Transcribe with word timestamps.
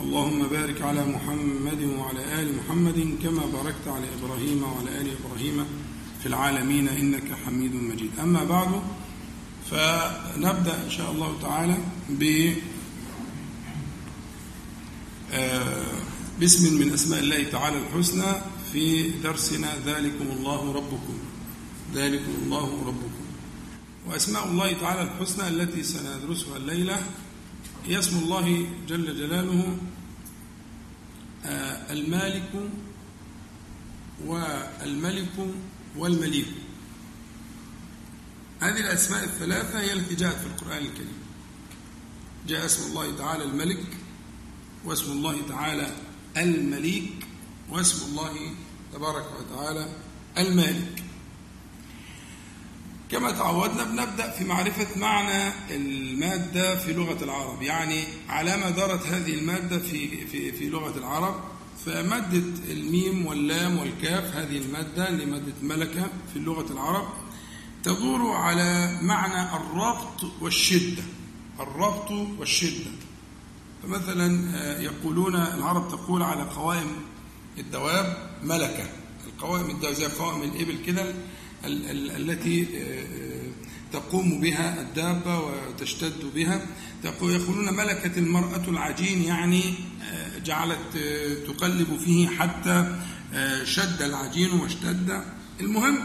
اللهم 0.00 0.46
بارك 0.48 0.82
على 0.82 1.04
محمد 1.04 1.82
وعلى 1.98 2.42
آل 2.42 2.56
محمد 2.56 3.18
كما 3.22 3.42
باركت 3.46 3.88
على 3.88 4.06
إبراهيم 4.18 4.62
وعلى 4.62 5.00
آل 5.00 5.08
إبراهيم 5.18 5.66
في 6.20 6.26
العالمين 6.26 6.88
إنك 6.88 7.32
حميد 7.46 7.74
مجيد. 7.74 8.10
أما 8.20 8.44
بعد 8.44 8.82
فنبدأ 9.70 10.84
إن 10.84 10.90
شاء 10.90 11.10
الله 11.12 11.38
تعالى 11.42 11.76
ب 12.08 12.52
باسم 16.40 16.78
من 16.80 16.92
أسماء 16.92 17.20
الله 17.20 17.42
تعالى 17.44 17.76
الحسنى 17.78 18.32
في 18.72 19.10
درسنا 19.22 19.74
ذلكم 19.86 20.26
الله 20.36 20.72
ربكم. 20.72 21.16
ذلكم 21.94 22.32
الله 22.42 22.84
ربكم. 22.86 23.24
وأسماء 24.06 24.44
الله 24.48 24.72
تعالى 24.72 25.02
الحسنى 25.02 25.48
التي 25.48 25.82
سندرسها 25.82 26.56
الليلة 26.56 26.98
هي 27.86 27.98
اسم 27.98 28.18
الله 28.18 28.66
جل 28.88 29.16
جلاله 29.16 29.78
المالك 31.90 32.70
والملك 34.24 35.54
والمليك. 35.96 36.48
هذه 38.60 38.80
الأسماء 38.80 39.24
الثلاثة 39.24 39.80
هي 39.80 39.92
التي 39.92 40.14
جاءت 40.14 40.36
في 40.36 40.46
القرآن 40.46 40.78
الكريم. 40.78 41.18
جاء 42.48 42.66
اسم 42.66 42.90
الله 42.90 43.16
تعالى 43.16 43.44
الملك 43.44 43.86
واسم 44.84 45.12
الله 45.12 45.48
تعالى 45.48 45.96
المليك 46.36 47.26
واسم 47.70 48.06
الله 48.06 48.54
تبارك 48.92 49.26
وتعالى 49.40 49.88
المالك. 50.38 51.03
كما 53.10 53.30
تعودنا 53.30 53.84
بنبدأ 53.84 54.30
في 54.30 54.44
معرفة 54.44 54.86
معنى 54.96 55.52
المادة 55.70 56.76
في 56.76 56.92
لغة 56.92 57.24
العرب. 57.24 57.62
يعني 57.62 58.04
على 58.28 58.56
ما 58.56 58.70
دارت 58.70 59.06
هذه 59.06 59.34
المادة 59.34 59.78
في, 59.78 60.26
في, 60.26 60.52
في 60.52 60.68
لغة 60.68 60.98
العرب 60.98 61.34
فمادة 61.86 62.42
الميم 62.70 63.26
واللام 63.26 63.78
والكاف 63.78 64.36
هذه 64.36 64.58
المادة 64.58 65.10
لمادة 65.10 65.52
ملكة 65.62 66.06
في 66.32 66.38
لغة 66.38 66.72
العرب 66.72 67.08
تدور 67.82 68.30
على 68.32 68.98
معنى 69.02 69.56
الربط 69.56 70.24
والشدة. 70.40 71.02
الربط 71.60 72.10
والشدة. 72.10 72.90
فمثلا 73.82 74.80
يقولون 74.80 75.36
العرب 75.36 75.88
تقول 75.88 76.22
على 76.22 76.42
قوائم 76.42 76.90
الدواب 77.58 78.16
ملكة. 78.42 78.88
القوائم 79.26 79.70
الدواب 79.70 79.94
زي 79.94 80.06
قوائم 80.06 80.42
الإبل 80.42 80.78
كده 80.86 81.14
التي 81.66 82.66
تقوم 83.92 84.40
بها 84.40 84.80
الدابة 84.80 85.38
وتشتد 85.40 86.24
بها. 86.34 86.66
يقولون 87.04 87.74
ملكة 87.76 88.18
المرأة 88.18 88.64
العجين 88.68 89.22
يعني 89.22 89.74
جعلت 90.44 90.98
تقلب 91.46 91.98
فيه 92.04 92.28
حتى 92.28 93.00
شد 93.64 94.02
العجين 94.02 94.50
واشتد. 94.50 95.24
المهم 95.60 95.98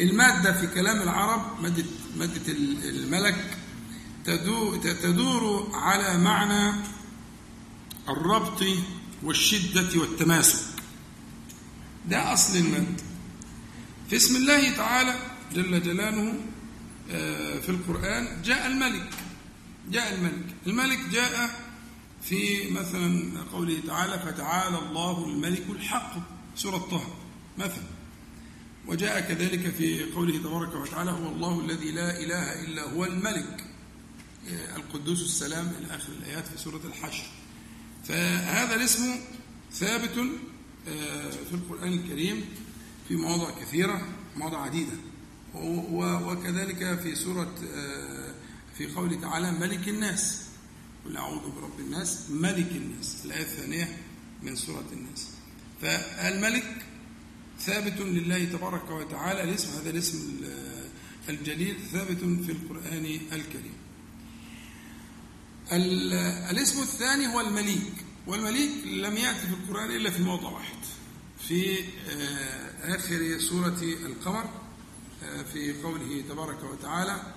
المادة 0.00 0.52
في 0.52 0.66
كلام 0.66 1.02
العرب 1.02 1.62
مادة, 1.62 1.84
مادة 2.16 2.52
الملك 2.84 3.58
تدور 5.02 5.70
على 5.72 6.18
معنى 6.18 6.74
الربط 8.08 8.64
والشدة 9.22 10.00
والتماسك. 10.00 10.64
ده 12.08 12.32
أصل 12.32 12.58
المادة. 12.58 13.03
في 14.10 14.16
اسم 14.16 14.36
الله 14.36 14.76
تعالى 14.76 15.14
جل 15.54 15.82
جلاله 15.82 16.34
في 17.60 17.68
القرآن 17.68 18.42
جاء 18.42 18.66
الملك 18.66 19.10
جاء 19.90 20.14
الملك. 20.14 20.46
الملك 20.66 20.98
جاء 21.12 21.50
في 22.22 22.70
مثلا 22.70 23.40
قوله 23.52 23.80
تعالى 23.86 24.18
فتعالى 24.18 24.78
الله 24.78 25.24
الملك 25.24 25.64
الحق. 25.70 26.16
سورة 26.56 26.78
طه 26.78 27.14
مثلا. 27.58 27.84
وجاء 28.86 29.20
كذلك 29.20 29.74
في 29.74 30.12
قوله 30.12 30.38
تبارك 30.38 30.74
وتعالى 30.74 31.10
هو 31.10 31.28
الله 31.28 31.60
الذي 31.60 31.90
لا 31.90 32.20
إله 32.20 32.64
إلا 32.64 32.82
هو 32.82 33.04
الملك. 33.04 33.64
القدوس 34.76 35.22
السلام 35.22 35.72
إلى 35.78 35.96
آخر 35.96 36.12
الآيات 36.18 36.46
في 36.46 36.58
سورة 36.58 36.80
الحشر. 36.84 37.24
فهذا 38.04 38.74
الاسم 38.74 39.16
ثابت 39.72 40.14
في 41.48 41.54
القرآن 41.54 41.92
الكريم. 41.92 42.44
في 43.08 43.16
مواضع 43.16 43.50
كثيرة 43.60 44.08
مواضع 44.36 44.62
عديدة. 44.62 44.96
وكذلك 45.54 47.00
في 47.00 47.14
سورة 47.14 47.54
في 48.78 48.86
قوله 48.86 49.20
تعالى 49.20 49.52
ملك 49.52 49.88
الناس. 49.88 50.42
قل 51.04 51.16
أعوذ 51.16 51.40
برب 51.40 51.80
الناس 51.80 52.30
ملك 52.30 52.72
الناس. 52.72 53.22
الآية 53.24 53.42
الثانية 53.42 53.96
من 54.42 54.56
سورة 54.56 54.84
الناس. 54.92 55.28
فالملك 55.82 56.86
ثابت 57.60 58.00
لله 58.00 58.44
تبارك 58.44 58.90
وتعالى 58.90 59.42
الاسم 59.42 59.68
هذا 59.80 59.90
الاسم 59.90 60.40
الجليل 61.28 61.76
ثابت 61.92 62.18
في 62.18 62.52
القرآن 62.52 63.20
الكريم. 63.32 63.74
الاسم 66.50 66.82
الثاني 66.82 67.26
هو 67.26 67.40
المليك. 67.40 67.92
والمليك 68.26 68.86
لم 68.86 69.16
يأتي 69.16 69.46
في 69.46 69.54
القرآن 69.54 69.90
إلا 69.90 70.10
في 70.10 70.22
موضع 70.22 70.48
واحد. 70.48 70.76
في 71.48 71.84
آخر 72.82 73.38
سورة 73.38 73.78
القمر 73.82 74.50
في 75.52 75.82
قوله 75.82 76.24
تبارك 76.28 76.62
وتعالى 76.64 77.34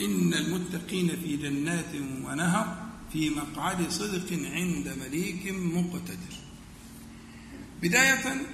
إن 0.00 0.34
المتقين 0.34 1.08
في 1.08 1.36
جنات 1.36 1.94
ونهر 1.94 2.88
في 3.12 3.30
مقعد 3.30 3.90
صدق 3.90 4.32
عند 4.32 4.96
مليك 5.00 5.52
مقتدر. 5.52 6.34
بداية 7.82 8.46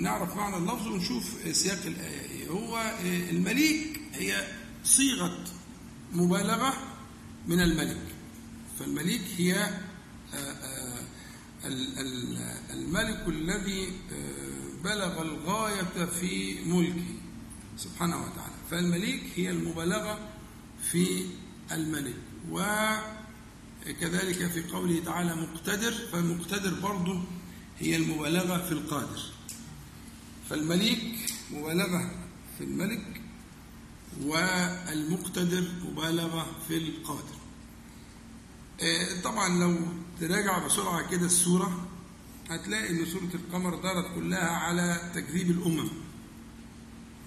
نعرف 0.00 0.36
معنى 0.36 0.56
اللفظ 0.56 0.86
ونشوف 0.86 1.24
سياق 1.52 1.86
الآية 1.86 2.48
هو 2.48 2.96
المليك 3.30 4.00
هي 4.12 4.46
صيغة 4.84 5.44
مبالغة 6.12 6.74
من 7.46 7.60
الملك. 7.60 8.02
فالمليك 8.78 9.22
هي 9.36 9.70
الملك 12.70 13.24
الذي 13.28 13.92
بلغ 14.84 15.22
الغاية 15.22 16.04
في 16.20 16.64
ملكه 16.64 17.14
سبحانه 17.76 18.16
وتعالى. 18.16 18.54
فالمليك 18.70 19.22
هي 19.36 19.50
المبالغة 19.50 20.28
في 20.92 21.26
الملك. 21.72 22.16
وكذلك 22.50 24.50
في 24.50 24.62
قوله 24.72 25.04
تعالى 25.04 25.36
مقتدر 25.36 25.92
فالمقتدر 25.92 26.80
برضه 26.80 27.22
هي 27.78 27.96
المبالغة 27.96 28.66
في 28.66 28.72
القادر. 28.72 29.20
فالمليك 30.50 31.30
مبالغة 31.50 32.10
في 32.58 32.64
الملك 32.64 33.20
والمقتدر 34.22 35.64
مبالغة 35.84 36.46
في 36.68 36.76
القادر. 36.76 37.36
طبعا 39.24 39.58
لو 39.58 39.78
تراجع 40.20 40.66
بسرعة 40.66 41.10
كده 41.10 41.26
السورة 41.26 41.88
هتلاقي 42.50 42.90
إن 42.90 43.06
سورة 43.06 43.30
القمر 43.34 43.74
دارت 43.82 44.14
كلها 44.14 44.50
على 44.50 45.10
تكذيب 45.14 45.50
الأمم. 45.50 45.88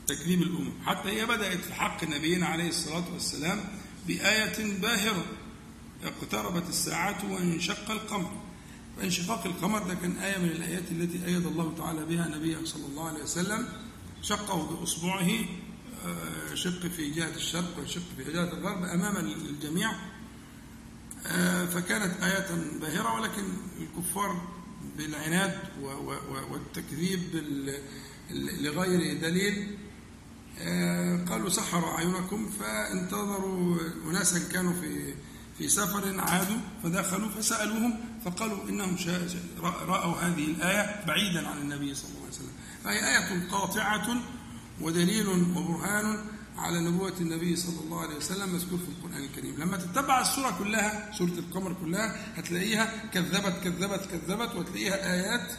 تكذيب 0.07 0.41
الأمم. 0.41 0.71
حتى 0.85 1.09
هي 1.09 1.25
بدأت 1.25 1.57
في 1.57 1.73
حق 1.73 2.03
نبينا 2.03 2.45
عليه 2.45 2.69
الصلاة 2.69 3.13
والسلام 3.13 3.59
بآية 4.07 4.79
باهرة. 4.81 5.25
اقتربت 6.03 6.69
الساعة 6.69 7.31
وانشق 7.31 7.91
القمر. 7.91 8.31
فانشقاق 8.97 9.45
القمر 9.45 9.83
ده 9.83 9.93
كان 9.93 10.17
آية 10.17 10.37
من 10.37 10.49
الآيات 10.49 10.91
التي 10.91 11.25
أيد 11.25 11.45
الله 11.45 11.73
تعالى 11.77 12.05
بها 12.05 12.27
نبيه 12.27 12.57
صلى 12.65 12.85
الله 12.85 13.07
عليه 13.07 13.23
وسلم. 13.23 13.67
شقه 14.21 14.67
بإصبعه 14.67 15.29
شق 16.53 16.87
في 16.87 17.09
جهة 17.09 17.35
الشرق 17.35 17.79
وشق 17.79 18.01
في 18.17 18.33
جهة 18.33 18.53
الغرب 18.53 18.83
أمام 18.83 19.17
الجميع. 19.17 19.91
فكانت 21.73 22.23
آية 22.23 22.47
باهرة 22.81 23.13
ولكن 23.13 23.43
الكفار 23.79 24.41
بالعناد 24.97 25.59
والتكذيب 26.51 27.21
لغير 28.61 29.19
دليل 29.21 29.77
قالوا 31.29 31.49
سحر 31.49 31.95
أعينكم 31.95 32.49
فانتظروا 32.59 33.77
أناسا 34.09 34.51
كانوا 34.53 34.73
في 34.73 35.13
في 35.57 35.69
سفر 35.69 36.19
عادوا 36.19 36.57
فدخلوا 36.83 37.29
فسألوهم 37.29 37.99
فقالوا 38.25 38.69
إنهم 38.69 38.97
رأوا 39.61 40.15
هذه 40.15 40.45
الآية 40.45 41.05
بعيدا 41.05 41.47
عن 41.47 41.57
النبي 41.57 41.95
صلى 41.95 42.09
الله 42.09 42.21
عليه 42.21 42.29
وسلم. 42.29 42.53
فهي 42.83 43.09
آية 43.09 43.49
قاطعة 43.51 44.21
ودليل 44.81 45.27
وبرهان 45.27 46.25
على 46.59 46.79
نبوة 46.79 47.13
النبي 47.21 47.55
صلى 47.55 47.79
الله 47.85 48.01
عليه 48.01 48.15
وسلم 48.15 48.53
مذكور 48.53 48.79
في 48.79 48.89
القرآن 48.89 49.23
الكريم. 49.23 49.55
لما 49.57 49.77
تتبع 49.77 50.21
السورة 50.21 50.55
كلها 50.59 51.11
سورة 51.17 51.29
القمر 51.29 51.73
كلها 51.73 52.39
هتلاقيها 52.39 53.03
كذبت 53.13 53.55
كذبت 53.63 54.05
كذبت 54.11 54.55
وتلاقيها 54.55 55.13
آيات 55.13 55.51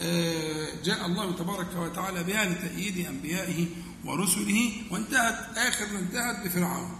آه، 0.00 0.68
جاء 0.84 1.06
الله 1.06 1.36
تبارك 1.36 1.76
وتعالى 1.76 2.22
بها 2.24 2.44
لتأييد 2.44 3.06
أنبيائه 3.06 3.66
ورسله 4.04 4.72
وانتهت 4.90 5.58
آخر 5.58 5.86
ما 5.92 5.98
انتهت 5.98 6.46
بفرعون. 6.46 6.90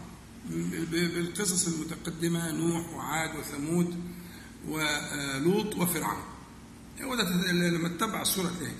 بالقصص 0.91 1.67
المتقدمة 1.69 2.51
نوح 2.51 2.89
وعاد 2.91 3.31
وثمود 3.37 3.97
ولوط 4.69 5.77
وفرعون. 5.77 6.23
هو 7.03 7.15
ده 7.15 7.53
لما 7.53 7.89
تتبع 7.89 8.23
السورة 8.23 8.53
كده. 8.61 8.71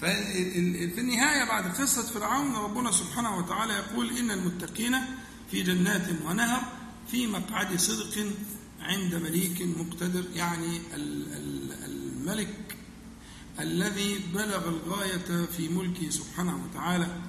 ففي 0.00 1.00
النهاية 1.00 1.44
بعد 1.44 1.64
قصة 1.76 2.02
فرعون 2.02 2.54
ربنا 2.56 2.92
سبحانه 2.92 3.36
وتعالى 3.38 3.72
يقول 3.72 4.16
إن 4.18 4.30
المتقين 4.30 4.96
في 5.50 5.62
جنات 5.62 6.08
ونهر 6.26 6.62
في 7.10 7.26
مقعد 7.26 7.76
صدق 7.78 8.26
عند 8.80 9.14
مليك 9.14 9.62
مقتدر 9.62 10.24
يعني 10.34 10.80
الملك 10.94 12.76
الذي 13.60 14.18
بلغ 14.34 14.68
الغاية 14.68 15.46
في 15.56 15.68
ملكه 15.68 16.10
سبحانه 16.10 16.64
وتعالى 16.64 17.20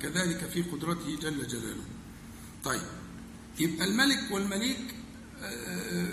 وكذلك 0.00 0.50
في 0.52 0.62
قدرته 0.62 1.16
جل 1.22 1.46
جلاله. 1.46 1.84
طيب 2.64 2.82
يبقى 3.60 3.84
الملك 3.86 4.30
والمليك 4.30 4.94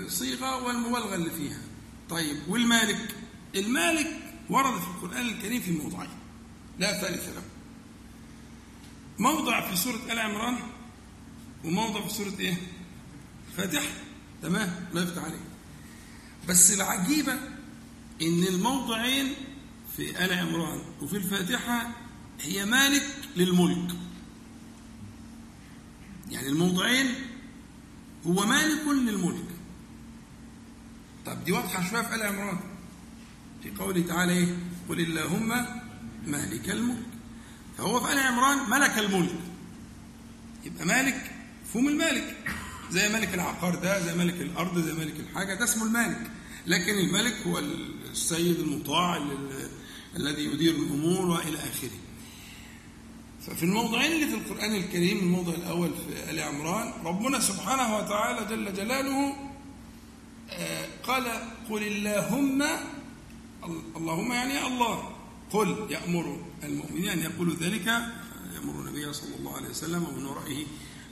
صيغة 0.07 0.63
والمبالغة 0.63 1.15
اللي 1.15 1.29
فيها. 1.29 1.59
طيب 2.09 2.37
والمالك؟ 2.47 3.15
المالك 3.55 4.07
ورد 4.49 4.79
في 4.79 4.87
القرآن 4.87 5.25
الكريم 5.29 5.61
في 5.61 5.71
موضعين 5.71 6.09
لا 6.79 7.01
ثالث 7.01 7.29
له. 7.29 7.41
موضع 9.19 9.69
في 9.69 9.75
سورة 9.75 9.99
آل 10.11 10.19
عمران 10.19 10.57
وموضع 11.65 12.07
في 12.07 12.13
سورة 12.13 12.33
إيه؟ 12.39 12.57
الفاتحة. 13.47 13.93
تمام؟ 14.41 14.85
الله 14.89 15.03
يفتح 15.03 15.23
عليك 15.23 15.39
بس 16.47 16.71
العجيبة 16.71 17.33
إن 18.21 18.43
الموضعين 18.43 19.33
في 19.97 20.25
آل 20.25 20.33
عمران 20.33 20.81
وفي 21.01 21.17
الفاتحة 21.17 21.87
هي 22.41 22.65
مالك 22.65 23.05
للملك. 23.35 23.95
يعني 26.31 26.47
الموضعين 26.47 27.15
هو 28.27 28.45
مالك 28.45 28.87
للملك. 28.87 29.47
طب 31.25 31.43
دي 31.43 31.51
واضحة 31.51 31.89
شوية 31.89 32.01
في 32.01 32.15
آل 32.15 32.23
عمران. 32.23 32.59
في 33.63 33.71
قوله 33.79 34.01
تعالى 34.07 34.33
إيه؟ 34.33 34.55
قل 34.89 34.99
اللهم 34.99 35.65
مالك 36.27 36.69
الملك. 36.69 37.05
فهو 37.77 37.99
في 37.99 38.13
آل 38.13 38.19
عمران 38.19 38.69
ملك 38.69 38.97
الملك. 38.97 39.35
يبقى 40.65 40.85
مالك 40.85 41.31
فهم 41.73 41.87
المالك. 41.87 42.35
زي 42.91 43.09
ملك 43.09 43.33
العقار 43.33 43.75
ده 43.75 43.99
زي 43.99 44.15
ملك 44.15 44.41
الأرض 44.41 44.79
زي 44.79 44.93
ملك 44.93 45.13
الحاجة 45.19 45.53
ده 45.55 45.63
اسمه 45.63 45.85
المالك. 45.85 46.31
لكن 46.67 46.93
الملك 46.93 47.35
هو 47.47 47.59
السيد 48.11 48.59
المطاع 48.59 49.21
الذي 50.15 50.43
يدير 50.45 50.75
الأمور 50.75 51.25
وإلى 51.29 51.57
آخره. 51.57 51.89
ففي 53.41 53.63
الموضعين 53.63 54.11
اللي 54.11 54.27
في 54.27 54.33
القرآن 54.35 54.75
الكريم 54.75 55.17
الموضع 55.17 55.53
الأول 55.53 55.89
في 55.89 56.29
آل 56.31 56.39
عمران 56.39 56.93
ربنا 57.05 57.39
سبحانه 57.39 57.97
وتعالى 57.97 58.45
جل 58.55 58.73
جلاله 58.73 59.35
آه، 60.51 60.87
قال 61.03 61.23
قل 61.69 61.83
اللهم 61.83 62.63
اللهم 63.95 64.31
يعني 64.31 64.67
الله. 64.67 65.15
قل 65.51 65.87
يأمر 65.89 66.45
المؤمنين 66.63 67.09
أن 67.09 67.19
يقولوا 67.19 67.55
ذلك 67.55 67.87
يأمر 68.55 68.73
النبي 68.81 69.13
صلى 69.13 69.35
الله 69.39 69.55
عليه 69.55 69.69
وسلم 69.69 70.03
ومن 70.03 70.25
ورائه 70.25 70.65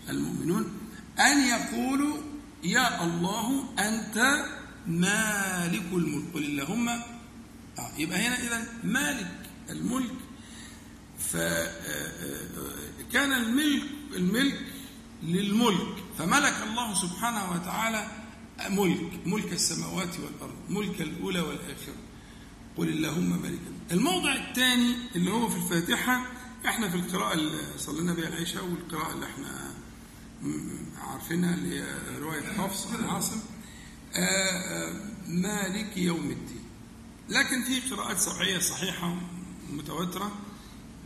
المؤمنون 0.09 0.71
أن 1.19 1.47
يقولوا 1.47 2.17
يا 2.63 3.03
الله 3.03 3.63
أنت 3.79 4.45
مالك 4.87 5.81
الملك. 5.93 6.33
قل 6.33 6.43
اللهم. 6.43 6.89
آه 6.89 7.91
يبقى 7.97 8.27
هنا 8.27 8.39
إذا 8.39 8.67
مالك 8.83 9.31
الملك. 9.69 10.11
فكان 11.19 13.31
آه، 13.31 13.35
آه، 13.35 13.37
الملك 13.37 13.83
الملك 14.15 14.59
للملك. 15.23 15.95
فملك 16.17 16.55
الله 16.69 16.93
سبحانه 16.93 17.51
وتعالى 17.51 18.07
ملك 18.69 19.11
ملك 19.25 19.53
السماوات 19.53 20.19
والأرض 20.19 20.55
ملك 20.69 21.01
الأولى 21.01 21.39
والآخرة. 21.39 22.06
قل 22.77 22.89
اللهم 22.89 23.41
مالك 23.41 23.59
الموضع 23.91 24.35
الثاني 24.35 24.95
اللي 25.15 25.31
هو 25.31 25.49
في 25.49 25.57
الفاتحة 25.57 26.25
إحنا 26.65 26.89
في 26.89 26.95
القراءة 26.95 27.33
اللي 27.33 27.59
صلينا 27.77 28.13
بها 28.13 28.27
العشاء 28.27 28.63
والقراءة 28.63 29.13
اللي 29.13 29.25
إحنا 29.25 29.73
عارفينها 31.01 31.53
اللي 31.55 31.79
هي 31.79 31.85
رواية 32.19 32.41
حفص 32.41 32.87
عن 32.87 33.03
عاصم. 33.09 33.39
آه، 34.15 34.19
آه، 34.19 34.93
مالك 35.27 35.97
يوم 35.97 36.31
الدين. 36.31 36.63
لكن 37.29 37.63
في 37.63 37.95
قراءات 37.95 38.17
سبعية 38.19 38.59
صحيحة 38.59 39.15
متواترة 39.69 40.31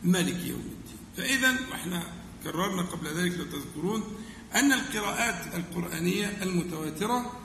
مالك 0.04 0.46
يوم 0.46 0.60
الدين. 0.60 0.98
فإذا 1.18 1.56
وإحنا 1.72 2.04
كررنا 2.44 2.82
قبل 2.82 3.08
ذلك 3.08 3.38
لو 3.38 3.46
تذكرون 3.46 4.04
أن 4.56 4.74
القراءات 4.74 5.56
القرآنية 5.56 6.44
المتواترة 6.44 7.40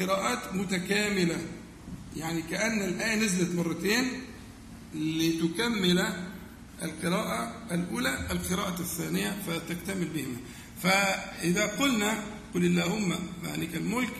قراءات 0.00 0.54
متكاملة. 0.54 1.46
يعني 2.16 2.42
كأن 2.42 2.82
الآية 2.82 3.16
نزلت 3.16 3.54
مرتين 3.54 4.04
لتكمل 4.94 6.12
القراءة 6.82 7.66
الأولى 7.70 8.26
القراءة 8.30 8.80
الثانية 8.80 9.36
فتكتمل 9.46 10.08
بهما. 10.08 10.36
فإذا 10.82 11.66
قلنا 11.66 12.24
قل 12.54 12.64
اللهم 12.64 13.14
مالك 13.42 13.76
الملك 13.76 14.12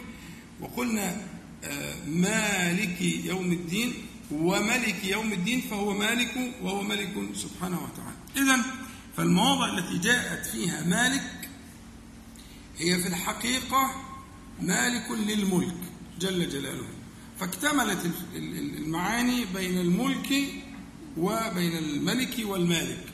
وقلنا 0.61 1.17
آه، 1.65 1.95
مالك 2.07 3.01
يوم 3.03 3.53
الدين 3.53 3.93
وملك 4.31 5.05
يوم 5.05 5.33
الدين 5.33 5.61
فهو 5.61 5.93
مالك 5.93 6.55
وهو 6.63 6.83
ملك 6.83 7.15
سبحانه 7.35 7.81
وتعالى. 7.83 8.17
إذا 8.37 8.65
فالمواضع 9.17 9.79
التي 9.79 9.99
جاءت 9.99 10.47
فيها 10.47 10.85
مالك 10.85 11.49
هي 12.79 12.99
في 12.99 13.09
الحقيقة 13.09 13.91
مالك 14.63 15.11
للملك 15.11 15.77
جل 16.21 16.49
جلاله. 16.49 16.98
فاكتملت 17.41 18.11
المعاني 18.37 19.45
بين 19.55 19.79
الملك 19.81 20.29
وبين 21.17 21.77
الملك 21.79 22.37
والمالك. 22.45 23.05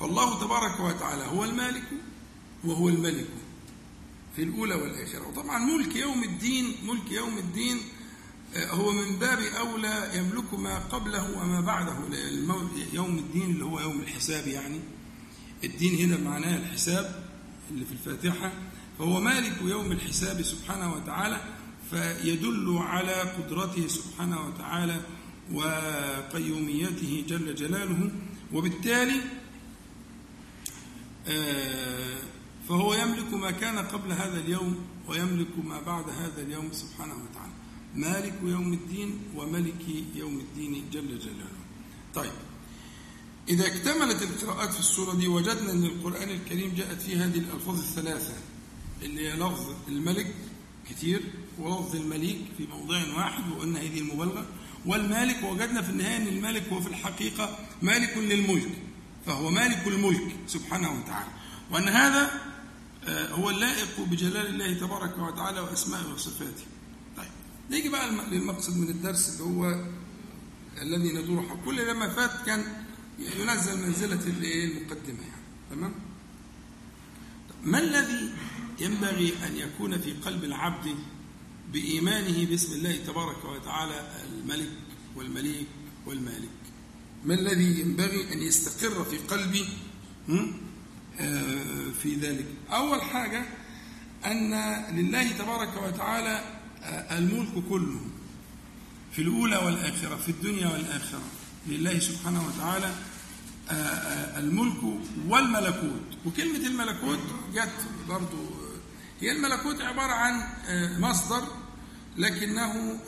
فالله 0.00 0.40
تبارك 0.40 0.80
وتعالى 0.80 1.24
هو 1.24 1.44
المالك 1.44 1.84
وهو 2.64 2.88
الملك 2.88 3.28
في 4.36 4.42
الأولى 4.42 4.74
والآخرة. 4.74 5.28
وطبعا 5.28 5.58
ملك 5.58 5.96
يوم 5.96 6.24
الدين 6.24 6.74
ملك 6.86 7.12
يوم 7.12 7.38
الدين 7.38 7.78
آه، 8.56 8.70
هو 8.70 8.92
من 8.92 9.18
باب 9.18 9.38
أولى 9.38 10.10
يملك 10.14 10.54
ما 10.54 10.78
قبله 10.78 11.38
وما 11.38 11.60
بعده. 11.60 11.96
يوم 12.92 13.18
الدين 13.18 13.50
اللي 13.50 13.64
هو 13.64 13.80
يوم 13.80 14.00
الحساب 14.00 14.46
يعني. 14.46 14.80
الدين 15.64 15.94
هنا 15.94 16.30
معناه 16.30 16.56
الحساب 16.56 17.24
اللي 17.70 17.84
في 17.84 17.92
الفاتحة. 17.92 18.52
فهو 18.98 19.20
مالك 19.20 19.62
يوم 19.62 19.92
الحساب 19.92 20.42
سبحانه 20.42 20.94
وتعالى. 20.94 21.57
فيدل 21.90 22.78
على 22.78 23.12
قدرته 23.12 23.86
سبحانه 23.86 24.46
وتعالى 24.46 25.00
وقيوميته 25.52 27.24
جل 27.28 27.54
جلاله. 27.54 28.10
وبالتالي 28.52 29.20
آه 31.28 32.18
فهو 32.68 32.94
يملك 32.94 33.34
ما 33.34 33.50
كان 33.50 33.78
قبل 33.78 34.12
هذا 34.12 34.40
اليوم 34.40 34.76
ويملك 35.08 35.58
ما 35.64 35.80
بعد 35.80 36.04
هذا 36.08 36.42
اليوم 36.42 36.68
سبحانه 36.72 37.14
وتعالى. 37.14 37.52
مالك 37.94 38.34
يوم 38.42 38.72
الدين 38.72 39.18
وملك 39.36 39.84
يوم 40.14 40.38
الدين 40.38 40.84
جل 40.92 41.18
جلاله. 41.18 41.62
طيب 42.14 42.32
إذا 43.48 43.66
اكتملت 43.66 44.22
القراءات 44.22 44.72
في 44.72 44.80
السورة 44.80 45.14
دي 45.14 45.28
وجدنا 45.28 45.72
أن 45.72 45.84
القرآن 45.84 46.28
الكريم 46.28 46.74
جاءت 46.74 47.00
فيه 47.02 47.24
هذه 47.24 47.38
الألفاظ 47.38 47.78
الثلاثة 47.78 48.34
اللي 49.02 49.28
هي 49.28 49.34
لفظ 49.36 49.74
الملك 49.88 50.34
كتير 50.90 51.20
ولفظ 51.60 51.96
المليك 51.96 52.38
في 52.58 52.66
موضع 52.66 53.02
واحد 53.16 53.42
وقلنا 53.52 53.80
هذه 53.80 53.98
المبالغة. 54.00 54.46
والمالك 54.86 55.42
وجدنا 55.42 55.82
في 55.82 55.90
النهاية 55.90 56.16
أن 56.16 56.26
الملك 56.26 56.68
هو 56.68 56.80
في 56.80 56.88
الحقيقة 56.88 57.58
مالك 57.82 58.16
للملك 58.16 58.70
فهو 59.26 59.50
مالك 59.50 59.86
الملك 59.86 60.36
سبحانه 60.46 61.00
وتعالى. 61.00 61.30
وأن 61.70 61.88
هذا 61.88 62.30
آه، 63.08 63.32
هو 63.32 63.50
اللائق 63.50 64.00
بجلال 64.00 64.46
الله 64.46 64.72
تبارك 64.74 65.18
وتعالى 65.18 65.60
وأسمائه 65.60 66.12
وصفاته. 66.12 66.64
طيب 67.16 67.30
نيجي 67.70 67.88
بقى 67.88 68.10
للمقصد 68.30 68.76
من 68.76 68.88
الدرس 68.88 69.28
اللي 69.30 69.42
هو 69.44 69.84
الذي 70.82 71.12
ندور 71.12 71.58
كل 71.64 71.88
لما 71.88 72.08
فات 72.08 72.46
كان 72.46 72.64
ينزل 73.18 73.86
منزلة 73.86 74.20
المقدمة 74.26 75.20
يعني. 75.20 75.42
تمام؟ 75.70 75.94
ما 77.64 77.78
الذي 77.78 78.30
ينبغي 78.80 79.32
أن 79.46 79.56
يكون 79.56 79.98
في 79.98 80.12
قلب 80.12 80.44
العبد 80.44 80.94
بإيمانه 81.72 82.46
باسم 82.46 82.72
الله 82.72 82.96
تبارك 82.96 83.44
وتعالى 83.44 84.10
الملك 84.32 84.70
والمليك 85.16 85.66
والمالك. 86.06 86.48
ما 87.24 87.34
الذي 87.34 87.80
ينبغي 87.80 88.32
أن 88.32 88.38
يستقر 88.42 89.04
في 89.04 89.18
قلبي؟ 89.18 89.64
آه، 91.20 91.90
في 92.02 92.14
ذلك. 92.14 92.46
أول 92.70 93.02
حاجة 93.02 93.44
أن 94.26 94.54
لله 94.96 95.32
تبارك 95.32 95.82
وتعالى 95.82 96.58
آه، 96.82 97.18
الملك 97.18 97.64
كله 97.68 98.00
في 99.12 99.22
الأولى 99.22 99.56
والآخرة 99.56 100.16
في 100.16 100.28
الدنيا 100.28 100.66
والآخرة. 100.68 101.22
لله 101.66 101.98
سبحانه 101.98 102.46
وتعالى 102.46 102.94
آه، 103.70 104.38
الملك 104.38 104.82
والملكوت. 105.28 106.02
وكلمة 106.26 106.66
الملكوت 106.66 107.18
جت 107.54 107.88
برضو 108.08 108.47
هي 109.20 109.32
الملكوت 109.32 109.80
عبارة 109.80 110.12
عن 110.12 110.42
مصدر 111.00 111.42
لكنه 112.16 113.00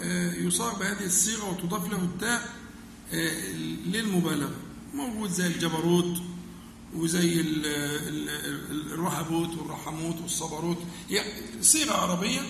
يصاب 0.47 0.79
بهذه 0.79 1.07
الصيغة 1.07 1.51
وتضاف 1.51 1.91
له 1.91 1.99
التاء 1.99 2.49
للمبالغة. 3.87 4.57
موجود 4.95 5.31
زي 5.31 5.47
الجبروت 5.47 6.23
وزي 6.95 7.41
الرهبوت 8.91 9.59
والرحموت 9.59 10.21
والصبروت. 10.21 10.79
صيغة 11.61 11.93
عربية 11.93 12.41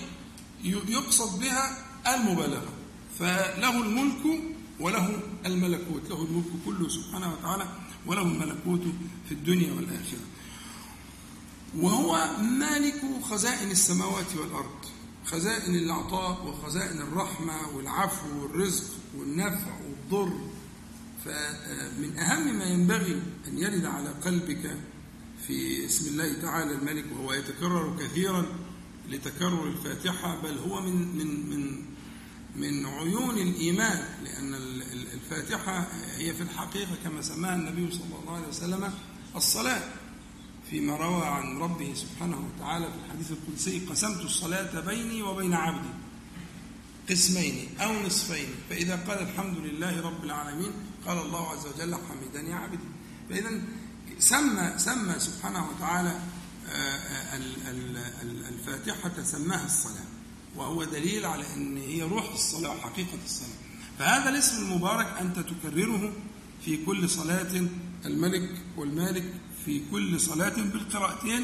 يقصد 0.63 1.39
بها 1.39 1.77
المبالغة. 2.15 2.73
فله 3.19 3.83
الملك 3.83 4.41
وله 4.79 5.19
الملكوت. 5.45 6.09
له 6.09 6.21
الملك 6.23 6.45
كله 6.65 6.89
سبحانه 6.89 7.33
وتعالى 7.33 7.67
وله 8.05 8.21
الملكوت 8.21 8.81
في 9.27 9.31
الدنيا 9.31 9.73
والآخرة. 9.73 10.30
وهو 11.77 12.27
مالك 12.41 13.01
خزائن 13.23 13.71
السماوات 13.71 14.35
والأرض 14.35 14.85
خزائن 15.25 15.75
العطاء 15.75 16.45
وخزائن 16.45 17.01
الرحمة 17.01 17.67
والعفو 17.75 18.41
والرزق 18.41 18.83
والنفع 19.17 19.79
والضر. 19.79 20.33
فمن 21.25 22.17
أهم 22.17 22.57
ما 22.57 22.65
ينبغي 22.65 23.21
أن 23.47 23.57
يرد 23.57 23.85
على 23.85 24.09
قلبك 24.09 24.77
في 25.47 25.85
اسم 25.85 26.07
الله 26.07 26.41
تعالى 26.41 26.71
الملك 26.71 27.05
وهو 27.11 27.33
يتكرر 27.33 27.97
كثيرا 27.99 28.45
لتكرر 29.09 29.67
الفاتحة 29.67 30.41
بل 30.41 30.57
هو 30.57 30.81
من 30.81 31.17
من 31.17 31.49
من 31.49 31.85
من 32.55 32.85
عيون 32.85 33.37
الإيمان 33.37 34.03
لأن 34.23 34.53
الفاتحة 35.13 35.87
هي 36.17 36.33
في 36.33 36.41
الحقيقة 36.43 36.95
كما 37.03 37.21
سماها 37.21 37.55
النبي 37.55 37.91
صلى 37.91 38.19
الله 38.21 38.35
عليه 38.35 38.47
وسلم 38.47 38.93
الصلاة. 39.35 39.83
فيما 40.71 40.97
روى 40.97 41.25
عن 41.25 41.57
ربه 41.57 41.93
سبحانه 41.93 42.37
وتعالى 42.37 42.85
في 42.85 43.05
الحديث 43.05 43.31
القدسي 43.31 43.79
قسمت 43.79 44.21
الصلاة 44.21 44.79
بيني 44.79 45.23
وبين 45.23 45.53
عبدي 45.53 45.89
قسمين 47.09 47.69
أو 47.81 47.93
نصفين 48.05 48.47
فإذا 48.69 48.95
قال 48.95 49.19
الحمد 49.19 49.57
لله 49.57 50.01
رب 50.01 50.23
العالمين 50.23 50.71
قال 51.07 51.17
الله 51.17 51.49
عز 51.49 51.65
وجل 51.67 51.95
حمدني 51.95 52.53
عبدي. 52.53 52.77
فإذا 53.29 53.61
سمى 54.19 54.73
سمى 54.77 55.19
سبحانه 55.19 55.69
وتعالى 55.69 56.19
آه، 56.69 57.37
الفاتحة 58.49 59.23
سماها 59.23 59.65
الصلاة 59.65 60.05
وهو 60.55 60.83
دليل 60.83 61.25
على 61.25 61.53
أن 61.55 61.77
هي 61.77 62.01
روح 62.01 62.31
الصلاة 62.33 62.69
وحقيقة 62.69 63.17
الصلاة. 63.25 63.57
فهذا 63.99 64.29
الاسم 64.29 64.57
المبارك 64.57 65.07
أنت 65.19 65.39
تكرره 65.39 66.13
في 66.65 66.85
كل 66.85 67.09
صلاة 67.09 67.67
الملك 68.05 68.49
والمالك 68.77 69.33
في 69.65 69.81
كل 69.91 70.19
صلاة 70.19 70.55
بالقراءتين 70.61 71.43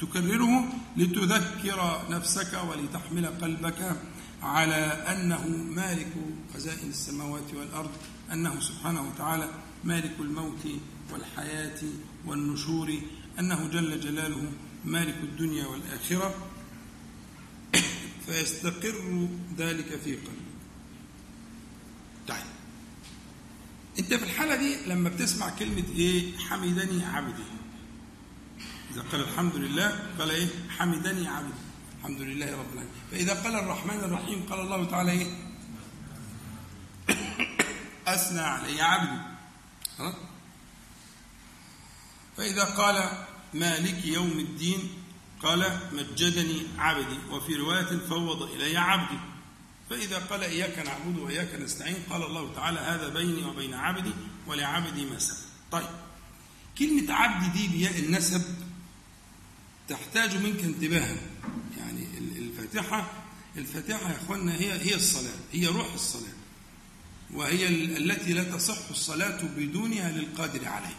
تكرره 0.00 0.68
لتذكر 0.96 2.06
نفسك 2.10 2.60
ولتحمل 2.68 3.26
قلبك 3.26 3.96
على 4.42 4.76
أنه 4.84 5.48
مالك 5.48 6.12
خزائن 6.54 6.88
السماوات 6.88 7.54
والأرض 7.54 7.90
أنه 8.32 8.60
سبحانه 8.60 9.08
وتعالى 9.08 9.48
مالك 9.84 10.14
الموت 10.20 10.66
والحياة 11.12 11.80
والنشور 12.26 12.98
أنه 13.38 13.68
جل 13.68 14.00
جلاله 14.00 14.52
مالك 14.84 15.16
الدنيا 15.22 15.66
والآخرة. 15.66 16.34
فيستقر 18.26 19.28
ذلك 19.58 20.00
في 20.04 20.14
قلبك. 20.16 20.28
طيب 22.28 22.44
أنت 23.98 24.14
في 24.14 24.24
الحالة 24.24 24.56
دي 24.56 24.76
لما 24.86 25.08
بتسمع 25.08 25.50
كلمة 25.50 25.84
إيه؟ 25.96 26.36
حمدني 26.38 27.04
عبدي. 27.04 27.42
إذا 28.94 29.02
قال 29.12 29.20
الحمد 29.20 29.56
لله 29.56 30.02
قال 30.18 30.30
إيه؟ 30.30 30.48
حمدني 30.78 31.28
عبدي. 31.28 31.60
الحمد 31.98 32.20
لله 32.20 32.46
رب 32.46 32.72
العالمين. 32.72 32.94
فإذا 33.10 33.42
قال 33.42 33.54
الرحمن 33.54 33.98
الرحيم 33.98 34.46
قال 34.50 34.60
الله 34.60 34.84
تعالى 34.84 35.10
إيه؟ 35.10 35.26
أثنى 38.14 38.40
علي 38.40 38.82
عبدي. 38.82 39.20
فإذا 42.36 42.64
قال 42.64 43.10
مالك 43.54 44.04
يوم 44.04 44.38
الدين 44.38 44.78
قال 45.42 45.80
مجدني 45.92 46.62
عبدي. 46.78 47.18
وفي 47.30 47.54
رواية 47.54 47.98
فوض 48.08 48.42
إلي 48.42 48.76
عبدي. 48.76 49.18
فإذا 49.90 50.18
قال 50.18 50.42
إياك 50.42 50.78
نعبد 50.78 51.18
وإياك 51.18 51.54
نستعين 51.54 51.96
قال 52.10 52.22
الله 52.22 52.54
تعالى 52.54 52.80
هذا 52.80 53.08
بيني 53.08 53.44
وبين 53.44 53.74
عبدي 53.74 54.12
ولعبدي 54.46 55.04
ما 55.04 55.18
سأل 55.18 55.36
طيب 55.70 55.88
كلمة 56.78 57.14
عبدي 57.14 57.48
دي 57.58 57.68
بياء 57.68 57.98
النسب 57.98 58.63
تحتاج 59.88 60.36
منك 60.36 60.64
انتباها. 60.64 61.16
الفاتحة 62.38 63.12
الفاتحة 63.56 64.10
يا 64.10 64.16
أخوانا 64.16 64.54
هي 64.54 64.72
هي 64.72 64.94
الصلاة 64.94 65.34
هي 65.52 65.66
روح 65.66 65.92
الصلاة. 65.94 66.32
وهي 67.32 67.68
التي 67.98 68.32
لا 68.32 68.44
تصح 68.44 68.88
الصلاة 68.90 69.42
بدونها 69.42 70.10
للقادر 70.12 70.68
عليه 70.68 70.96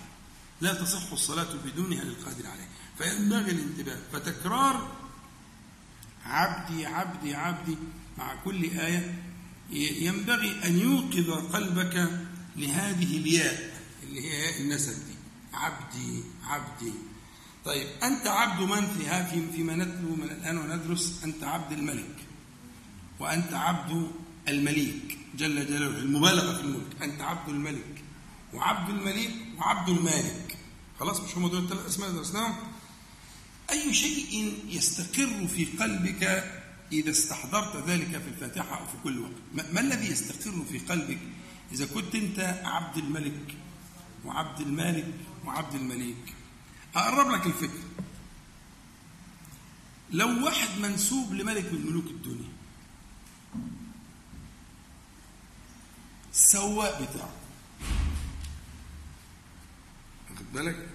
لا 0.62 0.74
تصح 0.74 1.12
الصلاة 1.12 1.56
بدونها 1.66 2.04
للقادر 2.04 2.48
عليه 2.48 2.68
فينبغي 2.98 3.52
الانتباه. 3.52 4.00
فتكرار 4.14 4.96
عبدي 6.26 6.86
عبدي 6.86 7.36
عبدي 7.36 7.78
مع 8.18 8.36
كل 8.36 8.64
آية 8.64 9.24
ينبغي 9.72 10.66
أن 10.66 10.80
يوقظ 10.80 11.56
قلبك 11.56 12.10
لهذه 12.56 13.18
الياء 13.18 13.82
اللي 14.04 14.32
هي 14.32 14.62
النسب 14.62 14.94
دي. 14.94 15.16
عبدي 15.54 16.24
عبدي. 16.44 16.94
طيب 17.66 17.88
أنت 18.04 18.28
عبد 18.28 18.62
من 18.62 18.88
فيها 18.88 19.24
فيما 19.56 19.76
نتلو 19.76 20.16
من 20.16 20.24
الآن 20.24 20.58
وندرس 20.58 21.22
أنت 21.24 21.44
عبد 21.44 21.72
الملك. 21.72 22.16
وأنت 23.20 23.54
عبد 23.54 24.12
المليك 24.48 25.18
جل 25.38 25.68
جلاله 25.68 26.00
المبالغة 26.00 26.54
في 26.54 26.62
الملك. 26.62 27.02
أنت 27.02 27.22
عبد 27.22 27.50
الملك. 27.50 28.04
وعبد 28.54 28.90
المليك 28.90 29.32
وعبد 29.58 29.90
المالك. 29.90 30.58
خلاص 31.00 31.20
مش 31.22 31.38
هم 31.38 31.48
دول 31.48 31.64
الثلاث 31.64 31.86
أسماء 31.86 32.12
درسناهم؟ 32.12 32.56
أي 33.72 33.94
شيء 33.94 34.54
يستقر 34.70 35.48
في 35.48 35.66
قلبك 35.66 36.24
إذا 36.92 37.12
استحضرت 37.12 37.90
ذلك 37.90 38.08
في 38.22 38.28
الفاتحة 38.28 38.80
أو 38.80 38.86
في 38.86 38.94
كل 39.04 39.20
وقت؟ 39.20 39.66
ما 39.74 39.80
الذي 39.80 40.12
يستقر 40.12 40.66
في 40.72 40.80
قلبك 40.80 41.20
إذا 41.72 41.86
كنت 41.86 42.16
أنت 42.16 42.40
عبد 42.64 42.98
الملك 42.98 43.56
وعبد 44.26 44.62
المالك 44.62 45.14
وعبد 45.46 45.76
المليك؟ 45.76 46.35
أقرب 46.96 47.32
لك 47.32 47.46
الفكرة 47.46 47.84
لو 50.12 50.46
واحد 50.46 50.80
منسوب 50.80 51.34
لملك 51.34 51.74
من 51.74 51.86
ملوك 51.86 52.06
الدنيا 52.06 52.50
السواق 56.34 57.02
بتاعه. 57.02 57.34
واخد 60.32 60.46
بالك؟ 60.54 60.90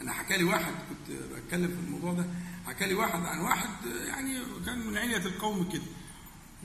أنا 0.00 0.12
حكى 0.12 0.36
لي 0.36 0.44
واحد 0.44 0.72
كنت 0.88 1.16
بتكلم 1.16 1.68
في 1.68 1.86
الموضوع 1.86 2.12
ده 2.12 2.26
حكى 2.66 2.86
لي 2.86 2.94
واحد 2.94 3.20
عن 3.20 3.38
واحد 3.40 3.86
يعني 3.86 4.42
كان 4.66 4.78
من 4.86 4.96
علية 4.98 5.16
القوم 5.16 5.70
كده. 5.72 5.82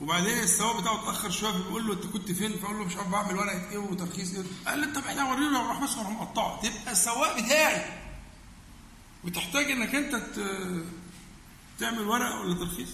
وبعدين 0.00 0.38
السواق 0.38 0.80
بتاعه 0.80 1.02
اتأخر 1.02 1.30
شوية 1.30 1.52
فبيقول 1.52 1.86
له 1.86 1.92
انت 1.92 2.06
كنت 2.06 2.32
فين؟ 2.32 2.52
فقال 2.58 2.76
له 2.78 2.84
مش 2.84 2.96
عارف 2.96 3.08
بعمل 3.08 3.36
ورقة 3.38 3.70
إيه 3.70 3.78
وترخيص 3.78 4.34
إيه. 4.34 4.44
قال 4.66 4.80
له 4.80 4.92
طب 5.00 5.06
إحنا 5.06 5.24
ورينا 5.30 5.58
وراح 5.58 5.82
بس 5.84 5.96
وراح 5.96 6.08
مقطعه 6.10 6.60
تبقى 6.60 6.92
السواق 6.92 7.40
بتاعي. 7.40 7.98
وتحتاج 9.24 9.70
انك 9.70 9.94
انت 9.94 10.14
تعمل 11.78 12.00
ورقة 12.00 12.40
ولا 12.40 12.54
ترخيص. 12.54 12.88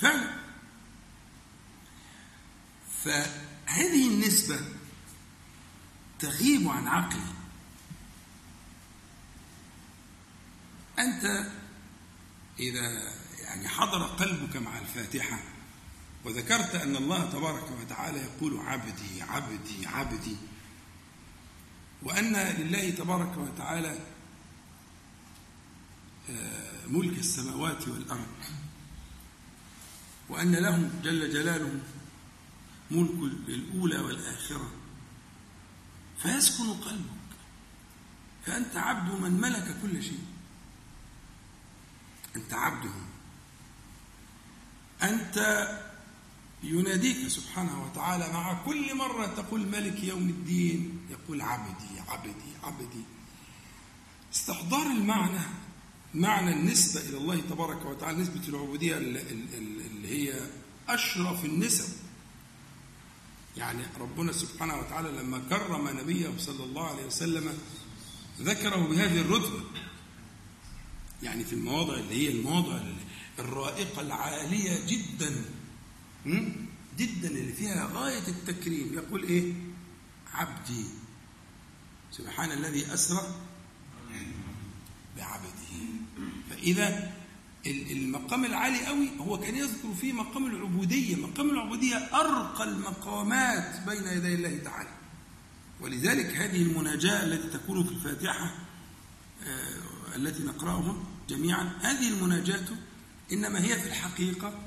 فعلا. 0.00 0.30
فهذه 3.04 4.08
النسبة 4.08 4.60
تغيب 6.18 6.68
عن 6.68 6.88
عقلي. 6.88 7.22
أنت 10.98 11.46
إذا 12.58 13.12
يعني 13.52 13.68
حضر 13.68 14.02
قلبك 14.02 14.56
مع 14.56 14.78
الفاتحة. 14.78 15.38
وذكرت 16.24 16.74
أن 16.74 16.96
الله 16.96 17.30
تبارك 17.30 17.70
وتعالى 17.80 18.18
يقول 18.18 18.60
عبدي 18.60 19.22
عبدي 19.22 19.86
عبدي. 19.86 20.36
وأن 22.02 22.36
لله 22.36 22.90
تبارك 22.90 23.36
وتعالى 23.36 23.98
آه، 26.30 26.86
ملك 26.86 27.18
السماوات 27.18 27.88
والأرض. 27.88 28.26
وأن 30.28 30.54
له 30.54 30.90
جل 31.02 31.32
جلاله 31.32 31.80
ملك 32.90 33.32
الأولى 33.48 33.98
والآخرة. 33.98 34.70
فيسكن 36.22 36.72
قلبك. 36.72 37.06
فأنت 38.46 38.76
عبد 38.76 39.20
من 39.20 39.40
ملك 39.40 39.76
كل 39.82 40.02
شيء. 40.02 40.24
أنت 42.36 42.54
عبده 42.54 43.11
أنت 45.02 45.68
يناديك 46.62 47.28
سبحانه 47.28 47.84
وتعالى 47.84 48.32
مع 48.32 48.64
كل 48.64 48.94
مرة 48.94 49.26
تقول 49.26 49.66
ملك 49.68 50.04
يوم 50.04 50.28
الدين 50.28 51.00
يقول 51.10 51.40
عبدي 51.40 52.00
عبدي 52.08 52.52
عبدي. 52.62 53.04
استحضار 54.34 54.86
المعنى 54.86 55.40
معنى 56.14 56.52
النسبة 56.52 57.00
إلى 57.00 57.16
الله 57.16 57.40
تبارك 57.50 57.86
وتعالى 57.86 58.18
نسبة 58.18 58.48
العبودية 58.48 58.96
اللي 58.96 60.08
هي 60.08 60.40
أشرف 60.88 61.44
النسب. 61.44 61.88
يعني 63.56 63.82
ربنا 64.00 64.32
سبحانه 64.32 64.78
وتعالى 64.78 65.10
لما 65.10 65.38
كرم 65.50 65.88
نبيه 65.88 66.30
صلى 66.38 66.64
الله 66.64 66.88
عليه 66.88 67.06
وسلم 67.06 67.58
ذكره 68.40 68.76
بهذه 68.76 69.20
الرتبة. 69.20 69.60
يعني 71.22 71.44
في 71.44 71.52
المواضع 71.52 71.94
اللي 71.94 72.14
هي 72.14 72.32
المواضع 72.32 72.80
الرائقة 73.38 74.00
العالية 74.00 74.86
جدا. 74.86 75.44
جدا 76.98 77.28
اللي 77.28 77.52
فيها 77.52 77.90
غاية 77.94 78.28
التكريم. 78.28 78.94
يقول 78.94 79.22
إيه؟ 79.22 79.52
عبدي. 80.34 80.84
سبحان 82.10 82.52
الذي 82.52 82.94
أسرى 82.94 83.34
بعبده. 85.16 85.72
فإذا 86.50 87.12
المقام 87.66 88.44
العالي 88.44 88.86
قوي. 88.86 89.08
هو 89.18 89.38
كان 89.38 89.56
يذكر 89.56 89.94
فيه 90.00 90.12
مقام 90.12 90.46
العبودية. 90.46 91.16
مقام 91.16 91.50
العبودية 91.50 91.96
أرقى 91.96 92.64
المقامات 92.64 93.88
بين 93.88 94.06
يدي 94.06 94.34
الله 94.34 94.56
تعالى. 94.64 94.90
ولذلك 95.80 96.26
هذه 96.26 96.62
المناجاة 96.62 97.24
التي 97.24 97.58
تكون 97.58 97.84
في 97.84 97.92
الفاتحة 97.92 98.54
آه، 99.44 100.16
التي 100.16 100.42
نقرأها 100.42 100.96
جميعا 101.28 101.78
هذه 101.80 102.08
المناجاة 102.08 102.64
إنما 103.32 103.64
هي 103.64 103.80
في 103.80 103.86
الحقيقة 103.88 104.58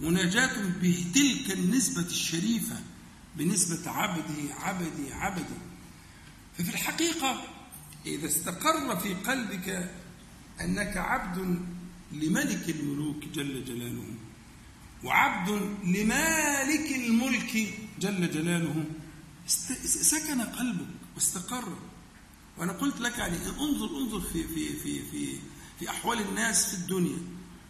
مناجاة 0.00 0.72
بتلك 0.82 1.50
النسبة 1.52 2.02
الشريفة 2.06 2.76
بنسبة 3.36 3.90
عبدي 3.90 4.52
عبدي 4.52 5.12
عبدي. 5.12 5.58
ففي 6.58 6.70
الحقيقة 6.70 7.42
إذا 8.06 8.26
استقر 8.26 8.96
في 9.00 9.14
قلبك 9.14 9.90
أنك 10.60 10.96
عبد 10.96 11.58
لملك 12.12 12.70
الملوك 12.70 13.24
جل 13.24 13.64
جلاله 13.64 14.04
وعبد 15.04 15.48
لمالك 15.84 16.92
الملك 16.96 17.74
جل 18.00 18.30
جلاله 18.30 18.84
سكن 19.84 20.40
قلبك 20.40 20.86
واستقر. 21.14 21.78
وأنا 22.58 22.72
قلت 22.72 23.00
لك 23.00 23.18
يعني 23.18 23.36
انظر 23.36 23.98
انظر 23.98 24.20
في 24.20 24.42
في 24.42 24.76
في 24.76 25.02
في 25.10 25.36
في 25.78 25.90
أحوال 25.90 26.20
الناس 26.20 26.66
في 26.68 26.74
الدنيا. 26.74 27.18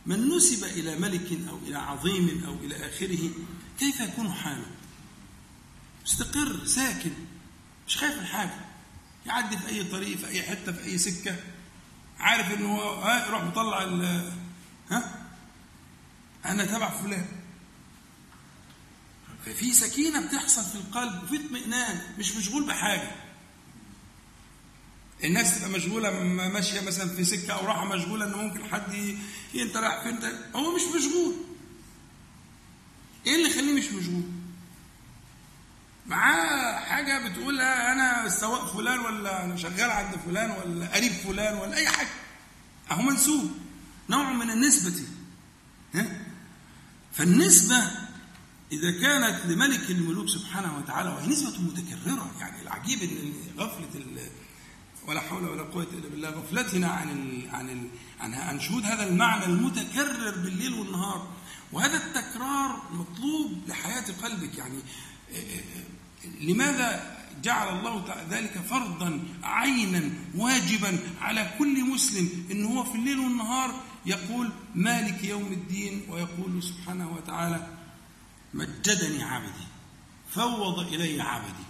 من 0.06 0.28
نسب 0.28 0.64
إلى 0.64 0.98
ملك 0.98 1.48
أو 1.48 1.58
إلى 1.58 1.78
عظيم 1.78 2.44
أو 2.46 2.54
إلى 2.54 2.76
آخره 2.76 3.30
كيف 3.78 4.00
يكون 4.00 4.32
حاله؟ 4.32 4.66
مستقر 6.04 6.64
ساكن 6.66 7.10
مش 7.88 7.96
خايف 7.96 8.18
من 8.18 8.26
حاجة. 8.26 8.54
يعدي 9.26 9.58
في 9.58 9.68
أي 9.68 9.84
طريق 9.84 10.18
في 10.18 10.26
أي 10.26 10.42
حتة 10.42 10.72
في 10.72 10.84
أي 10.84 10.98
سكة. 10.98 11.36
عارف 12.18 12.54
إنه 12.54 12.76
هو 12.76 12.94
ها 12.94 13.26
يروح 13.26 13.42
مطلع 13.42 13.82
ال 13.82 14.32
ها؟ 14.90 15.26
أنا 16.44 16.64
تبع 16.64 17.02
فلان. 17.02 17.26
ففي 19.46 19.74
سكينة 19.74 20.26
بتحصل 20.26 20.64
في 20.64 20.74
القلب 20.74 21.22
وفي 21.22 21.36
اطمئنان 21.36 22.00
مش 22.18 22.36
مشغول 22.36 22.66
بحاجة. 22.66 23.10
الناس 25.24 25.58
تبقى 25.58 25.70
مشغولة 25.70 26.10
ماشية 26.22 26.80
مثلا 26.80 27.08
في 27.08 27.24
سكة 27.24 27.52
أو 27.52 27.66
راحة 27.66 27.84
مشغولة 27.84 28.26
إن 28.26 28.32
ممكن 28.32 28.64
حد 28.64 28.94
ي... 28.94 29.16
أنت 29.62 29.76
رايح 29.76 30.02
فين؟ 30.02 30.18
هو 30.56 30.74
مش 30.76 30.82
مشغول. 30.82 31.34
إيه 33.26 33.34
اللي 33.36 33.50
يخليه 33.50 33.74
مش 33.78 33.84
مشغول؟ 33.92 34.22
معاه 36.06 36.78
حاجة 36.78 37.28
بتقولها 37.28 37.92
أنا 37.92 38.26
السواق 38.26 38.76
فلان 38.76 38.98
ولا 39.00 39.44
أنا 39.44 39.56
شغال 39.56 39.90
عند 39.90 40.14
فلان 40.26 40.50
ولا 40.50 40.86
قريب 40.94 41.12
فلان 41.12 41.58
ولا 41.58 41.76
أي 41.76 41.88
حاجة. 41.88 42.08
أهو 42.90 43.02
منسوب. 43.02 43.50
نوع 44.10 44.32
من 44.32 44.50
النسبة. 44.50 45.02
ها؟ 45.94 46.06
فالنسبة 47.12 47.90
إذا 48.72 49.00
كانت 49.02 49.46
لملك 49.46 49.90
الملوك 49.90 50.28
سبحانه 50.28 50.76
وتعالى 50.78 51.08
وهي 51.10 51.26
نسبة 51.26 51.60
متكررة 51.60 52.30
يعني 52.40 52.62
العجيب 52.62 53.02
إن 53.02 53.32
غفلة 53.58 53.88
ولا 55.08 55.20
حول 55.20 55.48
ولا 55.48 55.62
قوة 55.62 55.86
إلا 55.92 56.08
بالله. 56.08 56.30
غفلتنا 56.30 56.88
عن 56.88 57.10
ال 57.10 57.54
عن 57.54 57.70
ال 57.70 57.88
عن 58.20 58.34
عن 58.34 58.60
شهود 58.60 58.84
هذا 58.84 59.08
المعنى 59.08 59.44
المتكرر 59.44 60.36
بالليل 60.36 60.74
والنهار. 60.74 61.28
وهذا 61.72 61.96
التكرار 61.96 62.82
مطلوب 62.92 63.68
لحياة 63.68 64.04
قلبك. 64.22 64.58
يعني 64.58 64.78
آه، 65.32 65.36
آه، 65.36 66.28
لماذا 66.40 67.16
جعل 67.42 67.78
الله 67.78 68.04
ذلك 68.30 68.58
فرضا 68.70 69.24
عينا 69.42 70.10
واجبا 70.36 70.98
على 71.20 71.50
كل 71.58 71.84
مسلم؟ 71.84 72.46
ان 72.50 72.64
هو 72.64 72.84
في 72.84 72.94
الليل 72.94 73.18
والنهار 73.18 73.74
يقول 74.06 74.52
مالك 74.74 75.24
يوم 75.24 75.52
الدين 75.52 76.02
ويقول 76.08 76.62
سبحانه 76.62 77.10
وتعالى 77.12 77.66
مجدني 78.54 79.22
عبدي 79.22 79.66
فوض 80.30 80.78
إلي 80.78 81.22
عبدي. 81.22 81.69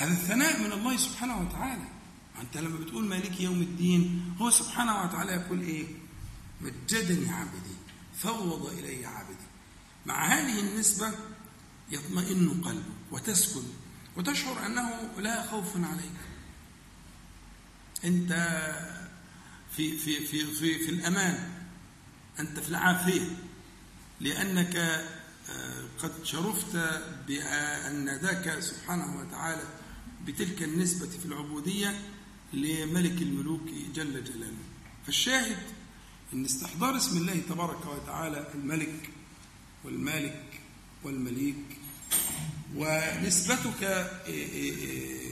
هذا 0.00 0.12
الثناء 0.12 0.60
من 0.60 0.72
الله 0.72 0.96
سبحانه 0.96 1.40
وتعالى. 1.40 1.88
أنت 2.40 2.56
لما 2.56 2.78
بتقول 2.78 3.04
مالك 3.04 3.40
يوم 3.40 3.60
الدين 3.60 4.34
هو 4.38 4.50
سبحانه 4.50 5.02
وتعالى 5.02 5.32
يقول 5.32 5.60
إيه؟ 5.60 5.86
مجدني 6.60 7.30
عبدي 7.30 7.74
فوض 8.18 8.66
إلي 8.66 9.06
عبدي. 9.06 9.46
مع 10.06 10.26
هذه 10.26 10.60
النسبة 10.60 11.12
يطمئن 11.90 12.62
قلبك 12.64 13.12
وتسكن 13.12 13.62
وتشعر 14.16 14.66
أنه 14.66 15.10
لا 15.18 15.46
خوف 15.46 15.76
عليك. 15.76 16.20
أنت 18.04 18.32
في 19.76 19.98
في 19.98 20.26
في 20.26 20.44
في, 20.46 20.78
في 20.78 20.90
الأمان 20.90 21.52
أنت 22.40 22.58
في 22.60 22.68
العافية 22.68 23.36
لأنك 24.20 24.76
آه، 24.76 25.84
قد 26.02 26.24
شرفت 26.24 26.76
بأن 27.26 28.08
ذاك 28.08 28.60
سبحانه 28.60 29.20
وتعالى 29.20 29.79
بتلك 30.26 30.62
النسبة 30.62 31.06
في 31.06 31.26
العبودية 31.26 32.00
لملك 32.52 33.22
الملوك 33.22 33.68
جل 33.94 34.24
جلاله. 34.24 34.64
فالشاهد 35.06 35.58
أن 36.32 36.44
استحضار 36.44 36.96
اسم 36.96 37.16
الله 37.18 37.40
تبارك 37.48 37.86
وتعالى 37.86 38.48
الملك 38.54 39.10
والمالك 39.84 40.60
والمليك 41.04 41.56
ونسبتك 42.76 43.82
إيه، 43.82 44.48
إيه، 44.48 44.76
إيه، 44.76 45.30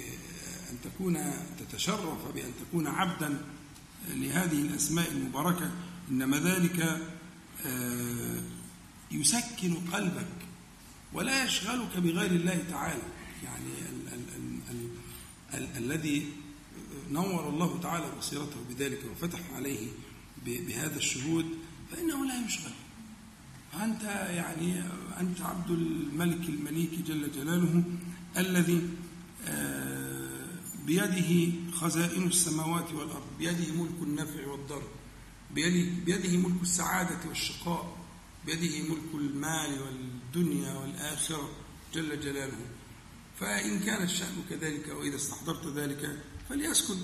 أن 0.71 0.77
تكون 0.85 1.33
تتشرف 1.59 2.33
بأن 2.35 2.53
تكون 2.61 2.87
عبدا 2.87 3.39
لهذه 4.09 4.63
الأسماء 4.63 5.11
المباركة 5.11 5.71
إنما 6.11 6.39
ذلك 6.39 7.01
آه، 7.67 8.43
يسكن 9.11 9.75
قلبك 9.75 10.37
ولا 11.13 11.45
يشغلك 11.45 11.97
بغير 11.97 12.31
الله 12.31 12.65
تعالى. 12.71 13.03
يعني 13.45 13.73
الذي 15.77 16.33
نور 17.11 17.49
الله 17.49 17.81
تعالى 17.81 18.13
بصيرته 18.19 18.57
بذلك 18.71 19.01
وفتح 19.13 19.41
عليه 19.55 19.89
بهذا 20.47 20.97
الشهود 20.97 21.47
فإنه 21.91 22.27
لا 22.27 22.47
يشغل 22.47 22.73
أنت 23.83 24.03
يعني 24.31 24.83
أنت 25.21 25.41
عبد 25.41 25.71
الملك 25.71 26.49
المليك 26.49 26.99
جل 27.07 27.33
جلاله 27.33 27.83
الذي 28.37 28.89
آه، 29.47 30.47
بيده 30.87 31.53
خزائن 31.73 32.27
السماوات 32.27 32.93
والأرض 32.93 33.27
بيده 33.39 33.73
ملك 33.83 34.03
النفع 34.03 34.47
والضر 34.47 34.83
بيده, 35.55 35.91
بيده 36.05 36.37
ملك 36.49 36.63
السعادة 36.63 37.29
والشقاء 37.29 37.97
بيده 38.47 38.89
ملك 38.89 39.15
المال 39.15 39.83
والدنيا 39.83 40.75
والآخرة 40.75 41.51
جل 41.95 42.21
جلاله. 42.21 42.59
فإن 43.41 43.81
كان 43.81 44.03
الشأن 44.03 44.43
كذلك 44.51 44.89
وإذا 44.89 45.17
استحضرت 45.17 45.67
ذلك 45.67 46.23
فليسكن. 46.49 46.97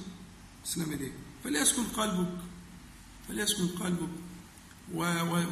اسلم 0.67 0.93
يديك 0.93 1.13
فليسكن 1.45 1.85
قلبك. 1.85 2.39
فليسكن 3.29 3.69
قلبك. 3.69 4.11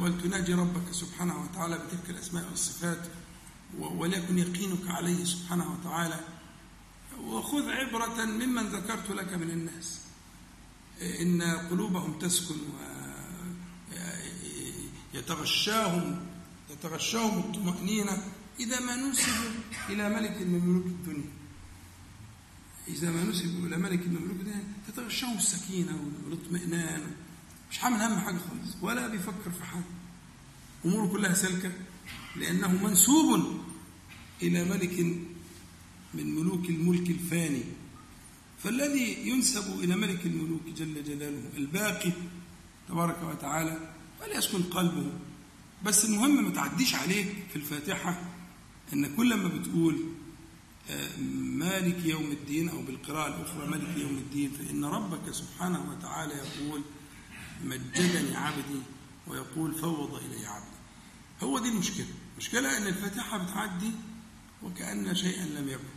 ولتناجي 0.01 0.53
ربك 0.53 0.91
سبحانه 0.91 1.43
وتعالى 1.43 1.77
بتلك 1.77 2.09
الأسماء 2.09 2.49
والصفات. 2.49 3.07
وليكن 3.79 4.39
يقينك 4.39 4.87
عليه 4.87 5.23
سبحانه 5.23 5.71
وتعالى. 5.71 6.19
وخذ 7.19 7.69
عبرة 7.69 8.25
ممن 8.25 8.67
ذكرت 8.67 9.11
لك 9.11 9.33
من 9.33 9.49
الناس. 9.49 9.99
إن 11.01 11.41
قلوبهم 11.41 12.19
تسكن 12.19 12.55
يتغشاهم 15.13 16.29
الطمأنينة. 17.39 18.32
إذا 18.59 18.79
ما 18.79 18.95
نسبوا 18.95 19.51
إلى 19.89 20.09
ملك 20.09 20.37
من 20.41 20.59
ملوك 20.65 20.85
الدنيا 20.85 21.29
إذا 22.87 23.11
ما 23.11 23.23
نسبوا 23.23 23.67
إلى 23.67 23.77
ملك 23.77 24.07
من 24.07 24.21
ملوك 24.21 24.39
الدنيا 24.39 24.63
تتغشاهم 24.87 25.37
السكينة 25.37 25.99
والاطمئنان. 26.25 27.01
مش 27.71 27.77
حامل 27.77 28.01
هم 28.01 28.19
حاجة 28.19 28.37
خالص 28.37 28.75
ولا 28.81 29.07
بيفكر 29.07 29.51
في 29.51 29.63
حاجة. 29.63 29.83
أموره 30.85 31.07
كلها 31.07 31.33
سالكة 31.33 31.71
لأنه 32.35 32.83
منسوب 32.83 33.61
إلى 34.41 34.63
ملك 34.63 34.99
من 36.13 36.35
ملوك 36.35 36.69
الملك 36.69 37.09
الفاني. 37.09 37.63
فالذي 38.63 39.29
ينسب 39.29 39.79
إلى 39.79 39.95
ملك 39.95 40.25
الملوك 40.25 40.61
جل 40.77 41.03
جلاله 41.03 41.49
الباقي 41.57 42.11
تبارك 42.89 43.23
وتعالى 43.23 43.93
فليسكن 44.19 44.63
قلبه. 44.63 45.11
بس 45.83 46.05
المهم 46.05 46.43
ما 46.43 46.49
تعديش 46.49 46.95
عليك 46.95 47.35
في 47.49 47.55
الفاتحة. 47.55 48.32
أن 48.93 49.15
كل 49.15 49.33
ما 49.35 49.47
بتقول 49.47 49.95
آه، 50.89 51.17
مالك 51.41 52.05
يوم 52.05 52.31
الدين 52.31 52.69
أو 52.69 52.81
بالقراءة 52.81 53.27
الأخرى 53.27 53.67
مالك 53.67 53.97
يوم 53.97 54.17
الدين 54.17 54.51
فإن 54.51 54.85
ربك 54.85 55.31
سبحانه 55.31 55.91
وتعالى 55.91 56.33
يقول 56.33 56.81
مجدني 57.63 58.35
عبدي 58.37 58.81
ويقول 59.27 59.75
فوض 59.75 60.13
إلي 60.15 60.45
عبدي. 60.45 60.77
هو 61.43 61.59
دي 61.59 61.69
المشكلة. 61.69 62.05
المشكلة 62.33 62.77
أن 62.77 62.87
الفاتحة 62.87 63.37
بتعدي 63.37 63.91
وكأن 64.63 65.15
شيئا 65.15 65.45
لم 65.45 65.69
يكن. 65.69 65.93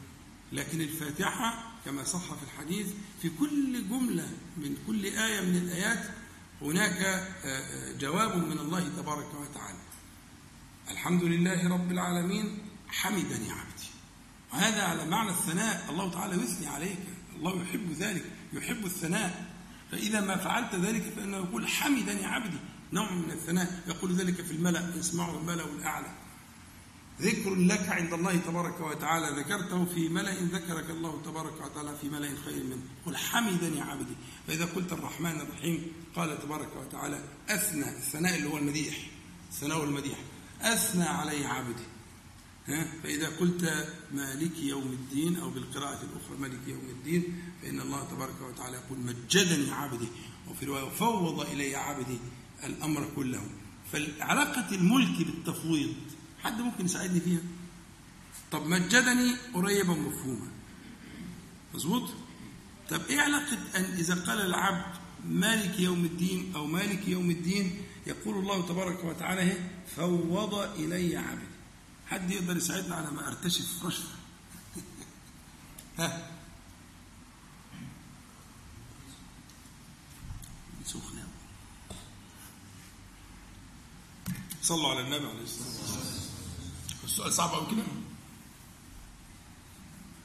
لكن 0.52 0.80
الفاتحة 0.80 1.72
كما 1.85 2.04
صح 2.04 2.35
في 2.35 2.42
الحديث 2.42 2.87
في 3.22 3.30
كل 3.40 3.88
جملة 3.88 4.28
من 4.56 4.76
كل 4.87 5.04
آية 5.06 5.40
من 5.40 5.56
الآيات 5.56 6.04
هناك 6.62 6.92
آه، 6.92 7.26
آه، 7.44 7.92
جواب 7.98 8.37
من 8.37 8.59
الله 8.59 8.88
تبارك 8.88 9.35
وتعالى. 9.35 9.78
الحمد 10.90 11.24
لله 11.24 11.68
رب 11.68 11.92
العالمين 11.92 12.59
حمدني 13.00 13.50
عبدي. 13.50 13.87
وهذا 14.52 14.82
على 14.82 15.06
معنى 15.06 15.30
الثناء. 15.30 15.87
الله 15.90 16.11
تعالى 16.11 16.42
يثني 16.42 16.66
عليك. 16.66 16.98
الله 17.37 17.62
يحب 17.62 17.92
ذلك 17.92 18.24
يحب 18.52 18.87
الثناء. 18.87 19.56
فإذا 19.92 20.20
ما 20.20 20.37
فعلت 20.37 20.74
ذلك 20.74 21.02
فإنه 21.02 21.37
يقول 21.37 21.68
حمدني 21.68 22.24
عبدي. 22.24 22.59
نوع 22.92 23.12
من 23.12 23.30
الثناء. 23.30 23.82
يقول 23.88 24.14
ذلك 24.14 24.35
في 24.35 24.52
الملأ 24.52 24.92
يسمعه 24.96 25.38
الملأ 25.38 25.64
الأعلى. 25.64 26.14
ذكر 27.20 27.54
لك 27.54 27.88
عند 27.88 28.12
الله 28.12 28.37
تبارك 28.37 28.80
وتعالى. 28.80 29.40
ذكرته 29.40 29.85
في 29.85 30.09
ملأ 30.09 30.35
ذكرك 30.35 30.90
الله 30.90 31.22
تبارك 31.24 31.61
وتعالى 31.64 31.96
في 32.00 32.09
ملأ 32.09 32.30
خير 32.44 32.64
منه. 32.64 32.82
قل 33.06 33.16
حمدني 33.16 33.80
عبدي. 33.80 34.14
فإذا 34.46 34.64
قلت 34.64 34.92
الرحمن 34.92 35.40
الرحيم 35.40 35.92
قال 36.16 36.42
تبارك 36.42 36.76
وتعالى 36.76 37.24
أثنى. 37.48 37.88
الثناء 37.88 38.37
اللي 38.37 38.48
هو 38.48 38.59
المديح. 38.59 38.96
الثناء 39.52 39.80
والمديح. 39.80 40.18
أثنى 40.61 41.04
علي 41.04 41.46
عبدي؟ 41.46 41.95
فإذا 43.02 43.29
قلت 43.29 43.88
مالك 44.14 44.59
يوم 44.59 44.92
الدين 44.92 45.37
أو 45.37 45.50
بالقراءة 45.50 46.02
الأخرى 46.02 46.38
مالك 46.38 46.68
يوم 46.68 46.85
الدين 46.90 47.42
فإن 47.62 47.81
الله 47.81 48.05
تبارك 48.05 48.40
وتعالى 48.40 48.76
يقول 48.76 48.98
مجدني 48.98 49.70
عبدي 49.70 50.09
وفي 50.50 50.66
رواية 50.66 50.90
فوض 50.90 51.40
إلي 51.40 51.76
عبدي 51.76 52.18
الأمر 52.64 53.09
كله. 53.16 53.50
فعلاقة 53.92 54.74
الملك 54.74 55.26
بالتفويض 55.26 55.94
حد 56.42 56.61
ممكن 56.61 56.85
يساعدني 56.85 57.20
فيها؟ 57.20 57.40
طب 58.52 58.66
مجدني 58.66 59.37
قريبة 59.55 59.94
مفهومة 59.94 60.48
مظبوط؟ 61.74 62.11
طب 62.90 63.00
إيه 63.11 63.20
علاقة 63.20 63.59
أن 63.76 63.85
إذا 63.85 64.14
قال 64.14 64.40
العبد 64.40 64.96
مالك 65.24 65.81
يوم 65.81 66.05
الدين 66.05 66.52
أو 66.57 66.66
مالك 66.66 67.09
يوم 67.09 67.31
الدين 67.31 67.83
يقول 68.07 68.38
الله 68.38 68.68
تبارك 68.68 69.05
وتعالى 69.05 69.52
فوض 69.96 70.55
إلي 70.55 71.16
عبدي. 71.16 71.56
حد 72.07 72.31
يقدر 72.31 72.57
يساعدنا 72.57 72.95
على 72.95 73.11
ما 73.11 73.29
أرتشف 73.29 73.85
رشفة. 73.85 74.14
ها؟ 75.99 76.31
سخنة. 80.85 81.27
صلوا 84.62 84.90
على 84.90 85.01
النبي 85.01 85.27
عليه 85.29 85.42
الصلاة 85.42 85.66
والسلام. 85.69 86.27
السؤال 87.05 87.33
صعب 87.33 87.51
قوي 87.51 87.66
كده. 87.71 87.83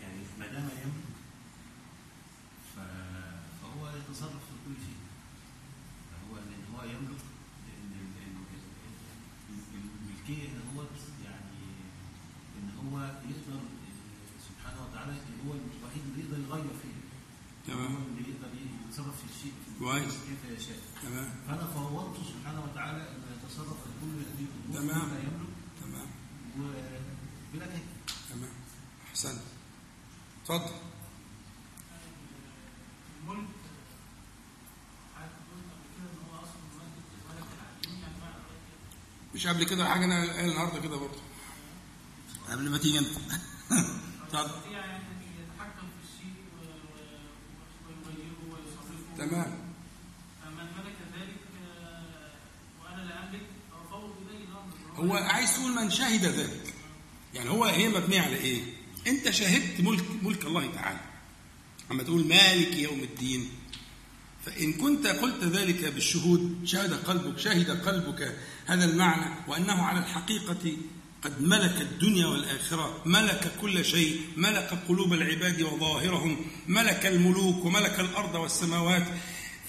يعني 0.00 0.18
ما 0.38 0.46
دام 0.46 0.62
يملك 0.82 1.14
فهو 2.76 3.88
يتصرف 3.88 4.42
في 4.48 4.54
كل 4.66 4.74
شيء 4.86 5.00
فهو 6.10 6.36
لأن 6.36 6.64
هو 6.74 6.82
يملك 6.84 7.22
لأن 7.66 7.92
ال- 7.92 8.22
ال- 8.26 8.48
ال- 9.50 9.90
الملكيه 10.02 10.48
ان 10.48 10.60
هو 10.76 10.82
يعني 11.24 11.64
ان 12.58 12.68
هو 12.82 12.98
يقدر 13.04 13.60
آه، 13.60 14.40
سبحانه 14.48 14.80
وتعالى 14.86 15.12
هو 15.46 15.52
الوحيد 15.52 16.02
اللي 16.08 16.20
يقدر 16.24 16.38
يغير 16.48 16.74
فيه 16.82 16.94
هو 16.98 17.76
تمام 17.86 17.96
اللي 17.96 18.30
يقدر 18.30 18.48
يتصرف 18.88 19.16
في 19.18 19.24
الشيء 19.36 19.52
كويس. 19.78 20.12
كيف 20.14 20.76
تمام. 21.02 21.30
فانا 21.48 21.66
فوضته 21.74 22.22
سبحانه 22.24 22.62
وتعالى 22.64 22.98
انه 23.10 23.24
يتصرف 23.36 23.68
في 23.68 23.88
كل 24.00 24.06
هذه 24.18 24.46
الأمور 24.74 24.92
تمام. 24.92 25.08
يملك. 25.08 25.48
تمام. 25.82 26.06
وبلا 26.58 27.66
كيف. 27.66 27.82
تمام. 28.30 28.50
أحسنت. 29.10 29.40
اتفضل. 30.42 30.74
الملك 33.22 33.48
حضرتك 35.14 35.40
قلت 35.50 35.70
قبل 35.72 35.86
كده 35.96 36.10
إن 36.10 36.18
هو 36.30 36.36
أصلا 36.36 36.62
ملك 36.78 36.96
ملك 37.30 37.48
العالمين 37.54 38.02
يعني 38.02 38.14
مش 39.34 39.46
قبل 39.46 39.64
كده 39.64 39.88
حاجة 39.88 40.04
أنا 40.04 40.32
قايل 40.32 40.50
النهارده 40.50 40.80
كده 40.80 40.96
برضه. 40.96 41.18
قبل 42.48 42.70
ما 42.70 42.78
تيجي 42.78 42.98
أنت. 42.98 43.06
اتفضل. 43.06 44.44
يستطيع 44.44 44.86
يعني 44.86 44.96
ان 44.96 45.22
يتحكم 45.40 45.86
في 45.86 46.00
الشيء 46.04 46.34
و- 46.60 46.64
و- 46.64 47.88
ويغيره 47.88 48.40
ويصرفه 48.50 49.16
تمام 49.18 49.64
فمن 50.42 50.66
ملك 50.78 50.96
ذلك 51.16 51.36
آه، 51.64 52.30
وأنا 52.82 53.02
لا 53.02 53.28
املك 53.28 53.46
فافوض 53.70 54.14
اليه 54.30 54.44
الامر 54.44 54.72
هو 54.96 55.14
عايز 55.14 55.54
تقول 55.56 55.72
من 55.72 55.90
شهد 55.90 56.24
ذلك. 56.24 56.74
يعني 57.34 57.50
هو 57.50 57.64
هي 57.64 57.88
مبنية 57.88 58.20
على 58.20 58.36
إيه؟ 58.36 58.62
أنت 59.06 59.30
شهدت 59.30 59.80
ملك 59.80 60.04
ملك 60.22 60.44
الله 60.44 60.72
تعالى. 60.74 61.00
اما 61.90 62.02
تقول 62.02 62.26
مالك 62.26 62.76
يوم 62.76 63.00
الدين. 63.00 63.48
فإن 64.46 64.72
كنت 64.72 65.06
قلت 65.06 65.44
ذلك 65.44 65.84
بالشهود 65.84 66.58
شهد 66.64 66.92
قلبك 66.92 67.38
شهد 67.38 67.70
قلبك 67.70 68.36
هذا 68.66 68.84
المعنى 68.84 69.34
وأنه 69.48 69.82
على 69.82 69.98
الحقيقة 69.98 70.76
قد 71.22 71.42
ملك 71.42 71.80
الدنيا 71.80 72.26
والآخرة 72.26 73.02
ملك 73.06 73.52
كل 73.60 73.84
شيء 73.84 74.20
ملك 74.36 74.78
قلوب 74.88 75.12
العباد 75.12 75.62
وظاهرهم 75.62 76.36
ملك 76.66 77.06
الملوك 77.06 77.64
وملك 77.64 78.00
الأرض 78.00 78.34
والسماوات. 78.34 79.06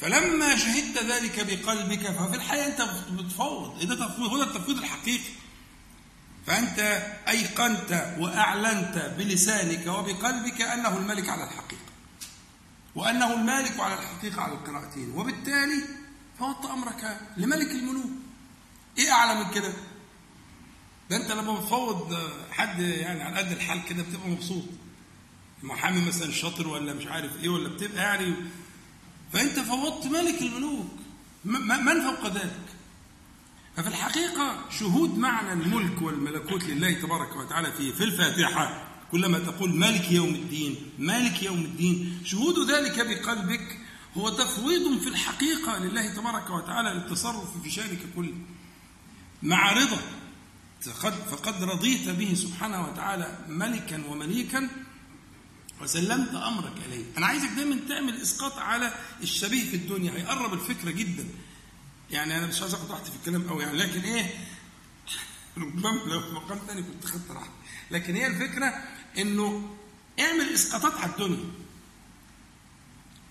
فلما 0.02 0.56
شهدت 0.56 1.04
ذلك 1.04 1.40
بقلبك 1.40 2.00
ففي 2.12 2.36
الحقيقة 2.36 2.68
أنت 2.68 2.82
بتفوض 3.22 3.86
ده 3.86 3.96
تفويض 4.08 4.30
هو 4.30 4.38
ده 4.38 4.44
التفويض 4.44 4.78
الحقيقي. 4.78 5.24
فأنت 6.48 6.80
أيقنت 7.28 8.16
وأعلنت 8.20 9.14
بلسانك 9.18 9.88
وبقلبك 9.88 10.62
أنه 10.62 10.98
الملك 10.98 11.30
على 11.30 11.44
الحقيقة. 11.44 11.82
وأنه 12.96 13.34
المالك 13.34 13.80
على 13.80 13.94
الحقيقة 13.94 14.42
على 14.42 14.54
القراءتين. 14.54 15.12
وبالتالي 15.12 15.82
فوضت 16.40 16.66
أمرك 16.66 17.20
لملك 17.38 17.72
الملوك. 17.72 18.10
إيه 18.98 19.12
أعلى 19.12 19.44
من 19.44 19.52
كده؟ 19.52 19.74
ده 21.10 21.16
أنت 21.18 21.32
لما 21.32 21.54
بتفوض 21.60 22.18
حد 22.52 22.80
يعني 22.80 23.24
على 23.24 23.38
قد 23.38 23.52
الحال 23.52 23.86
كده 23.86 24.04
بتبقى 24.04 24.30
مبسوط. 24.30 24.64
محامي 25.64 26.06
مثلا 26.06 26.32
شاطر 26.32 26.68
ولا 26.68 26.94
مش 26.94 27.08
عارف 27.08 27.32
إيه 27.44 27.50
ولا 27.50 27.70
بتبقى 27.70 28.04
يعني 28.04 28.36
فأنت 29.36 29.60
فوضت 29.60 30.08
ملك 30.08 30.42
الملوك. 30.42 30.88
من 31.46 32.02
فوق 32.02 32.28
ذلك؟ 32.28 32.66
ففي 33.78 33.88
الحقيقة 33.88 34.70
شهود 34.80 35.18
معنى 35.18 35.54
الملك 35.54 36.02
والملكوت 36.02 36.64
لله 36.64 36.94
تبارك 36.94 37.36
وتعالى 37.36 37.72
في 37.72 37.94
في 37.94 38.04
الفاتحة. 38.04 38.88
كلما 39.12 39.40
تقول 39.40 39.76
مالك 39.76 40.12
يوم 40.12 40.30
الدين 40.30 40.76
مالك 41.00 41.44
يوم 41.44 41.58
الدين 41.58 42.22
شهود 42.26 42.72
ذلك 42.72 43.08
بقلبك 43.08 43.80
هو 44.18 44.30
تفويض 44.30 45.00
في 45.00 45.08
الحقيقة 45.08 45.78
لله 45.80 46.14
تبارك 46.14 46.50
وتعالى 46.50 46.90
للتصرف 46.90 47.62
في 47.64 47.72
شأنك 47.72 48.00
كله. 48.16 48.34
مع 49.44 49.72
رضا 49.72 50.02
فقد 51.32 51.64
رضيت 51.64 52.10
به 52.10 52.34
سبحانه 52.34 52.88
وتعالى 52.88 53.38
ملكا 53.48 54.04
ومليكا 54.10 54.70
وسلمت 55.82 56.36
أمرك 56.36 56.74
إليه. 56.86 57.06
أنا 57.18 57.26
عايزك 57.26 57.50
دايما 57.50 57.80
تعمل 57.90 58.22
إسقاط 58.22 58.54
على 58.58 58.94
الشبيه 59.22 59.70
في 59.70 59.76
الدنيا. 59.76 60.12
هيقرب 60.12 60.54
الفكرة 60.54 60.92
جدا. 60.92 61.26
يعني 62.12 62.38
أنا 62.38 62.48
مش 62.48 62.62
عايز 62.62 62.74
أخد 62.74 62.92
راحتي 62.92 63.12
في 63.12 63.18
الكلام 63.18 63.50
قوي 63.50 63.64
يعني. 63.64 63.78
لكن 63.78 64.00
إيه؟ 64.02 64.30
ربما 65.58 65.90
لو 65.90 66.22
في 66.22 66.32
مقام 66.32 66.60
ثاني 66.68 66.84
كنت 66.84 67.06
خدت 67.06 67.32
راحتي. 67.32 67.50
لكن 67.92 68.16
هي 68.16 68.28
الفكرة 68.28 68.74
إنه 69.18 69.76
اعمل 70.20 70.54
إسقاطات 70.54 70.94
على 70.94 71.12
الدنيا. 71.12 71.46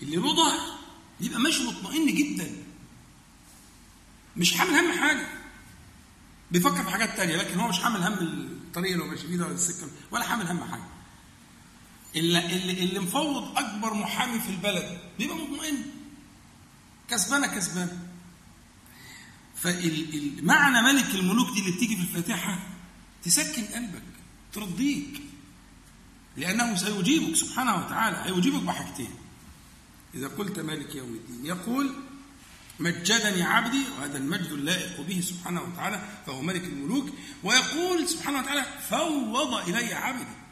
اللي 0.01 0.17
ظهر 0.17 0.59
يبقى 1.19 1.39
ماشي 1.39 1.63
مطمئن 1.63 2.15
جدا. 2.15 2.51
مش 4.37 4.53
حامل 4.57 4.73
هم 4.73 4.99
حاجة. 4.99 5.27
بيفكر 6.51 6.83
في 6.83 6.89
حاجات 6.89 7.17
تانية. 7.17 7.35
لكن 7.35 7.59
هو 7.59 7.67
مش 7.67 7.79
حامل 7.79 8.03
هم 8.03 8.13
الطريق 8.13 8.91
اللي 8.91 9.03
هو 9.03 9.07
ماشي 9.07 9.27
فيه 9.27 9.37
ده 9.37 9.45
ولا 9.45 9.55
السكة. 9.55 9.87
ولا 10.11 10.23
حامل 10.23 10.47
هم 10.47 10.63
حاجة. 10.71 10.83
اللي, 12.15 12.55
اللي, 12.55 12.83
اللي 12.83 12.99
مفوض 12.99 13.57
أكبر 13.57 13.93
محامي 13.93 14.39
في 14.39 14.49
البلد 14.49 14.99
بيبقى 15.17 15.37
مطمئن. 15.37 15.85
كسبانة 17.09 17.47
كسبانة. 17.47 18.07
فمعنى 19.55 20.81
ملك 20.81 21.15
الملوك 21.15 21.53
دي 21.53 21.59
اللي 21.59 21.71
بتيجي 21.71 21.95
في 21.95 22.01
الفاتحة 22.01 22.59
تسكن 23.23 23.63
قلبك 23.63 24.03
ترضيك. 24.53 25.21
لأنه 26.37 26.75
سيجيبك 26.75 27.35
سبحانه 27.35 27.75
وتعالى 27.75 28.17
هيجيبك 28.25 28.61
بحاجتين. 28.63 29.09
إذا 30.13 30.27
قلت 30.27 30.59
مالك 30.59 30.95
يوم 30.95 31.09
الدين 31.09 31.45
يقول 31.45 31.93
مجدني 32.79 33.43
عبدي 33.43 33.83
وهذا 33.99 34.17
المجد 34.17 34.51
اللائق 34.51 35.01
به 35.01 35.21
سبحانه 35.21 35.61
وتعالى 35.61 36.01
فهو 36.27 36.41
ملك 36.41 36.63
الملوك. 36.63 37.09
ويقول 37.43 38.09
سبحانه 38.09 38.39
وتعالى 38.39 38.65
فوض 38.89 39.69
إلي 39.69 39.93
عبدي. 39.93 40.44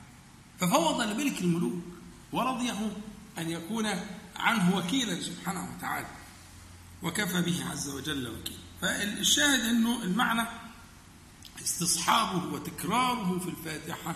ففوض 0.64 1.02
لملك 1.02 1.42
الملوك 1.42 1.84
ورضيه 2.32 2.92
أن 3.38 3.50
يكون 3.52 3.86
عنه 4.36 4.78
وكيلا 4.78 5.22
سبحانه 5.22 5.76
وتعالى 5.76 6.08
وكفى 7.04 7.42
به 7.42 7.66
عز 7.72 7.90
وجل 7.90 8.28
وكيلا. 8.28 8.60
فالشاهد 8.82 9.60
أنه 9.60 10.04
المعنى 10.04 10.48
استصحابه 11.64 12.54
وتكراره 12.54 13.40
في 13.40 13.50
الفاتحة 13.50 14.16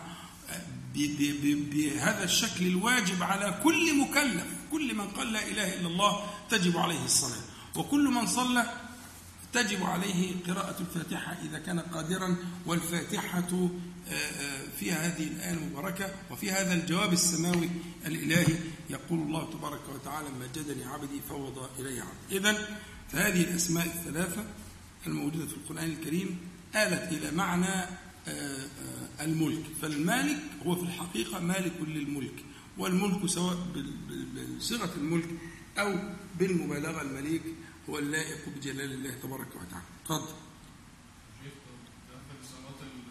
بهذا 1.71 2.23
الشكل 2.23 2.67
الواجب 2.67 3.23
على 3.23 3.61
كل 3.63 3.97
مكلف 3.97 4.45
كل 4.71 4.95
من 4.95 5.07
قال 5.07 5.33
لا 5.33 5.47
إله 5.47 5.79
إلا 5.79 5.87
الله 5.87 6.29
تجب 6.49 6.77
عليه 6.77 7.05
الصلاة. 7.05 7.41
وكل 7.75 8.03
من 8.03 8.27
صلى 8.27 8.73
تجب 9.53 9.83
عليه 9.83 10.35
قراءة 10.47 10.75
الفاتحة 10.79 11.37
إذا 11.43 11.59
كان 11.59 11.79
قادرا 11.79 12.37
والفاتحة 12.65 13.69
فيها 14.79 15.07
هذه 15.07 15.27
الآية 15.27 15.53
المباركة 15.53 16.15
وفي 16.31 16.51
هذا 16.51 16.73
الجواب 16.73 17.13
السماوي 17.13 17.69
الإلهي 18.05 18.55
يقول 18.89 19.19
الله 19.19 19.51
تبارك 19.51 19.81
وتعالى 19.95 20.27
مجدني 20.39 20.85
عبدي 20.85 21.19
فوض 21.29 21.69
إلي 21.79 21.99
عبدي 22.01 22.37
إذا 22.37 22.67
فهذه 23.09 23.41
الأسماء 23.43 23.85
الثلاثة 23.85 24.45
الموجودة 25.07 25.45
في 25.47 25.53
القرآن 25.53 25.83
الكريم 25.89 26.37
آلت 26.75 27.11
إلى 27.11 27.31
معنى 27.31 27.85
الملك. 29.21 29.63
فالمالك 29.81 30.37
هو 30.65 30.75
في 30.75 30.83
الحقيقة 30.83 31.39
مالك 31.39 31.73
للملك 31.81 32.43
والملك 32.77 33.25
سواء 33.25 33.57
بصيغة 34.59 34.93
الملك 34.97 35.29
أو 35.77 35.99
بالمبالغة 36.39 37.01
المليك 37.01 37.41
هو 37.89 37.97
اللائق 37.99 38.49
بجلال 38.49 38.91
الله 38.93 39.11
تبارك 39.23 39.47
وتعالى. 39.55 39.85
تفضل 40.05 40.27
شيخ 41.43 41.53
في 42.27 42.35
الصلاة 42.43 42.79
اللي 42.81 43.03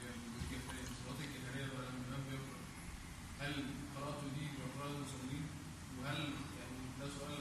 هي 0.00 0.10
الجهرية 0.40 0.88
الصلاة 0.94 1.20
الجهرية 1.26 1.66
بقى 1.72 1.86
لما 1.90 2.00
الإمام 2.00 2.22
بيقرأ 2.30 2.60
هل 3.40 3.54
قراءته 3.96 4.26
دي 4.38 4.46
بقراءة 4.58 4.92
المصلين 4.96 5.44
وهل 6.00 6.20
يعني 6.58 6.78
ده 7.00 7.06
سؤال 7.18 7.38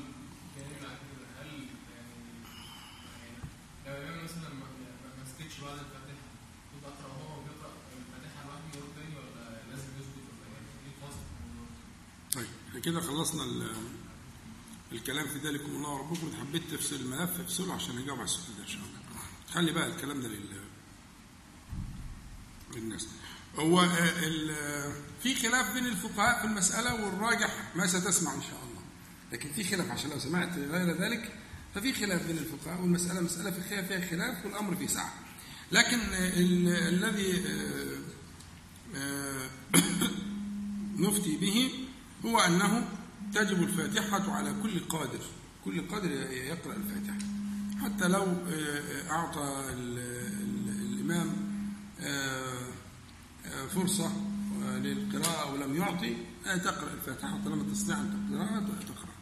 جانبي 0.58 0.86
على 0.88 0.98
كده 1.10 1.26
هل 1.40 1.48
يعني 1.94 2.16
يعني 3.22 3.38
لو 3.88 3.94
الإمام 4.02 4.24
مثلا 4.24 4.50
ما 4.60 4.66
ما- 4.82 5.14
ما 5.18 5.24
سكتش 5.32 5.56
بعد 5.64 5.78
الفاتحة 5.86 6.24
كنت 6.72 6.84
أقرأ 6.92 7.14
هو 7.22 7.36
بيقرأ 7.46 7.74
الفاتحة 8.00 8.40
لوحده 8.46 8.68
يقرأ 8.78 8.92
تاني 8.98 9.14
ولا 9.20 9.44
لازم 9.70 9.90
يسكت 10.00 10.26
ولا 10.30 10.48
يعني 10.56 10.70
ليه 10.86 10.96
فاصل 11.02 11.24
في 11.30 11.42
الموضوع؟ 11.44 11.72
طيب 12.36 12.52
إحنا 12.68 12.73
كده 12.86 13.02
خلصنا 13.02 13.44
ال- 13.44 13.76
الكلام 14.92 15.28
في 15.28 15.38
ذلكم 15.48 15.66
الله 15.76 15.98
ربكم 16.00 16.32
حبيت 16.42 16.64
تفصل 16.72 16.96
الملف 16.96 17.40
افصله 17.40 17.74
عشان 17.74 17.96
نجاوب 17.96 18.20
على 18.20 18.26
السؤال 18.26 18.58
ده 18.58 18.64
إن 18.64 18.68
شاء 18.68 18.82
الله. 18.82 19.22
خلي 19.54 19.72
بقى 19.72 19.88
الكلام 19.88 20.22
ده 20.22 20.28
لل 20.28 20.60
للناس. 22.76 23.08
هو 23.56 23.82
آه، 23.82 24.94
في 25.24 25.36
خلاف 25.36 25.74
بين 25.74 25.86
الفقهاء 25.86 26.40
في 26.42 26.46
المسألة 26.48 27.06
والراجح 27.06 27.72
ما 27.76 27.88
ستسمع 27.88 28.34
إن 28.34 28.42
شاء 28.42 28.64
الله. 28.70 28.82
لكن 29.32 29.52
في 29.54 29.64
خلاف 29.64 29.92
عشان 29.92 30.10
لو 30.10 30.20
سمعت 30.20 30.58
غير 30.58 31.02
ذلك 31.02 31.40
ففي 31.76 31.94
خلاف 31.94 32.28
بين 32.28 32.38
الفقهاء 32.38 32.82
والمسألة. 32.82 33.22
مسألة 33.22 33.52
فقهية 33.52 33.82
فيها 33.82 34.10
خلاف 34.10 34.46
والأمر 34.46 34.76
فيه 34.76 34.88
سعة. 34.88 35.14
لكن 35.72 36.00
آه، 36.00 36.30
ال- 36.40 36.68
الذي 36.68 37.44
آه، 37.48 38.00
آه، 38.96 39.50
نفتي 41.04 41.38
به 41.38 41.72
هو 42.26 42.40
أنه 42.40 42.88
تجب 43.34 43.64
الفاتحة 43.64 44.32
على 44.32 44.54
كل 44.64 44.80
قادر 44.80 45.20
كل 45.66 45.88
قادر 45.88 46.12
يقرأ 46.32 46.76
الفاتحة. 46.76 47.18
حتى 47.84 48.08
لو 48.08 48.24
آه، 48.24 49.12
أعطى 49.12 49.70
ال- 49.74 49.98
ال- 50.44 50.94
الإمام 50.94 51.30
آه، 52.00 52.54
آه، 53.46 53.66
فرصة 53.68 54.06
آه، 54.64 54.78
للقراءة 54.78 55.50
أو 55.50 55.56
لم 55.56 55.76
يعطي 55.78 56.16
آه، 56.48 56.58
تقرأ 56.58 56.94
الفاتحة. 56.94 57.40
طالما 57.46 57.72
تستطيع 57.74 57.98
أن 57.98 58.28
تقرأها 58.32 58.60
تقرأ. 58.60 59.14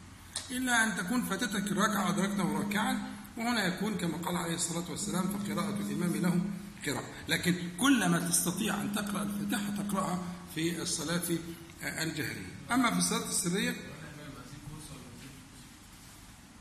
إلا 0.52 0.84
أن 0.84 0.98
تكون 0.98 1.22
فاتتك 1.22 1.72
الركعة 1.72 2.10
أدركته 2.10 2.44
راكعا 2.58 2.98
وهنا 3.38 3.66
يكون 3.66 3.94
كما 3.98 4.18
قال 4.18 4.36
عليه 4.38 4.56
الصلاة 4.56 4.92
والسلام 4.92 5.24
فقراءة 5.24 5.80
الإمام 5.82 6.14
له 6.16 6.42
قراءة. 6.86 7.06
لكن 7.30 7.56
كلما 7.80 8.20
تستطيع 8.20 8.82
أن 8.82 8.94
تقرأ 8.96 9.24
الفاتحة 9.24 9.84
تقرأها 9.84 10.24
في 10.56 10.82
الصلاة 10.82 11.22
آه، 11.30 11.38
الجهرية 11.84 12.56
أما 12.72 12.92
في 12.92 12.98
الصلاة 12.98 13.30
السرية 13.30 13.76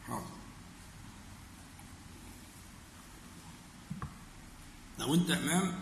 حاضر. 0.07 0.25
لو 4.99 5.15
أنت 5.15 5.31
إمام 5.31 5.81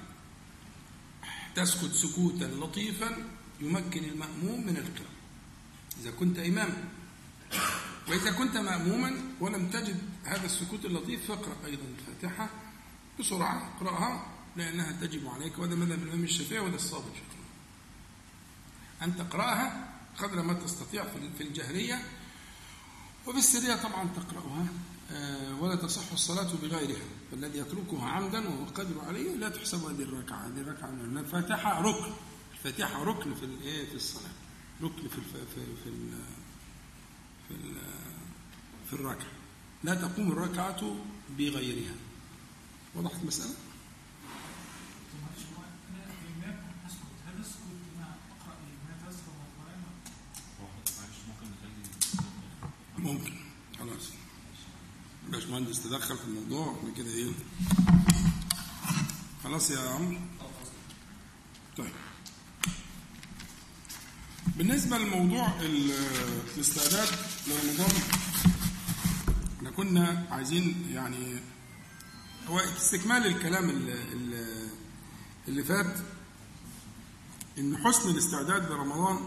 تسكت 1.54 1.92
سكوتا 1.92 2.44
لطيفا 2.44 3.16
يمكن 3.60 4.04
المأموم 4.04 4.66
من 4.66 4.76
القراءة. 4.76 5.18
إذا 6.00 6.10
كنت 6.10 6.38
إماما. 6.38 6.88
وإذا 8.08 8.30
كنت 8.32 8.56
مأموما 8.56 9.14
ولم 9.40 9.70
تجد 9.70 10.02
هذا 10.24 10.46
السكوت 10.46 10.84
اللطيف 10.84 11.28
فاقرأ 11.28 11.56
أيضا 11.66 11.82
الفاتحة 11.98 12.50
بسرعة. 13.20 13.76
اقرأها 13.76 14.26
لأنها 14.56 14.92
تجب 14.92 15.28
عليك. 15.28 15.58
وهذا 15.58 15.74
مذهب 15.74 16.02
الإمام 16.02 16.24
الشافعي 16.24 16.58
وهذا 16.58 16.76
الله 16.76 17.04
أن 19.02 19.16
تقرأها 19.16 19.88
قدر 20.18 20.42
ما 20.42 20.52
تستطيع 20.54 21.04
في- 21.38 21.42
الجهرية. 21.44 22.02
وفي 23.26 23.38
السرية 23.38 23.74
طبعا 23.76 24.08
تقرأها 24.16 24.66
آه، 25.10 25.54
ولا 25.60 25.74
تصح 25.76 26.12
الصلاة 26.12 26.52
بغيرها. 26.62 27.02
فالذي 27.30 27.58
يتركها 27.58 28.08
عمدا 28.08 28.48
وهو 28.48 28.64
قادر 28.64 29.00
عليه 29.00 29.34
لا 29.34 29.48
تحسب 29.48 29.84
هذه 29.84 30.02
الركعة. 30.02 30.46
هذه 30.46 30.60
الركعة 30.60 30.88
الفاتحة 30.90 31.80
ركن. 31.82 32.12
الفاتحة 32.52 33.02
ركن 33.02 33.34
في 33.34 33.44
الإيه 33.44 33.86
في 33.88 33.94
الصلاة. 33.94 34.30
ركن 34.82 35.08
في 35.08 35.18
الف... 35.18 35.36
في 35.36 35.60
في 35.84 35.88
ال... 35.88 36.10
في 37.48 37.54
ال... 37.54 37.74
في 38.86 38.92
الركعة. 38.92 39.26
لا 39.84 39.94
تقوم 39.94 40.32
الركعة 40.32 40.96
بغيرها. 41.38 41.94
وضحت 42.94 43.22
المسألة؟ 43.22 43.54
معلش 45.22 45.42
هو 45.56 45.62
أنا 45.90 46.04
الامام 46.04 46.64
اسكت 46.86 46.98
هل 47.26 47.40
اسكت 47.40 47.56
ان 47.66 47.96
أنا 47.96 48.06
اقرا 48.30 48.54
الامام 48.54 49.08
اسكت 49.08 49.28
والقران 49.28 49.80
معلش 50.98 51.18
ممكن 51.28 51.46
نخلي 51.54 51.84
ممكن. 52.98 53.32
خلاص. 53.78 54.08
باشمهندس 55.28 55.82
تدخل 55.82 56.16
في 56.18 56.24
الموضوع 56.24 56.76
إحنا 56.78 56.90
كده 56.96 57.10
إيه؟ 57.10 57.30
خلاص 59.44 59.70
يا 59.70 59.80
عمرو. 59.90 60.18
طيب. 61.76 61.92
بالنسبة 64.56 64.98
لموضوع 64.98 65.60
ال- 65.60 65.92
الاستعداد 66.56 67.08
لرمضان 67.46 67.90
إحنا 69.56 69.70
كنا 69.70 70.26
عايزين 70.30 70.86
يعني 70.90 71.40
هو 72.48 72.58
استكمال 72.58 73.26
الكلام 73.26 73.70
اللي, 73.70 74.02
اللي- 74.12 74.68
اللي 75.48 75.64
فات 75.64 75.96
إن 77.58 77.76
حسن 77.76 78.10
الاستعداد 78.10 78.70
لرمضان 78.72 79.18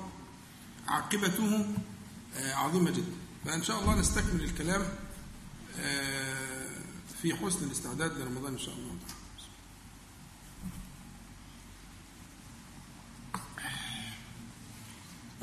عاقبته 0.88 1.66
آه، 2.36 2.54
عظيمة 2.54 2.92
جدا. 2.92 3.21
فإن 3.46 3.64
شاء 3.64 3.82
الله 3.82 4.00
نستكمل 4.00 4.44
الكلام 4.44 4.86
آه، 5.80 6.70
في 7.22 7.36
حسن 7.36 7.66
الاستعداد 7.66 8.18
لرمضان 8.18 8.54
إن 8.54 8.60
شاء 8.60 8.76
الله. 8.76 8.96
تعالى 9.02 9.22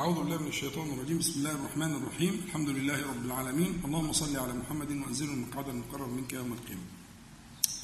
أعوذ 0.00 0.14
بالله 0.14 0.38
من 0.38 0.48
الشيطان 0.48 0.90
الرجيم. 0.92 1.18
بسم 1.18 1.32
الله 1.32 1.50
الرحمن 1.50 1.92
الرحيم. 1.96 2.42
الحمد 2.46 2.68
لله 2.68 3.02
رب 3.02 3.24
العالمين. 3.24 3.82
اللهم 3.84 4.12
صل 4.12 4.36
على 4.36 4.52
محمد 4.52 4.90
وأنزله 4.90 5.32
المقعد 5.32 5.68
المقرر 5.68 6.06
منك 6.06 6.32
يوم 6.32 6.52
القيامة. 6.52 6.82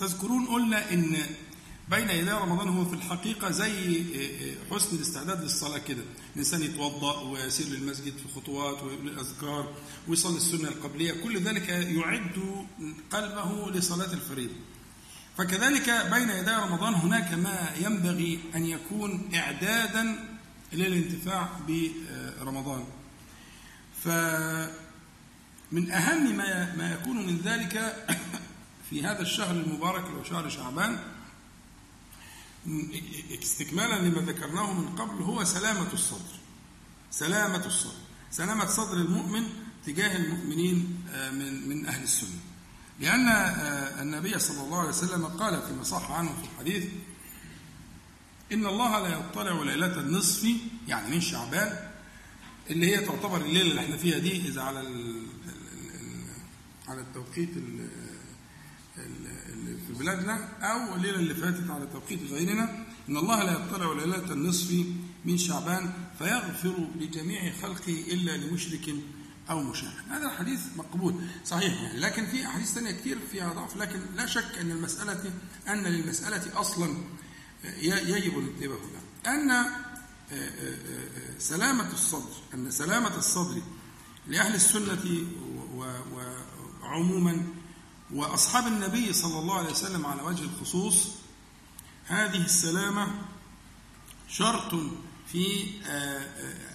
تذكرون 0.01 0.47
قلنا 0.47 0.93
إن 0.93 1.17
بين 1.91 2.11
يدي 2.11 2.31
رمضان 2.31 2.69
هو 2.69 2.85
في 2.85 2.95
الحقيقة 2.95 3.51
زي 3.51 4.05
حسن 4.71 4.97
الاستعداد 4.97 5.43
للصلاة 5.43 5.79
كده. 5.79 6.03
الإنسان 6.35 6.63
يتوضأ 6.63 7.21
ويسير 7.21 7.67
للمسجد 7.67 8.13
في 8.17 8.29
خطوات 8.35 8.83
ويقول 8.83 9.09
الأذكار 9.09 9.75
ويصلي 10.09 10.37
السنة 10.37 10.69
القبلية. 10.69 11.13
كل 11.23 11.41
ذلك 11.41 11.69
يعد 11.69 12.67
قلبه 13.11 13.71
لصلاة 13.71 14.13
الفريضة. 14.13 14.55
فكذلك 15.39 15.91
بين 16.13 16.31
يدي 16.31 16.51
رمضان 16.51 16.95
هناك 16.95 17.33
ما 17.35 17.71
ينبغي 17.81 18.41
أن 18.55 18.67
يكون 18.67 19.31
إعدادا 19.35 20.29
للانتفاع 20.73 21.49
برمضان. 22.41 22.85
فمن 24.05 25.91
أهم 25.91 26.37
ما 26.79 26.99
يكون 27.01 27.27
من 27.27 27.41
ذلك 27.45 28.07
في 28.91 29.03
هذا 29.03 29.23
الشهر 29.23 29.57
المبارك 29.57 30.05
هو 30.05 30.25
شهر 30.25 30.49
شعبان 30.49 30.99
استكمالا 33.43 33.99
لما 33.99 34.21
ذكرناه 34.33 34.73
من 34.73 34.89
قبل 34.89 35.23
هو 35.23 35.45
سلامة 35.45 35.93
الصدر. 35.93 36.35
سلامة 37.11 37.67
الصدر. 37.67 37.95
سلامة 38.31 38.67
صدر 38.67 38.93
المؤمن 38.97 39.43
تجاه 39.87 40.17
المؤمنين 40.17 40.99
من 41.33 41.69
من 41.69 41.87
أهل 41.87 42.03
السنة. 42.03 42.39
لأن 43.01 43.29
النبي 44.03 44.39
صلى 44.39 44.61
الله 44.61 44.79
عليه 44.79 44.89
وسلم 44.89 45.27
قال 45.27 45.63
فيما 45.63 45.83
صح 45.83 46.11
عنه 46.11 46.29
في 46.43 46.49
الحديث 46.55 46.85
إن 48.53 48.67
الله 48.67 48.99
لا 49.09 49.19
يطلع 49.19 49.63
ليلة 49.63 50.01
النصف 50.01 50.49
يعني 50.89 51.15
من 51.15 51.21
شعبان 51.21 51.91
اللي 52.71 52.97
هي 52.97 53.01
تعتبر 53.01 53.41
الليلة 53.41 53.71
اللي 53.71 53.81
إحنا 53.81 53.97
فيها 53.97 54.19
دي 54.19 54.49
إذا 54.49 54.63
على 54.63 54.79
على 56.89 57.01
التوقيت 57.01 57.51
في 59.95 60.01
بلادنا 60.01 60.49
أو 60.63 60.95
الليلة 60.95 61.17
اللي 61.19 61.35
فاتت 61.35 61.71
على 61.71 61.87
توقيت 61.87 62.31
غيرنا 62.31 62.87
إن 63.09 63.17
الله 63.17 63.45
لا 63.45 63.53
يطلع 63.53 63.93
ليلة 63.93 64.33
النصف 64.33 64.87
من 65.25 65.39
شعبان 65.39 65.93
فيغفر 66.19 66.89
لجميع 67.01 67.53
خلقه 67.63 68.05
إلا 68.13 68.37
لمشرك 68.37 68.95
أو 69.51 69.63
مشاهد 69.63 69.93
هذا 70.11 70.27
الحديث 70.27 70.61
مقبول 70.77 71.15
صحيح 71.45 71.83
يعني 71.83 72.01
لكن 72.01 72.27
في 72.27 72.47
أحاديث 72.47 72.73
ثانية 72.73 72.91
كثير 72.91 73.19
فيها 73.33 73.53
ضعف 73.53 73.77
لكن 73.77 74.01
لا 74.17 74.27
شك 74.27 74.59
أن 74.61 74.71
المسألة 74.71 75.31
أن 75.69 75.83
للمسألة 75.83 76.61
أصلا 76.61 76.95
يجب 77.83 78.39
الانتباه 78.39 78.79
لها 78.93 79.35
أن 79.35 79.67
سلامة 81.39 81.93
الصدر 81.93 82.35
أن 82.55 82.71
سلامة 82.71 83.17
الصدر 83.17 83.63
لأهل 84.29 84.55
السنة 84.55 85.27
وعموما 86.83 87.47
وأصحاب 88.13 88.67
النبي 88.67 89.13
صلى 89.13 89.39
الله 89.39 89.55
عليه 89.59 89.71
وسلم 89.71 90.07
على 90.07 90.23
وجه 90.23 90.43
الخصوص 90.45 91.09
هذه 92.07 92.45
السلامة 92.45 93.09
شرط 94.29 94.75
في 95.33 95.65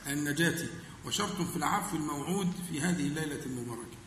النجاة 0.08 0.68
وشرط 1.06 1.42
في 1.42 1.56
العفو 1.56 1.98
الموعود 1.98 2.52
في 2.72 2.82
هذه 2.82 3.08
الليلة 3.08 3.46
المباركة. 3.46 3.98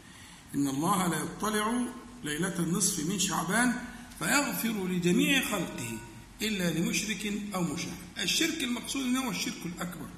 إن 0.54 0.68
الله 0.68 1.06
لا 1.06 1.16
يطلع 1.18 1.82
ليلة 2.24 2.58
النصف 2.58 3.06
من 3.06 3.18
شعبان 3.18 3.74
فيغفر 4.18 4.86
لجميع 4.86 5.44
خلقه 5.44 5.98
إلا 6.42 6.70
لمشرك 6.70 7.32
أو 7.54 7.62
مشاهد 7.62 7.96
الشرك 8.18 8.62
المقصود 8.64 9.16
هو 9.16 9.30
الشرك 9.30 9.66
الأكبر. 9.66 10.08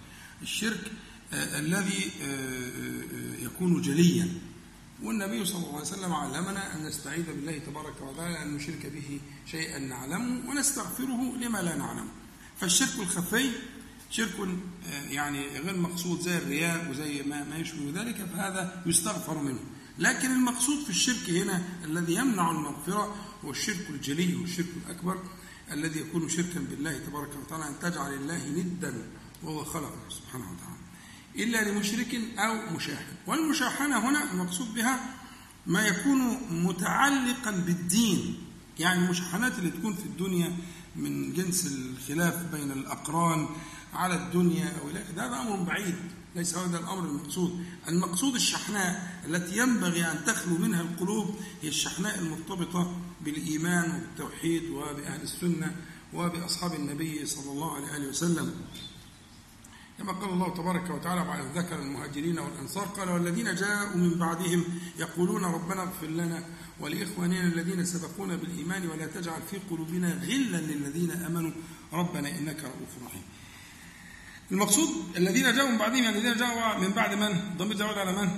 الشرك 0.43 0.93
آه 1.33 1.59
الذي 1.59 2.11
آه 2.23 2.25
آه 2.25 3.45
يكون 3.45 3.83
جليا. 3.83 4.29
والنبي 5.03 5.45
صلى 5.45 5.59
الله 5.59 5.77
عليه 5.77 5.81
وسلم 5.81 6.13
علمنا 6.13 6.75
أن 6.75 6.87
نستعيذ 6.87 7.27
بالله 7.27 7.59
تبارك 7.59 7.95
وتعالى 8.03 8.43
أن 8.43 8.55
نشرك 8.55 8.87
به 8.87 9.21
شيئا 9.47 9.79
نعلمه 9.79 10.51
ونستغفره 10.51 11.37
لما 11.37 11.59
لا 11.63 11.77
نعلمه 11.77 12.11
فالشرك 12.61 12.99
الخفي 12.99 13.51
شرك 14.11 14.49
يعني 15.11 15.59
غير 15.59 15.77
مقصود 15.77 16.21
زي 16.21 16.39
الرياء 16.39 16.91
وزي 16.91 17.23
ما, 17.23 17.45
ما 17.45 17.57
يشبه 17.57 18.03
ذلك 18.03 18.17
فهذا 18.17 18.83
يستغفر 18.87 19.39
منه. 19.39 19.61
لكن 19.99 20.31
المقصود 20.31 20.85
في 20.85 20.91
الشرك 20.91 21.31
هنا 21.31 21.63
الذي 21.85 22.15
يمنع 22.15 22.51
المغفرة 22.51 23.17
هو 23.45 23.51
الشرك 23.51 23.91
الجلي 23.91 24.35
والشرك 24.35 24.67
الأكبر 24.87 25.23
الذي 25.73 26.01
يكون 26.01 26.29
شركا 26.29 26.61
بالله 26.61 26.99
تبارك 26.99 27.31
وتعالى 27.43 27.69
أن 27.69 27.79
تجعل 27.83 28.15
الله 28.15 28.49
ندا 28.49 29.11
وهو 29.43 29.65
خلقه 29.65 30.01
سبحانه 30.09 30.45
وتعالى. 30.53 30.74
إلا 31.37 31.71
لمشرك 31.71 32.21
أو 32.39 32.77
مشاحن. 32.77 33.15
والمشاحنة 33.27 34.11
هنا 34.11 34.33
المقصود 34.33 34.75
بها 34.75 35.01
ما 35.67 35.87
يكون 35.87 36.39
متعلقا 36.51 37.51
بالدين. 37.51 38.39
يعني 38.79 39.05
المشاحنات 39.05 39.59
اللي 39.59 39.71
تكون 39.71 39.95
في 39.95 40.03
الدنيا 40.03 40.57
من 40.97 41.33
جنس 41.33 41.67
الخلاف 41.67 42.35
بين 42.53 42.71
الأقران 42.71 43.49
على 43.93 44.15
الدنيا 44.15 44.73
أو 44.81 44.91
إلى 44.91 45.05
هذا 45.17 45.41
أمر 45.41 45.63
بعيد 45.63 45.95
ليس 46.37 46.55
هذا 46.55 46.79
الأمر 46.79 47.05
المقصود. 47.05 47.65
المقصود 47.89 48.35
الشحناء 48.35 49.21
التي 49.27 49.59
ينبغي 49.59 50.05
أن 50.05 50.25
تخلو 50.27 50.59
منها 50.59 50.81
القلوب 50.81 51.37
هي 51.63 51.69
الشحناء 51.69 52.19
المرتبطة 52.19 53.01
بالإيمان 53.21 53.91
وبالتوحيد 53.91 54.71
وبأهل 54.71 55.23
السنة 55.23 55.77
وبأصحاب 56.13 56.75
النبي 56.75 57.27
صلى 57.27 57.53
الله 57.53 57.77
عليه 57.77 58.09
وسلم. 58.09 58.55
كما 59.99 60.13
قال 60.13 60.31
الله 60.31 60.55
تبارك 60.55 60.91
وتعالى 60.91 61.25
بعد 61.25 61.41
ذكر 61.55 61.79
المهاجرين 61.79 62.39
والأنصار 62.39 62.85
قال 62.85 63.09
والذين 63.09 63.55
جاءوا 63.55 63.97
من 63.97 64.19
بعدهم 64.19 64.65
يقولون 64.99 65.45
ربنا 65.45 65.83
اغفر 65.83 66.07
لنا 66.07 66.45
ولإخواننا 66.81 67.43
الذين 67.43 67.85
سبقونا 67.85 68.37
بالإيمان 68.37 68.89
ولا 68.89 69.07
تجعل 69.07 69.43
في 69.51 69.59
قلوبنا 69.71 70.09
غلا 70.13 70.57
للذين 70.57 71.11
آمنوا. 71.11 71.51
ربنا 71.93 72.29
إنك 72.29 72.65
رؤوف 72.65 73.07
رحيم. 73.07 73.23
المقصود 74.53 74.89
الذين 75.17 75.55
جاءوا 75.57 75.71
من 75.71 75.79
بعدهم 75.79 76.03
يعني 76.05 76.19
الذين 76.19 76.37
جاءوا 76.37 76.79
من 76.79 76.89
بعد 76.89 77.15
من؟ 77.15 77.57
ضمير 77.59 77.77
تعود 77.77 77.99
على 77.99 78.13
من؟ 78.13 78.31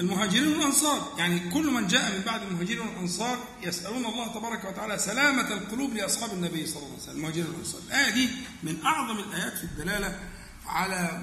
المهاجرين 0.00 0.48
والأنصار. 0.48 1.14
يعني 1.18 1.50
كل 1.50 1.70
من 1.70 1.86
جاء 1.86 2.18
من 2.18 2.22
بعد 2.26 2.42
المهاجرين 2.42 2.80
والأنصار 2.80 3.38
يسألون 3.62 4.06
الله 4.06 4.34
تبارك 4.34 4.64
وتعالى 4.64 4.98
سلامة 4.98 5.52
القلوب 5.52 5.92
لأصحاب 5.94 6.32
النبي 6.32 6.66
صلى 6.66 6.76
الله 6.76 6.92
عليه 6.92 7.02
وسلم. 7.02 7.16
المهاجرين 7.16 7.46
والأنصار. 7.46 7.80
الآية 7.88 8.10
دي 8.14 8.28
من 8.62 8.84
أعظم 8.84 9.18
الآيات 9.18 9.58
في 9.58 9.64
الدلالة 9.64 10.20
على 10.68 11.22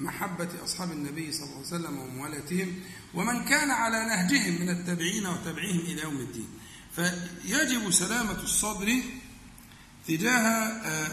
محبة 0.00 0.48
أصحاب 0.64 0.92
النبي 0.92 1.32
صلى 1.32 1.44
الله 1.44 1.56
عليه 1.56 1.66
وسلم 1.66 1.98
وموالاتهم 1.98 2.74
ومن 3.14 3.44
كان 3.44 3.70
على 3.70 4.06
نهجهم 4.06 4.60
من 4.60 4.68
التابعين 4.68 5.26
وتابعيهم 5.26 5.80
إلى 5.80 6.02
يوم 6.02 6.16
الدين. 6.16 6.48
فيجب 6.96 7.90
سلامة 7.90 8.42
الصدر 8.42 9.02
تجاه 10.08 10.40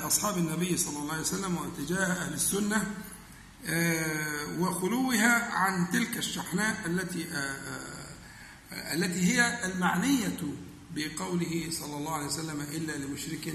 أصحاب 0.08 0.38
النبي 0.38 0.78
صلى 0.78 0.98
الله 1.00 1.12
عليه 1.12 1.22
وسلم 1.22 1.58
وتجاه 1.58 2.06
أهل 2.06 2.34
السنة 2.34 2.96
وخلوها 4.60 5.52
عن 5.52 5.92
تلك 5.92 6.18
الشحناء 6.18 6.86
التي 6.86 7.26
التي 8.72 9.20
هي 9.34 9.66
المعنية 9.66 10.40
بقوله 10.96 11.68
صلى 11.72 11.98
الله 11.98 12.14
عليه 12.14 12.26
وسلم 12.26 12.62
إلا 12.62 12.98
لمشرك 12.98 13.54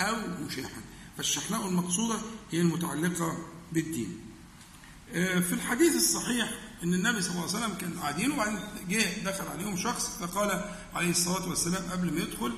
أو 0.00 0.16
مشاحن. 0.46 0.80
فالشحناء 1.20 1.66
المقصودة 1.68 2.18
هي 2.50 2.60
المتعلقة 2.60 3.38
بالدين. 3.72 4.20
في 5.12 5.52
الحديث 5.52 5.96
الصحيح 5.96 6.50
إن 6.84 6.94
النبي 6.94 7.22
صلى 7.22 7.30
الله 7.30 7.42
عليه 7.42 7.52
وسلم 7.52 7.74
كان 7.74 7.98
قاعدين 7.98 8.32
وبعدين 8.32 8.58
جه 8.88 9.24
دخل 9.24 9.44
عليهم 9.46 9.76
شخص 9.76 10.08
فقال 10.20 10.64
عليه 10.94 11.10
الصلاة 11.10 11.48
والسلام 11.48 11.90
قبل 11.90 12.14
ما 12.14 12.20
يدخل 12.20 12.52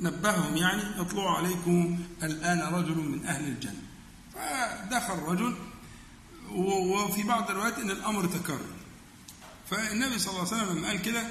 نبههم 0.00 0.56
يعني 0.56 0.82
يطلع 1.00 1.36
عليكم 1.36 1.98
الآن 2.22 2.74
رجل 2.74 2.94
من 2.96 3.26
أهل 3.26 3.44
الجنة. 3.44 3.82
فدخل 4.34 5.18
رجل 5.18 5.56
وفي 6.50 7.22
بعض 7.22 7.50
الروايات 7.50 7.78
إن 7.78 7.90
الأمر 7.90 8.26
تكرر. 8.26 8.70
فالنبي 9.70 10.18
صلى 10.18 10.30
الله 10.30 10.52
عليه 10.52 10.62
وسلم 10.62 10.78
لما 10.78 10.88
قال 10.88 11.02
كده 11.02 11.22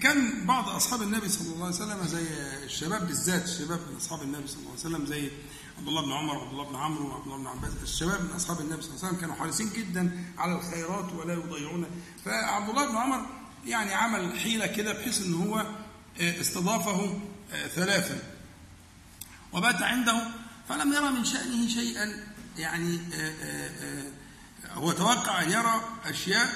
كان 0.00 0.46
بعض 0.46 0.68
أصحاب 0.68 1.02
النبي 1.02 1.28
صلى 1.28 1.54
الله 1.54 1.66
عليه 1.66 1.76
وسلم 1.76 2.06
زي 2.06 2.26
الشباب 2.64 3.06
بالذات 3.06 3.44
الشباب 3.44 3.80
من 3.90 3.96
أصحاب 3.96 4.22
النبي 4.22 4.46
صلى 4.46 4.58
الله 4.58 4.70
عليه 4.70 4.80
وسلم 4.80 5.06
زي 5.06 5.30
عبد 5.78 5.88
الله 5.88 6.02
بن 6.02 6.12
عمر 6.12 6.36
وعبد 6.36 6.52
الله 6.52 6.64
بن 6.64 6.76
عمرو 6.76 7.08
وعبد 7.08 7.26
الله 7.26 7.36
بن 7.38 7.46
عباس 7.46 7.72
الشباب 7.82 8.20
من 8.24 8.30
أصحاب 8.30 8.60
النبي 8.60 8.82
صلى 8.82 8.90
الله 8.90 8.98
عليه 8.98 9.08
وسلم 9.08 9.20
كانوا 9.20 9.34
حريصين 9.34 9.70
جدا 9.76 10.24
على 10.38 10.52
الخيرات 10.58 11.12
ولا 11.12 11.34
يضيعون. 11.34 11.86
فعبد 12.24 12.68
الله 12.68 12.88
بن 12.88 12.96
عمر 12.96 13.26
يعني 13.66 13.94
عمل 13.94 14.38
حيلة 14.38 14.66
كده 14.66 14.92
بحيث 14.92 15.26
إن 15.26 15.34
هو 15.34 15.66
استضافه 16.20 17.20
آه، 17.52 17.66
ثلاثا. 17.66 18.22
وبات 19.52 19.82
عنده 19.82 20.22
فلم 20.68 20.92
يرى 20.92 21.10
من 21.10 21.24
شأنه 21.24 21.68
شيئا. 21.68 22.26
يعني 22.58 23.00
آه، 23.14 23.32
آه، 23.42 23.70
آه، 23.84 24.12
هو 24.72 24.92
توقع 24.92 25.42
أن 25.42 25.50
يرى 25.50 25.80
أشياء 26.04 26.48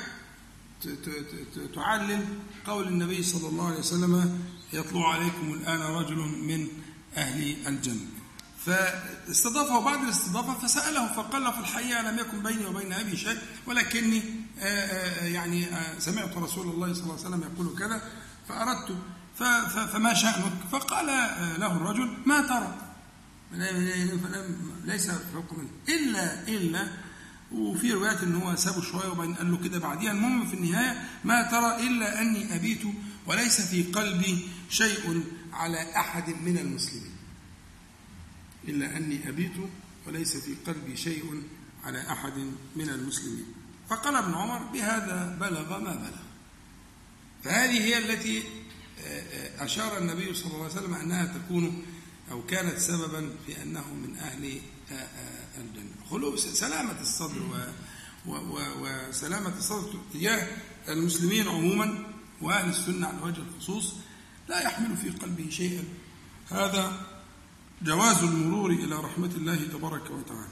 تعلل 1.74 2.26
قول 2.66 2.88
النبي 2.88 3.22
صلى 3.22 3.48
الله 3.48 3.66
عليه 3.66 3.78
وسلم 3.78 4.40
يطلع 4.72 5.12
عليكم 5.14 5.52
الآن 5.52 5.80
رجل 5.80 6.16
من 6.16 6.68
أهل 7.16 7.56
الجنة. 7.66 8.21
فاستضافه 8.66 9.80
بعد 9.80 10.02
الاستضافة 10.02 10.66
فسأله 10.66 11.12
فقال 11.12 11.42
له 11.42 11.50
في 11.50 11.60
الحقيقة 11.60 12.10
لم 12.10 12.18
يكن 12.18 12.42
بيني 12.42 12.66
وبين 12.66 12.92
أبي 12.92 13.16
شيء 13.16 13.38
ولكني 13.66 14.22
آه، 14.60 14.64
آه، 14.64 15.26
يعني 15.26 15.66
آه، 15.66 15.98
سمعت 15.98 16.36
رسول 16.36 16.66
الله 16.66 16.94
صلى 16.94 17.02
الله 17.02 17.16
عليه 17.16 17.28
وسلم 17.28 17.42
يقول 17.42 17.78
كذا 17.78 18.02
فأردت 18.48 18.96
فما 19.92 20.14
شأنك؟ 20.14 20.52
فقال 20.72 21.06
له 21.60 21.76
الرجل 21.76 22.16
ما 22.26 22.40
ترى. 22.40 22.74
ليس 24.84 25.10
حكم 25.10 25.68
إلا 25.88 26.48
إلا 26.48 26.88
وفي 27.52 27.92
روايات 27.92 28.22
إن 28.22 28.34
هو 28.34 28.56
سابه 28.56 28.82
شوية 28.82 29.08
وبعدين 29.08 29.34
قال 29.34 29.50
له 29.50 29.56
كده 29.56 29.78
بعديها. 29.78 30.12
المهم 30.12 30.46
في 30.46 30.54
النهاية 30.54 31.08
ما 31.24 31.42
ترى 31.42 31.86
إلا 31.86 32.22
أني 32.22 32.54
أبيت 32.56 32.82
وليس 33.26 33.60
في 33.60 33.82
قلبي 33.82 34.48
شيء 34.70 35.24
على 35.52 35.96
أحد 35.96 36.28
من 36.28 36.58
المسلمين. 36.58 37.11
إلا 38.68 38.96
أني 38.96 39.28
أبيت 39.28 39.52
وليس 40.06 40.36
في 40.36 40.54
قلبي 40.66 40.96
شيء 40.96 41.42
على 41.84 42.12
أحد 42.12 42.32
من 42.76 42.88
المسلمين. 42.88 43.46
فقال 43.90 44.16
ابن 44.16 44.34
عمر 44.34 44.72
بهذا 44.72 45.36
بلغ 45.40 45.78
ما 45.78 45.94
بلغ. 45.94 46.22
فهذه 47.44 47.82
هي 47.82 47.98
التي 47.98 48.42
آه، 49.00 49.20
آه، 49.20 49.64
أشار 49.64 49.98
النبي 49.98 50.34
صلى 50.34 50.46
الله 50.46 50.64
عليه 50.64 50.74
وسلم 50.74 50.94
أنها 50.94 51.38
تكون 51.38 51.86
أو 52.30 52.46
كانت 52.46 52.78
سببا 52.78 53.30
في 53.46 53.62
أنه 53.62 53.94
من 53.94 54.16
أهل 54.18 54.60
آه، 54.92 55.60
الجنة. 55.60 55.90
خلو 56.10 56.36
سلامة 56.36 57.00
الصدر 57.00 57.72
وسلامة 58.26 59.58
الصدر 59.58 60.00
تجاه 60.14 60.48
المسلمين 60.88 61.48
عموما 61.48 62.06
وأهل 62.42 62.70
السنة 62.70 63.06
على 63.06 63.22
وجه 63.22 63.40
الخصوص 63.40 63.94
لا 64.48 64.60
يحمل 64.60 64.96
في 64.96 65.10
قلبه 65.10 65.50
شيئا. 65.50 65.84
هذا 66.50 67.11
جواز 67.84 68.18
المرور 68.22 68.70
إلى 68.70 68.96
رحمة 68.96 69.30
الله 69.36 69.56
تبارك 69.56 70.10
وتعالى. 70.10 70.48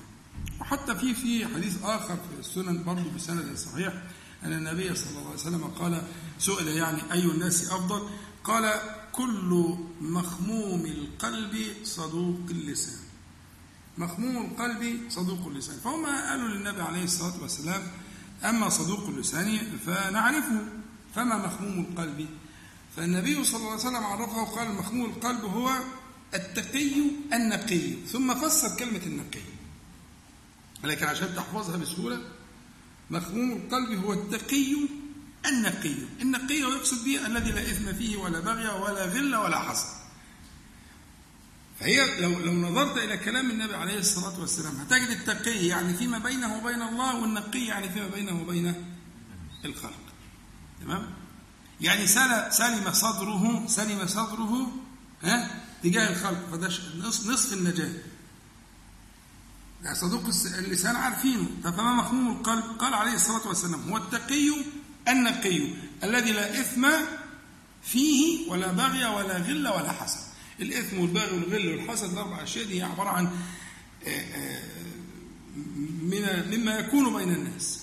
وحتى 0.61 0.95
في 0.95 1.15
في 1.15 1.47
حديث 1.47 1.83
آخر 1.83 2.17
في 2.17 2.41
السنن 2.41 2.85
برضه 2.85 3.11
بسند 3.17 3.57
صحيح 3.57 3.93
أن 4.45 4.53
النبي 4.53 4.95
صلى 4.95 5.11
الله 5.11 5.27
عليه 5.27 5.41
وسلم 5.41 5.65
قال 5.65 6.03
سئل 6.39 6.69
يعني 6.69 7.13
أي 7.13 7.25
الناس 7.25 7.71
أفضل؟ 7.71 8.09
قال 8.45 8.81
كل 9.13 9.77
مخموم 10.01 10.87
القلب 10.87 11.67
صدوق 11.85 12.41
اللسان. 12.51 12.99
مخموم 13.99 14.37
القلب 14.37 15.01
صدوق 15.09 15.47
اللسان. 15.47 15.77
فهم 15.85 16.07
قالوا 16.07 16.49
للنبي 16.49 16.83
عليه 16.83 17.05
الصلاة 17.05 17.43
والسلام 17.43 17.83
أما 18.45 18.69
صدوق 18.69 19.09
اللسان 19.09 19.59
فنعرفه 19.87 20.65
فما 21.15 21.47
مخموم 21.47 21.87
القلب؟ 21.91 22.29
فالنبي 22.97 23.45
صلى 23.45 23.57
الله 23.57 23.71
عليه 23.71 23.81
وسلم 23.81 24.05
عرفه 24.05 24.43
وقال 24.43 24.75
مخموم 24.75 25.05
القلب 25.05 25.45
هو 25.45 25.71
التقي 26.35 26.93
النقي. 27.33 28.07
ثم 28.13 28.35
فسر 28.35 28.77
كلمة 28.77 29.01
النقي. 29.07 29.41
لكن 30.85 31.07
عشان 31.07 31.35
تحفظها 31.37 31.77
بسهولة 31.77 32.21
مخموم 33.11 33.53
القلب 33.53 34.05
هو 34.05 34.13
التقي 34.13 34.77
النقي. 35.47 35.95
النقي 36.23 36.55
يقصد 36.55 37.05
به 37.05 37.27
الذي 37.27 37.51
لا 37.53 37.61
إثم 37.63 37.93
فيه 37.93 38.17
ولا 38.17 38.41
بغي 38.41 38.69
ولا 38.69 39.05
غل 39.05 39.35
ولا 39.37 39.59
حسد 39.59 40.01
فهي 41.81 42.21
لو 42.21 42.39
لو 42.39 42.53
نظرت 42.53 42.99
إلى 42.99 43.17
كلام 43.19 43.51
النبي 43.51 43.75
عليه 43.75 43.99
الصلاة 43.99 44.41
والسلام 44.41 44.77
هتجد 44.77 45.09
التقي 45.09 45.67
يعني 45.67 45.95
فيما 45.95 46.19
بينه 46.19 46.57
وبين 46.59 46.83
الله 46.83 47.21
والنقي 47.21 47.65
يعني 47.67 47.89
فيما 47.89 48.09
بينه 48.09 48.43
وبين 48.43 48.75
الخلق. 49.65 50.01
تمام؟ 50.81 51.11
يعني 51.81 52.07
سل- 52.07 52.53
سلم 52.53 52.93
صدره 52.93 53.67
سلم 53.67 54.07
صدره 54.07 54.73
ها؟ 55.23 55.61
تجاه 55.83 56.11
الخلق 56.11 56.49
فده 56.53 56.69
نصف 57.33 57.53
النجاة. 57.53 57.93
يعني 59.83 59.97
صدوق 59.97 60.23
اللسان 60.59 60.97
عارفينه. 60.97 61.49
فما 61.65 61.95
مفهوم 61.95 62.31
القلب؟ 62.31 62.65
قال 62.79 62.95
عليه 62.95 63.15
الصلاة 63.15 63.49
والسلام 63.49 63.91
هو 63.91 63.97
التقي 63.97 64.51
النقي 65.09 65.75
الذي 66.05 66.33
لا 66.33 66.61
إثم 66.61 66.89
فيه 67.83 68.51
ولا 68.51 68.73
بغي 68.73 69.05
ولا 69.05 69.37
غل 69.39 69.69
ولا 69.69 69.93
حسد. 69.93 70.31
الإثم 70.61 70.99
والبغي 70.99 71.33
والغل 71.33 71.69
والحسد 71.69 72.13
الأربع 72.13 72.43
أشياء 72.43 72.65
دي 72.67 72.79
هي 72.79 72.83
عبارة 72.83 73.09
عن 73.09 73.27
آه، 74.07 74.09
آه، 74.09 74.63
من 76.03 76.51
مما 76.51 76.79
يكون 76.79 77.17
بين 77.17 77.35
الناس. 77.35 77.81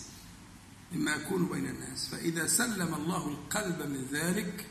مما 0.91 1.11
يكون 1.15 1.45
بين 1.47 1.67
الناس. 1.67 2.07
فإذا 2.07 2.47
سلم 2.47 2.93
الله 2.93 3.27
القلب 3.27 3.81
من 3.81 4.05
ذلك 4.11 4.65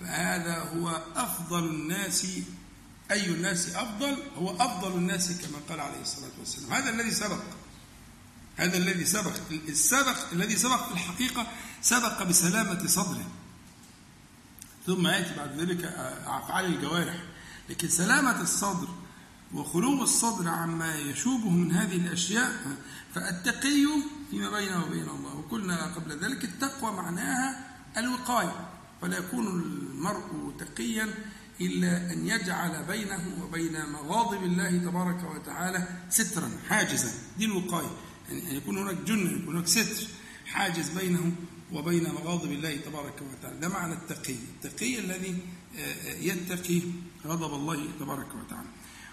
فهذا 0.00 0.58
هو 0.58 1.02
أفضل 1.16 1.64
الناس 1.64 2.26
أي 3.10 3.26
الناس 3.26 3.76
أفضل 3.76 4.16
هو 4.36 4.56
أفضل 4.56 4.92
الناس 4.92 5.32
كما 5.32 5.58
قال 5.68 5.80
عليه 5.80 6.00
الصلاة 6.00 6.30
والسلام. 6.38 6.72
هذا 6.72 6.90
الذي 6.90 7.10
سبق. 7.10 7.40
هذا 8.56 8.76
الذي 8.76 9.04
سبق. 9.04 9.32
السبق 9.50 10.32
الذي 10.32 10.56
سبق 10.56 10.86
في 10.86 10.92
الحقيقة 10.92 11.46
سبق 11.82 12.22
بسلامة 12.22 12.86
صدره. 12.86 13.26
ثم 14.86 15.06
يأتي 15.06 15.34
بعد 15.36 15.60
ذلك 15.60 15.84
افعال 16.26 16.64
الجوارح. 16.64 17.24
لكن 17.68 17.88
سلامة 17.88 18.40
الصدر 18.40 18.88
وخلو 19.54 20.02
الصدر 20.02 20.48
عما 20.48 20.94
يشوبه 20.98 21.50
من 21.50 21.72
هذه 21.72 21.96
الأشياء 21.96 22.76
فالتقي 23.14 23.86
فيما 24.30 24.50
بينه 24.50 24.84
وبين 24.84 25.08
الله. 25.08 25.34
وقلنا 25.34 25.94
قبل 25.94 26.18
ذلك 26.18 26.44
التقوى 26.44 26.92
معناها 26.92 27.76
الوقاية. 27.96 28.68
فلا 29.02 29.18
يكون 29.18 29.46
المرء 29.46 30.54
تقيا 30.58 31.14
إلا 31.60 32.12
أن 32.12 32.26
يجعل 32.26 32.84
بينه 32.84 33.42
وبين 33.42 33.86
مغاضب 33.86 34.42
الله 34.42 34.70
تبارك 34.70 35.22
وتعالى 35.34 35.88
سترا 36.10 36.50
حاجزا. 36.68 37.12
دي 37.38 37.44
الوقاية. 37.44 37.90
يعني 38.28 38.50
أن 38.50 38.56
يكون 38.56 38.78
هناك 38.78 38.96
جنه 38.96 39.30
يكون 39.30 39.54
هناك 39.54 39.66
ستر 39.66 40.06
حاجز 40.46 40.88
بينه 40.88 41.32
وبين 41.72 42.04
مغاضب 42.04 42.52
الله 42.52 42.76
تبارك 42.76 43.14
وتعالى. 43.22 43.60
ده 43.60 43.68
معنى 43.68 43.92
التقي. 43.92 44.34
التقي 44.64 44.98
الذي 44.98 45.38
يتقي 46.20 46.80
غضب 47.26 47.54
الله 47.54 47.88
تبارك 48.00 48.28
وتعالى. 48.34 48.68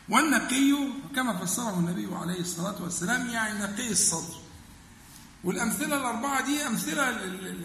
والنقي 0.09 0.73
كما 1.15 1.45
فسره 1.45 1.79
النبي 1.79 2.15
عليه 2.15 2.39
الصلاة 2.39 2.83
والسلام 2.83 3.29
يعني 3.29 3.59
نقي 3.59 3.91
الصدر. 3.91 4.42
والأمثلة 5.43 5.97
الأربعة 5.97 6.45
دي 6.45 6.67
أمثلة 6.67 7.09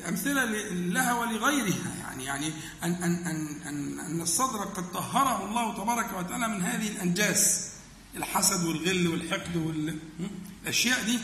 أمثلة 0.08 0.44
لها 0.72 1.12
ولغيرها. 1.12 1.94
يعني 2.00 2.24
يعني 2.24 2.52
أن 2.82 2.92
أن 2.92 3.14
أن 3.26 3.60
أن, 3.66 4.00
أن 4.00 4.20
الصدر 4.20 4.58
قد 4.58 4.92
طهره 4.92 5.44
الله 5.48 5.74
تبارك 5.74 6.18
وتعالى 6.18 6.48
من 6.48 6.62
هذه 6.62 6.88
الأنجاس 6.88 7.70
الحسد 8.16 8.64
والغل 8.64 9.08
والحقد 9.08 9.56
والأشياء 9.56 11.04
دي. 11.04 11.18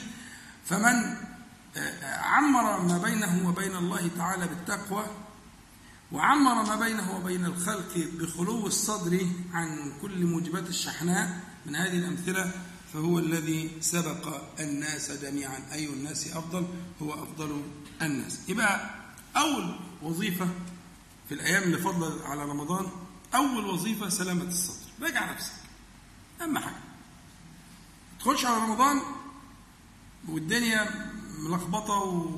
فمن 0.65 1.17
عمر 2.23 2.81
ما 2.81 2.99
بينه 2.99 3.49
وبين 3.49 3.77
الله 3.77 4.11
تعالى 4.17 4.47
بالتقوى 4.47 5.07
وعمر 6.13 6.63
ما 6.63 6.77
بينه 6.77 7.17
وبين 7.17 7.45
الخلق 7.45 8.09
بخلو 8.19 8.67
الصدر 8.67 9.27
عن 9.53 9.93
كل 10.03 10.25
موجبات 10.27 10.69
الشحناء 10.69 11.41
من 11.67 11.77
هذه 11.77 11.99
الأمثلة 11.99 12.51
فهو 12.95 13.19
الذي 13.19 13.71
سبق 13.81 14.41
الناس 14.61 15.11
جميعا. 15.11 15.61
أي 15.73 15.87
الناس 15.87 16.29
أفضل؟ 16.37 16.67
هو 17.03 17.15
أفضل 17.15 17.63
الناس. 18.03 18.49
يبقى 18.49 18.91
أول 19.37 19.79
وظيفة 20.03 20.49
في 21.29 21.35
الأيام 21.35 21.63
اللي 21.63 21.79
فضل 21.79 22.23
على 22.23 22.43
رمضان 22.43 22.87
أول 23.35 23.65
وظيفة 23.65 24.09
سلامة 24.09 24.43
الصدر. 24.43 24.91
راجع 25.03 25.33
نفسك. 25.33 25.53
أهم 26.43 26.59
حاجة. 26.59 26.81
تخش 28.21 28.45
على 28.45 28.65
رمضان 28.65 29.01
والدنيا 30.29 31.11
ملخبطة 31.39 32.31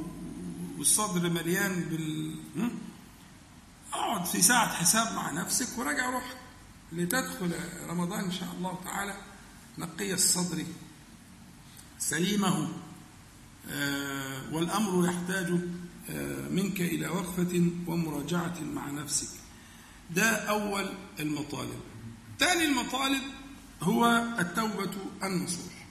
والصدر 0.78 1.30
مليان 1.30 1.80
بال 1.80 2.36
اقعد 3.92 4.24
في 4.24 4.42
ساعة 4.42 4.74
حساب 4.74 5.14
مع 5.14 5.30
نفسك 5.30 5.78
وراجع 5.78 6.10
روحك. 6.10 6.36
لتدخل 6.92 7.52
رمضان 7.88 8.24
إن 8.24 8.32
شاء 8.32 8.52
الله 8.58 8.78
تعالى 8.84 9.16
نقي 9.78 10.12
الصدر 10.14 10.64
سليمه 11.98 12.68
آه 13.70 14.54
والأمر 14.54 15.08
يحتاج 15.08 15.50
آه 16.10 16.48
منك 16.48 16.80
إلى 16.80 17.08
وقفة 17.08 17.70
ومراجعة 17.86 18.60
مع 18.60 18.90
نفسك. 18.90 19.28
ده 20.10 20.30
أول 20.30 20.88
المطالب. 21.20 21.80
ثاني 22.38 22.64
المطالب 22.64 23.22
هو 23.82 24.24
التوبة 24.38 24.90
النصوح. 25.22 25.86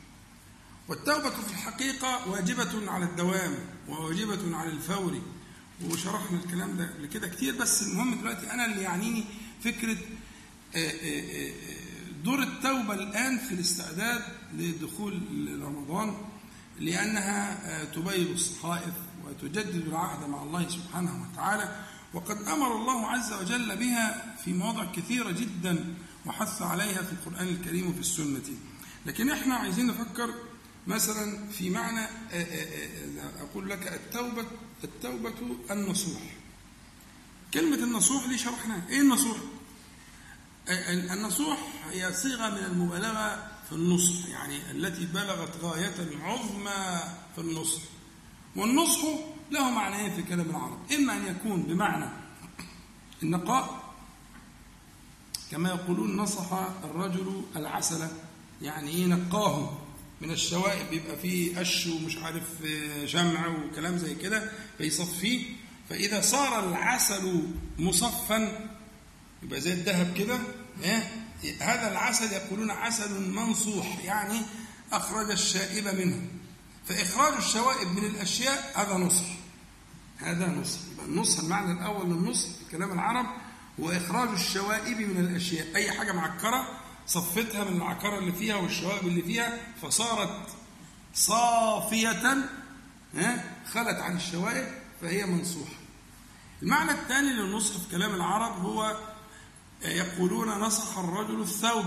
والتوبة 0.87 1.29
في 1.29 1.51
الحقيقة 1.51 2.29
واجبة 2.29 2.91
على 2.91 3.05
الدوام 3.05 3.55
وواجبة 3.87 4.57
على 4.57 4.69
الفور. 4.71 5.21
وشرحنا 5.85 6.39
الكلام 6.45 6.77
ده 6.77 6.89
قبل 6.93 7.05
كده 7.05 7.27
كتير 7.27 7.55
بس 7.55 7.83
المهم 7.83 8.19
دلوقتي 8.19 8.51
أنا 8.51 8.65
اللي 8.65 8.81
يعنيني 8.81 9.23
آه، 10.75 10.79
آه، 10.79 11.53
دور 12.25 12.43
التوبة 12.43 12.93
الآن 12.93 13.37
في 13.37 13.53
الاستعداد 13.53 14.21
لدخول 14.53 15.21
رمضان 15.61 16.17
لأنها 16.79 17.57
آه، 17.65 17.83
تبيض 17.83 18.29
الصحائف 18.29 18.93
وتجدد 19.25 19.87
العهد 19.87 20.29
مع 20.29 20.43
الله 20.43 20.69
سبحانه 20.69 21.27
وتعالى 21.31 21.85
وقد 22.13 22.37
أمر 22.41 22.75
الله 22.75 23.07
عز 23.07 23.33
وجل 23.33 23.77
بها 23.77 24.35
في 24.45 24.53
مواضع 24.53 24.91
كثيرة 24.91 25.31
جدا 25.31 25.95
وحث 26.25 26.61
عليها 26.61 27.01
في 27.01 27.11
القرآن 27.13 27.47
الكريم 27.47 27.89
وفي 27.89 27.99
السنة. 27.99 28.41
لكن 29.05 29.29
إحنا 29.29 29.55
عايزين 29.55 29.87
نفكر 29.87 30.33
مثلا 30.87 31.49
في 31.51 31.69
معنى 31.69 31.99
آه، 32.01 32.09
آه، 32.33 33.41
أقول 33.41 33.69
لك 33.69 33.87
التوبة 33.87 34.45
التوبة 34.83 35.33
النصوح. 35.71 36.21
كلمة 37.53 37.77
النصوح 37.83 38.27
دي 38.27 38.37
شرحناها؟ 38.37 38.89
إيه 38.89 39.01
النصوح؟ 39.01 39.37
النصوح 40.89 41.57
هي 41.91 42.13
صيغة 42.13 42.49
من 42.49 42.57
المبالغة 42.57 43.47
في 43.69 43.75
النصح 43.75 44.27
يعني 44.29 44.71
التي 44.71 45.05
بلغت 45.05 45.51
غاية 45.63 45.93
عظمى 46.21 46.99
في 47.35 47.41
النصح. 47.41 47.81
والنصح 48.55 49.01
له 49.51 49.69
معنيين 49.69 50.15
في 50.15 50.23
كلام 50.23 50.49
العرب. 50.49 50.77
إما 50.91 51.13
أن 51.13 51.25
يكون 51.25 51.63
بمعنى 51.63 52.09
النقاء 53.23 53.83
كما 55.51 55.69
يقولون 55.69 56.17
نصح 56.17 56.53
الرجل 56.83 57.41
العسل 57.55 58.07
يعني 58.61 58.89
إيه 58.91 59.05
نقاه 59.05 59.77
من 60.21 60.31
الشوائب 60.31 60.89
بيبقى 60.89 61.17
فيه 61.17 61.59
قش 61.59 61.87
ومش 61.87 62.17
عارف 62.17 62.43
آه، 62.65 63.05
شمع 63.05 63.47
وكلام 63.47 63.97
زي 63.97 64.15
كده 64.15 64.51
فيصفيه. 64.77 65.45
فإذا 65.89 66.21
صار 66.21 66.69
العسل 66.69 67.43
مصفا 67.79 68.69
يبقى 69.43 69.61
زي 69.61 69.73
الذهب 69.73 70.13
كده 70.17 70.39
إيه؟ 70.83 71.09
هذا 71.61 71.91
العسل 71.91 72.33
يقولون 72.33 72.71
عسل 72.71 73.29
منصوح 73.31 73.97
يعني 74.05 74.41
أخرج 74.93 75.31
الشائب 75.31 75.87
منه. 75.87 76.21
فإخراج 76.85 77.33
الشوائب 77.33 77.87
من 77.87 78.05
الأشياء 78.05 78.71
هذا 78.75 78.93
نصح. 78.97 79.25
هذا 80.17 80.47
نصح. 80.47 80.79
يبقى 80.93 81.05
النصح 81.05 81.39
المعنى 81.39 81.71
الأول 81.71 82.09
للنصح 82.09 82.47
في 82.49 82.71
كلام 82.71 82.91
العرب 82.91 83.25
هو 83.79 83.91
إخراج 83.91 84.29
الشوائب 84.29 84.99
من 84.99 85.17
الأشياء. 85.25 85.75
أي 85.75 85.91
حاجة 85.91 86.11
معكرة 86.11 86.67
صفتها 87.07 87.63
من 87.63 87.77
العكرة 87.77 88.17
اللي 88.19 88.31
فيها 88.31 88.55
والشوائب 88.55 89.07
اللي 89.07 89.21
فيها 89.21 89.57
فصارت 89.81 90.47
صافية 91.13 92.45
ها، 93.15 93.43
خلت 93.73 93.97
عن 93.99 94.15
الشوائب 94.15 94.67
فهي 95.01 95.25
منصوحة. 95.25 95.73
المعنى 96.63 96.91
الثاني 96.91 97.33
للنصح 97.33 97.77
في 97.77 97.91
كلام 97.91 98.15
العرب 98.15 98.65
هو 98.65 98.97
يقولون 99.81 100.47
نصح 100.49 100.97
الرجل 100.97 101.41
الثوب 101.41 101.85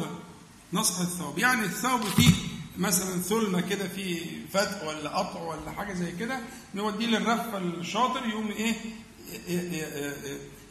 نصح 0.73 1.01
الثوب. 1.01 1.39
يعني 1.39 1.65
الثوب 1.65 2.01
فيه 2.03 2.31
مثلا 2.79 3.21
ثلمة 3.23 3.61
كده 3.61 3.89
فيه 3.89 4.27
فتق 4.53 4.89
ولا 4.89 5.11
قطع 5.19 5.41
ولا 5.43 5.71
حاجة 5.73 5.93
زي 5.95 6.13
كده 6.13 6.41
نوديه 6.75 7.07
للرف 7.07 7.55
الشاطر 7.55 8.27
يقوم 8.27 8.49
إيه 8.49 8.75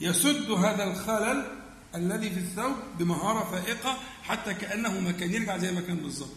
يسد 0.01 0.51
هذا 0.51 0.83
الخلل 0.83 1.57
الذي 1.95 2.29
في 2.29 2.37
الثوب 2.39 2.75
بمهارة 2.99 3.51
فائقة 3.51 3.97
حتى 4.23 4.53
كأنه 4.53 4.99
ما 4.99 5.11
كان 5.11 5.33
يرجع 5.33 5.57
زي 5.57 5.71
ما 5.71 5.81
كان 5.81 5.95
بالظبط. 5.97 6.35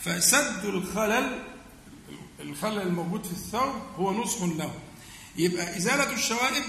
فسد 0.00 0.64
الخلل 0.64 1.38
الخلل 2.40 2.82
الموجود 2.82 3.24
في 3.24 3.32
الثوب 3.32 3.74
هو 3.96 4.12
نصح 4.22 4.42
له. 4.42 4.74
يبقى 5.36 5.76
إزالة 5.76 6.12
الشوائب 6.12 6.64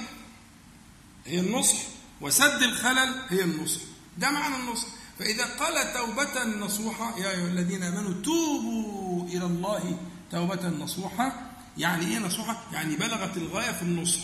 هي 1.26 1.40
النصح 1.40 1.78
وسد 2.22 2.64
الخلل 2.64 3.16
هي 3.30 3.44
النصح. 3.44 3.82
ده 4.18 4.32
معنى 4.32 4.56
النصح. 4.56 4.88
فإذا 5.20 5.46
قال 5.46 5.94
توبة 5.94 6.44
نصوحة 6.66 7.20
يا 7.20 7.32
أيها 7.32 7.48
الذين 7.48 7.84
آمنوا 7.84 8.22
توبوا 8.22 9.28
إلى 9.28 9.46
الله 9.46 9.98
توبة 10.32 10.70
نصوحة. 10.70 11.52
يعني 11.78 12.06
إيه 12.08 12.20
نصوحة؟ 12.20 12.64
يعني 12.74 12.96
بلغت 12.96 13.38
الغاية 13.38 13.72
في 13.72 13.82
النصح. 13.82 14.20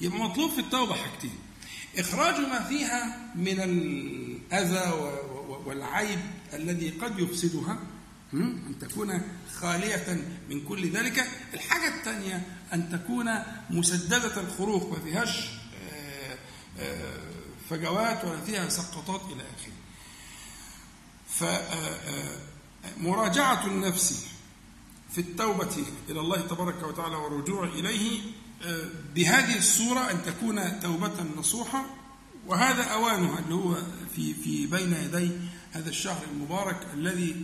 يبقى 0.00 0.18
مطلوب 0.18 0.50
في 0.50 0.60
التوبة 0.60 0.94
حاجتين. 0.94 1.34
إخراج 1.98 2.40
ما 2.40 2.64
فيها 2.64 3.26
من 3.34 3.60
الأذى 3.60 4.92
والعيب 5.66 6.18
الذي 6.52 6.90
قد 6.90 7.18
يفسدها? 7.18 7.78
أن 8.34 8.74
تكون 8.80 9.22
خالية 9.54 10.24
من 10.50 10.60
كل 10.64 10.90
ذلك. 10.90 11.28
الحاجة 11.54 11.94
الثانية 11.94 12.42
أن 12.72 12.90
تكون 12.90 13.30
مسددة 13.70 14.40
الخروق 14.40 14.92
ما 14.92 15.04
فيهاش 15.04 15.48
آه، 15.92 16.36
آه، 16.78 17.25
فجوات 17.70 18.26
فيها 18.46 18.68
سقطات 18.68 19.20
إلى 19.32 19.42
آخره. 19.42 19.72
فمراجعة 22.96 23.66
النفس 23.66 24.26
في 25.12 25.20
التوبة 25.20 25.76
إلى 26.08 26.20
الله 26.20 26.40
تبارك 26.40 26.82
وتعالى 26.82 27.16
والرجوع 27.16 27.64
إليه 27.64 28.20
آه، 28.64 28.84
بهذه 29.14 29.58
الصورة 29.58 30.10
أن 30.10 30.22
تكون 30.22 30.80
توبة 30.80 31.24
نصوحة 31.38 31.84
وهذا 32.46 32.82
أوانها 32.82 33.38
اللي 33.38 33.54
هو 33.54 33.76
في 34.16 34.34
في 34.34 34.66
بين 34.66 34.92
يدي 34.92 35.30
هذا 35.72 35.88
الشهر 35.88 36.22
المبارك 36.32 36.86
الذي 36.94 37.36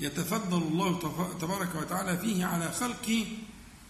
يتفضل 0.00 0.62
الله 0.62 0.98
تبارك 1.40 1.74
وتعالى 1.74 2.18
فيه 2.18 2.44
على 2.44 2.72
خلقه 2.72 3.26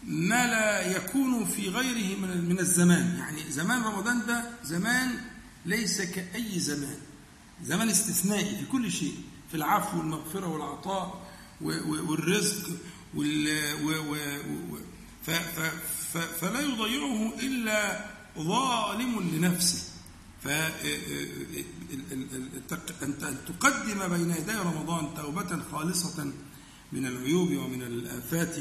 ما 0.07 0.47
لا 0.47 0.97
يكون 0.97 1.45
في 1.45 1.69
غيره 1.69 2.19
من 2.19 2.49
من 2.49 2.59
الزمان. 2.59 3.17
يعني 3.19 3.51
زمان 3.51 3.83
رمضان 3.83 4.27
ده 4.27 4.51
زمان 4.65 5.21
ليس 5.67 6.01
كأي 6.03 6.59
زمان. 6.61 6.97
زمان 7.63 7.89
استثنائي 7.89 8.57
في 8.57 8.67
كل 8.73 8.91
شيء 8.93 9.15
في 9.51 9.57
العفو 9.57 9.99
والمغفرة 9.99 10.47
والعطاء 10.47 11.29
والرزق 11.61 12.69
وال 13.15 13.49
و- 13.85 14.13
و- 14.13 14.79
ف- 15.27 15.31
ف- 16.13 16.19
فلا 16.41 16.61
يضيعه 16.61 17.33
إلا 17.41 18.07
ظالم 18.39 19.21
لنفسه. 19.35 19.83
ف 20.45 20.49
أن 23.03 23.37
تقدم 23.49 24.09
بين 24.09 24.31
يدي 24.31 24.53
رمضان 24.53 25.15
توبة 25.17 25.63
خالصة 25.73 26.33
من 26.93 27.07
العيوب 27.07 27.49
ومن 27.51 27.83
الآفات 27.83 28.57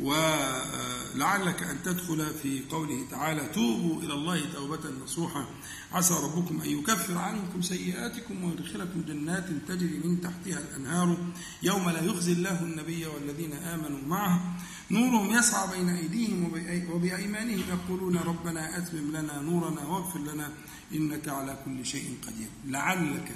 ولعلك 0.00 1.62
أن 1.62 1.82
تدخل 1.84 2.34
في 2.42 2.62
قوله 2.70 3.06
تعالى 3.10 3.48
توبوا 3.54 4.02
إلى 4.02 4.14
الله 4.14 4.52
توبة 4.54 4.80
نصوحا 5.04 5.46
عسى 5.92 6.14
ربكم 6.14 6.60
أن 6.60 6.68
يكفر 6.70 7.18
عنكم 7.18 7.62
سيئاتكم 7.62 8.44
ويدخلكم 8.44 9.02
جنات 9.08 9.44
تجري 9.68 10.00
من 10.04 10.20
تحتها 10.20 10.58
الأنهار 10.58 11.16
يوم 11.62 11.90
لا 11.90 12.02
يخزي 12.04 12.32
الله 12.32 12.62
النبي 12.62 13.06
والذين 13.06 13.52
آمنوا 13.52 14.00
معه. 14.06 14.56
نورهم 14.90 15.30
يسعى 15.38 15.68
بين 15.78 15.88
أيديهم 15.88 16.50
وبأي- 16.50 16.90
وبأيمانهم 16.90 17.62
يقولون 17.68 18.16
ربنا 18.16 18.78
أتمم 18.78 19.16
لنا 19.16 19.40
نورنا 19.40 19.80
واغفر 19.86 20.18
لنا 20.20 20.50
إنك 20.94 21.28
على 21.28 21.58
كل 21.64 21.86
شيء 21.86 22.18
قدير 22.26 22.48
لعلك 22.66 23.32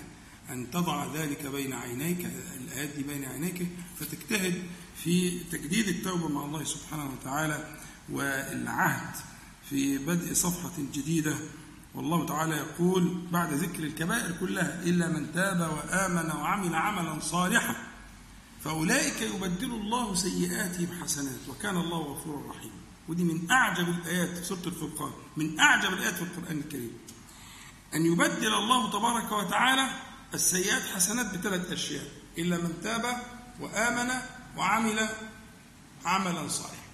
أن 0.51 0.71
تضع 0.71 1.15
ذلك 1.15 1.47
بين 1.47 1.73
عينيك 1.73 2.27
الآيات 2.61 2.89
دي 2.97 3.03
بين 3.03 3.25
عينيك 3.25 3.67
فتجتهد 4.01 4.63
في 5.05 5.41
تجديد 5.53 5.89
التوبة 5.89 6.29
مع 6.29 6.45
الله 6.45 6.65
سبحانه 6.65 7.11
وتعالى 7.13 7.77
والعهد 8.11 9.15
في 9.71 9.99
بدء 9.99 10.35
صفحة 10.35 10.73
جديدة. 10.93 11.37
والله 11.95 12.27
تعالى 12.27 12.57
يقول 12.57 13.27
بعد 13.33 13.53
ذكر 13.53 13.83
الكبائر 13.83 14.33
كلها 14.41 14.83
إلا 14.83 15.09
من 15.09 15.33
تاب 15.33 15.61
وآمن 15.61 16.31
وعمل 16.31 16.75
عملا 16.75 17.21
صالحا 17.21 17.77
فأولئك 18.65 19.23
يبدل 19.23 19.71
الله 19.71 20.15
سيئاتهم 20.15 21.03
حسنات 21.03 21.49
وكان 21.49 21.77
الله 21.77 21.99
غفورا 21.99 22.51
رحيما 22.51 22.75
ودي 23.09 23.25
من 23.25 23.51
أعجب 23.51 23.89
الآيات 23.89 24.39
في 24.39 24.45
سورة 24.45 24.67
الفرقان 24.67 25.13
من 25.37 25.61
أعجب 25.61 25.93
الآيات 25.93 26.15
في 26.15 26.23
القرآن 26.23 26.59
الكريم. 26.59 26.93
أن 27.95 28.07
يبدل 28.07 28.55
الله 28.55 28.91
تبارك 28.91 29.33
وتعالى 29.33 29.89
السيئات 30.35 30.83
حسنات 30.83 31.35
بثلاث 31.35 31.73
أشياء 31.73 32.05
إلا 32.39 32.57
من 32.57 32.73
تاب 32.83 33.23
وآمن 33.61 34.11
وعمل 34.57 35.09
عملا 36.05 36.49
صالحا. 36.49 36.89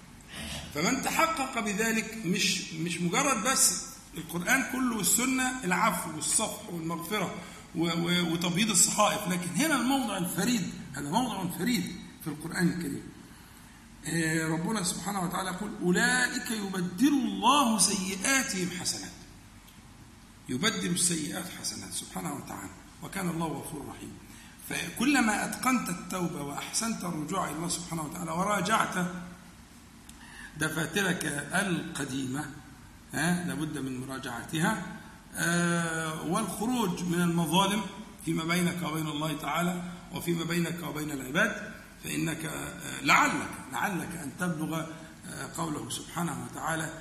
فمن 0.74 1.02
تحقق 1.02 1.60
بذلك 1.60 2.26
مش 2.26 2.72
مش 2.72 3.00
مجرد 3.00 3.44
بس 3.44 3.86
القرآن 4.16 4.72
كله 4.72 4.96
والسنة 4.96 5.64
العفو 5.64 6.10
والصفح 6.14 6.68
والمغفرة 6.70 7.34
وتبييض 7.74 8.70
الصحائف. 8.70 9.28
لكن 9.28 9.48
هنا 9.56 9.76
الموضع 9.76 10.18
الفريد 10.18 10.70
هذا 10.92 11.10
موضع 11.10 11.58
فريد 11.58 11.96
في 12.22 12.26
القرآن 12.26 12.68
الكريم. 12.68 13.02
آه، 14.06 14.48
ربنا 14.48 14.82
سبحانه 14.82 15.20
وتعالى 15.24 15.50
يقول 15.50 15.70
أولئك 15.82 16.50
يبدل 16.50 17.08
الله 17.08 17.78
سيئاتهم 17.78 18.70
حسنات. 18.80 19.12
يبدل 20.48 20.90
السيئات 20.90 21.48
حسنات 21.60 21.92
سبحانه 21.92 22.34
وتعالى. 22.34 22.70
وكان 23.02 23.28
الله 23.28 23.46
غفورا 23.46 23.84
رحيما 23.92 24.12
فكلما 24.68 25.44
أتقنت 25.44 25.88
التوبة 25.88 26.42
وأحسنت 26.42 27.04
الرجوع 27.04 27.44
إلى 27.44 27.56
الله 27.56 27.68
سبحانه 27.68 28.02
وتعالى 28.02 28.30
وراجعت 28.30 29.06
دفاترك 30.56 31.24
القديمة 31.54 32.44
ها 33.12 33.44
لابد 33.44 33.78
من 33.78 34.06
مراجعتها 34.06 34.82
آه، 35.36 36.22
والخروج 36.22 37.04
من 37.04 37.20
المظالم 37.20 37.82
فيما 38.24 38.44
بينك 38.44 38.82
وبين 38.82 39.06
الله 39.06 39.32
تعالى 39.32 39.82
وفيما 40.14 40.44
بينك 40.44 40.82
وبين 40.82 41.10
العباد 41.10 41.72
فإنك 42.04 42.44
آه، 42.44 43.00
لعلك 43.00 43.50
لعلك 43.72 44.16
أن 44.16 44.30
تبلغ 44.40 44.80
آه، 44.80 45.50
قوله 45.56 45.90
سبحانه 45.90 46.44
وتعالى 46.44 46.92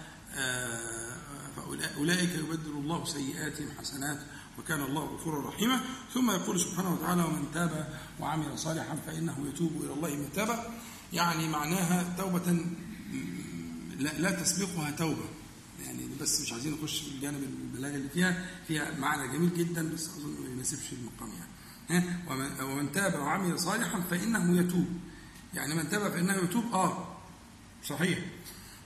فأولئك 1.56 2.30
يبدل 2.36 2.72
الله 2.72 3.06
سيئاتهم 3.06 3.68
حسنات 3.80 4.20
وكان 4.60 4.82
الله 4.82 5.04
غفورا 5.04 5.50
رحيما. 5.50 5.82
ثم 6.14 6.32
يقول 6.32 6.60
سبحانه 6.60 6.94
وتعالى 6.94 7.24
ومن 7.24 7.46
تاب 7.54 8.00
وعمل 8.20 8.60
صالحا 8.60 8.96
فإنه 8.96 9.46
يتوب 9.54 9.72
إلى 9.84 9.94
الله 9.94 10.10
من 10.10 10.30
تاب. 10.36 10.66
يعني 11.14 11.50
معناها 11.50 12.16
توبة 12.18 12.66
لا, 14.00 14.32
تسبقها 14.32 14.92
توبة. 14.92 15.26
يعني 15.86 16.08
بس 16.22 16.42
مش 16.42 16.54
عايزين 16.54 16.74
نخش 16.74 17.00
في 17.00 17.08
الجانب 17.16 17.44
البلاغي 17.44 17.96
اللي 17.96 18.10
فيها. 18.10 18.46
فيها 18.68 19.00
معنى 19.00 19.34
جميل 19.34 19.58
جدا 19.58 19.94
بس 19.94 20.10
أظن 20.10 20.42
ما 20.44 20.50
يناسبش 20.50 20.94
المقام 20.94 21.30
يعني. 21.30 21.54
ها؟ 21.90 22.64
ومن 22.64 22.92
تاب 22.92 23.20
وعمل 23.20 23.60
صالحا 23.60 24.02
فإنه 24.02 24.60
يتوب. 24.60 24.88
يعني 25.54 25.76
من 25.76 25.90
تاب 25.90 26.12
فإنه 26.12 26.34
يتوب؟ 26.34 26.64
آه 26.74 27.18
صحيح. 27.88 28.20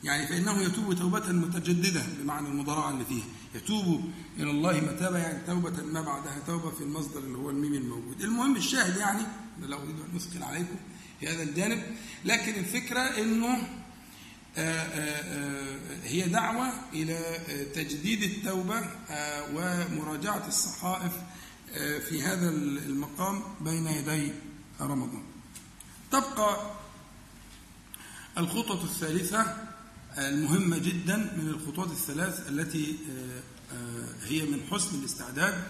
يعني 0.07 0.27
فإنه 0.27 0.61
يتوب 0.61 0.93
توبة 0.93 1.31
متجددة 1.31 2.03
بمعنى 2.19 2.47
المضارعة 2.47 2.89
اللي 2.89 3.05
فيها. 3.05 3.25
يتوب 3.55 4.11
إلى 4.39 4.51
الله 4.51 4.81
متابه 4.81 5.17
يعني 5.17 5.45
توبة 5.47 5.83
ما 5.83 6.01
بعدها 6.01 6.39
توبة 6.47 6.71
في 6.71 6.81
المصدر 6.81 7.19
اللي 7.19 7.37
هو 7.37 7.49
الميم 7.49 7.73
الموجود. 7.73 8.21
المهم 8.21 8.55
الشاهد 8.55 8.97
يعني 8.97 9.21
لا 9.61 9.77
أريد 9.77 9.95
أن 10.09 10.15
أثقل 10.15 10.43
عليكم 10.43 10.75
في 11.19 11.27
هذا 11.27 11.43
الجانب 11.43 11.83
لكن 12.25 12.53
الفكرة 12.59 12.99
إنه 12.99 13.67
آه، 14.57 14.61
آه، 14.61 15.21
آه، 15.23 15.77
هي 16.03 16.27
دعوة 16.27 16.71
إلى 16.93 17.19
تجديد 17.75 18.23
التوبة 18.23 18.81
ومراجعة 19.53 20.47
الصحائف 20.47 21.11
في 22.09 22.21
هذا 22.23 22.49
المقام 22.49 23.43
بين 23.61 23.87
يدي 23.87 24.31
رمضان. 24.81 25.23
تبقى 26.11 26.71
الخطوة 28.37 28.83
الثالثة 28.83 29.66
المهمة 30.17 30.77
جدا 30.77 31.17
من 31.17 31.47
الخطوات 31.47 31.91
الثلاث 31.91 32.49
التي 32.49 32.95
آه، 33.11 33.41
آه، 33.73 34.27
هي 34.27 34.45
من 34.45 34.61
حسن 34.71 34.99
الاستعداد 34.99 35.63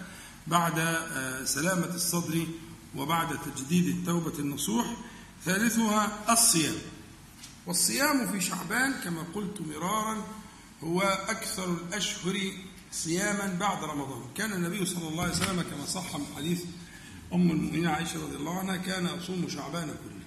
بعد 0.46 0.78
آه، 0.78 1.44
سلامة 1.44 1.94
الصدر 1.94 2.46
وبعد 2.96 3.38
تجديد 3.38 3.86
التوبة 3.86 4.38
النصوح 4.38 4.86
ثالثها 5.44 6.32
الصيام. 6.32 6.74
والصيام 7.66 8.32
في 8.32 8.40
شعبان 8.40 8.92
كما 9.04 9.22
قلت 9.34 9.60
مرارا 9.60 10.26
هو 10.84 11.02
أكثر 11.28 11.72
الأشهر 11.72 12.52
صياما 12.92 13.56
بعد 13.60 13.84
رمضان. 13.84 14.22
كان 14.34 14.52
النبي 14.52 14.86
صلى 14.86 15.08
الله 15.08 15.22
عليه 15.22 15.32
وسلم 15.32 15.62
كما 15.62 15.86
صح 15.86 16.16
من 16.16 16.26
حديث 16.36 16.64
أم 17.32 17.50
المؤمنين 17.50 17.86
عائشة 17.86 18.22
رضي 18.22 18.36
الله 18.36 18.58
عنها 18.58 18.76
كان 18.76 19.08
يصوم 19.18 19.48
شعبان 19.48 19.86
كله 19.86 20.26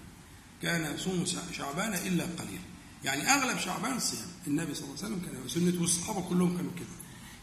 كان 0.62 0.96
يصوم 0.96 1.26
شعبان 1.52 1.94
إلا 1.94 2.24
قليلا. 2.24 2.71
يعني 3.04 3.34
أغلب 3.34 3.60
شعبان 3.60 4.00
صيام. 4.00 4.28
النبي 4.48 4.74
صلى 4.74 4.84
الله 4.84 4.96
عليه 5.04 5.16
وسلم 5.16 5.20
كان 5.26 5.48
سنة 5.50 5.82
والصحابة 5.82 6.22
كلهم 6.22 6.58
كانوا 6.58 6.72
كده. 6.76 6.88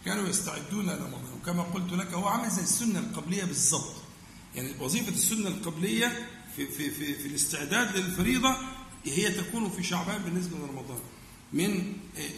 كانوا 0.04 0.28
يستعدون 0.28 0.86
لرمضان 0.86 1.32
وكما 1.40 1.62
قلت 1.62 1.92
لك 1.92 2.12
هو 2.14 2.28
عامل 2.28 2.50
زي 2.50 2.62
السنة 2.62 2.98
القبلية 2.98 3.44
بالضبط 3.44 3.94
يعني 4.54 4.74
وظيفة 4.80 5.12
السنة 5.12 5.48
القبلية 5.48 6.26
في, 6.56 6.66
في, 6.66 6.90
في, 6.90 7.14
في 7.14 7.28
الاستعداد 7.28 7.96
للفريضة 7.96 8.56
هي 9.04 9.30
تكون 9.30 9.70
في 9.70 9.82
شعبان 9.82 10.22
بالنسبة 10.22 10.58
لرمضان. 10.58 11.00
من 11.52 11.92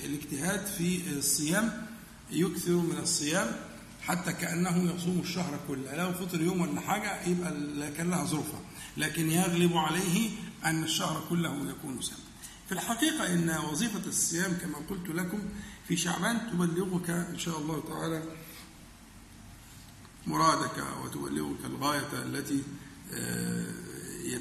الاجتهاد 0.04 0.66
في 0.66 1.00
الصيام 1.12 1.86
يكثر 2.30 2.72
من 2.72 2.98
الصيام 3.02 3.56
حتى 4.02 4.32
كأنه 4.32 4.94
يصوم 4.96 5.20
الشهر 5.20 5.60
كله. 5.68 5.96
لو 5.96 6.12
فطر 6.12 6.40
يوم 6.42 6.60
ولا 6.60 6.80
حاجة 6.80 7.26
يبقى 7.26 7.50
كان 7.96 8.10
لها 8.10 8.24
ظروفها. 8.24 8.60
لكن 8.96 9.30
يغلب 9.30 9.76
عليه 9.76 10.30
أن 10.64 10.82
الشهر 10.84 11.24
كله 11.28 11.70
يكون 11.70 12.00
صيام. 12.00 12.18
في 12.70 12.76
الحقيقة 12.76 13.34
إن 13.34 13.50
وظيفة 13.50 14.06
الصيام 14.06 14.52
كما 14.52 14.78
قلت 14.90 15.08
لكم 15.08 15.42
في 15.88 15.96
شعبان 15.96 16.50
تبلغك 16.50 17.10
إن 17.10 17.38
شاء 17.38 17.58
الله 17.58 17.82
تعالى 17.88 18.22
مرادك 20.26 20.84
وتبلغك 21.04 21.64
الغاية 21.64 22.12
التي 22.12 22.62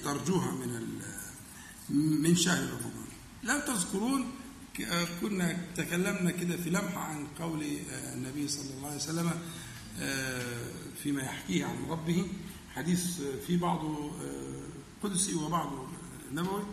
ترجوها 0.04 0.52
من 0.52 1.02
من 2.22 2.36
شهر 2.36 2.64
رمضان. 2.64 3.08
لو 3.44 3.60
تذكرون 3.60 4.32
كنا 5.22 5.58
تكلمنا 5.76 6.32
كده 6.32 6.58
في 6.58 6.70
لمحة 6.70 7.00
عن 7.00 7.28
قول 7.40 7.64
النبي 8.14 8.48
صلى 8.48 8.74
الله 8.78 8.88
عليه 8.88 8.98
وسلم 8.98 9.32
فيما 11.04 11.22
يحكيه 11.22 11.66
عن 11.66 11.86
ربه. 11.90 12.28
حديث 12.76 13.22
في 13.48 13.58
بعضه 13.58 14.12
قدسي 15.04 15.36
وبعضه 15.36 15.88
نبوي. 16.32 16.64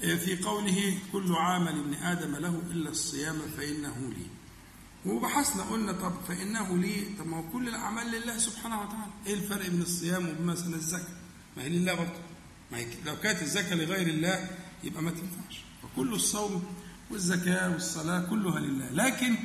في 0.00 0.36
قوله 0.44 0.98
كل 1.12 1.32
عمل 1.32 1.68
ابن 1.78 1.94
آدم 1.94 2.36
له 2.36 2.62
إلا 2.70 2.90
الصيام 2.90 3.38
فإنه 3.56 4.12
لي. 4.16 4.26
وبحثنا 5.12 5.62
قلنا 5.62 5.92
طب 5.92 6.14
فإنه 6.28 6.76
لي. 6.78 7.04
طب 7.18 7.26
ما 7.26 7.36
هو 7.36 7.50
كل 7.52 7.68
الأعمال 7.68 8.06
لله 8.06 8.38
سبحانه 8.38 8.80
وتعالى. 8.82 9.12
إيه 9.26 9.34
الفرق 9.34 9.66
بين 9.68 9.82
الصيام 9.82 10.28
وبين 10.28 10.46
مثلا 10.46 10.76
الزكاة؟ 10.76 11.16
ما 11.56 11.62
هي 11.62 11.68
لله 11.68 11.94
برضه. 11.94 12.20
ما 12.72 12.78
هي 12.78 12.86
لو 13.06 13.16
كانت 13.16 13.42
الزكاة 13.42 13.74
لغير 13.74 14.06
الله 14.06 14.50
يبقى 14.84 15.02
ما 15.02 15.10
تنفعش. 15.10 15.64
فكل 15.82 16.14
الصوم 16.14 16.64
والزكاة 17.10 17.70
والصلاة 17.70 18.20
كلها 18.30 18.60
لله. 18.60 18.90
لكن 18.90 19.36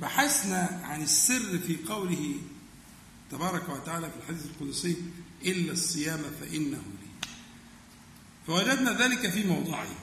بحثنا 0.00 0.80
عن 0.84 1.02
السر 1.02 1.58
في 1.58 1.76
قوله 1.88 2.34
تبارك 3.30 3.68
وتعالى 3.68 4.10
في 4.10 4.16
الحديث 4.16 4.46
القدسي 4.46 4.96
إلا 5.44 5.72
الصيام 5.72 6.20
فإنه 6.40 6.78
لي 6.78 6.97
فوجدنا 8.48 8.92
ذلك 8.92 9.30
في 9.30 9.44
موضعين 9.44 9.96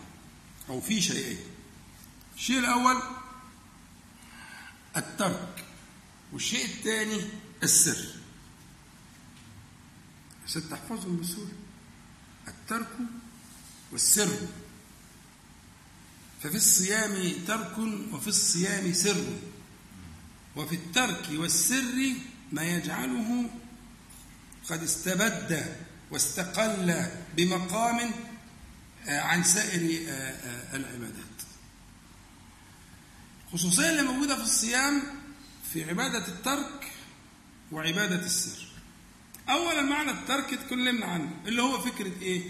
أو 0.69 0.81
في 0.81 1.01
شيئين. 1.01 1.39
الشيء 2.35 2.59
الأول 2.59 3.01
الترك 4.97 5.65
والشيء 6.33 6.65
الثاني 6.65 7.21
السر. 7.63 8.05
عشان 10.47 10.69
تحفظهم 10.69 11.17
بسهولة 11.17 11.51
الترك 12.47 12.97
والسر. 13.91 14.37
ففي 16.43 16.55
الصيام 16.55 17.33
ترك 17.47 17.77
وفي 18.13 18.27
الصيام 18.27 18.93
سر. 18.93 19.25
وفي 20.55 20.75
الترك 20.75 21.29
والسر 21.31 22.13
ما 22.51 22.63
يجعله 22.63 23.49
قد 24.69 24.83
استبد 24.83 25.75
واستقل 26.11 27.05
بمقام 27.37 28.11
عن 29.07 29.43
سائر 29.43 29.81
العبادات. 30.73 31.25
الخصوصية 33.47 33.89
اللي 33.89 34.01
موجودة 34.01 34.35
في 34.35 34.41
الصيام 34.43 35.03
في 35.73 35.89
عبادة 35.89 36.27
الترك 36.27 36.91
وعبادة 37.71 38.25
السر. 38.25 38.65
أولا 39.49 39.81
معنى 39.81 40.11
الترك 40.11 40.53
اتكلمنا 40.53 41.05
عنه 41.05 41.31
اللي 41.45 41.61
هو 41.61 41.81
فكرة 41.81 42.21
إيه؟ 42.21 42.43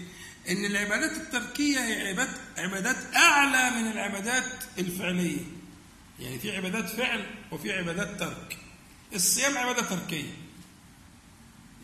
إن 0.48 0.64
العبادات 0.64 1.12
التركية 1.12 1.78
هي 1.78 2.08
عبادات 2.08 2.36
عبادات 2.58 3.16
أعلى 3.16 3.70
من 3.70 3.90
العبادات 3.90 4.64
الفعلية. 4.78 5.44
يعني 6.20 6.38
في 6.38 6.56
عبادات 6.56 6.88
فعل 6.88 7.26
وفي 7.52 7.72
عبادات 7.72 8.20
ترك. 8.20 8.58
الصيام 9.14 9.58
عبادة 9.58 9.82
تركية. 9.82 10.32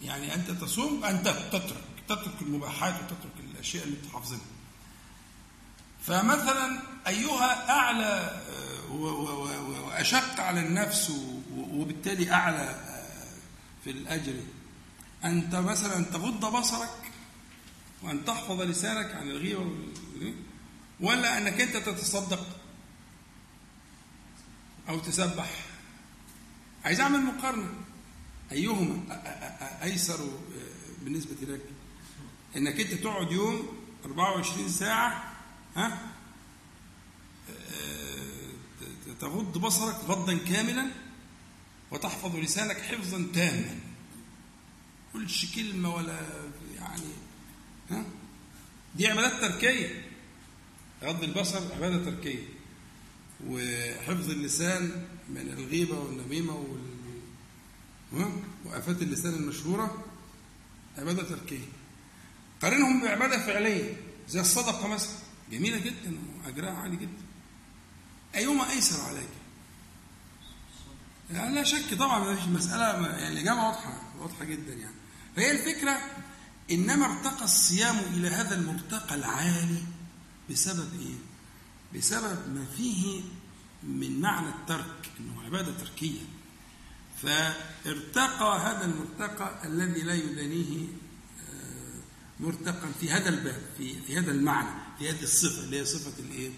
يعني 0.02 0.34
أنت 0.34 0.50
تصوم 0.50 1.04
أنت 1.04 1.28
تترك 1.28 1.84
تترك 2.08 2.42
المباحات 2.42 2.94
وتترك 2.94 3.32
الأشياء 3.40 3.84
اللي 3.84 3.96
بتحافظها 3.96 4.40
فمثلا 6.06 6.80
أيها 7.06 7.70
أعلى 7.70 8.40
وأشق 8.90 10.40
على 10.40 10.60
النفس 10.60 11.12
وبالتالي 11.56 12.32
أعلى 12.32 12.80
في 13.84 13.90
الأجر 13.90 14.34
أنت 15.24 15.54
مثلا 15.54 16.04
تغض 16.04 16.56
بصرك 16.56 17.12
وأن 18.02 18.24
تحفظ 18.24 18.60
لسانك 18.60 19.14
عن 19.14 19.30
الغيبة 19.30 19.70
ولا 21.00 21.38
أنك 21.38 21.60
أنت 21.60 21.76
تتصدق 21.76 22.46
أو 24.88 24.98
تسبح. 24.98 25.50
عايز 26.84 27.00
أعمل 27.00 27.20
مقارنة. 27.20 27.70
أيهما 28.52 29.22
أيسر 29.82 30.30
بالنسبة 31.02 31.36
لك؟ 31.42 31.60
إنك 32.56 32.80
أنت 32.80 32.94
تقعد 32.94 33.32
يوم 33.32 33.68
24 34.04 34.68
ساعة 34.68 35.31
ها؟ 35.76 36.12
تغض 39.20 39.58
بصرك 39.58 39.94
غضا 39.94 40.38
كاملا 40.38 40.90
وتحفظ 41.90 42.36
لسانك 42.36 42.76
حفظا 42.76 43.26
تاما. 43.34 43.78
كلش 45.12 45.54
كلمة 45.54 45.94
ولا 45.94 46.20
يعني 46.76 47.12
ها؟ 47.90 48.04
دي 48.96 49.06
عبادات 49.06 49.40
تركية. 49.40 50.08
غض 51.02 51.22
البصر 51.22 51.74
عبادة 51.74 52.04
تركية. 52.04 52.44
وحفظ 53.46 54.30
اللسان 54.30 55.06
من 55.28 55.48
الغيبة 55.58 55.98
والنميمة 55.98 56.66
ها؟ 58.12 58.32
وآفات 58.64 59.02
اللسان 59.02 59.34
المشهورة 59.34 60.04
عبادة 60.98 61.22
تركية. 61.22 61.68
قارنهم 62.62 63.02
بعبادة 63.02 63.46
فعلية 63.46 63.96
زي 64.28 64.40
الصدقة 64.40 64.88
مثلا. 64.88 65.21
جميلة 65.50 65.78
جدا 65.78 66.18
وأجرها 66.44 66.72
عالي 66.72 66.96
جدا 66.96 67.22
أيهما 68.34 68.70
أيسر 68.70 69.00
عليك؟ 69.00 69.28
لا, 71.30 71.50
لا 71.50 71.64
شك 71.64 71.94
طبعا 71.94 72.18
ما 72.18 72.36
فيش 72.36 72.44
مسألة 72.44 73.06
يعني 73.06 73.28
الإجابة 73.28 73.62
واضحة 73.62 74.02
واضحة 74.18 74.44
جدا 74.44 74.72
يعني 74.72 74.94
فهي 75.36 75.50
الفكرة 75.50 76.00
إنما 76.70 77.06
ارتقى 77.06 77.44
الصيام 77.44 77.98
إلى 77.98 78.28
هذا 78.28 78.54
المرتقى 78.54 79.14
العالي 79.14 79.82
بسبب 80.50 81.00
إيه؟ 81.00 81.18
بسبب 81.98 82.54
ما 82.54 82.64
فيه 82.76 83.20
من 83.82 84.20
معنى 84.20 84.48
الترك 84.48 85.10
إنه 85.20 85.42
عبادة 85.42 85.72
تركية 85.78 86.20
فارتقى 87.22 88.58
هذا 88.58 88.84
المرتقى 88.84 89.66
الذي 89.66 90.00
لا 90.02 90.14
يدانيه 90.14 90.86
آه، 91.48 92.00
مرتقى 92.40 92.88
في 93.00 93.10
هذا 93.10 93.28
الباب 93.28 93.62
في 93.76 94.18
هذا 94.18 94.30
المعنى 94.32 94.81
هذه 95.10 95.22
الصفة 95.22 95.62
اللي 95.64 95.80
هي 95.80 95.84
صفة 95.84 96.12
الايه؟ 96.18 96.50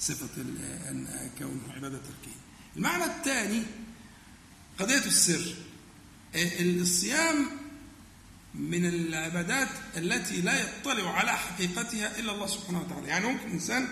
صفة 0.00 0.28
ال- 0.42 0.64
ان 0.88 1.30
كونه 1.38 1.72
عبادة 1.72 1.98
تركية. 1.98 2.36
المعنى 2.76 3.04
الثاني 3.04 3.62
قضية 4.78 5.04
السر. 5.06 5.54
آه، 6.34 6.60
الصيام 6.60 7.46
من 8.54 8.86
العبادات 8.86 9.68
التي 9.96 10.40
لا 10.40 10.60
يطلع 10.62 11.10
على 11.18 11.32
حقيقتها 11.32 12.18
إلا 12.18 12.32
الله 12.32 12.46
سبحانه 12.46 12.80
وتعالى، 12.80 13.08
يعني 13.08 13.26
ممكن 13.26 13.50
إنسان 13.50 13.88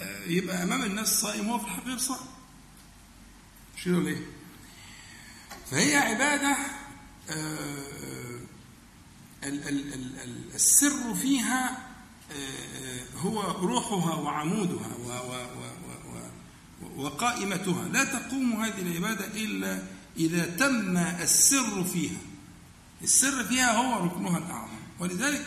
آه، 0.00 0.24
يبقى 0.24 0.62
أمام 0.62 0.82
الناس 0.82 1.20
صائم 1.20 1.48
وهو 1.48 1.58
في 1.58 1.64
الحقيقة 1.64 1.96
صائم. 1.98 2.26
ولا 3.86 4.08
إيه؟ 4.08 4.26
فهي 5.70 5.96
عبادة 5.96 6.56
آه، 7.30 8.40
ال- 9.44 10.54
السر 10.54 11.14
فيها 11.14 11.70
آه، 11.70 11.85
هو 13.16 13.42
روحها 13.42 14.14
وعمودها 14.14 14.88
و- 15.04 15.08
و- 15.08 15.46
و- 16.82 17.04
وقائمتها. 17.04 17.88
لا 17.88 18.04
تقوم 18.04 18.52
هذه 18.52 18.80
العبادة 18.80 19.26
إلا 19.26 19.82
إذا 20.16 20.44
تم 20.56 20.96
السر 20.96 21.84
فيها. 21.84 22.18
السر 23.02 23.44
فيها 23.44 23.72
هو 23.72 24.04
ركنها 24.04 24.38
الأعظم. 24.38 24.76
ولذلك 25.00 25.46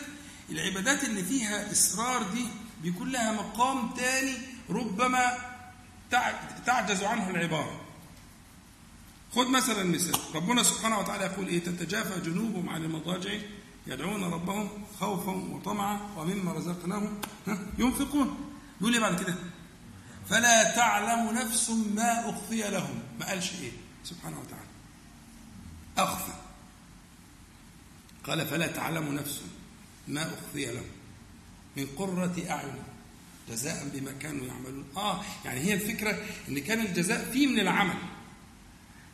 العبادات 0.50 1.04
اللي 1.04 1.24
فيها 1.24 1.72
إصرار 1.72 2.22
دي 2.22 2.44
بيكون 2.82 3.08
لها 3.10 3.32
مقام 3.32 3.90
تاني 3.94 4.34
ربما 4.70 5.32
تع- 6.10 6.40
تعجز 6.66 7.02
عنه 7.02 7.30
العبارة. 7.30 7.80
خذ 9.34 9.48
مثلا 9.48 9.84
مثال. 9.84 10.14
ربنا 10.34 10.62
سبحانه 10.62 10.98
وتعالى 10.98 11.24
يقول 11.24 11.48
إيه؟ 11.48 11.58
تتجافى 11.58 12.20
جنوبهم 12.30 12.68
عن 12.68 12.84
المضاجع 12.84 13.30
يدعون 13.86 14.24
ربهم 14.24 14.68
خوفا 15.00 15.32
وطمعا 15.32 16.00
ومما 16.16 16.52
رزقناهم 16.52 17.20
ينفقون. 17.78 18.52
يقول 18.80 18.92
إيه 18.94 19.00
بعد 19.00 19.22
كده 19.22 19.34
فلا 20.28 20.76
تعلم 20.76 21.38
نفس 21.38 21.70
ما 21.70 22.30
أخفي 22.30 22.70
لهم. 22.70 23.02
ما 23.20 23.26
قالش 23.26 23.52
إيه؟ 23.52 23.72
سبحانه 24.04 24.40
وتعالى. 24.40 24.66
أخفى. 25.98 26.32
قال 28.26 28.46
فلا 28.46 28.66
تعلم 28.66 29.14
نفس 29.14 29.42
ما 30.08 30.22
أخفي 30.22 30.66
لهم. 30.66 30.86
من 31.76 31.86
قرة 31.96 32.50
أعين. 32.50 32.82
جزاء 33.48 33.88
بما 33.94 34.12
كانوا 34.12 34.46
يعملون. 34.46 34.84
آه 34.96 35.20
يعني 35.44 35.60
هي 35.60 35.74
الفكرة 35.74 36.18
إن 36.48 36.58
كان 36.58 36.80
الجزاء 36.80 37.30
فيه 37.32 37.46
من 37.46 37.60
العمل. 37.60 37.98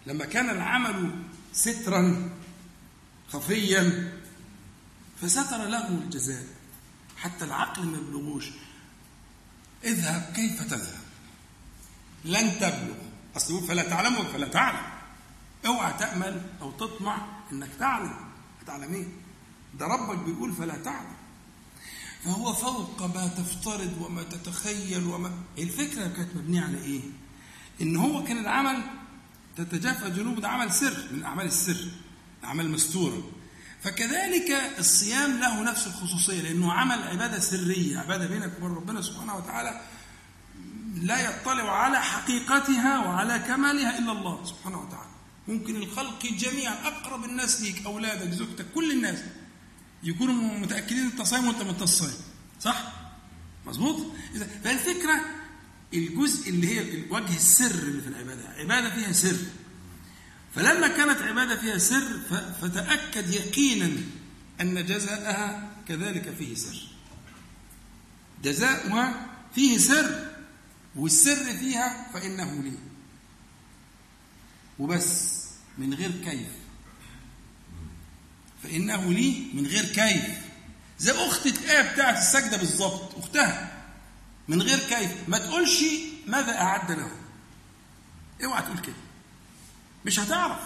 لما 0.07 0.25
كان 0.25 0.51
العمل 0.51 1.11
سترا 1.53 2.31
خفيا 3.29 4.13
فستر 5.21 5.65
له 5.65 5.89
الجزاء. 5.89 6.47
حتى 7.17 7.45
العقل 7.45 7.87
ما 7.87 7.99
يبلغوش. 7.99 8.45
اذهب 9.85 10.33
كيف 10.37 10.63
تذهب. 10.63 11.03
لن 12.25 12.59
تبلغ. 12.61 12.97
أصل 13.37 13.67
فلا 13.67 13.83
تعلم 13.83 14.25
فلا 14.25 14.49
تعلم. 14.49 14.87
اوعى 15.67 15.93
تأمل 15.93 16.43
أو 16.61 16.71
تطمع 16.71 17.27
إنك 17.53 17.71
تعلم. 17.79 18.17
هتعلم 18.63 18.95
إيه؟ 18.95 19.07
ده 19.79 19.87
ربك 19.87 20.19
بيقول 20.19 20.53
فلا 20.53 20.77
تعلم. 20.77 21.17
فهو 22.25 22.53
فوق 22.53 23.03
ما 23.03 23.27
تفترض 23.27 23.99
وما 24.01 24.23
تتخيل 24.23 25.05
وما 25.07 25.33
الفكرة 25.59 26.09
كانت 26.09 26.37
مبنية 26.37 26.63
على 26.63 26.79
إيه؟ 26.79 27.01
إن 27.81 27.97
هو 27.97 28.25
كان 28.25 28.39
العمل 28.39 28.83
تتجافى 29.57 30.11
جنوب 30.11 30.41
ده 30.41 30.49
عمل 30.49 30.73
سر 30.73 31.09
من 31.13 31.25
أعمال 31.25 31.47
السر. 31.47 31.89
اعمال 32.45 32.71
مستوره 32.71 33.31
فكذلك 33.87 34.75
الصيام 34.79 35.41
له 35.41 35.63
نفس 35.63 35.87
الخصوصية 35.87 36.43
لأنه 36.43 36.73
عمل 36.73 37.03
عبادة 37.03 37.41
سرية 37.41 37.99
عبادة 37.99 38.27
بينك 38.27 38.53
وبين 38.59 38.77
ربنا 38.77 39.03
سبحانه 39.03 39.37
وتعالى 39.37 39.81
لا 40.95 41.21
يطلع 41.21 41.83
على 41.83 42.01
حقيقتها 42.01 42.99
وعلى 42.99 43.39
كمالها 43.39 43.99
إلا 43.99 44.13
الله 44.13 44.45
سبحانه 44.45 44.81
وتعالى. 44.81 45.11
ممكن 45.49 45.77
الخلق 45.77 46.27
جميعا 46.27 46.75
أقرب 46.85 47.25
الناس 47.25 47.61
ليك 47.61 47.87
أولادك 47.87 48.31
زوجتك 48.31 48.67
كل 48.75 48.93
الناس 48.93 49.19
يكونوا 50.03 50.59
متأكدين 50.59 51.05
أنت 51.05 51.23
صايم 51.23 51.47
وأنت 51.47 51.63
ما 51.63 51.71
انتش 51.71 51.89
صايم 51.89 52.17
صح؟ 52.61 52.93
مظبوط؟ 53.67 54.07
إذا 54.35 54.49
فالفكرة 54.65 55.21
الجزء 55.95 56.51
اللي 56.51 56.67
هي 56.69 57.05
وجه 57.11 57.37
السر 57.37 57.71
اللي 57.71 58.03
في 58.03 58.09
العبادة 58.09 58.49
عبادة 58.49 58.95
فيها 58.95 59.13
سر. 59.13 59.37
فلما 60.57 60.89
كانت 60.89 61.23
عبادة 61.23 61.57
فيها 61.57 61.79
سر 61.79 62.19
ف- 62.31 62.65
فتأكد 62.65 63.31
يقينا 63.31 63.91
أن 64.61 64.87
جزاءها 64.87 65.71
كذلك 65.89 66.35
فيه 66.39 66.55
سر. 66.55 66.89
جزاؤها 68.43 69.27
فيه 69.55 69.79
سر 69.79 70.33
والسر 70.97 71.45
فيها 71.57 72.07
فإنه 72.15 72.63
لي. 72.63 72.73
وبس 74.79 75.35
من 75.79 75.95
غير 75.95 76.11
كيف. 76.25 76.49
فإنه 78.63 79.13
لي 79.13 79.47
من 79.55 79.67
غير 79.67 79.85
كيف. 79.85 80.25
زي 80.99 81.13
اخت 81.13 81.47
الايه 81.47 81.93
بتاعت 81.93 82.17
السجدة 82.19 82.57
بالظبط 82.57 83.19
أختها. 83.19 83.83
من 84.49 84.63
غير 84.63 84.79
كيف. 84.79 85.11
ما 85.29 85.39
تقولش 85.39 85.83
ماذا 86.27 86.59
أعد 86.61 86.91
له. 86.93 87.11
اوعى 88.45 88.63
تقول 88.63 88.79
كده. 88.79 88.95
مش 90.07 90.21
هتعرف. 90.21 90.61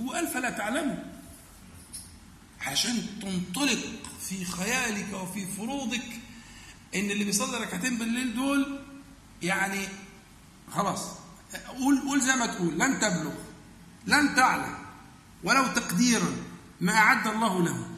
هو 0.00 0.12
قال 0.12 0.28
فلا 0.28 0.50
تعلموا 0.50 0.96
عشان 2.60 3.06
تنطلق 3.22 3.78
في 4.20 4.44
خيالك 4.44 5.12
وفي 5.14 5.46
فروضك 5.46 6.20
إن 6.94 7.10
اللي 7.10 7.24
بيصلي 7.24 7.58
ركعتين 7.58 7.98
بالليل 7.98 8.34
دول 8.34 8.80
يعني 9.42 9.88
خلاص 10.72 11.00
قول 11.68 12.00
قول 12.00 12.20
زي 12.20 12.36
ما 12.36 12.46
تقول 12.46 12.78
لن 12.78 13.00
تبلغ 13.00 13.34
لن 14.06 14.34
تعلم 14.36 14.74
ولو 15.44 15.66
تقديرا 15.66 16.36
ما 16.80 16.92
أعد 16.92 17.26
الله 17.26 17.62
له. 17.64 17.88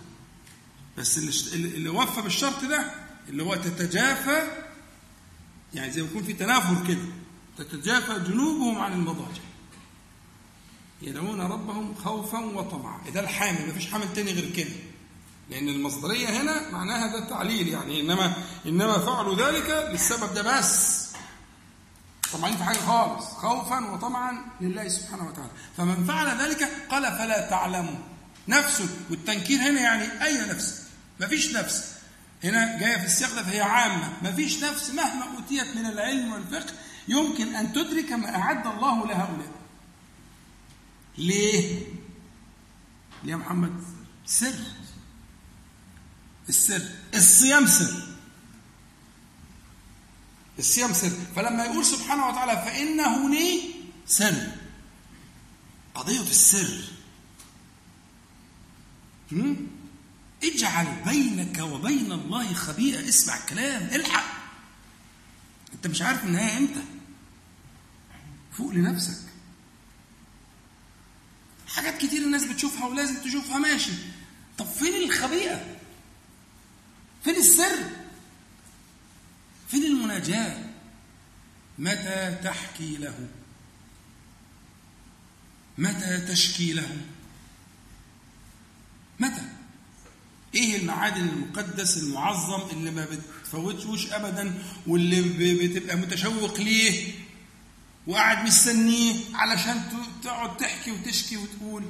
بس 0.98 1.18
اللي, 1.18 1.76
اللي 1.76 1.88
وفى 1.88 2.22
بالشرط 2.22 2.64
ده 2.64 2.90
اللي 3.28 3.42
هو 3.42 3.54
تتجافى 3.54 4.42
يعني 5.74 5.90
زي 5.92 6.02
ما 6.02 6.08
يكون 6.08 6.22
في 6.24 6.32
تنافر 6.32 6.86
كده 6.88 7.04
تتجافى 7.58 8.18
جنوبهم 8.18 8.78
عن 8.78 8.92
المضاجع. 8.92 9.42
يدعون 11.02 11.40
ربهم 11.40 11.94
خوفا 11.94 12.38
وطمعا. 12.38 13.10
ده 13.14 13.20
الحامل 13.20 13.68
مفيش 13.68 13.90
حامل 13.90 14.12
تاني 14.12 14.32
غير 14.32 14.50
كده. 14.50 14.76
لأن 15.50 15.68
المصدرية 15.68 16.28
هنا 16.42 16.70
معناها 16.70 17.06
ده 17.06 17.18
التعليل 17.18 17.68
يعني. 17.68 18.00
إنما 18.00 18.32
إنما 18.66 18.98
فعلوا 18.98 19.34
ذلك 19.34 19.88
للسبب 19.92 20.34
ده 20.34 20.42
بس. 20.58 21.04
طمعين 22.32 22.56
في 22.56 22.64
حاجة 22.64 22.76
خالص. 22.78 23.24
خوفا 23.24 23.90
وطمعا 23.90 24.44
لله 24.60 24.88
سبحانه 24.88 25.28
وتعالى. 25.28 25.50
فمن 25.76 26.04
فعل 26.04 26.38
ذلك 26.38 26.68
قال 26.90 27.02
فلا 27.02 27.50
تعلموا. 27.50 27.98
نفسه 28.48 28.88
والتنكير 29.10 29.60
هنا 29.60 29.80
يعني 29.80 30.24
أي 30.24 30.46
نفس؟ 30.46 30.82
مفيش 31.20 31.54
نفس. 31.56 31.92
هنا 32.44 32.78
جاية 32.78 32.96
في 32.96 33.04
السياق 33.04 33.34
ده 33.34 33.42
فهي 33.42 33.60
عامة. 33.60 34.12
مفيش 34.22 34.64
نفس 34.64 34.90
مهما 34.90 35.24
أوتيت 35.36 35.76
من 35.76 35.86
العلم 35.86 36.32
والفقه 36.32 36.72
يمكن 37.08 37.54
أن 37.54 37.72
تدرك 37.72 38.12
ما 38.12 38.36
أعد 38.36 38.66
الله 38.66 39.06
لهؤلاء 39.06 39.57
ليه؟ 41.18 41.86
ليه 43.24 43.32
يا 43.32 43.36
محمد؟ 43.36 43.84
سر. 44.26 44.54
السر. 46.48 46.88
الصيام 47.14 47.66
سر. 47.66 48.08
الصيام 50.58 50.92
سر. 50.92 51.10
فلما 51.36 51.64
يقول 51.64 51.84
سبحانه 51.84 52.28
وتعالى 52.28 52.52
فإنه 52.52 53.30
لي 53.30 53.60
سر. 54.06 54.46
قضية 55.94 56.20
السر؟ 56.20 56.84
اجعل 60.44 61.02
بينك 61.04 61.58
وبين 61.58 62.12
الله 62.12 62.54
خبيئة 62.54 63.08
اسمع 63.08 63.36
الكلام. 63.36 63.82
الحق. 63.82 64.38
انت 65.74 65.86
مش 65.86 66.02
عارف 66.02 66.24
النهاية 66.24 66.58
إمتى. 66.58 66.84
فوق 68.52 68.72
لنفسك. 68.72 69.27
حاجة 71.68 71.90
تشوفها 72.54 72.86
ولازم 72.86 73.14
تشوفها 73.22 73.58
ماشي. 73.58 73.90
طب 74.58 74.66
فين 74.66 74.94
الخبيئة؟ 74.94 75.76
فين 77.24 77.36
السر؟ 77.36 77.78
فين 79.68 79.84
المناجاة؟ 79.84 80.64
متى 81.78 82.38
تحكي 82.44 82.96
له؟ 82.96 83.28
متى 85.78 86.18
تشكي 86.28 86.72
له؟ 86.72 86.96
متى؟ 89.20 89.42
إيه 90.54 90.76
المعادن 90.76 91.28
المقدس 91.28 91.96
المعظم 91.98 92.70
اللي 92.70 92.90
ما 92.90 93.06
بتفوتوش 93.06 94.12
ابدا 94.12 94.62
واللي 94.86 95.68
بتبقى 95.68 95.96
متشوق 95.96 96.60
ليه؟ 96.60 97.14
وقاعد 98.08 98.46
مستنيه 98.46 99.14
علشان 99.34 99.82
تقعد 100.22 100.56
تحكي 100.56 100.90
وتشكي 100.90 101.36
وتقول. 101.36 101.84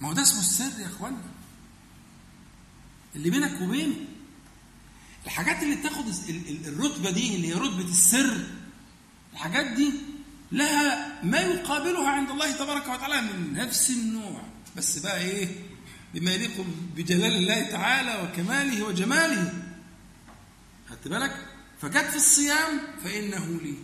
ما 0.00 0.08
هو 0.08 0.12
ده 0.12 0.22
اسمه 0.22 0.40
السر 0.40 0.80
يا 0.80 0.86
اخوانا 0.86 1.16
اللي 3.16 3.30
بينك 3.30 3.60
وبينه. 3.60 3.94
الحاجات 5.26 5.62
اللي 5.62 5.76
تاخد 5.76 6.06
ال- 6.06 6.48
ال- 6.48 6.66
الرتبة 6.66 7.10
دي 7.10 7.36
اللي 7.36 7.48
هي 7.48 7.52
رتبة 7.52 7.84
السر 7.84 8.46
الحاجات 9.32 9.66
دي 9.66 9.92
لها 10.52 11.12
ما 11.24 11.38
يقابلها 11.40 12.08
عند 12.10 12.30
الله 12.30 12.52
تبارك 12.56 12.88
وتعالى 12.88 13.20
من 13.22 13.52
نفس 13.54 13.90
النوع. 13.90 14.42
بس 14.76 14.98
بقى 14.98 15.20
إيه؟ 15.20 15.48
بما 16.14 16.30
يليق 16.32 16.66
بجلال 16.96 17.32
الله 17.36 17.62
تعالى 17.70 18.22
وكماله 18.22 18.82
وجماله. 18.84 19.52
خدت 20.90 21.08
بالك؟ 21.08 21.45
فجت 21.82 22.04
في 22.10 22.16
الصيام 22.16 22.80
فإنه 23.04 23.46
لي. 23.46 23.74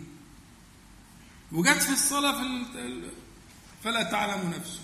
وجت 1.51 1.81
في 1.81 1.93
الصلاة 1.93 2.41
في 2.41 3.01
فلا 3.83 4.03
تعلم 4.03 4.49
نفسه. 4.49 4.79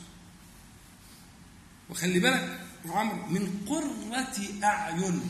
وخلي 1.89 2.19
بالك 2.19 2.59
يا 2.85 2.91
عمرو 2.91 3.25
من 3.25 3.65
قرة 3.67 4.63
أعين. 4.63 5.29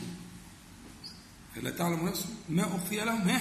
فلا 1.56 1.70
تعلم 1.70 2.08
نفسه. 2.08 2.28
ما 2.48 2.62
أخفي 2.62 2.96
لهم 2.96 3.28
ها 3.28 3.40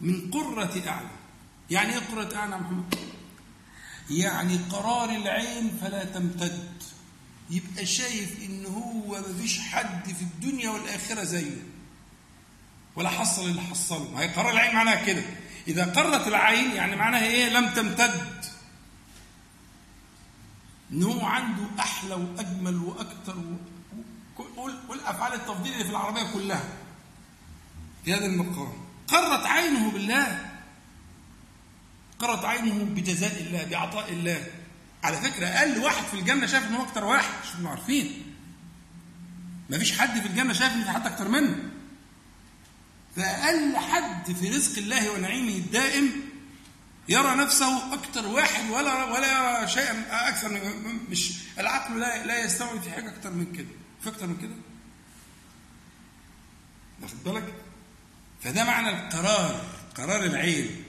من 0.00 0.30
قرة 0.30 0.82
أعين. 0.88 1.08
يعني 1.70 1.92
إيه 1.92 1.98
قرة 1.98 2.36
أعين 2.36 2.52
يا 2.52 2.56
محمد؟ 2.56 2.94
يعني 4.10 4.56
قرار 4.56 5.10
العين 5.10 5.78
فلا 5.80 6.04
تمتد. 6.04 6.82
يبقى 7.50 7.86
شايف 7.86 8.42
إن 8.42 8.66
هو 8.66 9.20
مفيش 9.20 9.58
حد 9.60 10.04
في 10.12 10.22
الدنيا 10.22 10.70
والآخرة 10.70 11.24
زيه. 11.24 11.62
ولا 13.00 13.08
حصل 13.08 13.42
اللي 13.48 13.60
حصله. 13.62 14.10
ما 14.14 14.20
هي 14.20 14.28
قرار 14.28 14.50
العين 14.50 14.74
معناها 14.74 15.04
كده. 15.04 15.22
إذا 15.68 15.84
قرت 15.84 16.28
العين 16.28 16.70
يعني 16.70 16.96
معناها 16.96 17.22
إيه؟ 17.24 17.48
لم 17.48 17.68
تمتد. 17.68 18.44
ان 20.92 21.02
هو 21.02 21.24
عنده 21.26 21.62
أحلى 21.80 22.14
وأجمل 22.14 22.76
وأكثر 22.76 23.36
و- 24.38 24.42
و- 24.42 24.70
والافعال 24.88 25.32
التفضيل 25.34 25.72
اللي 25.72 25.84
في 25.84 25.90
العربية 25.90 26.22
كلها. 26.32 26.64
في 28.04 28.14
هذا 28.14 28.26
المقام. 28.26 28.72
قرت 29.08 29.46
عينه 29.46 29.90
بالله. 29.90 30.50
قرت 32.18 32.44
عينه 32.44 32.84
بجزاء 32.84 33.40
الله 33.42 33.64
بعطاء 33.64 34.12
الله. 34.12 34.46
على 35.04 35.16
فكرة 35.16 35.46
أقل 35.46 35.78
واحد 35.78 36.04
في 36.04 36.14
الجنة 36.14 36.46
شايف 36.46 36.64
إن 36.66 36.74
هو 36.74 36.82
أكتر 36.82 37.04
واحد. 37.04 37.34
مش 37.60 37.66
عارفين. 37.66 38.22
ما 39.70 39.78
فيش 39.78 39.98
حد 39.98 40.20
في 40.20 40.26
الجنة 40.26 40.52
شايف 40.52 40.72
إن 40.72 40.84
في 40.84 40.90
حد 40.90 41.06
أكتر 41.06 41.28
منه. 41.28 41.56
فأقل 43.16 43.76
حد 43.76 44.32
في 44.32 44.48
رزق 44.48 44.78
الله 44.78 45.10
ونعيمه 45.10 45.56
الدائم 45.56 46.10
يرى 47.08 47.34
نفسه 47.34 47.94
أكثر 47.94 48.26
واحد 48.26 48.70
ولا 48.70 49.04
ولا 49.04 49.58
يرى 49.58 49.68
شيئا 49.68 50.28
أكثر 50.28 50.48
من 50.48 50.98
مش 51.10 51.32
العقل 51.58 52.00
لا 52.00 52.26
لا 52.26 52.44
يستوعب 52.44 52.82
في 52.82 52.90
حاجة 52.90 53.08
أكثر 53.08 53.30
من 53.30 53.52
كده. 53.52 53.66
في 54.02 54.08
أكثر 54.08 54.26
من 54.26 54.36
كده. 54.36 54.54
واخد 57.02 57.24
بالك؟ 57.24 57.54
فده 58.42 58.64
معنى 58.64 58.88
القرار 58.88 59.64
قرار 59.94 60.24
العين. 60.24 60.84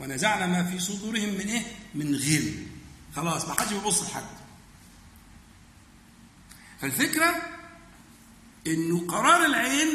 ونزعنا 0.00 0.46
ما 0.46 0.64
في 0.64 0.78
صدورهم 0.78 1.28
من 1.28 1.48
إيه؟ 1.48 1.62
من 1.94 2.14
غل. 2.14 2.66
خلاص 3.16 3.44
ما 3.48 3.54
حدش 3.60 3.72
بيبص 3.72 4.02
لحد. 4.02 4.22
فالفكرة 6.80 7.42
إنه 8.66 9.06
قرار 9.06 9.44
العين 9.44 9.88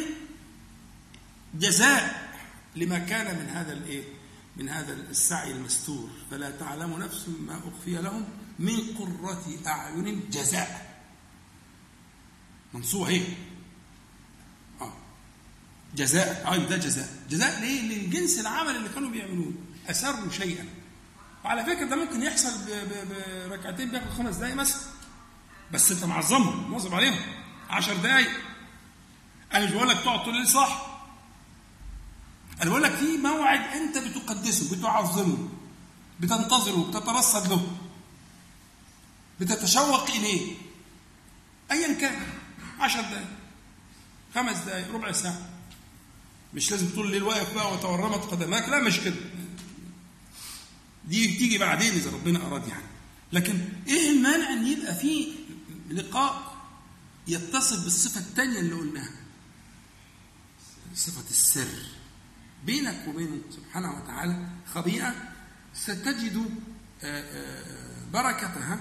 جزاء 1.55 2.31
لما 2.75 2.99
كان 2.99 3.37
من 3.39 3.49
هذا 3.49 3.73
الايه؟ 3.73 4.03
من 4.57 4.69
هذا 4.69 4.93
السعي 4.93 5.51
المستور. 5.51 6.09
فلا 6.31 6.51
تعلم 6.51 6.97
نفس 6.99 7.25
ما 7.39 7.59
أخفي 7.59 7.91
لهم 7.91 8.25
من 8.59 8.79
قرة 8.99 9.43
أعين 9.67 10.29
جزاء. 10.31 11.01
منصوب 12.73 13.07
اهي 13.07 13.23
آه. 14.81 14.93
جزاء 15.95 16.43
آه 16.47 16.57
ده 16.57 16.77
جزاء. 16.77 17.09
جزاء 17.29 17.59
ليه؟ 17.61 17.81
للجنس 17.81 18.39
العمل 18.39 18.75
اللي 18.75 18.89
كانوا 18.89 19.09
بيعملوه. 19.09 19.53
أسروا 19.89 20.31
شيئا. 20.31 20.65
وعلى 21.45 21.63
فكرة 21.65 21.85
ده 21.85 21.95
ممكن 21.95 22.23
يحصل 22.23 22.51
بركعتين 23.49 23.91
بياخد 23.91 24.09
خمس 24.09 24.35
دقايق 24.35 24.55
مثلا. 24.55 24.81
بس 25.71 25.91
انت 25.91 26.03
معظمهم 26.03 26.69
مواظب 26.71 26.95
عليهم. 26.95 27.19
عشر 27.69 27.97
دقايق. 27.97 28.29
أنا 29.53 29.65
مش 29.65 29.71
بقول 29.71 29.89
لك 29.89 29.97
تقعد 29.97 30.23
طول 30.23 30.33
الليل 30.33 30.47
صح 30.49 30.90
أنا 32.61 32.69
بقول 32.69 32.83
لك 32.83 32.91
في 32.95 33.17
موعد 33.17 33.59
أنت 33.59 33.97
بتقدسه 33.97 34.75
بتعظمه 34.77 35.49
بتنتظره 36.19 36.87
بتترصد 36.89 37.47
له 37.47 37.77
بتتشوق 39.39 40.09
إليه. 40.09 40.55
ايا 41.71 41.93
كان 41.93 42.21
عشر 42.79 43.01
دقائق 43.01 43.27
خمس 44.35 44.57
دقائق 44.57 44.93
ربع 44.93 45.11
ساعة. 45.11 45.49
مش 46.53 46.71
لازم 46.71 46.89
طول 46.95 47.05
الليل 47.05 47.23
واقف 47.23 47.53
بقى 47.55 47.73
وتورمت 47.73 48.23
قدماك 48.23 48.69
لا 48.69 48.79
مش 48.79 48.99
كده. 48.99 49.15
دي 51.05 51.37
تيجي 51.37 51.57
بعدين 51.57 51.93
إذا 51.93 52.11
ربنا 52.11 52.47
أراد 52.47 52.67
يعني. 52.67 52.83
لكن 53.33 53.69
إيه 53.87 54.09
المانع 54.09 54.49
إن 54.53 54.67
يبقى 54.67 54.95
في 54.95 55.27
لقاء 55.89 56.57
يتصل 57.27 57.83
بالصفة 57.83 58.19
الثانية 58.19 58.59
اللي 58.59 58.73
قلناها؟ 58.75 59.11
صفة 60.95 61.29
السر. 61.29 62.00
بينك 62.65 63.07
وبين 63.07 63.41
سبحانه 63.51 64.03
وتعالى 64.03 64.47
خبيئة 64.73 65.15
ستجد 65.73 66.45
آه، 67.03 67.21
آه، 67.21 67.63
بركتها 68.13 68.79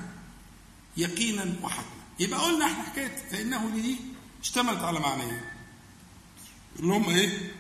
يقينا 0.97 1.55
وحتما 1.63 1.85
يبقى 2.21 2.41
قلنا 2.41 2.67
إحنا 2.67 2.83
حكاية 2.83 3.17
فإنه 3.31 3.71
لي 3.71 3.97
اشتملت 4.43 4.79
على 4.79 5.01
معنيين 5.01 5.41
اللي 6.79 6.93
هم 6.95 7.09
إيه؟ 7.11 7.53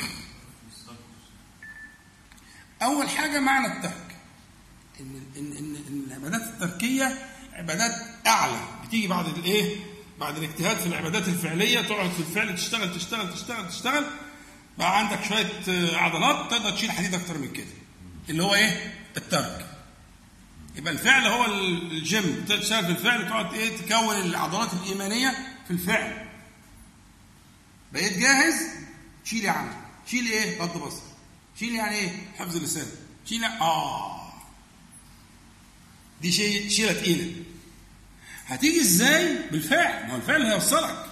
أول 2.82 3.08
حاجة 3.08 3.40
معنى 3.40 3.66
الترك 3.66 4.16
إن 5.00 5.22
إن 5.36 5.52
إن, 5.52 5.76
إن 5.88 6.04
العبادات 6.06 6.42
التركية 6.42 7.18
عبادات 7.52 7.92
أعلى 8.26 8.60
بتيجي 8.86 9.06
بعد 9.08 9.26
الإيه؟ 9.38 9.76
بعد 10.20 10.36
الاجتهاد 10.36 10.76
في 10.76 10.86
العبادات 10.86 11.28
الفعلية 11.28 11.80
تقعد 11.80 12.10
في 12.10 12.20
الفعل 12.20 12.56
تشتغل 12.56 12.94
تشتغل 12.96 13.34
تشتغل 13.34 13.68
تشتغل 13.68 14.04
بقى 14.78 14.98
عندك 14.98 15.24
شوية 15.24 15.52
آه، 15.68 15.96
عضلات 15.96 16.50
تقدر 16.50 16.70
تشيل 16.70 16.90
حديد 16.90 17.14
أكتر 17.14 17.38
من 17.38 17.52
كده. 17.52 17.66
اللي 18.28 18.42
هو 18.42 18.54
إيه؟ 18.54 18.94
الترك. 19.16 19.66
يبقى 20.76 20.92
الفعل 20.92 21.26
هو 21.26 21.44
الجيم. 21.46 22.44
تشتغل 22.48 22.84
في 22.84 22.90
الفعل 22.90 23.28
تقعد 23.28 23.54
إيه؟ 23.54 23.76
تكون 23.76 24.16
العضلات 24.16 24.72
الإيمانية 24.72 25.30
في 25.64 25.70
الفعل. 25.70 26.26
بقيت 27.92 28.18
جاهز؟ 28.18 28.54
شيل 29.24 29.44
يا 29.44 29.50
عم. 29.50 29.70
شيل 30.06 30.26
إيه؟ 30.26 30.62
غض 30.62 30.78
بصر. 30.86 31.02
شيل 31.58 31.74
يعني 31.74 31.96
إيه؟ 31.96 32.10
حفظ 32.38 32.56
اللسان. 32.56 32.86
شيل 33.26 33.44
آه. 33.44 34.32
دي 36.22 36.32
شيء 36.32 36.68
شيلة 36.68 36.92
تقيلة. 36.92 37.32
هتيجي 38.46 38.80
إزاي؟ 38.80 39.38
بالفعل. 39.50 40.06
ما 40.06 40.12
هو 40.12 40.16
الفعل 40.16 40.42
هيوصلك. 40.42 41.06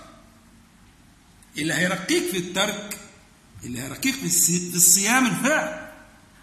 اللي 1.58 1.74
هيرقيك 1.74 2.30
في 2.30 2.38
الترك 2.38 2.97
اللي 3.64 3.82
هيرقيك 3.82 4.14
في 4.14 4.26
الصيام 4.76 5.26
الفعل 5.26 5.88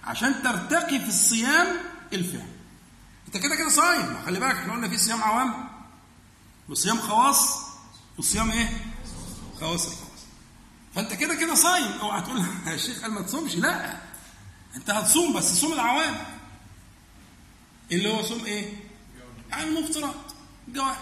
عشان 0.03 0.43
ترتقي 0.43 0.99
في 0.99 1.07
الصيام 1.07 1.67
الفعل 2.13 2.55
انت 3.27 3.37
كده 3.37 3.55
كده 3.55 3.69
صايم. 3.69 4.17
خلي 4.25 4.39
بالك 4.39 4.55
إحنا 4.55 4.73
قلنا 4.73 4.89
في 4.89 4.97
صيام 4.97 5.23
عوام. 5.23 5.69
وصيام 6.69 6.97
خواص 6.99 7.59
وصيام 8.17 8.51
إيه؟ 8.51 8.69
خواص 9.59 9.85
الخواص. 9.85 10.09
فانت 10.95 11.13
كده 11.13 11.35
كده 11.35 11.55
صايم. 11.55 11.91
اوعى 11.91 12.21
تقول 12.21 12.45
يا 12.67 12.73
الشيخ 12.75 13.01
قال 13.01 13.11
ما 13.11 13.21
تصومش. 13.21 13.55
لا. 13.55 13.97
انت 14.75 14.89
هتصوم 14.89 15.33
بس 15.33 15.59
صوم 15.61 15.73
العوام. 15.73 16.15
اللي 17.91 18.09
هو 18.09 18.23
صوم 18.23 18.45
إيه؟ 18.45 18.73
يعني 19.49 19.63
المفطرات. 19.63 20.15
الجوارح 20.67 20.99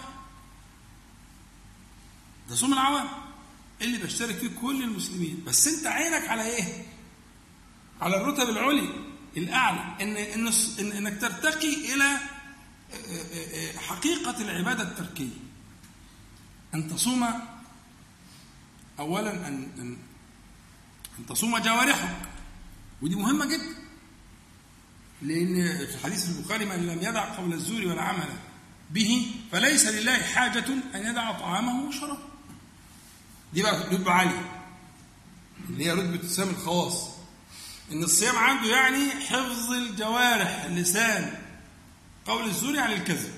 ده 2.48 2.54
صوم 2.54 2.72
العوام. 2.72 3.08
اللي 3.82 3.98
بيشترك 3.98 4.36
فيه 4.36 4.50
كل 4.60 4.82
المسلمين. 4.82 5.44
بس 5.46 5.68
انت 5.68 5.86
عينك 5.86 6.28
على 6.28 6.42
إيه؟ 6.42 6.86
على 8.00 8.16
الرتب 8.16 8.48
العليا 8.48 8.92
الأعلى. 9.36 10.02
ان 10.02 10.16
إن 10.16 10.92
إنك 10.92 11.20
ترتقي 11.20 11.94
إلى 11.94 12.18
حقيقة 13.76 14.40
العبادة 14.40 14.82
التركية. 14.82 15.36
أن 16.74 16.88
تصوم 16.88 17.26
أولا 18.98 19.48
أن 19.48 19.68
أن 19.78 19.96
أن 21.18 21.26
تصوم 21.26 21.58
جوارحك. 21.58 22.16
ودي 23.02 23.16
مهمة 23.16 23.46
جدا. 23.46 23.74
لأن 25.22 25.86
في 25.86 25.98
حديث 26.04 26.28
البخاري 26.28 26.64
من 26.64 26.86
لم 26.86 26.98
يدع 26.98 27.36
قول 27.36 27.52
الزور 27.52 27.86
والعمل 27.86 28.28
به 28.90 29.30
فليس 29.52 29.86
لله 29.86 30.22
حاجة 30.22 30.64
أن 30.94 31.06
يدع 31.06 31.32
طعامه 31.32 31.84
وشرابه. 31.84 32.33
دي 33.54 33.62
بقى 33.62 33.80
رتبة 33.94 34.10
عالية. 34.12 34.50
اللي 35.70 35.84
هي 35.86 35.92
رتبة 35.92 36.20
الصيام 36.24 36.48
الخواص. 36.48 37.08
إن 37.92 38.02
الصيام 38.02 38.36
عنده 38.36 38.68
يعني 38.70 39.10
حفظ 39.10 39.72
الجوارح 39.72 40.64
اللسان 40.64 41.38
قول 42.26 42.44
الزور 42.44 42.74
يعني 42.74 42.94
الكذب. 42.94 43.34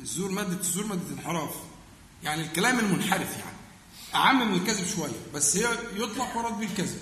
الزور 0.00 0.30
مادة 0.30 0.60
الزور 0.60 0.86
مادة 0.86 1.10
انحراف 1.12 1.54
يعني 2.24 2.42
الكلام 2.42 2.78
المنحرف 2.78 3.30
يعني. 3.38 3.56
أعم 4.14 4.48
من 4.48 4.54
الكذب 4.54 4.86
شوية 4.96 5.12
بس 5.34 5.56
هي 5.56 5.68
يطلق 5.94 6.36
ورد 6.36 6.58
بالكذب. 6.58 7.00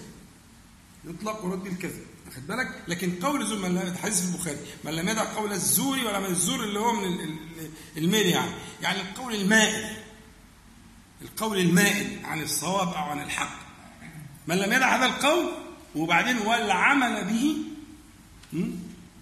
يطلق 1.04 1.44
ورد 1.44 1.62
بالكذب. 1.64 2.06
واخد 2.26 2.46
بالك؟ 2.46 2.82
لكن 2.88 3.12
قول 3.22 3.42
الزور 3.42 3.58
من 3.68 3.96
حديث 4.02 4.28
البخاري. 4.34 4.58
من 4.84 4.92
لم 4.92 5.08
يدع 5.08 5.34
قول 5.34 5.52
الزور 5.52 5.98
ولا 5.98 6.18
من 6.20 6.26
الزور 6.26 6.64
اللي 6.64 6.78
هو 6.78 6.92
من 6.92 7.04
ال- 7.04 7.20
ال- 7.20 7.70
الميل 7.96 8.26
يعني. 8.26 8.50
يعني 8.82 9.00
القول 9.00 9.34
المائل. 9.34 9.96
القول 11.22 11.58
المائل 11.58 12.24
عن 12.26 12.42
الصواب 12.42 12.88
أو 12.88 12.94
عن 13.02 13.22
الحق 13.22 13.58
من 14.46 14.56
لم 14.56 14.72
يدع 14.72 14.96
هذا 14.96 15.06
القول 15.06 15.52
وبعدين 15.94 16.38
والعمل 16.38 17.24
به 17.24 17.56
م? 18.52 18.70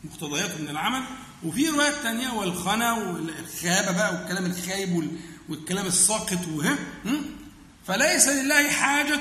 مقتضيات 0.04 0.60
من 0.60 0.68
العمل 0.68 1.02
وفي 1.44 1.68
روايات 1.68 1.94
تانية 2.02 2.30
والخنا 2.30 2.92
والخابة 2.92 3.92
بقى 3.92 4.14
والكلام 4.14 4.46
الخايب 4.46 4.92
وال- 4.92 5.18
والكلام 5.48 5.86
الساقط 5.86 6.48
وه 6.54 6.78
م? 7.04 7.16
فليس 7.86 8.28
لله 8.28 8.70
حاجة 8.70 9.20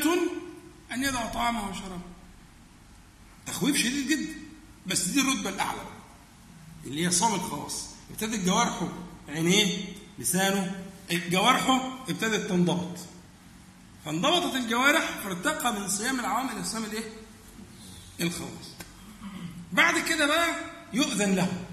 أن 0.93 1.03
يدع 1.03 1.25
طعامه 1.25 1.69
وشرابه 1.69 2.01
تخويف 3.47 3.77
شديد 3.77 4.07
جدا 4.07 4.33
بس 4.87 5.03
دي 5.03 5.21
الرتبة 5.21 5.49
الأعلى. 5.49 5.81
اللي 6.85 7.05
هي 7.05 7.11
صوم 7.11 7.35
الخواص 7.35 7.85
ابتدت 8.11 8.45
جوارحه 8.45 8.87
عينيه 9.29 9.77
لسانه 10.19 10.75
جوارحه 11.11 12.03
ابتدت 12.09 12.49
تنضبط 12.49 12.97
فانضبطت 14.05 14.55
الجوارح 14.55 15.09
فارتقى 15.23 15.73
من 15.73 15.87
صيام 15.87 16.19
العوام 16.19 16.49
إلى 16.49 16.65
صيام 16.65 16.83
الإيه؟ 16.83 17.13
الخواص. 18.21 18.67
بعد 19.71 19.99
كده 19.99 20.25
بقى 20.25 20.55
يؤذن 20.93 21.35
له 21.35 21.65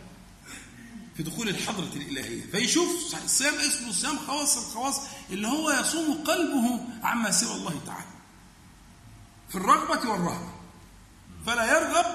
في 1.16 1.22
دخول 1.22 1.49
الحضرة 1.49 1.91
الإلهية. 1.97 2.43
فيشوف 2.51 3.14
الصيام 3.24 3.55
اسمه 3.55 3.93
صيام 3.93 4.18
خواص 4.18 4.57
الخواص 4.57 5.01
اللي 5.30 5.49
هو 5.49 5.70
يصوم 5.70 6.24
قلبه 6.24 6.80
عما 7.03 7.30
سوى 7.30 7.55
الله 7.55 7.80
تعالى. 7.87 8.07
في 9.49 9.55
الرغبة 9.55 10.11
والرهبة. 10.11 10.53
فلا 11.47 11.64
يرغب 11.78 12.07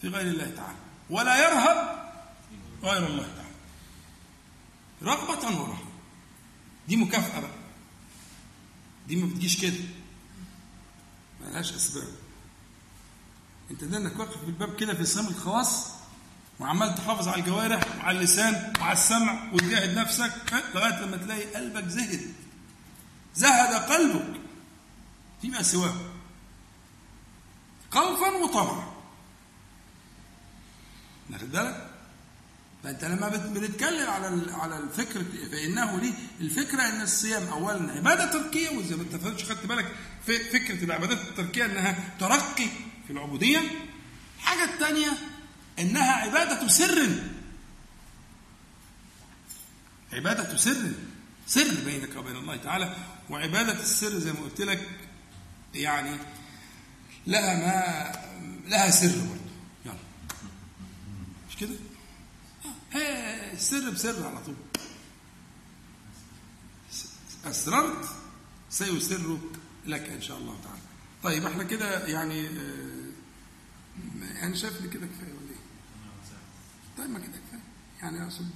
في 0.00 0.08
غير 0.08 0.26
الله 0.26 0.50
تعالى. 0.56 0.78
ولا 1.10 1.36
يرهب 1.48 2.08
غير 2.82 3.06
الله 3.06 3.28
تعالى. 3.36 3.54
رغبة 5.02 5.60
ورهبة. 5.60 5.83
دي 6.88 6.96
مكافأة 6.96 7.40
بقى. 7.40 7.50
دي 9.08 9.16
ما 9.16 9.26
بتجيش 9.26 9.60
كده. 9.60 9.84
ملهاش 11.40 11.72
أسباب. 11.72 12.08
أنت 13.70 13.84
ده 13.84 13.96
إنك 13.96 14.18
واقف 14.18 14.44
بالباب 14.44 14.76
كده 14.76 14.94
في 14.94 15.04
صيام 15.04 15.26
الخواص 15.26 15.90
وعمال 16.60 16.94
تحافظ 16.94 17.28
على 17.28 17.40
الجوارح 17.40 17.96
وعلى 17.96 18.18
اللسان 18.18 18.72
وعلى 18.80 18.92
السمع 18.92 19.52
وتجاهد 19.52 19.98
نفسك 19.98 20.32
ها، 20.52 20.62
لغاية 20.74 21.00
لما 21.04 21.16
تلاقي 21.16 21.54
قلبك 21.54 21.88
زهد. 21.88 22.34
زهد 23.34 23.74
قلبك 23.74 24.40
فيما 25.42 25.62
سواه. 25.62 25.94
خوفا 27.90 28.28
وطمعا. 28.30 28.94
واخد 31.30 31.50
بالك؟ 31.52 31.83
فانت 32.84 33.04
لما 33.04 33.28
بنتكلم 33.28 34.10
على 34.10 34.52
على 34.52 34.78
الفكر 34.78 35.24
فإنه 35.52 36.00
ليه؟ 36.00 36.12
الفكرة 36.40 36.82
إن 36.82 37.00
الصيام 37.00 37.48
اولا 37.48 37.92
عبادة 37.92 38.32
تركية 38.32 38.68
وزي 38.78 38.96
ما 38.96 39.02
أنت 39.02 39.42
خدت 39.42 39.66
بالك 39.66 39.92
فكرة 40.26 40.84
العبادات 40.84 41.18
التركية 41.18 41.64
إنها 41.64 42.16
ترقي 42.20 42.66
في 43.06 43.10
العبودية. 43.12 43.60
الحاجة 44.38 44.64
الثانية 44.74 45.12
إنها 45.78 46.12
عبادة 46.12 46.68
سر. 46.68 47.08
عبادة 50.12 50.56
سر. 50.56 50.92
سر 51.46 51.84
بينك 51.84 52.16
وبين 52.16 52.36
الله 52.36 52.56
تعالى. 52.56 52.96
وعبادة 53.30 53.80
السر 53.80 54.18
زي 54.18 54.32
ما 54.32 54.40
قلت 54.40 54.60
لك 54.60 54.88
يعني 55.74 56.16
لها 57.26 57.54
ما 57.54 58.12
لها 58.68 58.90
سر 58.90 59.18
برضه. 59.18 59.50
يلا. 59.86 59.94
مش 61.50 61.56
كده؟ 61.56 61.74
هي 62.94 63.52
السر 63.52 63.90
بسر 63.90 64.26
على 64.26 64.44
طول 64.44 64.54
أسررت 67.44 68.08
سيسر 68.70 69.38
لك 69.86 70.00
إن 70.00 70.22
شاء 70.22 70.38
الله 70.38 70.56
تعالى 70.64 70.80
طيب 71.22 71.46
إحنا 71.46 71.62
كده 71.64 72.06
يعني 72.06 72.48
آه، 72.48 73.12
أنا 74.42 74.54
شايف 74.54 74.86
كده 74.86 75.06
كفاية 75.06 75.32
ولا 75.32 75.50
إيه؟ 75.50 75.64
طيب 76.98 77.10
ما 77.10 77.18
كده 77.18 77.28
كفاية 77.28 77.60
يعني 78.02 78.24
أقصد 78.24 78.46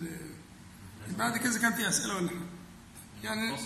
بعد 1.19 1.37
كده 1.37 1.59
كان 1.59 1.73
في 1.73 1.89
أسئلة 1.89 2.17
ولا 2.17 2.29
حاجة 2.29 2.39
يعني 3.25 3.57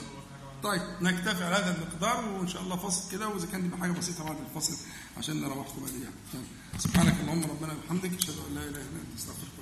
طيب 0.62 0.82
نكتفي 1.00 1.44
على 1.44 1.54
هذا 1.54 1.76
المقدار 1.76 2.28
وإن 2.28 2.48
شاء 2.48 2.62
الله 2.62 2.76
فصل 2.76 3.10
كده 3.12 3.28
وإذا 3.28 3.46
كان 3.46 3.70
دي 3.70 3.76
حاجة 3.76 3.90
بسيطة 3.90 4.24
بعد 4.24 4.36
الفصل 4.40 4.76
عشان 5.18 5.40
نروحكم 5.40 5.82
بعد 5.82 5.92
يعني 5.92 6.14
طيب. 6.32 6.44
سبحانك 6.80 7.20
اللهم 7.20 7.42
ربنا 7.42 7.72
وبحمدك 7.72 8.18
أشهد 8.18 8.34
أن 8.48 8.54
لا 8.54 8.60
إله 8.60 8.68
إلا 8.68 8.80
أنت 8.80 9.18
أستغفرك 9.18 9.61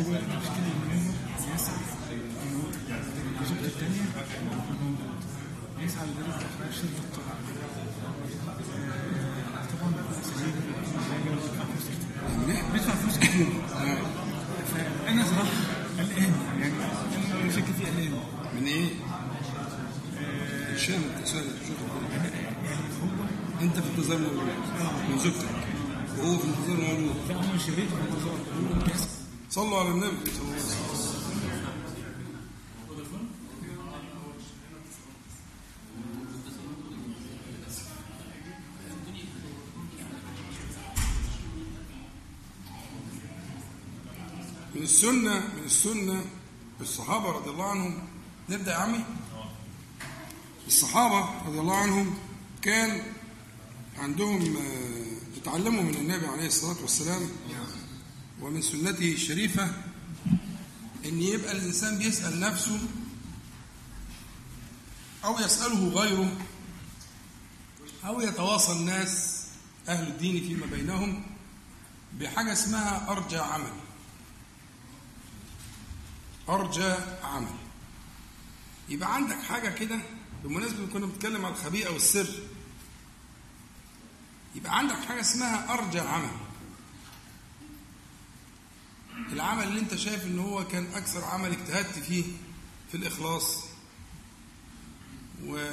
هو 0.00 0.02
المشكلة 0.02 0.66
ان 0.66 0.90
هو 0.92 1.54
يسعى 1.54 1.76
ان 2.42 2.54
هو 2.56 2.68
الزوجه 3.42 3.66
الثانية 3.66 4.02
يسعى 5.80 6.06
لذلك 6.06 6.38
في 6.38 6.68
الشرطه 6.68 7.02
الطبعا 7.04 7.36
طبعا 9.80 9.92
بيدفع 12.72 12.94
فلوس 12.94 13.18
كتير 13.18 13.46
فانا 15.06 15.24
صراحة 15.24 15.50
قلقان 15.98 16.32
يعني 16.60 16.72
أنا 17.42 17.50
شكلي 17.52 17.72
فيه 17.78 17.86
قلقان 17.86 18.20
من 18.60 18.66
إيه؟ 18.66 18.88
هشام 20.74 21.00
شوف 21.24 21.42
يعني 22.14 22.28
انت 23.62 23.74
في 23.78 23.90
انتظار 23.98 24.18
من 24.18 25.18
زوجتك 25.18 25.48
وهو 26.18 26.38
في 26.38 26.44
انتظار 26.48 26.76
موجود 26.98 27.16
لا 27.28 27.36
هم 27.36 27.58
شريته 27.66 27.88
في 27.88 28.02
الانتظار 28.02 28.38
هو 28.78 28.84
بيحصل 28.84 29.06
صلوا 29.56 29.78
على 29.78 29.88
النبي. 29.88 30.30
صلى 30.30 30.42
الله 30.42 30.52
عليه 30.52 30.62
وسلم 30.62 31.96
من 44.74 44.82
السنة 44.82 45.38
من 45.56 45.62
السنة 45.64 46.24
الصحابة 46.80 47.30
رضي 47.30 47.50
الله 47.50 47.70
عنهم. 47.70 48.08
نبدأ 48.48 48.72
يا 48.72 48.76
عمي. 48.76 49.04
الصحابة 50.66 51.48
رضي 51.48 51.60
الله 51.60 51.76
عنهم 51.76 52.14
كان 52.62 53.02
عندهم 53.98 54.56
آه، 54.56 55.40
اتعلموا 55.40 55.82
من 55.82 55.94
النبي 55.94 56.26
عليه 56.26 56.46
الصلاة 56.46 56.76
والسلام 56.82 57.20
ومن 58.46 58.62
سنته 58.62 59.12
الشريفة 59.12 59.64
أن 61.04 61.22
يبقى 61.22 61.52
الإنسان 61.52 61.98
بيسأل 61.98 62.40
نفسه 62.40 62.80
أو 65.24 65.40
يسأله 65.40 65.88
غيره 65.88 66.36
أو 68.04 68.20
يتواصى 68.20 68.72
الناس 68.72 69.44
أهل 69.88 70.06
الدين 70.08 70.44
فيما 70.44 70.66
بينهم 70.66 71.26
بحاجة 72.20 72.52
اسمها 72.52 73.10
أرجى 73.12 73.38
عمل. 73.38 73.72
أرجى 76.48 76.94
عمل. 77.22 77.54
يبقى 78.88 79.14
عندك 79.14 79.42
حاجة 79.42 79.68
كده 79.68 79.98
بالمناسبة 80.42 80.86
كنا 80.86 81.06
بنتكلم 81.06 81.44
على 81.44 81.54
الخبيئة 81.54 81.88
والسر. 81.90 82.28
يبقى 84.54 84.78
عندك 84.78 84.96
حاجة 85.08 85.20
اسمها 85.20 85.72
أرجى 85.74 86.00
عمل. 86.00 86.45
العمل 89.16 89.62
اللي 89.62 89.80
انت 89.80 89.94
شايف 89.94 90.24
ان 90.24 90.38
هو 90.38 90.66
كان 90.68 90.86
أكثر 90.94 91.24
عمل 91.24 91.52
اجتهدت 91.52 91.98
فيه 91.98 92.24
في 92.90 92.96
الإخلاص 92.96 93.58
وفي 95.46 95.72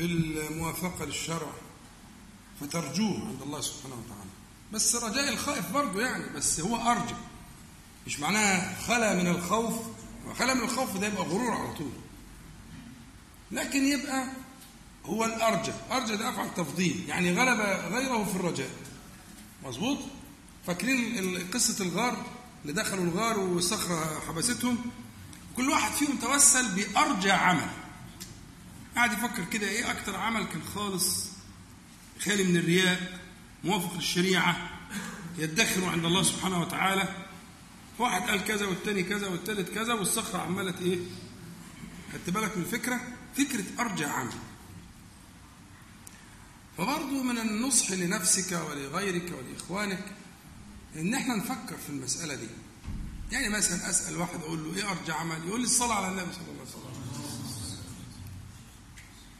الموافقة 0.00 1.04
للشرع 1.04 1.50
فترجوه 2.60 3.28
عند 3.28 3.42
الله 3.42 3.60
سبحانه 3.60 3.94
وتعالى. 3.94 4.30
بس 4.72 4.96
رجاء 4.96 5.28
الخائف 5.28 5.70
برضه 5.72 6.00
يعني 6.02 6.28
بس 6.36 6.60
هو 6.60 6.76
أرجى 6.76 7.14
مش 8.06 8.20
معناها 8.20 8.80
خلا 8.82 9.14
من 9.22 9.26
الخوف 9.26 9.74
خلا 10.38 10.54
من 10.54 10.60
الخوف 10.62 10.96
ده 10.96 11.06
يبقى 11.06 11.22
غرور 11.22 11.50
على 11.50 11.74
طول. 11.74 11.90
لكن 13.52 13.84
يبقى 13.84 14.26
هو 15.06 15.24
الأرجى. 15.24 15.72
أرجى 15.92 16.16
ده 16.16 16.28
أفعل 16.30 16.54
تفضيل. 16.54 17.04
يعني 17.08 17.32
غلب 17.34 17.60
غيره 17.92 18.24
في 18.24 18.36
الرجاء. 18.36 18.70
مظبوط؟ 19.64 19.98
فاكرين 20.66 21.38
قصة 21.54 21.84
الغار 21.84 22.26
اللي 22.62 22.72
دخلوا 22.72 23.04
الغار 23.04 23.38
والصخرة 23.38 24.20
حبستهم؟ 24.28 24.78
كل 25.56 25.70
واحد 25.70 25.92
فيهم 25.92 26.16
توسل 26.16 26.68
بأرجى 26.74 27.30
عمل. 27.30 27.70
قاعد 28.96 29.12
يفكر 29.12 29.44
كده 29.44 29.68
إيه 29.68 29.90
أكتر 29.90 30.16
عمل 30.16 30.44
كان 30.44 30.62
خالص؟ 30.74 31.26
خالي 32.20 32.44
من 32.44 32.56
الرياء 32.56 33.20
موافق 33.64 33.94
للشريعة 33.94 34.70
يدخر 35.38 35.84
عند 35.84 36.04
الله 36.04 36.22
سبحانه 36.22 36.60
وتعالى. 36.60 37.08
واحد 37.98 38.22
قال 38.22 38.44
كذا 38.44 38.66
والتاني 38.66 39.02
كذا 39.02 39.28
والتالت 39.28 39.74
كذا 39.74 39.92
والصخرة 39.92 40.38
عمالة 40.38 40.74
إيه؟ 40.80 40.98
خدت 42.12 42.30
بالك 42.30 42.56
من 42.56 42.62
الفكرة؟ 42.62 43.00
فكرة 43.36 43.64
ارجى 43.80 44.04
عمل. 44.04 44.32
فبرضه 46.78 47.22
من 47.22 47.38
النصح 47.38 47.90
لنفسك 47.90 48.52
ولغيرك 48.52 49.32
ولإخوانك 49.32 50.04
إن 50.96 51.14
إحنا 51.14 51.36
نفكر 51.36 51.76
في 51.76 51.88
المسألة 51.90 52.34
دي. 52.34 52.48
يعني 53.32 53.48
مثلا 53.48 53.90
أسأل 53.90 54.16
واحد 54.16 54.40
أقول 54.40 54.64
له 54.64 54.76
إيه 54.76 54.90
أرجى 54.90 55.12
عمل؟ 55.12 55.46
يقول 55.48 55.60
لي 55.60 55.66
الصلاة 55.66 55.94
على 55.94 56.08
النبي 56.08 56.32
صلى 56.32 56.42
الله 56.42 56.60
عليه 56.60 56.70
وسلم. 56.70 56.94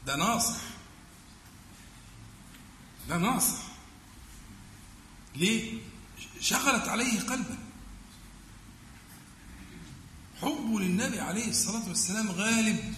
ده 0.05 0.15
ناصح. 0.15 0.61
ده 3.09 3.17
ناصح. 3.17 3.61
ليه؟ 5.35 5.79
شغلت 6.39 6.87
عليه 6.87 7.19
قلبه 7.19 7.57
حبه 10.41 10.79
للنبي 10.79 11.19
عليه 11.19 11.49
الصلاة 11.49 11.87
والسلام 11.87 12.31
غالب. 12.31 12.93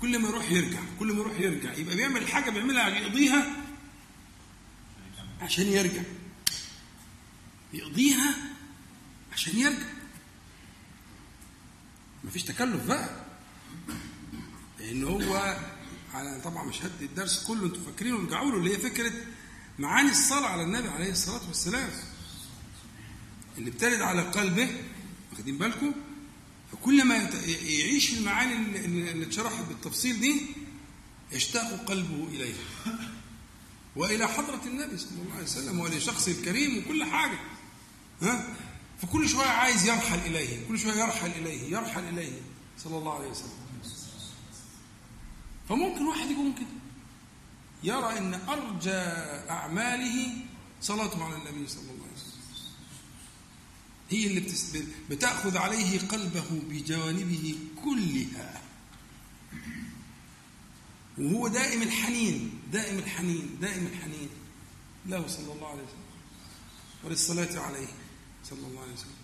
كل 0.00 0.18
ما 0.18 0.28
يروح 0.28 0.50
يرجع 0.50 0.80
كل 0.98 1.12
ما 1.12 1.18
يروح 1.20 1.40
يرجع. 1.40 1.72
يبقى 1.74 1.96
بيعمل 1.96 2.28
حاجة 2.28 2.50
بيعملها 2.50 2.88
يقضيها 2.88 3.46
عشان 5.40 5.66
يرجع. 5.66 6.02
يقضيها 7.72 8.34
عشان 9.32 9.58
يرجع. 9.58 9.86
مفيش 12.24 12.42
تكلف 12.42 12.84
بقى. 12.86 13.08
لأن 14.80 15.04
هو 15.04 15.58
على 16.14 16.40
طبعا 16.44 16.64
مش 16.64 16.82
هدي 16.82 17.04
الدرس 17.04 17.44
كله 17.44 17.66
أنتوا 17.66 17.82
فاكرينه 17.84 18.16
ارجعوا 18.16 18.50
له 18.50 18.56
اللي 18.58 18.74
هي 18.74 18.78
فكرة 18.78 19.12
معاني 19.78 20.10
الصلاة 20.10 20.46
على 20.46 20.62
النبي 20.62 20.88
عليه 20.88 21.10
الصلاة 21.10 21.48
والسلام. 21.48 21.90
اللي 23.58 23.70
بترد 23.70 24.00
على 24.02 24.22
قلبه 24.22 24.68
واخدين 25.32 25.58
بالكم؟ 25.58 25.92
فكل 26.72 27.04
ما 27.04 27.16
يت- 27.16 27.48
يعيش 27.62 28.14
المعاني 28.18 28.84
اللي 28.84 29.26
اتشرحت 29.26 29.64
بالتفصيل 29.64 30.20
دي 30.20 30.40
يشتاق 31.32 31.84
قلبه 31.84 32.28
إليها. 32.28 32.58
وإلى 33.96 34.28
حضرة 34.28 34.60
النبي 34.66 34.98
صلى 34.98 35.10
الله 35.22 35.34
عليه 35.34 35.44
وسلم 35.44 35.80
ولشخصه 35.80 36.32
الكريم 36.32 36.78
وكل 36.78 37.04
حاجة. 37.04 37.38
فكل 38.98 39.28
شوية 39.28 39.46
عايز 39.46 39.86
يرحل 39.86 40.18
إليه 40.18 40.68
كل 40.68 40.78
شوية 40.78 40.94
يرحل 40.94 41.30
إليه 41.30 41.72
يرحل 41.72 42.08
إليه 42.08 42.40
صلى 42.78 42.98
الله 42.98 43.14
عليه 43.14 43.28
وسلم. 43.28 43.58
فممكن 45.68 46.06
واحد 46.06 46.30
يكون 46.30 46.54
كده 46.54 46.66
يرى 47.82 48.18
إن 48.18 48.34
أرجى 48.34 49.00
أعماله 49.50 50.36
صلاته 50.80 51.24
على 51.24 51.36
النبي 51.36 51.68
صلى 51.68 51.82
الله 51.82 52.04
عليه 52.04 52.12
وسلم. 52.12 52.38
هي 54.10 54.26
اللي 54.26 54.40
بتأخذ 55.10 55.56
عليه 55.56 56.08
قلبه 56.08 56.44
بجوانبه 56.50 57.58
كلها. 57.84 58.60
وهو 61.18 61.48
دائم 61.48 61.82
الحنين 61.82 62.60
دائم 62.72 62.98
الحنين 62.98 63.58
دائم 63.60 63.86
الحنين 63.86 64.28
له 65.06 65.28
صلى 65.28 65.52
الله 65.52 65.68
عليه 65.68 65.82
وسلم. 65.82 66.08
وللصلاة 67.04 67.60
عليه. 67.60 67.88
صلى 68.50 68.66
الله 68.66 68.82
عليه 68.82 68.92
وسلم. 68.92 69.18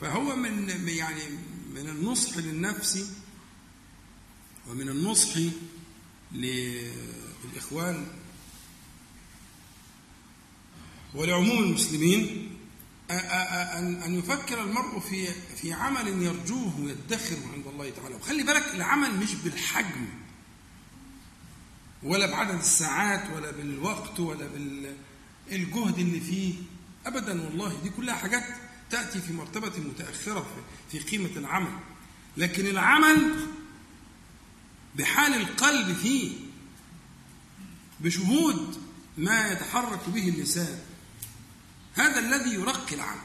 فهو 0.00 0.36
من 0.36 0.68
يعني 0.88 1.22
من 1.74 1.88
النصح 1.88 2.36
للنفس 2.36 3.12
ومن 4.68 4.88
النصح 4.88 5.40
للإخوان 6.32 8.06
ولعموم 11.14 11.58
المسلمين 11.58 12.56
أن 13.10 14.18
يفكر 14.18 14.62
المرء 14.62 15.00
في 15.00 15.26
في 15.56 15.72
عمل 15.72 16.22
يرجوه 16.22 16.80
ويدخره 16.80 17.52
عند 17.52 17.66
الله 17.66 17.90
تعالى. 17.90 18.14
وخلي 18.14 18.42
بالك 18.42 18.74
العمل 18.74 19.16
مش 19.16 19.34
بالحجم 19.34 20.06
ولا 22.02 22.26
بعدد 22.26 22.58
الساعات 22.58 23.30
ولا 23.36 23.50
بالوقت 23.50 24.20
ولا 24.20 24.48
بالجهد 25.50 25.98
اللي 25.98 26.20
فيه 26.20 26.54
ابدا 27.06 27.42
والله 27.42 27.80
دي 27.82 27.90
كلها 27.90 28.14
حاجات 28.14 28.44
تأتي 28.90 29.20
في 29.20 29.32
مرتبة 29.32 29.72
متأخرة 29.80 30.46
في 30.92 30.98
قيمة 30.98 31.30
العمل. 31.36 31.78
لكن 32.36 32.66
العمل 32.66 33.46
بحال 34.96 35.34
القلب 35.34 35.96
فيه 35.96 36.32
بشهود 38.00 38.82
ما 39.18 39.52
يتحرك 39.52 40.08
به 40.08 40.28
اللسان. 40.28 40.78
هذا 41.94 42.18
الذي 42.18 42.54
يرقي 42.54 42.94
العمل. 42.94 43.20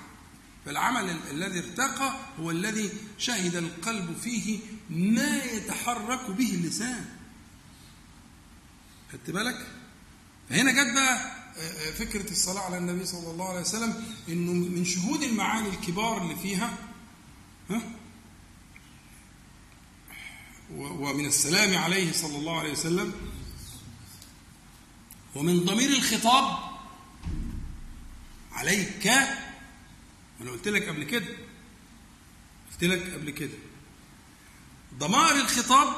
فالعمل 0.65 1.09
ال- 1.09 1.31
الذي 1.31 1.59
ارتقى 1.59 2.19
هو 2.39 2.51
الذي 2.51 2.89
شهد 3.17 3.55
القلب 3.55 4.17
فيه 4.23 4.59
ما 4.89 5.43
يتحرك 5.43 6.31
به 6.31 6.49
اللسان. 6.55 7.05
خدت 9.13 9.29
بالك؟ 9.31 9.67
فهنا 10.49 10.71
جت 10.71 10.93
بقى 10.95 11.34
فكرة 11.97 12.31
الصلاة 12.31 12.61
على 12.61 12.77
النبي 12.77 13.05
صلى 13.05 13.31
الله 13.31 13.49
عليه 13.49 13.61
وسلم 13.61 14.15
إنه 14.29 14.51
من 14.53 14.85
شهود 14.85 15.23
المعاني 15.23 15.69
الكبار 15.69 16.21
اللي 16.21 16.35
فيها 16.35 16.77
ها؟ 17.69 17.81
ومن 20.71 21.25
السلام 21.25 21.77
عليه 21.77 22.11
صلى 22.11 22.37
الله 22.37 22.59
عليه 22.59 22.71
وسلم 22.71 23.13
ومن 25.35 25.65
ضمير 25.65 25.89
الخطاب 25.89 26.57
عليك. 28.51 29.07
أنا 30.41 30.51
قلت 30.51 30.67
لك 30.67 30.89
قبل 30.89 31.03
كده 31.03 31.25
قلت 32.71 32.83
لك 32.83 33.13
قبل 33.13 33.29
كده. 33.31 33.57
ضمائر 34.97 35.35
الخطاب 35.35 35.93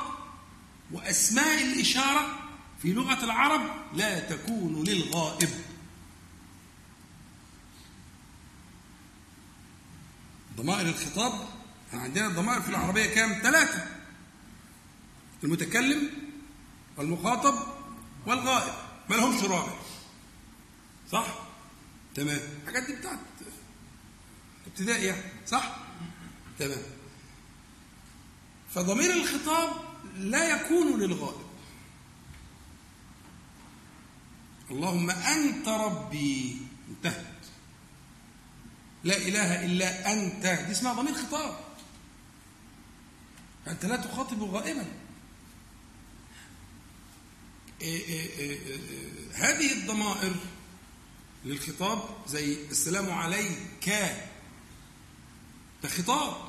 وأسماء 0.92 1.64
الإشارة 1.64 2.47
في 2.82 2.94
لغة 2.94 3.24
العرب 3.24 3.62
لا 3.94 4.20
تكون 4.20 4.84
للغائب. 4.84 5.50
ضمائر 10.58 10.90
الخطاب 10.90 11.48
عندنا 11.94 12.28
الضمائر 12.28 12.62
في 12.62 12.70
العربية 12.70 13.06
كام؟ 13.06 13.40
ثلاثة. 13.44 13.86
المتكلم 15.44 16.10
والمخاطب 16.98 17.68
والغائب. 18.26 18.74
ما 19.10 19.16
لهمش 19.16 19.44
رابع. 19.44 19.74
صح؟ 21.12 21.26
تمام. 22.16 22.40
الحاجات 22.62 22.84
دي 22.84 22.96
بتاعت 22.96 23.20
ابتدائي 24.68 25.06
يعني. 25.06 25.24
صح؟ 25.48 25.78
تمام. 26.60 26.82
فضمير 28.74 29.14
الخطاب 29.14 29.70
لا 30.18 30.50
يكون 30.50 31.00
للغائب. 31.00 31.47
اللهم 34.72 35.10
أنت 35.10 35.68
ربي. 35.68 36.58
انتهت. 36.90 37.34
لا 39.04 39.18
إله 39.18 39.66
إلا 39.66 40.14
أنت. 40.14 40.46
دي 40.66 40.72
اسمها 40.72 40.94
ضمير 40.94 41.14
خطاب. 41.14 41.60
فأنت 43.66 43.86
لا 43.86 43.96
تخاطب 43.96 44.44
غائبا. 44.44 44.86
إيه 47.82 48.06
إيه 48.06 48.30
إيه 48.40 48.60
هذه 49.34 49.74
الضمائر 49.74 50.36
للخطاب 51.46 52.04
زي 52.28 52.58
السلام 52.72 53.10
عليك. 53.12 53.90
ده 55.84 55.90
خطاب. 55.90 56.48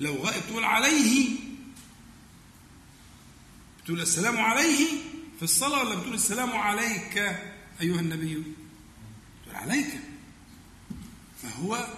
لو 0.00 0.14
غائب 0.14 0.42
تقول 0.48 0.64
عليه 0.64 1.36
بتقول 3.82 4.00
السلام 4.00 4.36
عليه 4.38 5.09
في 5.40 5.44
الصلاة 5.44 5.78
ولا 5.78 5.94
بتقول 5.94 6.14
السلام 6.14 6.52
عليك 6.52 7.16
أيها 7.80 8.00
النبي؟ 8.00 8.42
تقول 9.44 9.56
عليك. 9.56 10.00
فهو 11.42 11.88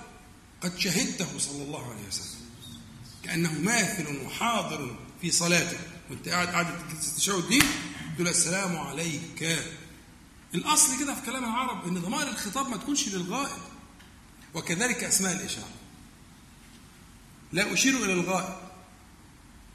قد 0.61 0.79
شهدته 0.79 1.39
صلى 1.39 1.63
الله 1.63 1.91
عليه 1.91 2.07
وسلم. 2.09 2.41
كأنه 3.23 3.53
ماثل 3.53 4.17
وحاضر 4.27 4.97
في 5.21 5.31
صلاته. 5.31 5.79
وانت 6.11 6.29
قاعد 6.29 6.49
قاعدة 6.49 6.81
التشهد 6.93 7.49
دي 7.49 7.63
تقول 8.15 8.29
السلام 8.29 8.77
عليك. 8.77 9.65
الأصل 10.55 10.99
كده 11.01 11.15
في 11.15 11.27
كلام 11.27 11.45
العرب 11.45 11.89
إن 11.89 11.95
ضمائر 11.95 12.29
الخطاب 12.29 12.69
ما 12.69 12.77
تكونش 12.77 13.09
للغائب. 13.09 13.63
وكذلك 14.55 15.05
أسماء 15.05 15.33
الإشارة. 15.33 15.75
لا 17.53 17.73
أشير 17.73 18.05
إلى 18.05 18.13
الغائب. 18.13 18.57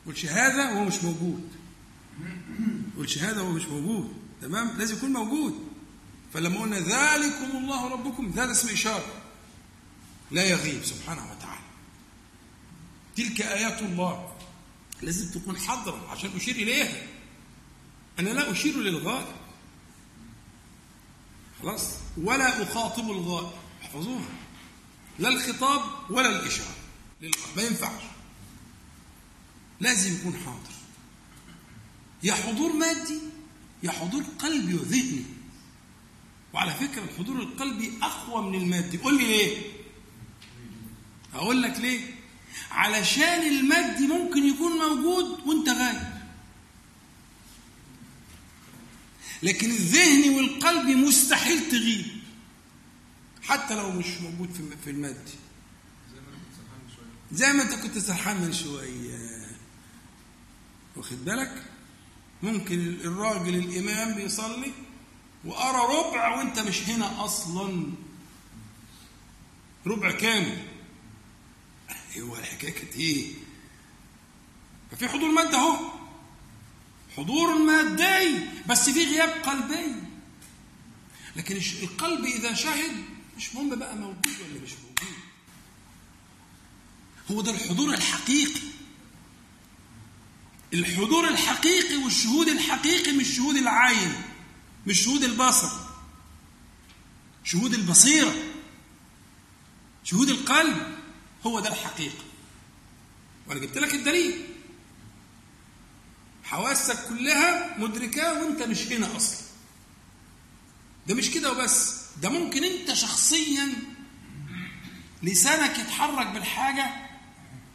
قلش 0.06 0.26
هذا 0.26 0.72
وهو 0.72 0.84
مش 0.84 1.04
موجود. 1.04 1.57
قلش 2.98 3.18
هذا 3.18 3.42
وهو 3.42 3.52
مش 3.52 3.66
موجود. 3.66 4.14
تمام؟ 4.42 4.78
لازم 4.78 4.98
يكون 4.98 5.14
موجود. 5.14 5.68
فلما 6.34 6.60
قلنا 6.60 6.80
ذلكم 6.80 7.58
الله 7.58 7.90
ربكم 7.90 8.32
ذا 8.36 8.52
اسم 8.52 8.70
إشارة. 8.70 9.14
لا 10.32 10.44
يغيب 10.46 10.86
سبحانه 10.86 11.32
وتعالى. 11.32 11.62
تلك 13.16 13.42
آيات 13.42 13.82
الله. 13.82 14.34
لازم 15.02 15.40
تكون 15.40 15.58
حاضرة 15.58 16.10
عشان 16.10 16.30
أشير 16.36 16.56
إليها. 16.56 17.08
أنا 18.20 18.30
لا 18.30 18.52
أشير 18.52 18.78
للغائب. 18.78 19.36
خلاص؟ 21.62 21.94
ولا 22.18 22.64
أخاطب 22.64 23.12
الغائب. 23.12 23.52
احفظوها. 23.84 24.30
لا 25.20 25.30
الخطاب 25.30 25.82
ولا 26.10 26.30
الإشارة. 26.30 26.76
ما 27.56 27.64
ينفعش. 27.64 28.04
لازم 29.80 30.16
يكون 30.16 30.34
حاضر. 30.46 30.77
يا 32.24 32.34
حضور 32.34 32.74
مادي 32.74 33.20
يا 33.84 33.92
حضور 33.92 34.24
قلبي 34.40 34.74
وذهني. 34.74 35.24
وعلى 36.54 36.74
فكرة 36.74 37.04
الحضور 37.04 37.40
القلبي 37.40 37.94
أقوى 38.02 38.50
من 38.50 38.62
المادي. 38.62 38.98
قول 38.98 39.18
لي 39.18 39.26
ليه؟ 39.26 39.62
أقول 41.34 41.64
لك 41.64 41.80
ليه؟ 41.80 42.16
علشان 42.72 43.48
المادي 43.48 44.08
ممكن 44.08 44.44
يكون 44.46 44.72
موجود 44.72 45.48
وانت 45.48 45.70
غايب. 45.70 46.18
لكن 49.44 49.70
الذهن 49.70 50.36
والقلب 50.36 50.88
مستحيل 50.90 51.70
تغيب 51.70 52.06
حتى 53.42 53.76
لو 53.76 53.92
مش 53.92 54.08
موجود 54.22 54.78
في 54.84 54.90
المادي. 54.90 55.38
زي 57.32 57.54
ما 57.54 57.64
انت 57.64 57.74
كنت 57.74 57.98
سرحان 57.98 58.42
من 58.42 58.54
شوية. 58.54 59.48
واخد 60.96 61.26
بالك؟ 61.26 61.64
ممكن 62.44 62.80
الراجل 63.04 63.56
الإمام 63.56 64.16
بيصلي 64.16 64.72
وأرى 65.46 65.98
ربع 66.00 66.36
وأنت 66.36 66.60
مش 66.60 66.90
هنا 66.90 67.26
أصلا. 67.26 67.94
ربع 69.86 70.12
كامل 70.12 70.58
هو 72.20 72.36
الحكاية 72.38 72.72
كانت 72.74 72.96
إيه؟ 72.96 73.34
ففي 74.92 75.08
حضور 75.08 75.32
مادي 75.32 75.56
أهو. 75.56 75.92
حضور 77.18 77.56
مادي 77.58 78.40
بس 78.70 78.90
في 78.90 79.06
غياب 79.06 79.30
قلبي. 79.30 79.96
لكن 81.36 81.56
القلب 81.84 82.26
إذا 82.26 82.54
شهد 82.54 82.92
مش 83.38 83.56
مهم 83.56 83.76
بقى 83.76 83.96
موجود 83.96 84.26
ولا 84.26 84.62
مش 84.64 84.72
موجود. 84.74 85.16
هو 87.32 87.42
ده 87.42 87.52
الحضور 87.52 87.94
الحقيقي. 87.94 88.62
الحضور 90.74 91.28
الحقيقي 91.28 91.96
والشهود 91.96 92.48
الحقيقي 92.48 93.12
مش 93.12 93.28
شهود 93.36 93.56
العين 93.56 94.14
مش 94.88 95.00
شهود 95.06 95.24
البصر 95.24 95.70
شهود 97.44 97.74
البصيرة 97.74 98.34
شهود 100.04 100.30
القلب 100.30 100.98
هو 101.46 101.60
ده 101.60 101.70
الحقيقة. 101.70 102.24
وأنا 103.48 103.60
جبت 103.60 103.78
لك 103.78 103.94
الدليل. 103.94 104.46
حواسك 106.44 107.08
كلها 107.10 107.78
مدركاه 107.80 108.44
وأنت 108.44 108.62
مش 108.64 108.82
هنا 108.88 109.16
أصلا. 109.18 109.38
ده 111.08 111.16
مش 111.16 111.32
كده 111.32 111.52
وبس. 111.52 111.96
ده 112.22 112.30
ممكن 112.30 112.64
أنت 112.64 112.94
شخصيا 112.94 113.74
لسانك 115.24 115.80
يتحرك 115.80 116.28
بالحاجة 116.28 116.90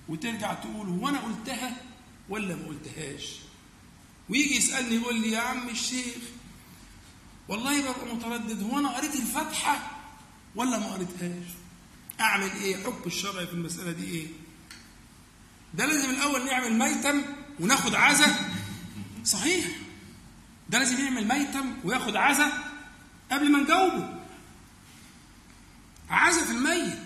وترجع 0.08 0.54
تقول 0.54 0.88
هو 0.88 1.08
أنا 1.08 1.18
قلتها 1.20 1.76
ولا 2.32 2.56
ما 2.56 2.66
قلتهاش. 2.66 3.36
ويجي 4.28 4.56
يسألني 4.56 4.94
يقول 4.94 5.20
لي 5.20 5.30
يا 5.30 5.40
عم 5.40 5.68
الشيخ 5.68 6.16
والله 7.48 7.80
ببقى 7.80 8.14
متردد 8.14 8.62
هو 8.62 8.78
أنا 8.78 8.88
قريت 8.88 9.14
الفاتحة 9.14 9.90
ولا 10.54 10.78
ما 10.78 10.92
قريتهاش؟ 10.92 11.46
أعمل 12.20 12.50
إيه؟ 12.50 12.76
حكم 12.84 13.02
الشرع 13.06 13.44
في 13.44 13.52
المسألة 13.52 13.92
دي 13.92 14.04
إيه؟ 14.04 14.26
ده 15.74 15.86
لازم 15.86 16.10
الأول 16.10 16.46
نعمل 16.46 16.72
ميتم 16.78 17.22
وناخد 17.60 17.94
عزا؟ 17.94 18.50
صحيح. 19.24 19.64
ده 20.68 20.78
لازم 20.78 21.04
يعمل 21.04 21.28
ميتم 21.28 21.74
وياخد 21.84 22.16
عزا 22.16 22.52
قبل 23.32 23.52
ما 23.52 23.58
نجاوبه. 23.58 24.20
عزا 26.10 26.44
في 26.44 26.50
الميت. 26.50 26.98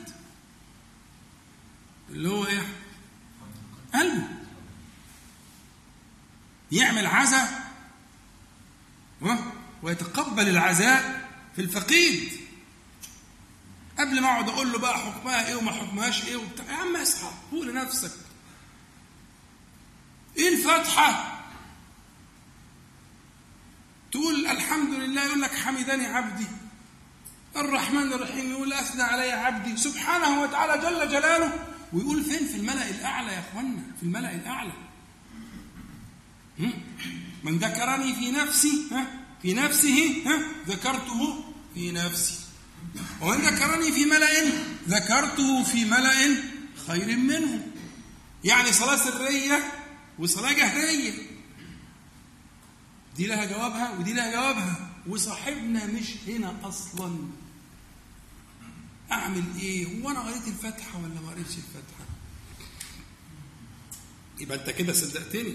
اللي 2.10 2.28
هو 2.28 2.46
إيه؟ 2.46 2.66
قلبه. 3.94 4.28
يعمل 6.72 7.06
عزا 7.06 7.48
ها؟ 9.22 9.52
ويتقبل 9.82 10.48
العزاء 10.48 11.28
في 11.56 11.62
الفقيد. 11.62 12.32
قبل 13.98 14.20
ما 14.20 14.28
أقعد 14.28 14.48
أقول 14.48 14.72
له 14.72 14.78
بقى 14.78 14.98
حكمها 14.98 15.48
إيه 15.48 15.54
وما 15.54 15.72
حكمهاش 15.72 16.24
إيه 16.24 16.36
وبتاع 16.36 16.64
يا 16.66 16.72
عم 16.76 16.96
اصحى 16.96 17.30
قول 17.52 17.68
لنفسك. 17.68 18.12
إيه 20.36 20.48
الفاتحة؟ 20.48 21.32
تقول 24.12 24.46
الحمد 24.46 24.94
لله 24.94 25.24
يقول 25.24 25.40
لك 25.42 25.54
حمدني 25.54 26.06
عبدي. 26.06 26.46
الرحمن 27.56 28.12
الرحيم 28.12 28.50
يقول 28.50 28.72
أثنى 28.72 29.02
علي 29.02 29.32
عبدي. 29.32 29.76
سبحانه 29.76 30.42
وتعالى 30.42 30.82
جل 30.82 31.08
جلاله 31.08 31.52
ويقول 31.92 32.24
فين؟ 32.24 32.46
في 32.48 32.56
الملأ 32.56 32.90
الأعلى 32.90 33.32
يا 33.32 33.40
اخوانا 33.40 33.82
في 33.96 34.02
الملأ 34.02 34.34
الأعلى؟ 34.34 34.72
من 37.44 37.58
ذكرني 37.58 38.14
في 38.14 38.30
نفسي 38.30 38.82
ها؟ 38.92 39.06
في 39.42 39.54
نفسه 39.54 40.22
ها؟ 40.26 40.42
ذكرته 40.68 41.44
في 41.74 41.92
نفسي. 41.92 42.34
ومن 43.20 43.38
ذكرني 43.38 43.92
في 43.92 44.04
ملأ 44.04 44.42
ذكرته 44.88 45.64
في 45.64 45.84
ملأ 45.84 46.36
خير 46.86 47.16
منه. 47.16 47.66
يعني 48.44 48.72
صلاة 48.72 48.96
سرية 48.96 49.72
وصلاة 50.18 50.52
جهرية. 50.52 51.12
دي 53.16 53.26
لها 53.26 53.44
جوابها 53.44 53.90
ودي 53.98 54.12
لها 54.12 54.32
جوابها. 54.32 54.90
وصاحبنا 55.08 55.86
مش 55.86 56.06
هنا 56.28 56.56
أصلا. 56.64 57.18
أعمل 59.12 59.44
إيه؟ 59.60 60.02
هو 60.02 60.10
أنا 60.10 60.20
قريت 60.20 60.48
الفاتحة 60.48 60.98
ولا 60.98 61.20
ما 61.20 61.30
قريتش 61.30 61.50
الفاتحة؟ 61.56 62.04
يبقى 64.38 64.58
أنت 64.58 64.70
كده 64.70 64.92
صدقتني. 64.92 65.54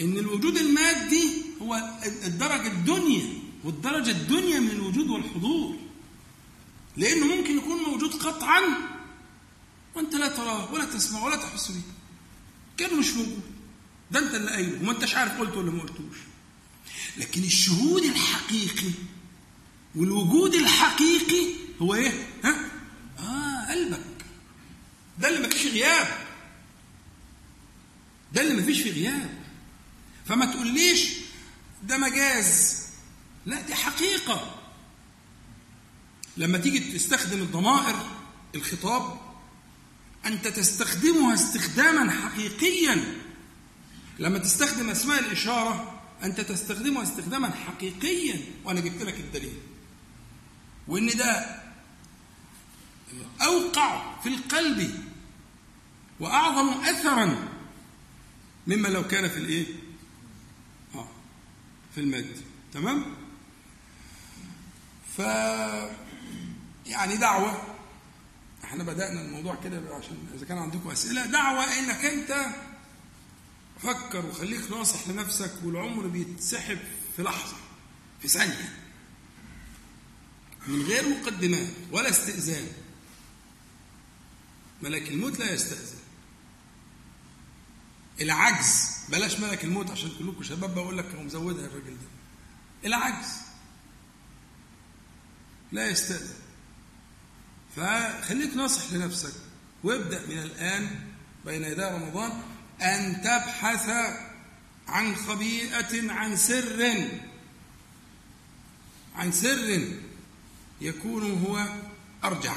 إن 0.00 0.18
الوجود 0.18 0.56
المادي 0.56 1.30
هو 1.62 1.98
الدرجة 2.24 2.66
الدنيا 2.66 3.26
والدرجة 3.64 4.10
الدنيا 4.10 4.60
من 4.60 4.70
الوجود 4.70 5.08
والحضور. 5.10 5.76
لأنه 6.96 7.26
ممكن 7.36 7.58
يكون 7.58 7.76
موجود 7.82 8.14
قطعا 8.14 8.60
وأنت 9.94 10.14
لا 10.14 10.28
تراه 10.28 10.72
ولا 10.72 10.84
تسمع 10.84 11.24
ولا 11.24 11.36
تحس 11.36 11.70
به. 11.70 11.82
كان 12.76 12.98
مش 12.98 13.12
موجود 13.12 13.40
ده 14.10 14.18
أنت 14.18 14.34
اللي 14.34 14.50
قايله 14.50 14.80
وما 14.82 14.92
أنتش 14.92 15.14
عارف 15.14 15.38
قلته 15.38 15.58
ولا 15.58 15.70
ما 15.70 15.82
قلتوش. 15.82 16.16
لكن 17.16 17.42
الشهود 17.44 18.02
الحقيقي 18.02 18.90
والوجود 19.94 20.54
الحقيقي 20.54 21.46
هو 21.82 21.94
إيه؟ 21.94 22.28
ها؟ 22.44 22.70
آه 23.18 23.70
قلبك. 23.72 24.04
ده 25.18 25.28
اللي 25.28 25.48
مفيش 25.48 25.66
غياب. 25.66 26.08
ده 28.32 28.40
اللي 28.42 28.62
مفيش 28.62 28.80
فيه 28.80 28.90
غياب. 28.92 29.39
فما 30.30 30.46
تقوليش 30.46 31.10
ده 31.82 31.98
مجاز. 31.98 32.82
لا 33.46 33.60
دي 33.60 33.74
حقيقة. 33.74 34.54
لما 36.36 36.58
تيجي 36.58 36.98
تستخدم 36.98 37.38
الضمائر 37.42 38.06
الخطاب 38.54 39.20
أنت 40.26 40.48
تستخدمها 40.48 41.34
استخداما 41.34 42.10
حقيقيا. 42.10 43.18
لما 44.18 44.38
تستخدم 44.38 44.90
أسماء 44.90 45.20
الإشارة 45.20 46.00
أنت 46.22 46.40
تستخدمها 46.40 47.02
استخداما 47.02 47.50
حقيقيا. 47.50 48.40
وأنا 48.64 48.80
جبت 48.80 49.02
لك 49.02 49.14
الدليل. 49.14 49.58
وإن 50.88 51.06
ده 51.06 51.60
أوقع 53.42 54.20
في 54.20 54.28
القلب 54.28 55.04
وأعظم 56.20 56.68
أثرا 56.68 57.48
مما 58.66 58.88
لو 58.88 59.06
كان 59.06 59.28
في 59.28 59.36
الإيه؟ 59.36 59.79
في 61.94 62.00
المادة. 62.00 62.40
تمام؟ 62.72 63.16
ف 65.16 65.18
يعني 66.86 67.16
دعوة. 67.16 67.62
إحنا 68.64 68.84
بدأنا 68.84 69.20
الموضوع 69.20 69.54
كده 69.64 69.82
عشان 69.94 70.16
إذا 70.34 70.46
كان 70.46 70.58
عندكم 70.58 70.90
أسئلة 70.90 71.26
دعوة 71.26 71.64
إنك 71.78 72.04
أنت 72.04 72.46
فكر 73.82 74.26
وخليك 74.26 74.70
ناصح 74.70 75.08
لنفسك 75.08 75.52
والعمر 75.64 76.06
بيتسحب 76.06 76.78
في 77.16 77.22
لحظة 77.22 77.56
في 78.22 78.28
ثانية. 78.28 78.76
من 80.66 80.82
غير 80.82 81.08
مقدمات 81.08 81.68
ولا 81.92 82.10
استئذان. 82.10 82.66
ملك 84.82 85.08
الموت 85.08 85.38
لا 85.38 85.52
يستأذن. 85.52 85.98
العجز 88.20 88.99
بلاش 89.10 89.40
ملك 89.40 89.64
الموت 89.64 89.90
عشان 89.90 90.10
كلكم 90.18 90.42
شباب 90.42 90.74
بقول 90.74 90.98
لك 90.98 91.14
مزودها 91.14 91.66
الراجل 91.66 91.90
ده. 91.90 92.08
العجز. 92.84 93.28
لا 95.72 95.88
يستأذن. 95.88 96.34
فخليك 97.76 98.56
ناصح 98.56 98.92
لنفسك 98.92 99.32
وابدأ 99.84 100.26
من 100.26 100.38
الآن 100.38 101.00
بين 101.44 101.62
يدي 101.64 101.82
رمضان 101.82 102.32
أن 102.82 103.20
تبحث 103.22 103.90
عن 104.88 105.16
خبيئة 105.16 106.12
عن 106.12 106.36
سر. 106.36 107.08
عن 109.16 109.32
سر 109.32 109.88
يكون 110.80 111.44
هو 111.46 111.66
أرجع. 112.24 112.56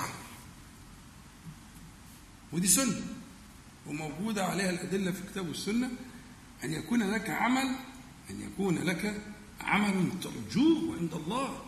ودي 2.52 2.68
سنة 2.68 3.02
وموجودة 3.88 4.46
عليها 4.46 4.70
الأدلة 4.70 5.12
في 5.12 5.22
الكتاب 5.22 5.48
والسنة 5.48 5.90
أن 6.64 6.74
يكون 6.74 7.12
لك 7.12 7.30
عمل 7.30 7.76
أن 8.30 8.42
يكون 8.42 8.78
لك 8.78 9.22
عمل 9.62 10.10
ترجوه 10.24 10.98
عند 11.00 11.14
الله. 11.14 11.62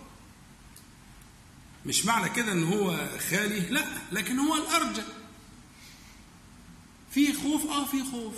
مش 1.85 2.05
معنى 2.05 2.29
كده 2.29 2.51
إن 2.51 2.63
هو 2.63 3.09
خالي؟ 3.29 3.59
لا 3.59 3.85
لكن 4.11 4.39
هو 4.39 4.55
الارجى 4.55 5.01
في 7.11 7.33
خوف؟ 7.33 7.65
آه 7.65 7.85
في 7.85 8.03
خوف. 8.11 8.35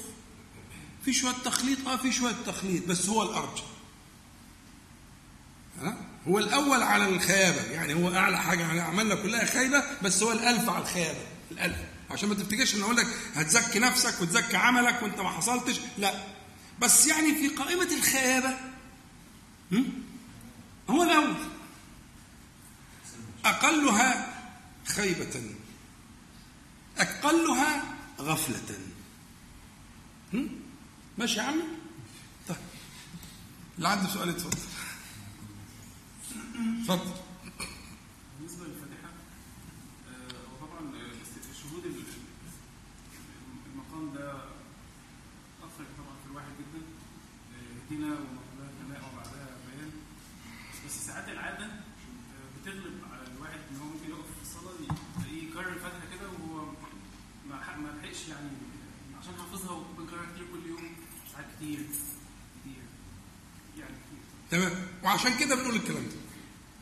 في 1.06 1.14
شوية 1.14 1.34
تخليط؟ 1.46 1.88
آه 1.88 1.98
في 1.98 2.12
شوية 2.12 2.36
تخليط 2.46 2.88
بس 2.88 3.10
هو 3.10 3.24
الارجى 3.24 3.64
ها؟ 5.82 5.98
هو 6.28 6.40
الأول 6.40 6.84
على 6.84 7.10
الخيابة. 7.10 7.62
يعني 7.72 7.94
هو 7.94 8.16
أعلى 8.16 8.38
حاجة 8.38 8.60
يعني 8.62 8.80
عملنا 8.82 9.16
كلها 9.16 9.46
خايبه 9.46 9.84
بس 10.02 10.24
هو 10.24 10.32
الألف 10.32 10.70
على 10.70 10.82
الخيابة. 10.82 11.20
الألف. 11.52 11.78
عشان 12.12 12.30
ما 12.30 12.36
تفتكرش 12.36 12.76
إن 12.76 12.82
أقول 12.82 12.96
لك 12.98 13.08
هتزكي 13.36 13.80
نفسك 13.80 14.22
وتزكي 14.22 14.58
عملك 14.58 15.04
وأنت 15.04 15.20
ما 15.20 15.30
حصلتش 15.30 15.80
لا. 15.98 16.37
بس 16.82 17.08
يعني 17.08 17.36
في 17.36 17.48
قائمة 17.48 17.96
الخيابة 17.98 18.58
هم؟ 19.72 19.86
هو 20.90 21.04
الأول 21.04 21.36
أقلها 23.46 24.34
خيبة 24.88 25.42
أقلها 26.98 27.84
غفلة؟ 28.20 28.78
ماشي 31.18 31.40
يا 31.40 31.44
عمي؟ 31.44 31.64
طيب 32.48 32.58
اللي 33.78 33.88
عنده 33.88 34.10
سؤال 34.10 34.30
اتفضل 34.30 34.58
اتفضل 36.82 37.12
بالنسبة 38.40 38.66
للفاتحه 38.66 39.10
آه، 40.10 40.54
وطبعا 40.54 40.96
آه، 40.96 41.54
شهود 41.64 41.86
ال- 41.86 42.04
المقام 43.74 44.14
ده 44.14 44.34
اثر 45.64 45.86
طبعا 45.98 46.16
في 46.24 46.32
الواحد 46.32 46.48
جدا 46.60 46.82
آه، 48.04 48.04
اهدنا 48.04 48.16
وما 48.16 48.68
قبلها 48.80 49.10
وبعدها 49.14 49.48
بيان 49.68 49.92
بس 50.88 51.06
ساعات 51.08 51.30
العادة 51.30 51.68
بتغلب 52.62 52.94
على 53.12 53.28
الواحد 53.38 53.60
إن 53.72 53.78
هو 53.78 53.86
ممكن 53.86 54.10
يقف 54.10 54.26
في 54.38 54.42
الصلاه 54.42 54.98
تلاقيه 55.22 55.44
يكرر 55.50 55.74
الفاتحه 55.74 56.06
كده 56.18 56.30
وهو 56.30 56.66
ما 57.50 57.56
لحقش 57.56 58.28
يعني 58.30 58.50
عشان 59.22 59.34
حافظها 59.38 59.72
وبيكررها 59.72 60.26
كتير 60.36 60.46
كل 60.54 60.70
يوم 60.70 60.96
ساعات 61.34 61.46
كتير 61.58 61.80
كتير 62.62 62.84
يعني 63.80 63.94
كتير. 63.96 64.20
تمام. 64.52 64.88
وعشان 65.04 65.38
كده 65.38 65.56
بنقول 65.56 65.76
الكلام 65.76 66.04
ده. 66.04 66.16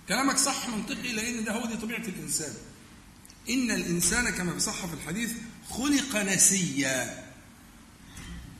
كلامك 0.09 0.37
صح 0.37 0.69
منطقي 0.69 1.13
لأن 1.13 1.43
ده 1.43 1.51
هو 1.51 1.65
دي 1.65 1.77
طبيعة 1.77 1.99
الإنسان. 2.07 2.53
إن 3.49 3.71
الإنسان 3.71 4.29
كما 4.29 4.59
صح 4.59 4.85
في 4.85 4.93
الحديث 4.93 5.33
خلق 5.69 6.15
نسيا 6.15 7.25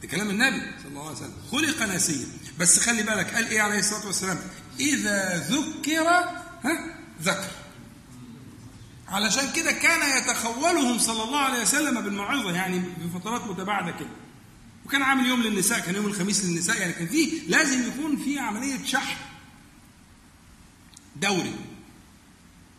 ده 0.01 0.07
كلام 0.07 0.29
النبي 0.29 0.79
صلى 0.81 0.87
الله 0.87 1.07
عليه 1.07 1.17
وسلم. 1.17 1.33
خلق 1.51 1.83
نسيا 1.95 2.27
بس 2.59 2.79
خلي 2.79 3.03
بالك 3.03 3.33
قال 3.35 3.47
إيه 3.47 3.61
عليه 3.61 3.79
الصلاة 3.79 4.05
والسلام؟ 4.05 4.39
إذا 4.79 5.47
ذكر 5.49 6.07
ها؟ 6.63 6.97
ذكر. 7.21 7.51
علشان 9.07 9.51
كده 9.55 9.71
كان 9.71 10.17
يتخولهم 10.21 10.99
صلى 10.99 11.23
الله 11.23 11.39
عليه 11.39 11.61
وسلم 11.61 12.01
بالموعظه 12.01 12.51
يعني 12.51 12.79
بفترات 12.79 13.47
متباعدة 13.47 13.91
كده. 13.91 14.09
وكان 14.85 15.01
عامل 15.01 15.25
يوم 15.25 15.41
للنساء 15.41 15.79
كان 15.79 15.95
يوم 15.95 16.05
الخميس 16.05 16.45
للنساء 16.45 16.77
يعني 16.81 16.93
كان 16.93 17.07
فيه 17.07 17.41
لازم 17.47 17.87
يكون 17.87 18.17
في 18.17 18.39
عملية 18.39 18.85
شحن 18.85 19.17
دوري 21.15 21.55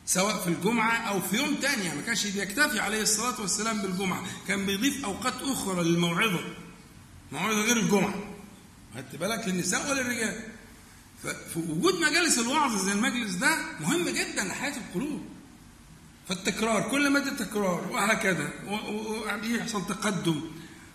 سواء 0.06 0.38
في 0.40 0.48
الجمعة 0.48 0.96
أو 0.96 1.20
في 1.20 1.36
يوم 1.36 1.54
تاني 1.54 1.84
يعني 1.84 1.98
ما 1.98 2.06
كانش 2.06 2.26
بيكتفي 2.26 2.80
عليه 2.80 3.02
الصلاة 3.02 3.40
والسلام 3.40 3.82
بالجمعة. 3.82 4.24
كان 4.48 4.66
بيضيف 4.66 5.04
أوقات 5.04 5.34
أخرى 5.42 5.84
للموعظة 5.84 6.40
موعظة 7.32 7.60
غير 7.60 7.76
الجمعة. 7.76 8.14
خدت 8.96 9.16
بالك؟ 9.16 9.48
للنساء 9.48 9.90
وللرجال 9.90 10.40
فوجود 11.54 11.94
مجالس 11.94 12.38
الوعظ 12.38 12.84
زي 12.84 12.92
المجلس 12.92 13.34
ده 13.34 13.56
مهم 13.80 14.08
جدا 14.08 14.44
لحياة 14.44 14.76
القلوب. 14.76 15.22
فالتكرار 16.28 16.90
كل 16.90 17.10
ما 17.10 17.20
تكرار 17.20 17.88
وهكذا 17.92 18.48
ويحصل 19.42 19.86
تقدم 19.86 20.40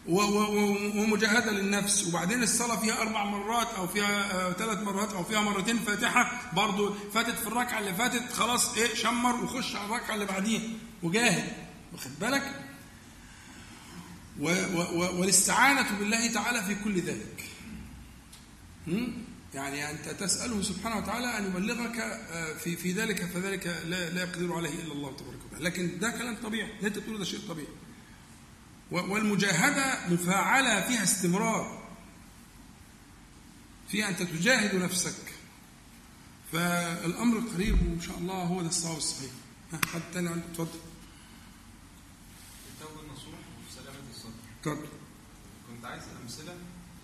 و- 0.08 0.22
و- 0.22 1.02
ومجاهدة 1.02 1.52
للنفس. 1.52 2.08
وبعدين 2.08 2.44
الصلاة 2.44 2.76
فيها 2.76 3.02
أربع 3.02 3.24
مرات 3.26 3.68
أو 3.78 3.88
فيها 3.88 4.32
آه، 4.34 4.52
ثلاث 4.54 4.78
مرات 4.78 5.14
أو 5.14 5.24
فيها 5.24 5.42
مرتين 5.42 5.80
فاتحة 5.80 6.52
برضو. 6.54 6.94
فاتت 7.14 7.36
في 7.40 7.48
الركعة 7.48 7.80
اللي 7.80 7.94
فاتت 7.96 8.34
خلاص 8.34 8.78
إيه 8.78 8.96
شمر 8.96 9.44
وخش 9.44 9.76
على 9.76 9.86
الركعة 9.86 10.14
اللي 10.16 10.26
بعديها. 10.26 10.62
وجاهد. 11.04 11.54
واخد 11.94 12.12
بالك؟ 12.22 12.52
والاستعانة 14.40 15.98
بالله 16.00 16.34
تعالى 16.34 16.64
في 16.64 16.76
كل 16.84 17.02
ذلك؟ 17.02 17.44
يعني 19.54 19.92
أنت 19.92 20.10
تسأله 20.10 20.62
سبحانه 20.62 20.98
وتعالى 20.98 21.38
أن 21.38 21.46
يبلغك 21.46 21.98
آه، 22.00 22.54
في 22.54 22.76
في 22.76 22.92
ذلك 22.92 23.26
فذلك 23.26 23.68
لا, 23.68 24.10
لا 24.10 24.22
يقدر 24.24 24.54
عليه 24.54 24.70
إلا 24.84 24.94
الله 24.94 25.16
تبارك 25.18 25.40
وتعالى. 25.46 25.66
لكن 25.66 26.00
ده 26.00 26.10
كلام 26.12 26.36
طبيعي 26.44 26.78
اللي 26.78 26.88
أنت 26.88 26.98
بتقوله 26.98 27.18
ده 27.18 27.24
شيء 27.26 27.40
طبيعي. 27.50 27.68
والمجاهدة 28.92 30.10
مفاعلة 30.14 30.82
فيها 30.88 31.04
استمرار 31.04 31.82
فيها 33.90 34.10
أنت 34.10 34.22
تجاهد 34.24 34.76
نفسك. 34.76 35.34
فالأمر 36.52 37.40
قريب 37.54 37.82
وإن 37.82 38.02
شاء 38.02 38.18
الله 38.18 38.34
هو 38.44 38.62
ده 38.62 38.68
الصواب 38.68 38.98
الصحيح. 38.98 39.32
حد 39.94 40.02
تاني 40.14 40.30
عنده؟ 40.30 40.44
اتفضل. 40.52 40.80
التوبة 42.74 43.02
النصوح 43.02 43.40
وسلامة 43.70 44.10
الصدر. 44.16 44.34
اتفضل 44.62 44.88
كنت 45.68 45.86
عايز 45.86 46.04
أمثلة 46.24 46.56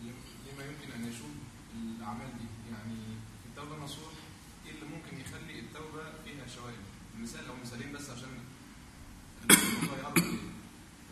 لما 0.04 0.64
يمكن 0.66 0.92
أن 0.96 1.12
يشوب 1.14 1.32
الأعمال 1.76 2.28
دي 2.38 2.46
يعني 2.72 2.96
في 3.44 3.50
التوبة 3.50 3.76
النصوح 3.78 4.12
إيه 4.66 4.72
اللي 4.72 4.86
ممكن 4.86 5.20
يخلي 5.22 5.60
التوبة 5.60 6.04
فيها 6.26 6.48
شوائب 6.56 6.80
مثال 7.22 7.48
أو 7.48 7.54
مثالين 7.66 7.92
بس 7.94 8.10
عشان 8.10 8.30
الموضوع 9.52 9.98
يقرب 10.00 10.18
ليه 10.18 10.38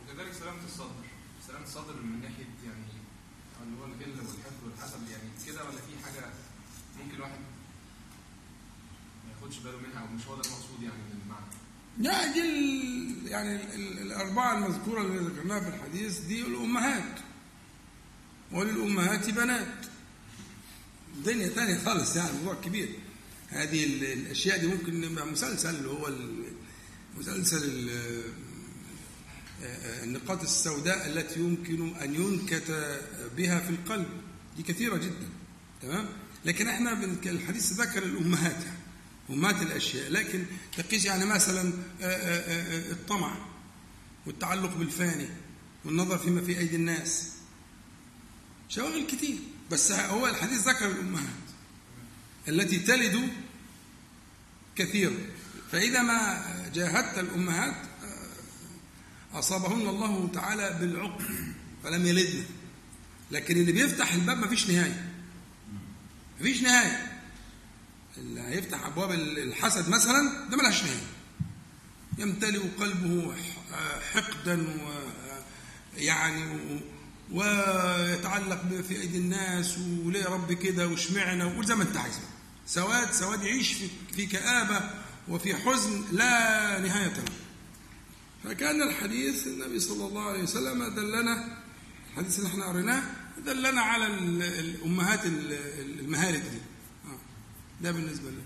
وكذلك 0.03 0.33
سلامة 0.33 0.63
الصدر 0.65 1.05
سلامة 1.47 1.63
الصدر 1.65 2.01
من 2.01 2.21
ناحية 2.21 2.45
يعني 2.65 2.85
الغل 4.01 4.19
والحقد 4.27 4.63
والحسد 4.65 5.09
يعني 5.11 5.29
كده 5.47 5.63
ولا 5.63 5.71
في 5.77 6.03
حاجة 6.05 6.25
ممكن 7.03 7.15
الواحد 7.15 7.39
ما 9.25 9.31
ياخدش 9.41 9.57
باله 9.59 9.77
منها 9.77 10.01
أو 10.01 10.07
مش 10.07 10.27
هو 10.27 10.35
ده 10.35 10.41
المقصود 10.41 10.81
يعني 10.83 10.95
من 10.97 11.19
المعنى؟ 11.23 11.45
لا 11.99 12.33
دي 12.33 12.39
يعني 13.29 13.55
ال- 13.55 13.73
ال- 13.75 14.01
الأربعة 14.01 14.57
المذكورة 14.57 15.01
اللي 15.01 15.17
ذكرناها 15.29 15.59
في 15.59 15.67
الحديث 15.75 16.19
دي 16.19 16.41
الأمهات. 16.41 17.19
وللأمهات 18.51 19.29
بنات. 19.29 19.85
دنيا 21.25 21.47
تانية 21.49 21.77
خالص 21.85 22.15
يعني 22.15 22.31
موضوع 22.37 22.53
كبير. 22.61 22.89
هذه 23.49 23.83
ال- 23.85 24.03
الأشياء 24.03 24.59
دي 24.59 24.67
ممكن 24.67 25.01
نبقى 25.01 25.25
مسلسل 25.27 25.75
اللي 25.75 25.89
هو 25.89 26.09
مسلسل 27.17 27.89
النقاط 30.03 30.41
السوداء 30.41 31.07
التي 31.07 31.39
يمكن 31.39 31.95
أن 31.95 32.15
ينكت 32.15 32.99
بها 33.37 33.59
في 33.59 33.69
القلب 33.69 34.07
دي 34.57 34.63
كثيرة 34.63 34.97
جدا 34.97 35.29
تمام؟ 35.81 36.09
لكن 36.45 36.67
إحنا 36.67 36.93
الحديث 37.25 37.73
ذكر 37.73 38.03
الأمهات 38.03 38.63
يعني 38.63 38.77
أمهات 39.29 39.61
الأشياء 39.61 40.11
لكن 40.11 40.45
تقيس 40.77 41.05
يعني 41.05 41.25
مثلا 41.25 41.73
الطمع 42.91 43.37
والتعلق 44.25 44.75
بالفاني 44.77 45.27
والنظر 45.85 46.17
فيما 46.17 46.41
في 46.41 46.57
أيدي 46.59 46.75
الناس. 46.75 47.31
شواغل 48.69 49.07
كتير 49.07 49.37
بس 49.71 49.91
هو 49.91 50.27
الحديث 50.27 50.67
ذكر 50.67 50.91
الأمهات 50.91 51.25
التي 52.47 52.79
تلد 52.79 53.29
كثيرا. 54.75 55.17
فإذا 55.71 56.01
ما 56.01 56.45
جاهدت 56.73 57.17
الأمهات 57.17 57.75
أصابهن 59.39 59.89
الله 59.89 60.29
تعالى 60.33 60.77
بالعقم 60.79 61.23
فلم 61.83 62.05
يلدن. 62.05 62.43
لكن 63.31 63.57
اللي 63.57 63.71
بيفتح 63.71 64.13
الباب 64.13 64.37
مفيش 64.37 64.69
نهاية. 64.69 65.11
مفيش 66.39 66.61
نهاية. 66.61 67.11
اللي 68.17 68.41
هيفتح 68.41 68.85
أبواب 68.85 69.11
الحسد 69.11 69.89
مثلا 69.89 70.49
ده 70.49 70.57
ملهاش 70.57 70.83
نهاية. 70.83 71.07
يمتلئ 72.17 72.59
قلبه 72.79 73.35
حقدا 74.13 74.61
و 74.67 74.91
يعني 75.97 76.45
ويتعلق 77.31 78.81
في 78.87 79.01
أيدي 79.01 79.17
الناس 79.17 79.77
وليه 79.77 80.19
يا 80.19 80.29
رب 80.29 80.53
كده 80.53 80.87
واشمعنا 80.87 81.45
وقول 81.45 81.65
زي 81.65 81.75
ما 81.75 81.83
أنت 81.83 81.97
عايز. 81.97 82.19
سواد 82.67 83.11
سواد 83.13 83.43
يعيش 83.43 83.73
في 84.15 84.25
كآبة 84.25 84.89
وفي 85.27 85.55
حزن 85.55 86.03
لا 86.11 86.79
نهاية. 86.79 87.13
له 87.13 87.23
فكان 88.55 88.81
الحديث 88.81 89.47
النبي 89.47 89.79
صلى 89.79 90.07
الله 90.07 90.23
عليه 90.29 90.43
وسلم 90.43 90.83
دلنا 90.95 91.57
الحديث 92.11 92.37
اللي 92.39 92.49
إحنا 92.49 92.65
قريناه 92.65 93.03
دلنا 93.45 93.81
على 93.81 94.07
ال- 94.07 94.43
الأمهات 94.43 95.25
ال- 95.25 95.99
المهالك 95.99 96.41
دي. 96.41 96.57
آه. 97.05 97.17
ده 97.81 97.91
بالنسبة 97.91 98.29
لنا 98.29 98.41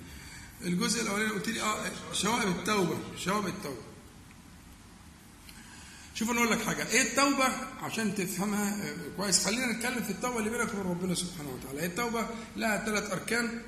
الجزء 0.66 1.02
الأولاني 1.02 1.30
قلت 1.30 1.50
لي 1.50 1.62
آه 1.62 1.92
شوائب 2.14 2.48
التوبة 2.50 2.98
شوائب 3.18 3.48
التوبة. 3.48 3.82
شوف 6.16 6.30
أنا 6.32 6.40
أقول 6.40 6.52
لك 6.52 6.62
حاجة 6.62 6.88
إيه 6.88 7.02
التوبة؟ 7.02 7.48
عشان 7.82 8.16
تفهمها 8.16 8.90
آه، 8.90 8.96
كويس. 9.18 9.46
خلينا 9.46 9.72
نتكلم 9.74 10.04
في 10.04 10.10
التوبة 10.10 10.40
اللي 10.40 10.50
بينك 10.50 10.70
وبين 10.74 10.92
ربنا 10.92 11.16
سبحانه 11.16 11.50
وتعالى. 11.50 11.82
هي 11.82 11.86
التوبة؟ 11.86 12.28
لها 12.58 12.86
ثلاث 12.86 13.12
أركان. 13.12 13.62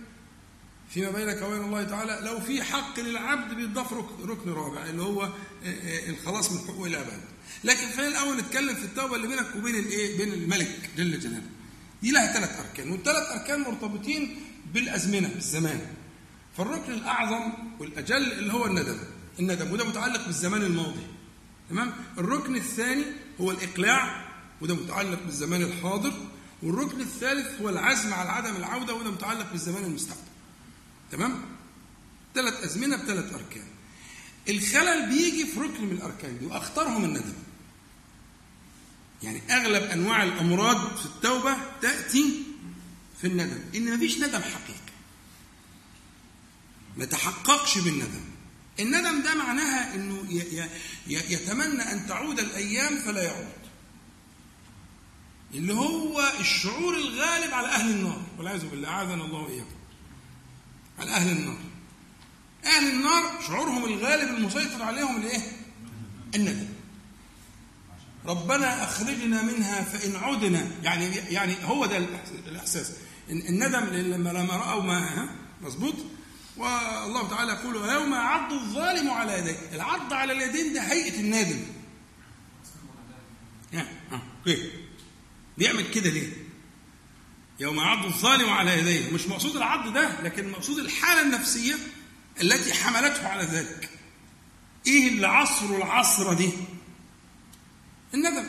فيما 0.94 1.12
بينك 1.12 1.42
وبين 1.42 1.62
الله 1.62 1.84
تعالى 1.84 2.20
لو 2.24 2.40
في 2.40 2.64
حق 2.64 3.00
للعبد 3.00 3.54
بيضاف 3.54 3.94
ركن, 4.26 4.52
رابع 4.52 4.86
اللي 4.86 5.04
هو 5.04 5.24
آه، 5.24 5.30
آه، 5.66 6.10
الخلاص 6.10 6.52
من 6.52 6.60
حقوق 6.60 6.86
العباد 6.86 7.22
لكن 7.64 7.88
خلينا 7.98 8.10
الأول 8.10 8.38
نتكلم 8.38 8.76
في 8.76 8.84
التوبة 8.86 9.16
اللي 9.16 9.28
بينك 9.28 9.56
وبين 9.56 9.76
الايه 9.76 10.18
بين 10.18 10.34
الملك 10.34 10.90
جل 10.98 11.20
جلاله. 11.20 11.50
دي 12.02 12.12
لها 12.12 12.34
ثلاث 12.34 12.60
أركان 12.60 12.92
والثلاث 12.92 13.32
أركان 13.32 13.62
مرتبطين 13.62 14.36
بالأزمنة 14.74 15.28
بالزمان. 15.28 15.82
فالركن 16.58 16.94
الأعظم 16.94 17.54
والأجل 17.80 18.32
اللي 18.32 18.54
هو 18.54 18.66
الندم. 18.66 18.98
الندم 19.40 19.72
وده 19.72 19.86
متعلق 19.86 20.26
بالزمان 20.26 20.62
الماضي. 20.62 21.08
تمام؟ 21.70 21.94
الركن 22.18 22.56
الثاني 22.56 23.04
هو 23.42 23.52
الإقلاع 23.52 24.32
وده 24.62 24.76
متعلق 24.76 25.24
بالزمان 25.24 25.62
الحاضر. 25.62 26.14
والركن 26.64 27.02
الثالث 27.02 27.62
هو 27.62 27.70
العزم 27.70 28.14
على 28.14 28.30
عدم 28.30 28.56
العودة 28.56 28.94
وده 28.94 29.12
متعلق 29.12 29.52
بالزمان 29.52 29.84
المستقبل. 29.84 30.31
تمام؟ 31.12 31.42
ثلاث 32.36 32.64
أزمنة 32.64 32.96
بثلاث 32.96 33.34
أركان. 33.34 33.68
الخلل 34.50 35.10
بيجي 35.10 35.46
في 35.46 35.60
ركن 35.60 35.86
من 35.86 35.92
الأركان 35.92 36.40
دي 36.40 36.46
وأخطرهم 36.46 37.06
الندم. 37.06 37.34
يعني 39.24 39.42
أغلب 39.52 39.84
أنواع 39.84 40.24
الأمراض 40.24 40.98
في 40.98 41.06
التوبة 41.06 41.58
تأتي 41.82 42.44
في 43.22 43.28
الندم. 43.28 43.60
إن 43.76 43.96
مفيش 43.96 44.18
ندم 44.18 44.42
حقيقي. 44.42 44.92
ما 46.98 47.06
تحققش 47.06 47.78
بالندم. 47.78 48.26
الندم 48.80 49.22
ده 49.24 49.36
معناها 49.36 49.96
إنه 49.96 50.26
يتمنى 51.08 51.82
أن 51.82 52.08
تعود 52.08 52.40
الأيام 52.40 52.98
فلا 52.98 53.24
يعود. 53.24 53.62
اللي 55.54 55.74
هو 55.74 56.34
الشعور 56.40 56.98
الغالب 56.98 57.54
على 57.54 57.68
أهل 57.68 57.92
النار. 57.92 58.22
والعياذ 58.38 58.66
بالله 58.68 58.90
أعاذنا 58.90 59.26
الله 59.26 59.40
وإياكم. 59.40 59.81
على 61.00 61.12
أهل 61.12 61.32
النار. 61.32 61.58
أهل 62.66 62.92
النار 62.92 63.24
شعورهم 63.48 63.86
الغالب 63.86 64.38
المسيطر 64.38 64.84
عليهم 64.84 65.18
الإيه؟ 65.22 65.42
الندم. 66.36 66.68
ربنا 68.26 68.84
أخرجنا 68.84 69.42
منها 69.42 69.82
فإن 69.84 70.16
عدنا. 70.16 70.68
يعني 70.84 71.06
يعني 71.16 71.56
هو 71.64 71.86
ده 71.86 72.00
الإحس- 72.00 72.48
الإحساس. 72.48 72.92
إن- 73.28 73.32
الندم 73.50 73.86
لما 73.86 74.30
لما 74.30 74.56
رأوا 74.58 74.84
ما 74.84 75.30
مظبوط. 75.62 75.96
والله 76.58 77.30
تعالى 77.30 77.52
يقول 77.52 77.76
يوم 77.76 78.14
يعض 78.14 78.54
الظالم 78.54 79.10
على 79.10 79.40
يديه. 79.40 79.56
العض 79.74 80.14
على 80.14 80.34
اليدين 80.34 80.74
ده 80.74 80.82
هيئة 80.82 81.20
النادم. 81.20 81.60
ها؟ 83.74 83.88
ها. 84.12 84.22
أوكي 84.40 84.72
بيعمل 85.58 85.92
كده 85.92 86.10
ليه؟ 86.10 86.34
يوم 87.62 87.78
يعض 87.78 88.06
الظالم 88.06 88.50
على 88.50 88.80
يديه. 88.80 89.14
مش 89.14 89.28
مقصود 89.28 89.56
العض 89.56 89.94
ده 89.94 90.22
لكن 90.22 90.52
مقصود 90.52 90.78
الحالة 90.80 91.22
النفسية 91.22 91.76
التي 92.42 92.74
حملته 92.74 93.28
على 93.28 93.44
ذلك. 93.44 93.90
إيه 94.88 95.08
اللي 95.08 95.28
عصره 95.28 95.78
العصره 95.78 96.34
دي؟ 96.34 96.50
الندم. 98.14 98.48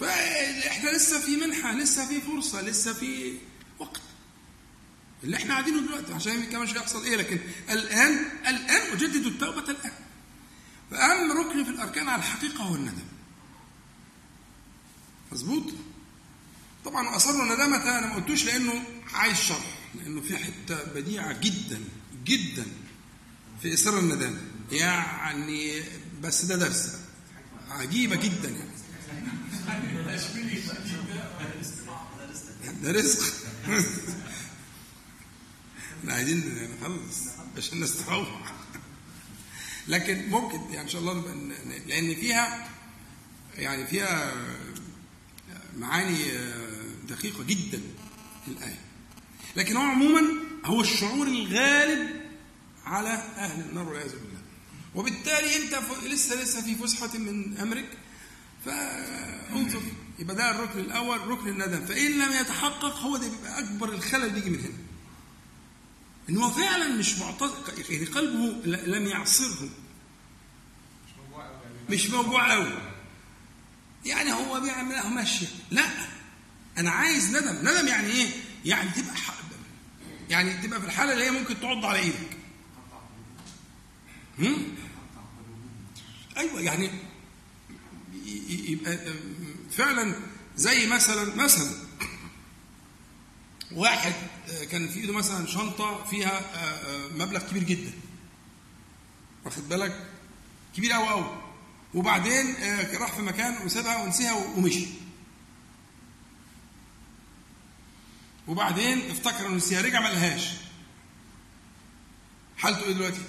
فإحنا 0.00 0.90
لسه 0.90 1.20
في 1.20 1.36
منحة 1.36 1.72
لسه 1.72 2.06
في 2.08 2.20
فرصة 2.20 2.62
لسه 2.62 2.92
في 2.92 3.38
وقت. 3.78 4.00
اللي 5.24 5.36
إحنا 5.36 5.52
قاعدينه 5.54 5.80
دلوقتي 5.80 6.14
عشان 6.14 6.44
كمان 6.44 6.62
مش 6.62 6.74
هيحصل 6.74 7.04
إيه 7.04 7.16
لكن 7.16 7.38
الآن 7.70 8.24
الآن 8.46 8.92
اجددوا 8.92 9.30
التوبة 9.30 9.70
الآن. 9.70 9.92
فأهم 10.90 11.32
ركن 11.32 11.64
في 11.64 11.70
الأركان 11.70 12.08
على 12.08 12.18
الحقيقة 12.22 12.64
هو 12.64 12.74
الندم. 12.74 13.08
مظبوط؟ 15.32 15.72
طبعا 16.84 17.08
واصروا 17.08 17.54
ندامة 17.54 17.98
أنا 17.98 18.06
ما 18.06 18.14
قلتوش 18.14 18.44
لأنه 18.44 18.82
عايز 19.14 19.36
شرح 19.36 19.78
لأنه 19.94 20.20
في 20.20 20.36
حتة 20.36 20.84
بديعة 20.94 21.40
جدا 21.40 21.80
جدا 22.24 22.66
في 23.62 23.74
إصرار 23.74 23.98
الندامة. 23.98 24.40
يعني 24.72 25.82
بس 26.22 26.44
ده 26.44 26.56
درس. 26.56 26.96
عجيبة 27.70 28.16
جدا 28.16 28.48
يعني. 28.48 28.70
ده 32.82 32.90
رزق. 32.92 33.34
إحنا 36.00 36.14
عايزين 36.14 36.68
نخلص 36.80 37.18
عشان 37.56 37.80
نستروح. 37.80 38.54
لكن 39.88 40.28
ممكن 40.30 40.58
يعني 40.60 40.80
إن 40.80 40.88
شاء 40.88 41.00
الله 41.00 41.34
لأن 41.86 42.14
فيها 42.14 42.68
يعني 43.58 43.86
فيها 43.86 44.34
معاني 45.78 46.24
دقيقة 47.08 47.44
جدا 47.44 47.80
الآية. 48.48 48.80
لكن 49.56 49.76
هو 49.76 49.82
عموما 49.82 50.22
هو 50.64 50.80
الشعور 50.80 51.26
الغالب 51.26 52.20
على 52.84 53.08
أهل 53.36 53.60
النار 53.60 53.88
والعياذ 53.88 54.10
بالله. 54.10 54.40
وبالتالي 54.94 55.56
أنت 55.56 55.78
لسه 56.06 56.42
لسه 56.42 56.62
في 56.62 56.74
فسحة 56.74 57.18
من 57.18 57.58
أمرك 57.58 57.98
فأنظر. 58.64 59.82
يبقى 60.18 60.36
ده 60.36 60.50
الركن 60.50 60.78
الأول 60.78 61.28
ركن 61.28 61.48
الندم. 61.48 61.86
فإن 61.86 62.18
لم 62.18 62.32
يتحقق 62.32 62.96
هو 62.98 63.16
ده 63.16 63.28
بيبقى 63.28 63.58
أكبر 63.58 63.88
الخلل 63.88 64.30
بيجي 64.30 64.50
من 64.50 64.60
هنا. 64.60 64.78
إن 66.28 66.36
هو 66.36 66.50
فعلا 66.50 66.88
مش 66.88 67.18
معتقد 67.18 67.90
يعني 67.90 68.04
قلبه 68.04 68.66
لم 68.66 69.06
يعصره. 69.06 69.68
مش 71.90 72.10
موضوع 72.10 72.52
قوي 72.52 72.89
يعني 74.04 74.32
قوي 74.32 74.68
يعني 74.68 75.00
هو 75.00 75.08
ماشيه 75.08 75.46
لا 75.70 75.84
أنا 76.78 76.90
عايز 76.90 77.36
ندم. 77.36 77.68
ندم 77.68 77.88
يعني 77.88 78.06
إيه؟ 78.06 78.28
يعني 78.64 78.90
تبقى. 78.90 79.14
يعني 80.30 80.54
تبقى 80.54 80.80
في 80.80 80.86
الحالة 80.86 81.12
اللي 81.12 81.24
هي 81.24 81.30
ممكن 81.30 81.60
تعض 81.60 81.84
على 81.84 81.98
إيدك؟ 81.98 82.36
أيوه 86.36 86.60
يعني 86.60 86.90
يبقى 88.68 88.98
فعلا 89.70 90.14
زي 90.56 90.86
مثلا 90.86 91.34
مثلا 91.34 91.70
واحد 93.72 94.12
آه، 94.50 94.64
كان 94.64 94.88
في 94.88 95.00
إيده 95.00 95.12
مثلا 95.12 95.46
شنطة 95.46 96.04
فيها 96.04 96.38
آه، 96.38 96.56
آه، 96.56 97.08
مبلغ 97.08 97.40
كبير 97.50 97.62
جدا. 97.62 97.92
واخد 99.44 99.68
بالك؟ 99.68 100.06
كبير 100.76 100.92
قوي 100.92 101.08
قوي 101.08 101.49
وبعدين 101.94 102.56
آه، 102.56 102.98
راح 102.98 103.12
في 103.12 103.22
مكان 103.22 103.66
وسابها 103.66 104.02
ونسيها 104.02 104.32
ومشي 104.34 104.86
وبعدين 108.48 109.10
افتكر 109.10 109.46
إنه 109.46 109.54
نسيها 109.54 109.80
رجع 109.80 110.00
ما 110.00 110.08
لقاهاش 110.08 110.48
حالته 112.56 112.84
إيه 112.84 112.92
دلوقتي؟ 112.92 113.20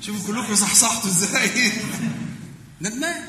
شوفوا 0.00 0.26
كلكم 0.26 0.54
صحصحتوا 0.54 1.10
إزاي 1.10 1.72
ندمان 2.82 3.24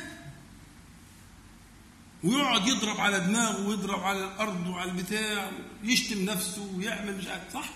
ويقعد 2.23 2.67
يضرب 2.67 2.99
على 2.99 3.19
دماغه 3.19 3.67
ويضرب 3.67 4.03
على 4.03 4.25
الأرض 4.25 4.67
وعلى 4.67 4.91
البتاع 4.91 5.51
يشتم 5.83 6.25
نفسه 6.25 6.71
ويعمل 6.75 7.17
مش 7.17 7.27
عارف 7.27 7.53
صح؟ 7.53 7.69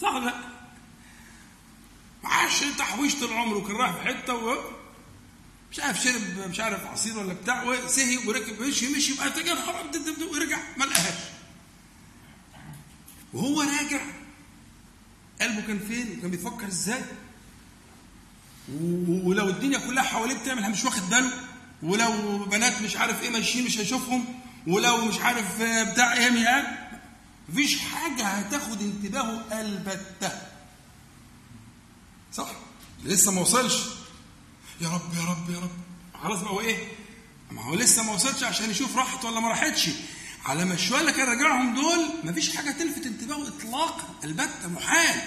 صح 0.00 0.14
ولا 0.14 0.24
لأ؟ 0.24 0.57
معاش 2.24 2.60
تحويشة 2.78 3.24
العمر 3.24 3.56
وكان 3.56 3.76
رايح 3.76 3.92
في 3.96 4.00
حتة 4.02 4.34
و 4.34 4.56
مش 5.72 5.80
عارف 5.80 6.02
شرب 6.02 6.48
مش 6.50 6.60
عارف 6.60 6.86
عصير 6.86 7.18
ولا 7.18 7.32
بتاع 7.32 7.62
وسهي 7.64 8.16
وركب 8.26 8.62
مشي 8.62 8.88
مشي 8.96 9.14
بقى 9.14 9.30
تجي 9.30 9.54
خرب 9.54 9.90
ورجع 10.32 10.58
ما 10.76 10.84
لقاهاش. 10.84 11.14
وهو 13.32 13.60
راجع 13.62 14.00
قلبه 15.40 15.60
كان 15.60 15.78
فين؟ 15.88 16.18
وكان 16.18 16.30
بيفكر 16.30 16.66
إزاي؟ 16.68 17.04
ولو 19.08 19.48
الدنيا 19.48 19.78
كلها 19.78 20.02
حواليه 20.02 20.34
بتعمل 20.34 20.70
مش 20.70 20.84
واخد 20.84 21.10
باله. 21.10 21.32
ولو 21.82 22.38
بنات 22.44 22.82
مش 22.82 22.96
عارف 22.96 23.22
إيه 23.22 23.30
ماشيين 23.30 23.64
مش 23.64 23.78
هيشوفهم 23.78 24.24
ولو 24.66 25.04
مش 25.04 25.18
عارف 25.20 25.62
بتاع 25.62 26.12
إيه 26.12 26.28
مفيش 27.48 27.78
حاجة 27.78 28.22
هتاخد 28.24 28.82
انتباهه 28.82 29.60
ألبتة. 29.60 30.47
صح؟ 32.32 32.48
لسه 33.04 33.32
ما 33.32 33.40
وصلش. 33.40 33.74
يا 34.80 34.88
رب 34.88 35.14
يا 35.16 35.24
رب 35.24 35.50
يا 35.50 35.58
رب. 35.58 35.70
خلاص 36.22 36.40
بقى 36.40 36.50
هو 36.50 36.60
إيه؟ 36.60 36.88
ما 37.50 37.62
هو 37.62 37.74
لسه 37.74 38.02
ما 38.02 38.12
وصلش 38.12 38.42
عشان 38.42 38.70
يشوف 38.70 38.96
راحت 38.96 39.24
ولا 39.24 39.40
ما 39.40 39.48
راحتش. 39.48 39.88
على 40.46 40.64
ما 40.64 40.74
الشويه 40.74 41.00
اللي 41.00 41.12
كان 41.12 41.28
راجعهم 41.28 41.74
دول 41.74 42.08
مفيش 42.24 42.56
حاجة 42.56 42.70
تلفت 42.70 43.06
انتباهه 43.06 43.48
اطلاقا 43.48 44.14
البته 44.24 44.68
محال. 44.68 45.20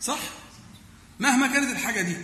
صح؟ 0.00 0.18
مهما 1.20 1.46
كانت 1.46 1.70
الحاجة 1.72 2.00
دي. 2.00 2.16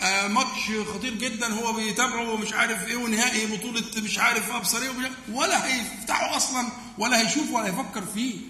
آه 0.00 0.28
ماتش 0.28 0.86
خطير 0.94 1.14
جدا 1.14 1.46
هو 1.54 1.72
بيتابعه 1.72 2.30
ومش 2.30 2.52
عارف 2.52 2.86
إيه 2.86 2.96
ونهائي 2.96 3.56
بطولة 3.56 3.82
مش 3.96 4.18
عارف 4.18 4.50
أبصر 4.50 4.78
إيه 4.82 4.90
ولا 5.32 5.66
هيفتحه 5.66 6.36
أصلا 6.36 6.68
ولا 6.98 7.20
هيشوف 7.20 7.50
ولا 7.50 7.66
هيفكر 7.66 8.06
فيه. 8.06 8.40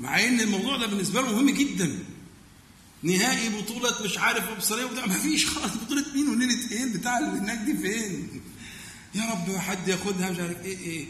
مع 0.00 0.24
إن 0.24 0.40
الموضوع 0.40 0.76
ده 0.76 0.86
بالنسبة 0.86 1.20
له 1.20 1.32
مهم 1.32 1.50
جدا. 1.50 1.98
نهائي 3.02 3.62
بطولة 3.62 4.02
مش 4.04 4.18
عارف 4.18 4.48
أبصرية 4.48 4.84
وبتاع. 4.84 5.06
ما 5.06 5.18
فيش 5.18 5.46
خالص. 5.46 5.74
بطولة 5.76 6.04
مين 6.14 6.28
وليلة 6.28 6.70
إيه؟ 6.72 6.92
بتاع 6.98 7.18
هناك 7.18 7.58
دي 7.58 7.76
فين؟ 7.76 8.40
يا 9.14 9.30
رب 9.30 9.56
حد 9.56 9.88
ياخدها 9.88 10.30
مش 10.30 10.38
عارف 10.38 10.64
إيه 10.64 10.78
إيه. 10.78 11.06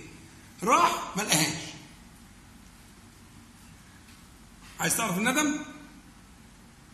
راح 0.62 1.16
ما 1.16 1.22
لقاهاش. 1.22 1.70
عايز 4.80 4.96
تعرف 4.96 5.18
الندم؟ 5.18 5.64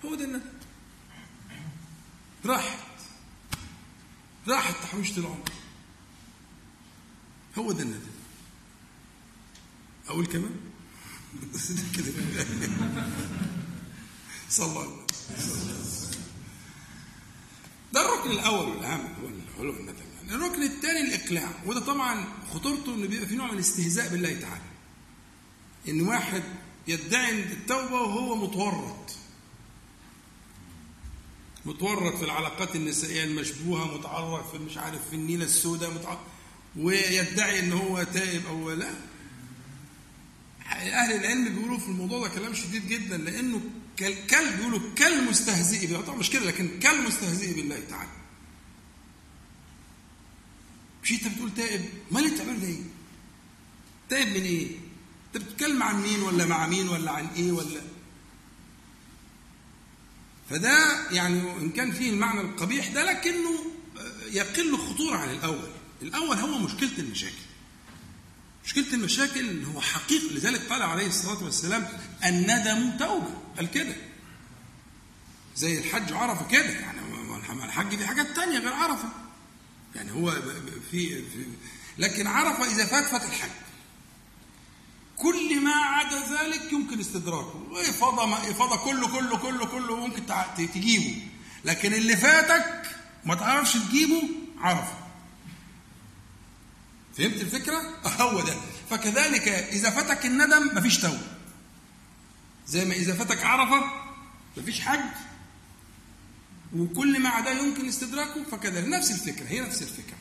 هو 0.04 0.14
ده 0.14 0.24
الندم. 0.24 0.40
راحت. 2.44 2.78
راحت 4.48 4.74
تحويشة 4.82 5.18
العمر. 5.18 5.50
هو 7.58 7.72
ده 7.72 7.82
الندم. 7.82 8.10
أقول 10.08 10.26
كمان؟ 10.26 10.56
كده 11.96 12.12
صلى 14.50 14.86
ده 17.92 18.00
الركن 18.00 18.30
الأول 18.30 18.68
والاهم 18.68 19.00
هو 19.00 19.28
هو 19.58 19.70
الندم 19.70 19.94
يعني 20.16 20.34
الركن 20.34 20.62
الثاني 20.62 21.00
الإقلاع. 21.00 21.48
وده 21.66 21.80
طبعا 21.80 22.24
خطورته 22.54 22.94
إنه 22.94 23.06
بيبقى 23.06 23.26
في 23.26 23.36
نوع 23.36 23.46
من 23.46 23.54
الاستهزاء 23.54 24.08
بالله 24.08 24.40
تعالى. 24.40 24.62
إن 25.88 26.00
واحد 26.00 26.42
يدعي 26.88 27.30
التوبة 27.30 27.92
وهو 27.92 28.34
متورط. 28.34 29.10
متورط 31.64 32.16
في 32.16 32.24
العلاقات 32.24 32.76
النسائية 32.76 33.24
المشبوهة 33.24 33.98
متعرض 33.98 34.50
في 34.50 34.58
مش 34.58 34.78
عارف 34.78 35.08
في 35.10 35.16
النيلة 35.16 35.44
السوداء 35.44 36.20
ويدعي 36.76 37.58
إن 37.58 37.72
هو 37.72 38.02
تائب 38.02 38.46
أو 38.46 38.70
لا. 38.70 38.90
أهل 40.72 41.12
العلم 41.12 41.48
بيقولوا 41.54 41.78
في 41.78 41.88
الموضوع 41.88 42.28
ده 42.28 42.34
كلام 42.34 42.54
شديد 42.54 42.88
جدا 42.88 43.16
لأنه 43.16 43.60
كالكلب 43.96 44.56
بيقولوا 44.56 44.80
كالمستهزئ 44.96 45.86
بالله. 45.86 46.00
طبعا 46.00 46.16
مش 46.18 46.30
كده 46.30 46.44
لكن 46.46 46.78
كالمستهزئ 46.80 47.54
بالله 47.54 47.80
تعالى. 47.90 48.10
مش 51.04 51.12
أنت 51.12 51.28
بتقول 51.28 51.54
تائب؟ 51.54 51.84
ما 52.10 52.18
اللي 52.20 52.30
بتعمله 52.30 52.58
ده 52.58 52.66
إيه؟ 52.66 52.80
تائب 54.08 54.28
من 54.28 54.42
إيه؟ 54.42 54.66
أنت 55.26 55.44
بتتكلم 55.44 55.82
عن 55.82 56.02
مين 56.02 56.20
ولا 56.22 56.46
مع 56.46 56.66
مين 56.66 56.88
ولا 56.88 57.10
عن 57.10 57.26
إيه 57.26 57.52
ولا؟ 57.52 57.80
فده 60.50 61.10
يعني 61.10 61.40
إن 61.60 61.70
كان 61.70 61.92
فيه 61.92 62.10
المعنى 62.10 62.40
القبيح 62.40 62.88
ده 62.88 63.04
لكنه 63.12 63.58
يقل 64.30 64.76
خطوره 64.78 65.16
عن 65.16 65.30
الأول. 65.30 65.68
الأول 66.02 66.36
هو 66.36 66.58
مشكلة 66.58 66.98
المشاكل. 66.98 67.45
مشكلة 68.66 68.94
المشاكل 68.94 69.48
إن 69.48 69.64
هو 69.64 69.80
حقيقة 69.80 70.34
لذلك 70.34 70.60
قال 70.60 70.82
عليه 70.82 71.06
الصلاة 71.06 71.44
والسلام 71.44 71.88
الندم 72.24 72.96
توبة 72.98 73.34
قال 73.56 73.70
كده. 73.70 73.96
زي 75.56 75.78
الحج 75.78 76.12
عرفة 76.12 76.48
كده 76.48 76.68
يعني 76.70 77.00
الحج 77.64 77.94
دي 77.94 78.06
حاجات 78.06 78.26
تانية 78.36 78.58
غير 78.58 78.72
عرفة. 78.72 79.08
يعني 79.94 80.12
هو 80.12 80.42
في, 80.90 81.08
في 81.22 81.46
لكن 81.98 82.26
عرفة 82.26 82.64
إذا 82.72 82.86
فات 82.86 83.04
فات 83.04 83.24
الحج. 83.24 83.50
كل 85.16 85.60
ما 85.60 85.74
عدا 85.74 86.18
ذلك 86.18 86.72
يمكن 86.72 87.00
استدراكه. 87.00 87.66
إفاضة 87.80 88.50
إفاضة 88.50 88.76
كله 88.76 89.08
كله 89.08 89.36
كله 89.36 89.66
كله 89.66 89.96
ممكن 89.96 90.22
تجيبه. 90.74 91.22
لكن 91.64 91.94
اللي 91.94 92.16
فاتك 92.16 92.82
ما 93.24 93.34
تعرفش 93.34 93.72
تجيبه 93.72 94.22
عرفة. 94.58 95.05
فهمت 97.18 97.40
الفكرة؟ 97.40 97.82
هو 98.06 98.40
ده. 98.40 98.54
فكذلك 98.90 99.48
إذا 99.48 99.90
فاتك 99.90 100.26
الندم 100.26 100.76
مفيش 100.76 100.98
توبة. 100.98 101.36
زي 102.66 102.84
ما 102.84 102.94
إذا 102.94 103.14
فاتك 103.14 103.44
عرفة 103.44 103.84
مفيش 104.56 104.80
حج. 104.80 105.00
وكل 106.76 107.20
ما 107.20 107.28
عداه 107.28 107.52
يمكن 107.52 107.88
استدراكه 107.88 108.44
فكذلك. 108.44 108.88
نفس 108.88 109.10
الفكرة 109.10 109.46
هي 109.46 109.60
نفس 109.60 109.82
الفكرة. 109.82 110.16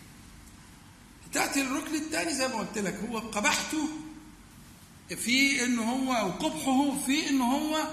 تأتي 1.34 1.62
الركن 1.62 1.96
الثاني 1.96 2.34
زي 2.34 2.48
ما 2.48 2.56
قلت 2.56 2.78
لك 2.78 3.00
هو 3.10 3.20
قبحته 3.20 3.90
في 5.10 5.66
إن 5.66 5.80
هو 5.80 6.14
أو 6.14 6.32
قبحه 6.32 7.06
في 7.06 7.30
إن 7.30 7.42
هو 7.42 7.88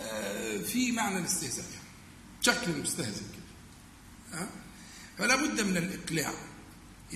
آه، 0.00 0.58
في 0.58 0.92
معنى 0.92 1.18
الاستهزاء. 1.18 1.64
شكل 2.40 2.82
مستهزئ 2.82 3.22
كده. 3.22 4.38
ها؟ 4.40 4.48
فلا 5.18 5.36
بد 5.36 5.60
من 5.60 5.76
الإقلاع. 5.76 6.34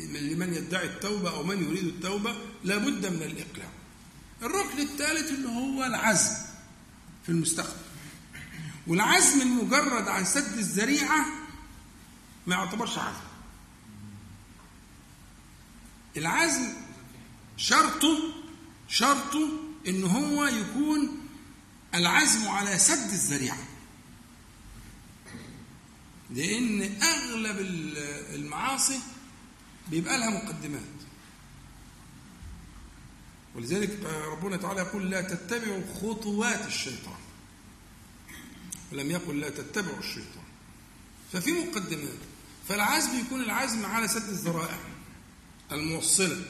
لمن 0.06 0.54
يدعي 0.54 0.86
التوبة 0.86 1.30
أو 1.30 1.42
من 1.42 1.62
يريد 1.62 1.84
التوبة 1.84 2.36
لابد 2.64 3.06
من 3.06 3.22
الإقلاع 3.22 3.68
الركن 4.42 4.78
الثالث 4.78 5.30
اللي 5.30 5.48
هو 5.48 5.84
العزم 5.84 6.34
في 7.22 7.28
المستقبل. 7.28 7.80
والعزم 8.86 9.40
المجرد 9.40 10.08
عن 10.08 10.24
سد 10.24 10.58
الذريعة 10.58 11.26
ما 12.46 12.54
يعتبرش 12.54 12.98
عزم. 12.98 13.28
العزم 16.16 16.72
شرطه 17.56 18.18
شرطه 18.88 19.48
إن 19.88 20.04
هو 20.04 20.44
يكون 20.44 21.28
العزم 21.94 22.48
على 22.48 22.78
سد 22.78 23.10
الذريعة. 23.12 23.58
لأن 26.30 27.02
أغلب 27.02 27.56
المعاصي 28.34 29.00
بيبقى 29.90 30.18
لها 30.18 30.30
مقدمات. 30.30 30.82
ولذلك 33.54 34.04
ربنا 34.04 34.56
تعالى 34.56 34.80
يقول 34.80 35.10
لا 35.10 35.20
تتبعوا 35.20 35.82
خطوات 35.94 36.66
الشيطان. 36.66 37.18
ولم 38.92 39.10
يقل 39.10 39.40
لا 39.40 39.50
تتبعوا 39.50 39.98
الشيطان. 39.98 40.44
ففي 41.32 41.52
مقدمات. 41.52 42.18
فالعزم 42.68 43.18
يكون 43.18 43.40
العزم 43.40 43.86
على 43.86 44.08
سد 44.08 44.28
الذرائع 44.28 44.78
الموصلة. 45.72 46.44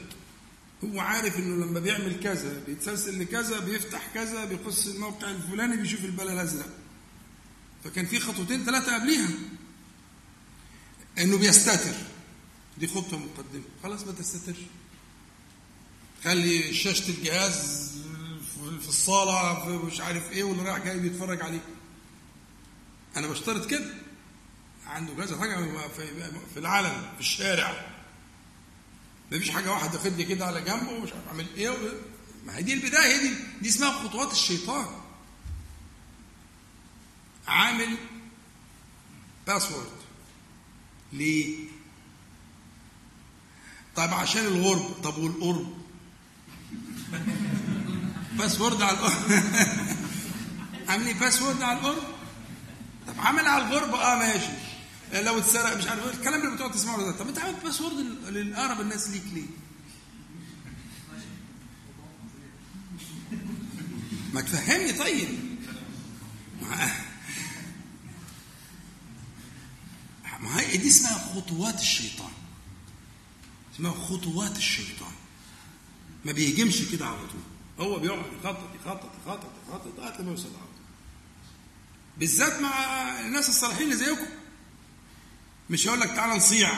هو 0.83 0.99
عارف 0.99 1.37
إنه 1.37 1.65
لما 1.65 1.79
بيعمل 1.79 2.19
كذا 2.19 2.63
بيتسلسل 2.67 3.21
لكذا 3.21 3.59
بيفتح 3.59 4.07
كذا 4.13 4.45
بيقص 4.45 4.87
الموقع 4.87 5.31
الفلاني 5.31 5.77
بيشوف 5.77 6.05
البلا 6.05 6.33
الأزرق. 6.33 6.69
فكان 7.83 8.05
في 8.05 8.19
خطوتين 8.19 8.65
ثلاثة 8.65 8.95
قبليها. 8.95 9.29
إنه 11.19 11.37
بيستتر. 11.37 11.95
دي 12.79 12.87
خطوه 12.87 13.19
مقدمة. 13.19 13.63
خلاص 13.83 14.03
ما 14.03 14.11
تستترش. 14.11 14.57
خلي 16.23 16.73
شاشة 16.73 17.09
الجهاز 17.09 17.89
في 18.81 18.87
الصالة 18.89 19.65
في 19.65 19.85
مش 19.85 20.01
عارف 20.01 20.31
إيه 20.31 20.43
واللي 20.43 20.63
رايح 20.63 20.77
جاي 20.83 20.99
بيتفرج 20.99 21.41
عليه. 21.41 21.63
أنا 23.17 23.27
بشترط 23.27 23.65
كده. 23.69 23.93
عنده 24.85 25.13
كذا 25.13 25.39
حاجة 25.39 25.87
في 26.53 26.57
العالم 26.59 27.01
في 27.15 27.19
الشارع. 27.19 27.87
ما 29.31 29.39
فيش 29.39 29.49
حاجة 29.49 29.71
واحد 29.71 29.95
واخدني 29.95 30.23
كده 30.23 30.45
على 30.45 30.61
جنبه 30.61 30.91
ومش 30.91 31.13
عارف 31.13 31.27
أعمل 31.27 31.45
إيه. 31.57 31.77
ما 32.45 32.57
هي 32.57 32.63
دي 32.63 32.73
البداية 32.73 33.17
دي 33.21 33.33
دي 33.61 33.69
اسمها 33.69 33.91
خطوات 33.91 34.31
الشيطان. 34.31 34.87
عامل 37.47 37.97
password 39.47 39.91
ليه؟ 41.13 41.68
طيب 43.99 44.13
عشان 44.13 44.45
الغرب 44.45 44.91
طب 45.03 45.17
والقرب؟ 45.17 45.73
password 48.37 48.81
على 48.81 48.97
القرب. 48.97 49.43
عاملين 50.89 51.17
password 51.17 51.61
على 51.61 51.79
القرب؟ 51.79 52.03
طب 53.07 53.13
عامل 53.19 53.47
على 53.47 53.63
الغرب 53.67 53.93
آه 53.95 54.15
ماشي. 54.15 54.51
لو 55.13 55.37
اتسرق 55.37 55.77
مش 55.77 55.87
عارف 55.87 56.03
إيه، 56.05 56.13
الكلام 56.13 56.41
اللي 56.41 56.55
بتقعد 56.55 56.71
تسمعه 56.71 56.97
ده. 56.97 57.11
طب 57.11 57.27
انت 57.27 57.39
عامل 57.39 57.55
password 57.63 57.93
لل- 57.97 58.33
للأقرب 58.33 58.81
الناس 58.81 59.09
ليك 59.09 59.23
ليه؟ 59.33 59.45
ما 64.33 64.41
تفهمني 64.41 64.91
طيب. 64.93 65.29
ما 70.41 70.59
هي 70.61 70.77
دي 70.77 70.87
اسمها 70.87 71.17
خطوات 71.35 71.79
الشيطان. 71.79 72.31
اسمها 73.79 73.91
خطوات 73.91 74.57
الشيطان. 74.57 75.11
ما 76.25 76.31
بيهجمش 76.31 76.81
كده 76.91 77.05
على 77.05 77.17
طول. 77.17 77.41
هو 77.87 77.99
بيقعد 77.99 78.19
يخطط 78.43 78.57
يخطط 78.85 79.09
يخطط 79.25 79.49
يخطط 79.67 79.87
لغاية 79.97 80.21
لما 80.21 80.31
يوصل 80.31 80.45
على 80.47 80.55
طول 80.55 80.83
بالذات 82.17 82.59
مع 82.61 82.69
الناس 83.19 83.49
الصالحين 83.49 83.83
اللي 83.83 83.95
زيكم. 83.95 84.25
مش 85.69 85.87
هيقول 85.87 85.99
لك 85.99 86.07
تعالى 86.09 86.35
نصيع. 86.35 86.71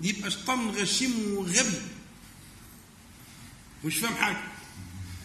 يبقى 0.00 0.30
شيطان 0.30 0.70
غشيم 0.70 1.34
وغبي. 1.36 1.80
مش 3.84 3.96
فاهم 3.96 4.14
حاجة. 4.14 4.42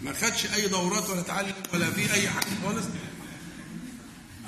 ما 0.01 0.13
خدش 0.13 0.45
أي 0.45 0.67
دورات 0.67 1.09
ولا 1.09 1.21
تعلم 1.21 1.53
ولا 1.73 1.91
في 1.91 2.13
أي 2.13 2.29
حاجة 2.29 2.47
خالص. 2.63 2.85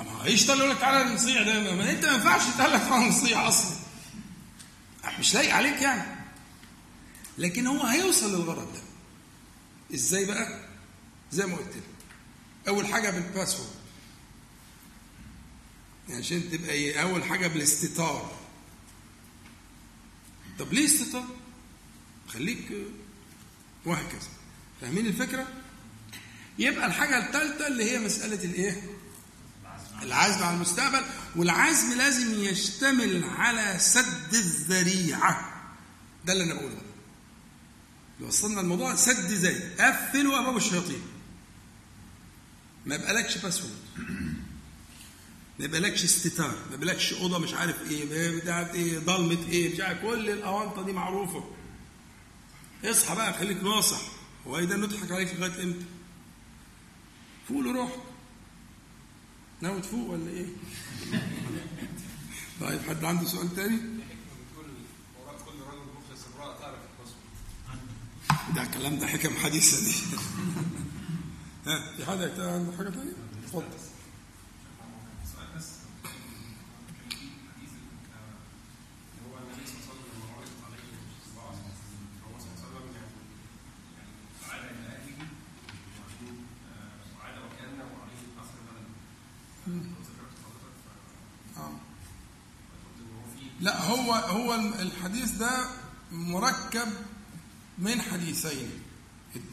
اما 0.00 0.24
هيشتغل 0.24 0.58
يقول 0.58 0.70
لك 0.70 0.78
تعالى 0.78 1.14
نصيع 1.14 1.42
ده؟ 1.42 1.60
ما- 1.60 1.74
ما 1.74 1.90
أنت 1.90 2.04
ما 2.04 2.12
ينفعش 2.14 2.42
تعالى 2.58 3.08
نصيع 3.08 3.48
أصلا. 3.48 3.79
مش 5.18 5.34
لايق 5.34 5.54
عليك 5.54 5.82
يعني. 5.82 6.20
لكن 7.38 7.66
هو 7.66 7.82
هيوصل 7.86 8.34
للغرض 8.34 8.72
ده. 8.72 8.80
إزاي 9.94 10.24
بقى؟ 10.24 10.60
زي 11.32 11.46
ما 11.46 11.56
قلت 11.56 11.76
لك. 11.76 11.82
أول 12.68 12.86
حاجة 12.86 13.10
بالباسورد 13.10 13.70
عشان 16.10 16.50
تبقى 16.50 16.70
إيه؟ 16.70 17.02
أول 17.02 17.24
حاجة 17.24 17.46
بالاستتار. 17.46 18.32
طب 20.58 20.72
ليه 20.72 20.84
استتار؟ 20.84 21.24
خليك 22.28 22.72
وهكذا. 23.86 24.28
فاهمين 24.80 25.06
الفكرة؟ 25.06 25.46
يبقى 26.58 26.86
الحاجة 26.86 27.26
الثالثه 27.26 27.66
اللي 27.66 27.90
هي 27.90 27.98
مسألة 27.98 28.44
الإيه؟ 28.44 28.82
العزم 30.02 30.42
على 30.42 30.56
المستقبل 30.56 31.04
والعزم 31.36 31.98
لازم 31.98 32.40
يشتمل 32.44 33.24
على 33.24 33.76
سد 33.78 34.34
الذريعة. 34.34 35.62
ده 36.24 36.32
اللي 36.32 36.44
أنا 36.44 36.54
بقوله. 36.54 36.80
اللي 38.16 38.28
وصلنا 38.28 38.60
الموضوع 38.60 38.94
سد 38.94 39.30
ذريعه 39.30 39.90
قفلوا 39.92 40.38
ابواب 40.38 40.56
الشياطين. 40.56 41.02
ما 42.86 42.94
يبقالكش 42.94 43.38
باسورد 43.38 43.74
ما 45.58 45.64
يبقالكش 45.64 46.04
استتار. 46.04 46.54
ما 46.68 46.74
يبقالكش 46.74 47.12
أوضة 47.12 47.38
مش 47.38 47.54
عارف 47.54 47.90
إيه 47.90 48.36
بتاعت 48.40 48.74
إيه 48.74 48.98
ضلمة 48.98 49.48
إيه 49.48 49.74
مش 49.74 49.80
عارف 49.80 50.02
كل 50.02 50.30
الاونطه 50.30 50.84
دي 50.84 50.92
معروفة. 50.92 51.44
اصحى 52.84 53.14
بقى 53.14 53.32
خليك 53.32 53.62
ناصح. 53.62 54.00
هو 54.46 54.58
إيه 54.58 54.64
ده؟ 54.64 54.76
نضحك 54.76 55.12
عليك 55.12 55.34
لغاية 55.34 55.62
إمتى؟ 55.62 55.84
فوق 57.48 57.62
روح 57.62 57.96
ناوي 59.60 59.80
تفوق 59.80 60.10
ولا 60.10 60.30
إيه؟ 60.30 60.46
طيب 62.60 62.80
حد 62.88 63.04
عنده 63.04 63.26
سؤال 63.26 63.54
تاني؟ 63.56 63.78
ده 68.54 68.62
الكلام 68.62 68.98
ده 68.98 69.06
حكم 69.06 69.34
حديثة 69.36 69.84
دي 69.84 69.94
ها 71.70 71.92
في 71.96 72.06
حد 72.06 72.18
عنده 72.40 72.76
حاجة 72.76 72.88
تانية؟ 72.88 73.12
اتفضل 73.44 73.64
سؤال 75.34 75.46
بس 75.56 75.66
كان 76.02 76.12
في 77.10 77.16
حديث 77.54 77.72
اللي 79.10 79.22
هو 79.26 79.34
النبي 79.38 79.64
صلى 79.66 79.76
الله 79.76 79.86
عليه 79.86 79.90
وسلم 79.90 80.08
لما 80.16 80.28
عرضت 80.36 80.58
عليه 80.66 80.84
الصباع 81.20 81.50
هو 82.26 82.34
صلى 82.38 82.50
الله 82.50 82.58
عليه 82.58 82.66
وسلم 82.66 82.86
يعني 82.96 83.14
يعني 83.96 84.12
عاد 84.50 84.64
إلى 84.76 84.88
اهله 84.96 85.18
وعشان 85.96 86.36
عاد 87.22 87.36
وكانه 87.44 87.88
عليه 88.02 88.22
اثر 88.42 88.58
بلد 88.68 88.88
لو 89.66 89.74
ذكرت 90.08 90.36
حضرتك 90.44 90.76
آه 91.56 91.74
فقلت 92.70 92.98
ان 93.00 93.10
هو 93.16 93.24
في 93.34 93.42
لا 93.60 93.82
هو 93.84 94.12
هو 94.12 94.54
الحديث 94.54 95.30
ده 95.30 95.64
مركب 96.12 96.88
من 97.78 98.00
حديثين. 98.02 98.70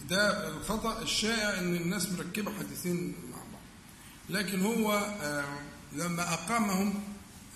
ده 0.10 0.48
الخطأ 0.48 1.02
الشائع 1.02 1.60
إن 1.60 1.76
الناس 1.76 2.10
مركبة 2.10 2.52
حديثين 2.60 3.16
مع 3.32 3.38
بعض. 3.38 3.62
لكن 4.30 4.62
هو 4.62 4.94
آه، 5.22 5.60
لما 5.94 6.34
أقامهم 6.34 7.04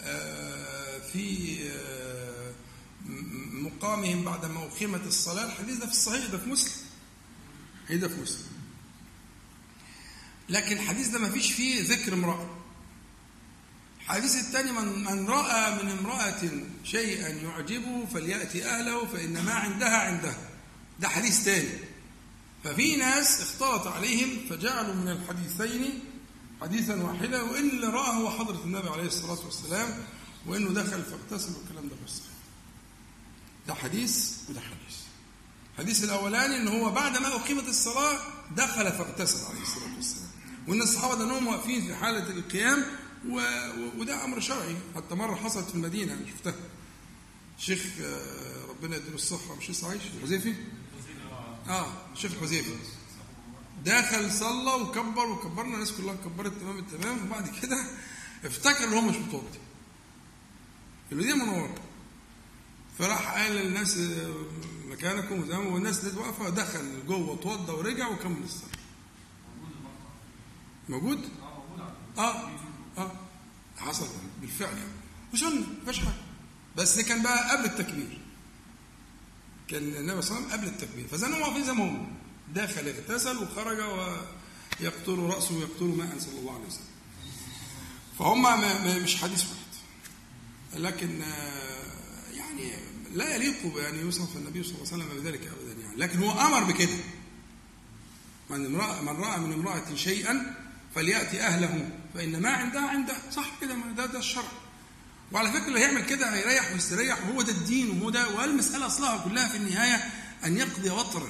آه، 0.01 0.99
في 0.99 1.57
آه، 1.69 2.51
مقامهم 3.51 4.23
بعد 4.23 4.45
ما 4.45 4.63
أقيمت 4.63 5.07
الصلاة 5.07 5.45
الحديث 5.45 5.77
ده 5.77 5.85
في 5.85 5.91
الصحيح 5.91 6.25
ده 6.25 6.37
في 6.37 6.49
مسلم. 6.49 6.73
ده 7.89 8.07
في 8.07 8.21
مسلم. 8.21 8.51
لكن 10.49 10.77
الحديث 10.77 11.07
ده 11.07 11.19
ما 11.19 11.29
فيش 11.29 11.51
فيه 11.51 11.83
ذكر 11.83 12.13
امرأة. 12.13 12.60
الحديث 14.11 14.35
الثاني 14.35 14.71
من 14.71 15.03
من 15.03 15.27
رأى 15.29 15.83
من 15.83 15.91
امرأة 15.91 16.41
شيئا 16.83 17.27
يعجبه 17.29 18.05
فليأتي 18.13 18.65
أهله 18.65 19.05
فإن 19.05 19.45
ما 19.45 19.53
عندها 19.53 19.97
عندها. 19.97 20.37
ده 20.99 21.07
حديث 21.07 21.41
ثاني. 21.41 21.69
ففي 22.63 22.95
ناس 22.95 23.41
اختلط 23.41 23.87
عليهم 23.87 24.29
فجعلوا 24.49 24.93
من 24.93 25.07
الحديثين 25.11 25.99
حديثا 26.61 26.95
واحدا 27.03 27.41
وإن 27.41 27.69
اللي 27.69 27.87
راه 27.87 28.11
هو 28.11 28.29
حضرة 28.29 28.63
النبي 28.63 28.89
عليه 28.89 29.03
الصلاة 29.03 29.45
والسلام 29.45 29.89
وإنه 30.45 30.69
دخل 30.69 31.03
فاغتسل 31.03 31.53
والكلام 31.53 31.89
ده 31.89 31.95
صحيح 32.07 32.31
ده 33.67 33.73
حديث 33.73 34.33
وده 34.49 34.61
حديث. 34.61 34.97
الحديث 35.73 36.03
الأولاني 36.03 36.57
إن 36.57 36.67
هو 36.67 36.89
بعد 36.89 37.17
ما 37.17 37.27
أقيمت 37.35 37.67
الصلاة 37.67 38.19
دخل 38.55 38.91
فاغتسل 38.91 39.45
عليه 39.45 39.61
الصلاة 39.61 39.95
والسلام. 39.95 40.29
وإن 40.67 40.81
الصحابة 40.81 41.15
ده 41.15 41.25
واقفين 41.33 41.87
في 41.87 41.95
حالة 41.95 42.29
القيام 42.29 42.85
وده 43.97 44.23
أمر 44.25 44.39
شرعي. 44.39 44.75
حتى 44.95 45.15
مرة 45.15 45.35
حصلت 45.35 45.69
في 45.69 45.75
المدينة 45.75 46.13
أنا 46.13 46.25
شفتها. 46.27 46.55
شيخ 47.57 47.85
آه، 48.01 48.65
ربنا 48.69 48.95
يديله 48.95 49.15
الصحة. 49.15 49.55
مش 49.55 49.69
لسه 49.69 49.89
عايش؟ 49.89 50.01
الحذيفي 50.17 50.55
آه 51.69 51.87
الشيخ 52.13 52.31
الحذيفي 52.31 52.75
دخل 53.85 54.31
صلى 54.31 54.73
وكبر 54.73 55.25
وكبرنا. 55.29 55.73
الناس 55.73 55.91
كلها 55.91 56.15
كبرت 56.15 56.53
تمام 56.59 56.77
التمام 56.77 57.25
وبعد 57.27 57.49
كده 57.61 57.85
افتكر 58.45 58.83
إن 58.83 58.93
هو 58.93 59.01
مش 59.01 59.15
متوضي. 59.15 59.59
المدينة 61.11 61.35
منورة. 61.45 61.75
فراح 62.99 63.33
قال 63.37 63.51
للناس 63.51 63.97
آه، 63.97 64.33
مكانكم 64.89 65.41
وزموا 65.41 65.71
والناس 65.71 66.05
اللي 66.05 66.19
واقفة. 66.19 66.49
دخل 66.49 67.07
جوه 67.07 67.33
اتوضى 67.33 67.71
ورجع 67.71 68.07
وكمل 68.09 68.43
الصلاة. 68.43 68.71
موجود؟ 70.89 71.29
آه. 72.17 72.49
حصل 73.81 74.07
بالفعل 74.41 74.77
يعني. 74.77 74.91
وسنه 75.33 75.49
ما 75.49 75.65
فيهاش 75.83 75.99
حاجة. 75.99 76.21
بس 76.77 76.99
كان 76.99 77.23
بقى 77.23 77.51
قبل 77.51 77.65
التكبير. 77.65 78.19
كان 79.67 79.83
النبي 79.83 80.21
صلى 80.21 80.37
الله 80.37 80.51
عليه 80.51 80.57
وسلم 80.57 80.59
قبل 80.59 80.67
التكبير. 80.67 81.07
هو 81.35 81.41
واقفين 81.41 81.63
زي 81.63 81.73
دخل 82.53 82.87
اغتسل 82.87 83.37
وخرج 83.37 83.79
ويقطر 83.79 85.19
رأسه 85.19 85.55
ويقطر 85.55 85.85
ماء 85.85 86.19
صلى 86.19 86.39
الله 86.39 86.53
عليه 86.53 86.65
وسلم. 86.67 86.91
فهم 88.19 88.41
ما 88.41 88.99
مش 88.99 89.15
حديث 89.15 89.43
واحد. 89.43 89.61
لكن 90.83 91.21
آه، 91.21 92.31
يعني 92.31 92.73
لا 93.13 93.35
يليق 93.35 93.65
بأن 93.75 93.95
يوصف 93.95 94.37
النبي 94.37 94.63
صلى 94.63 94.75
الله 94.75 94.93
عليه 94.93 95.03
وسلم 95.05 95.21
بذلك 95.21 95.41
أبدا 95.41 95.81
يعني. 95.81 95.95
لكن 95.95 96.19
هو 96.19 96.31
أمر 96.31 96.63
بكده. 96.63 96.97
من 98.49 98.65
امرأة 98.65 99.01
من 99.01 99.21
رأى 99.21 99.39
من 99.39 99.53
امرأة 99.53 99.95
شيئا 99.95 100.55
فليأتي 100.95 101.41
أهله. 101.41 101.89
فإن 102.13 102.41
ما 102.41 102.49
عندها 102.49 102.87
عنده 102.89 103.13
صح 103.31 103.51
كده 103.61 103.75
ده 103.97 104.05
ده 104.05 104.19
الشرع. 104.19 104.51
وعلى 105.31 105.51
فكرة 105.51 105.67
اللي 105.67 105.79
هيعمل 105.79 106.05
كده 106.05 106.33
هيريح 106.33 106.71
ويستريح 106.71 107.27
وهو 107.27 107.41
ده 107.41 107.51
الدين 107.51 107.89
وهو 107.89 108.09
ده 108.09 108.29
والمسألة 108.35 108.85
أصلها 108.85 109.17
كلها 109.23 109.47
في 109.47 109.57
النهاية 109.57 110.09
أن 110.45 110.57
يقضي 110.57 110.89
وطرا. 110.89 111.29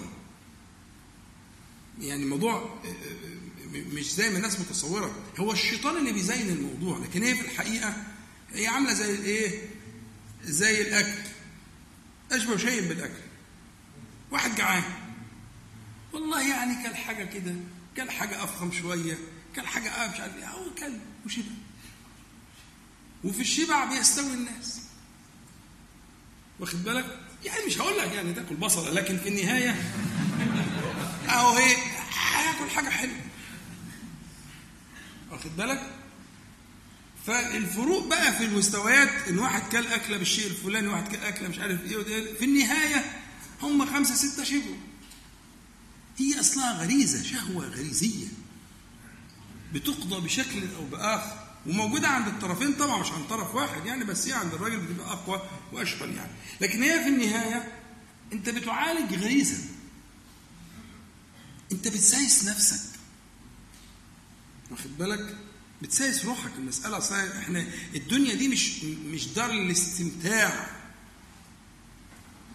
يعني 1.99 2.23
الموضوع 2.23 2.55
آه، 2.55 2.87
آه، 2.87 3.83
مش 3.93 4.13
زي 4.13 4.29
ما 4.29 4.37
الناس 4.37 4.59
متصورة. 4.59 5.15
هو 5.39 5.51
الشيطان 5.51 5.97
اللي 5.97 6.11
بيزين 6.11 6.49
الموضوع 6.49 6.97
لكن 6.97 7.23
هي 7.23 7.35
في 7.35 7.41
الحقيقة 7.41 7.93
هي 8.53 8.67
عاملة 8.67 8.93
زي 8.93 9.15
الإيه؟ 9.15 9.69
زي 10.43 10.81
الأكل. 10.81 11.21
أشبه 12.31 12.57
شيء 12.57 12.87
بالأكل. 12.87 13.21
واحد 14.31 14.55
جعان. 14.55 14.83
والله 16.13 16.49
يعني 16.49 16.87
كل 16.89 16.95
حاجة 16.95 17.23
كده 17.25 17.55
كل 17.97 18.11
حاجة 18.11 18.43
أفخم 18.43 18.71
شوية. 18.71 19.17
كل 19.55 19.67
حاجة 19.67 19.89
آه 19.89 20.13
مش 20.13 20.19
عارف 20.19 20.35
إيه. 20.37 20.47
هو 20.47 20.73
كل 20.79 20.93
وشبع. 21.25 21.45
وفي 23.23 23.41
الشبع 23.41 23.85
بيستوي 23.85 24.33
الناس. 24.33 24.81
واخد 26.59 26.83
بالك؟ 26.83 27.19
يعني 27.45 27.65
مش 27.65 27.77
هقول 27.77 27.97
لك 27.97 28.11
يعني 28.13 28.33
تاكل 28.33 28.55
بصلة 28.55 28.89
لكن 28.91 29.17
في 29.17 29.29
النهاية 29.29 29.69
اهو 31.29 31.57
إيه 31.57 31.75
هياكل 32.35 32.69
حاجة 32.69 32.89
حلوة. 32.89 33.15
واخد 35.31 35.57
بالك؟ 35.57 35.91
فالفروق 37.27 38.07
بقى 38.07 38.33
في 38.33 38.45
المستويات 38.45 39.27
إن 39.27 39.39
واحد 39.39 39.61
كل 39.71 39.87
أكلة 39.87 40.17
بالشيء 40.17 40.47
الفلاني 40.47 40.87
واحد 40.87 41.07
كل 41.15 41.23
أكلة 41.23 41.47
مش 41.49 41.59
عارف 41.59 41.81
إيه 41.91 41.97
وده. 41.97 42.33
في 42.33 42.45
النهاية 42.45 43.21
هم 43.61 43.85
خمسة 43.85 44.15
ستة 44.15 44.43
شبعوا 44.43 44.75
هي 46.17 46.39
أصلها 46.39 46.83
غريزة 46.83 47.23
شهوة 47.23 47.65
غريزية. 47.65 48.27
بتقضى 49.73 50.21
بشكل 50.21 50.63
أو 50.75 50.85
بآخر. 50.85 51.37
وموجودة 51.67 52.07
عند 52.07 52.27
الطرفين 52.27 52.73
طبعا 52.73 52.99
مش 53.01 53.11
عند 53.11 53.25
طرف 53.27 53.55
واحد 53.55 53.85
يعني 53.85 54.03
بس 54.03 54.27
هي 54.27 54.33
عند 54.33 54.53
الراجل 54.53 54.77
بتبقى 54.79 55.11
أقوى 55.13 55.41
واشهر 55.73 56.09
يعني. 56.09 56.31
لكن 56.61 56.83
هي 56.83 57.03
في 57.03 57.09
النهاية 57.09 57.71
أنت 58.33 58.49
بتعالج 58.49 59.13
غريزه 59.15 59.57
أنت 61.71 61.87
بتسايس 61.87 62.45
نفسك. 62.45 62.89
واخد 64.71 64.97
بالك؟ 64.97 65.37
بتسايس 65.81 66.25
روحك. 66.25 66.51
المسألة 66.57 66.99
صحيح 66.99 67.35
إحنا 67.35 67.67
الدنيا 67.95 68.35
دي 68.35 68.47
مش 68.47 68.83
مش 68.83 69.27
دار 69.27 69.49
الاستمتاع 69.51 70.67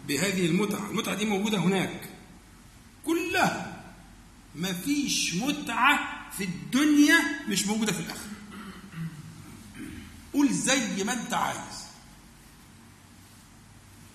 بهذه 0.09 0.47
المتعة. 0.47 0.91
المتعة 0.91 1.15
دي 1.15 1.25
موجودة 1.25 1.59
هناك. 1.59 2.09
كلها 3.07 3.85
مفيش 4.55 5.35
متعة 5.35 6.16
في 6.39 6.45
الدنيا 6.45 7.19
مش 7.49 7.67
موجودة 7.67 7.93
في 7.93 8.01
الآخرة. 8.01 8.31
قول 10.33 10.53
زي 10.55 11.05
ما 11.05 11.13
انت 11.13 11.35
عايز. 11.35 11.77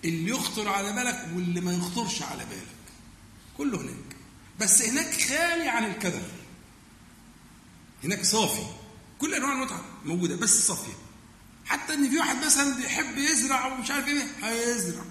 اللي 0.04 0.30
يخطر 0.30 0.68
على 0.68 0.92
بالك 0.92 1.28
واللي 1.34 1.60
ما 1.60 1.72
يخطرش 1.74 2.22
على 2.22 2.44
بالك. 2.44 2.92
كله 3.58 3.80
هناك. 3.80 4.16
بس 4.60 4.82
هناك 4.82 5.20
خالي 5.20 5.68
عن 5.68 5.84
الكدر. 5.84 6.22
هناك 8.04 8.24
صافي. 8.24 8.66
كل 9.18 9.34
أنواع 9.34 9.52
المتعة 9.52 9.84
موجودة 10.04 10.36
بس 10.36 10.66
صافية. 10.66 10.92
حتى 11.64 11.94
إن 11.94 12.10
في 12.10 12.18
واحد 12.18 12.44
مثلا 12.44 12.76
بيحب 12.76 13.18
يزرع 13.18 13.66
ومش 13.66 13.90
عارف 13.90 14.06
إيه 14.08 14.22
هيزرع. 14.42 15.04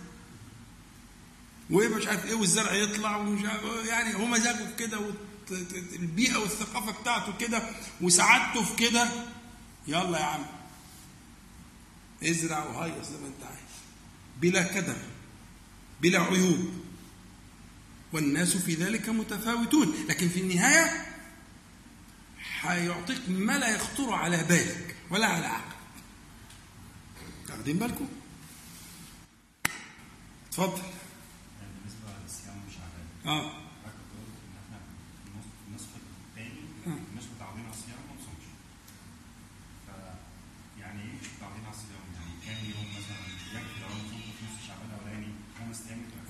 ومش 1.70 2.08
عارف 2.08 2.26
إيه 2.26 2.34
والزرع 2.36 2.74
يطلع 2.74 3.18
ومش 3.18 3.46
عارف 3.46 3.86
يعني 3.86 4.16
هو 4.16 4.26
مزاجه 4.26 4.76
كده 4.76 5.00
والبيئه 5.52 6.38
والثقافة 6.38 7.02
بتاعته 7.02 7.38
كده 7.38 7.70
وسعادته 8.02 8.64
في 8.64 8.76
كده. 8.76 9.10
يلا 9.88 10.20
يا 10.20 10.24
عم. 10.26 10.46
ازرع 12.24 12.64
وهيص 12.66 13.08
زي 13.08 13.18
ما 13.18 13.28
انت 13.28 13.44
عايز. 13.44 13.60
بلا 14.42 14.64
كدر 14.64 14.98
بلا 16.02 16.20
عيوب. 16.22 16.70
والناس 18.14 18.58
في 18.58 18.74
ذلك 18.74 19.10
متفاوتون. 19.10 19.94
لكن 20.10 20.30
في 20.30 20.40
النهاية 20.40 21.06
هيعطيك 22.62 23.22
ما 23.30 23.58
لا 23.58 23.76
يخطر 23.76 24.14
على 24.14 24.44
بالك 24.44 24.96
ولا 25.10 25.28
على 25.28 25.46
عقلك. 25.46 25.76
واخدين 27.50 27.78
بالكم؟ 27.78 28.08
اتفضل. 30.48 30.82
يعني 30.82 31.72
بالنسبة 31.80 32.24
للصيام 32.24 32.62
مش 32.68 32.74
عباده 32.76 33.42
آه. 33.42 33.61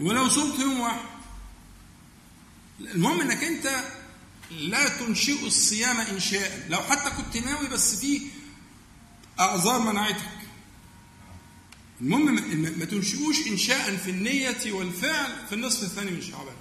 ولو 0.01 0.29
صمت 0.29 0.59
يوم 0.59 0.79
واحد. 0.79 1.05
المهم 2.79 3.21
إنك 3.21 3.43
أنت 3.43 3.83
لا 4.51 4.89
تنشئ 4.89 5.45
الصيام 5.47 5.97
انشاء. 5.99 6.65
لو 6.69 6.81
حتى 6.81 7.09
كنت 7.09 7.37
ناوي 7.37 7.67
بس 7.67 7.95
في 7.95 8.21
أعذار 9.39 9.79
منعتك 9.81 10.29
المهم 12.01 12.35
ما- 12.79 12.85
تنشئوش 12.85 13.47
انشاء 13.47 13.95
في 13.97 14.09
النية 14.11 14.71
والفعل 14.73 15.31
في 15.49 15.55
النصف 15.55 15.83
الثاني 15.83 16.11
من 16.11 16.21
شعبان. 16.21 16.55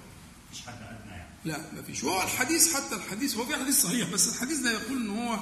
مفيش 0.51 0.65
حد 0.65 0.73
أدنى 0.73 1.11
يعني. 1.11 1.27
لا 1.45 1.71
ما 1.75 1.81
فيش. 1.81 2.03
وهو 2.03 2.23
الحديث 2.23 2.73
حتى 2.73 2.95
الحديث 2.95 3.35
هو 3.35 3.45
في 3.45 3.55
حديث 3.55 3.81
صحيح 3.81 4.09
بس 4.09 4.35
الحديث 4.35 4.57
ده 4.57 4.71
يقول 4.71 4.97
إن 4.97 5.09
هو 5.09 5.39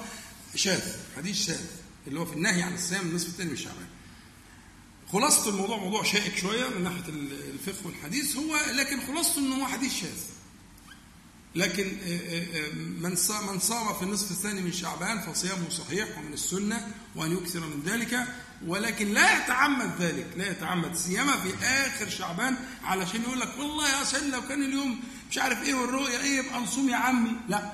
شاذ. 0.56 0.82
حديث 1.18 1.46
شاذ 1.46 1.62
اللي 2.08 2.20
هو 2.20 2.26
في 2.26 2.34
النهي 2.34 2.62
عن 2.64 2.74
الصيام 2.74 3.02
النصف 3.02 3.28
الثاني 3.28 3.50
من 3.50 3.58
شعبان. 3.58 3.88
خلاصة 5.14 5.50
الموضوع 5.50 5.78
موضوع 5.78 6.04
شائك 6.04 6.38
شوية 6.38 6.70
من 6.70 6.84
ناحية 6.84 7.04
الفقه 7.54 7.86
والحديث. 7.88 8.38
هو 8.38 8.58
لكن 8.74 9.00
خلاصته 9.08 9.40
ان 9.40 9.52
هو 9.52 9.68
حديث 9.68 9.94
شاذ. 9.94 10.20
لكن 11.56 11.98
آه، 12.04 12.18
آه، 12.18 12.68
آه، 12.68 12.72
من 12.74 13.02
من 13.48 13.60
صام 13.60 13.94
في 13.94 14.04
النصف 14.04 14.32
الثاني 14.32 14.62
من 14.62 14.72
شعبان 14.72 15.22
فصيامه 15.22 15.70
صحيح 15.70 16.18
ومن 16.18 16.34
السنة 16.34 16.88
وأن 17.16 17.32
يكثر 17.32 17.60
من 17.60 17.84
ذلك 17.86 18.28
ولكن 18.68 19.14
لا 19.14 19.44
يتعمد 19.44 19.92
ذلك 20.02 20.28
لا 20.38 20.52
يتعمد 20.52 20.96
صيامه 20.96 21.40
في 21.40 21.66
آخر 21.66 22.10
شعبان 22.10 22.56
علشان 22.84 23.22
يقول 23.22 23.40
لك 23.40 23.50
والله 23.60 24.00
يا 24.00 24.04
سيدي 24.04 24.32
لو 24.32 24.42
كان 24.42 24.64
اليوم 24.64 25.00
مش 25.32 25.38
عارف 25.38 25.64
إيه 25.64 25.74
والرؤيا 25.74 26.20
إيه 26.20 26.38
يبقى 26.38 26.60
نصوم 26.60 26.90
يا 26.90 26.96
عمي. 26.96 27.32
لا 27.50 27.74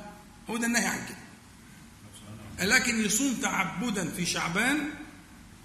هو 0.49 0.57
ده 0.57 0.67
النهي 0.67 0.85
عن 0.85 0.99
كده. 1.05 2.65
لكن 2.65 3.05
يصوم 3.05 3.33
تعبدا 3.33 4.11
في 4.11 4.25
شعبان 4.25 4.89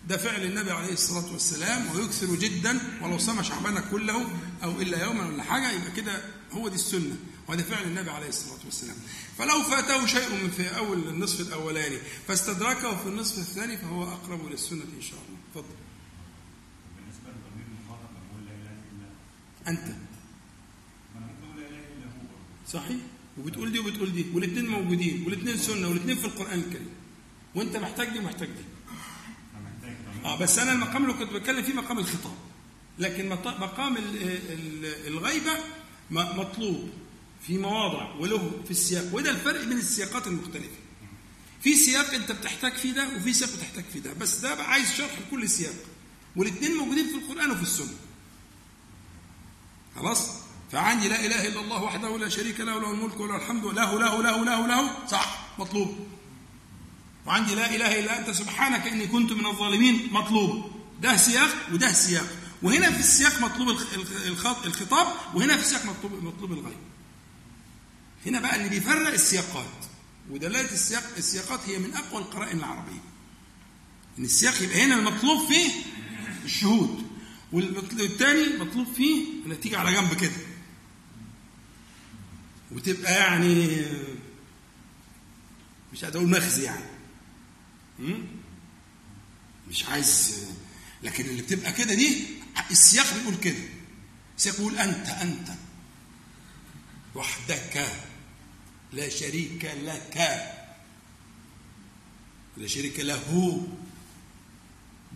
ده 0.09 0.17
فعل 0.17 0.45
النبي 0.45 0.71
عليه 0.71 0.93
الصلاة 0.93 1.33
والسلام 1.33 1.97
ويكثر 1.97 2.35
جدا 2.35 2.79
ولو 3.03 3.19
صام 3.19 3.43
شعبان 3.43 3.83
كله 3.91 4.27
أو 4.63 4.81
إلا 4.81 5.05
يوما 5.05 5.27
ولا 5.27 5.43
حاجة 5.43 5.71
يبقى 5.71 5.91
كده 5.91 6.23
هو 6.53 6.69
دي 6.69 6.75
السنة 6.75 7.17
وهذا 7.49 7.63
فعل 7.63 7.85
النبي 7.85 8.11
عليه 8.11 8.29
الصلاة 8.29 8.59
والسلام. 8.65 8.97
فلو 9.39 9.63
فاته 9.63 10.07
شيء 10.07 10.29
من 10.43 10.51
في 10.51 10.77
أول 10.77 11.09
النصف 11.09 11.41
الأولاني 11.41 11.99
فاستدركه 12.29 12.97
في 12.97 13.09
النصف 13.09 13.39
الثاني 13.39 13.77
فهو 13.77 14.05
أقرب 14.05 14.51
للسنة 14.51 14.83
إن 14.83 15.03
شاء 15.03 15.19
الله. 15.29 15.39
تفضل. 15.55 15.75
المخاطب 17.09 18.11
بقول 18.15 18.47
لا 18.47 18.53
إله 18.53 18.73
إلا 18.93 19.09
أنت. 19.69 19.97
ما 21.15 21.21
ممكن 21.21 21.61
لا 21.61 21.69
إله 21.69 21.79
إلا 21.79 22.07
هو. 22.07 22.69
صحيح. 22.69 23.01
وبتقول 23.39 23.73
دي 23.73 23.79
وبتقول 23.79 24.13
دي 24.13 24.27
والاثنين 24.35 24.67
موجودين 24.67 25.23
والاثنين 25.27 25.57
سنة 25.57 25.89
والاثنين 25.89 26.17
في 26.17 26.25
القرآن 26.25 26.59
الكريم. 26.59 26.91
وأنت 27.55 27.77
محتاج 27.77 28.09
دي 28.09 28.19
ومحتاج 28.19 28.49
دي. 28.49 28.65
آه 30.25 30.39
بس 30.39 30.59
أنا 30.59 30.73
المقام 30.73 31.03
اللي 31.03 31.15
كنت 31.25 31.33
بتكلم 31.33 31.63
فيه 31.63 31.73
مقام 31.73 31.99
الخطاب. 31.99 32.35
لكن 32.99 33.29
مقام 33.29 33.97
ال- 33.97 34.23
ال- 34.53 35.07
الغيبة 35.07 35.53
مطلوب 36.11 36.91
في 37.47 37.59
مواضع 37.59 38.15
وله 38.15 38.51
في 38.65 38.71
السياق 38.71 39.05
وده 39.15 39.31
الفرق 39.31 39.65
بين 39.65 39.79
السياقات 39.79 40.27
المختلفة. 40.27 40.77
في 41.63 41.75
سياق 41.77 42.15
أنت 42.15 42.33
بتحتاج 42.33 42.73
فيه 42.73 42.93
ده 42.93 43.09
وفي 43.17 43.33
سياق 43.33 43.51
بتحتاج 43.57 43.85
فيه 43.93 44.01
ده. 44.01 44.13
بس 44.13 44.37
ده 44.39 44.55
بقى 44.55 44.71
عايز 44.71 44.93
شرح 44.93 45.11
لكل 45.27 45.49
سياق. 45.49 45.75
والاثنين 46.37 46.77
موجودين 46.77 47.07
في 47.09 47.15
القرآن 47.15 47.51
وفي 47.51 47.63
السنة. 47.63 47.95
خلاص؟ 49.97 50.31
فعندي 50.73 51.09
لا 51.09 51.27
إله 51.27 51.47
إلا 51.49 51.61
الله 51.61 51.83
وحده 51.83 52.19
لا 52.19 52.29
شريك 52.29 52.61
له 52.61 52.81
له 52.81 52.91
الملك 52.91 53.21
وله 53.21 53.37
الحمد 53.37 53.65
له 53.65 53.99
له 53.99 54.23
له 54.23 54.45
له 54.45 54.67
له 54.67 55.07
صح 55.09 55.49
مطلوب. 55.59 56.07
وعندي 57.27 57.55
لا 57.55 57.75
إله 57.75 58.01
إلا 58.01 58.19
أنت 58.21 58.31
سبحانك 58.31 58.87
إني 58.87 59.07
كنت 59.07 59.33
من 59.33 59.47
الظالمين 59.47 60.09
مطلوب. 60.13 60.71
ده 61.03 61.17
سياق 61.17 61.55
وده 61.73 61.93
سياق. 61.93 62.27
وهنا 62.63 62.91
في 62.93 63.01
السياق 63.01 63.41
مطلوب 63.43 63.69
الخ- 63.69 63.95
الخ- 63.95 64.27
الخط- 64.27 64.67
الخطاب 64.67 65.07
وهنا 65.35 65.57
في 65.57 65.63
السياق 65.63 65.85
مطلوب 65.87 66.25
مطلوب 66.25 66.53
الغيب. 66.53 66.77
هنا 68.27 68.41
بقى 68.41 68.57
اللي 68.57 68.69
بيفرق 68.69 69.13
السياقات. 69.13 69.67
ودلالة 70.31 70.73
السياق 70.73 71.03
السياقات 71.17 71.61
هي 71.67 71.79
من 71.79 71.95
أقوى 71.95 72.23
القرائن 72.23 72.59
العربية. 72.59 73.01
إن 74.19 74.25
السياق 74.25 74.63
يبقى 74.63 74.85
هنا 74.85 74.95
المطلوب 74.95 75.49
فيه 75.49 75.71
الشهود 76.45 77.07
والثاني 77.53 78.57
مطلوب 78.59 78.87
فيه 78.97 79.25
انك 79.47 79.59
تيجي 79.59 79.77
على 79.77 79.93
جنب 79.95 80.15
كده. 80.15 80.33
وتبقى 82.73 83.13
يعني 83.13 83.87
مش 85.93 86.05
أقول 86.05 86.31
مخزي 86.31 86.63
يعني؟ 86.65 86.85
مش 89.69 89.85
عايز 89.85 90.41
لكن 91.03 91.25
اللي 91.25 91.43
بتبقى 91.43 91.73
كده 91.73 91.95
دي 91.95 92.27
السياق 92.71 93.15
بيقول 93.15 93.37
كده. 93.37 93.63
السياق 94.37 94.57
بيقول 94.57 94.79
أنت 94.79 95.07
أنت. 95.09 95.49
وحدك. 97.15 97.89
لا 98.93 99.09
شريك 99.09 99.65
لك. 99.65 100.17
لا 102.57 102.67
شريك 102.67 103.01
له. 103.01 103.67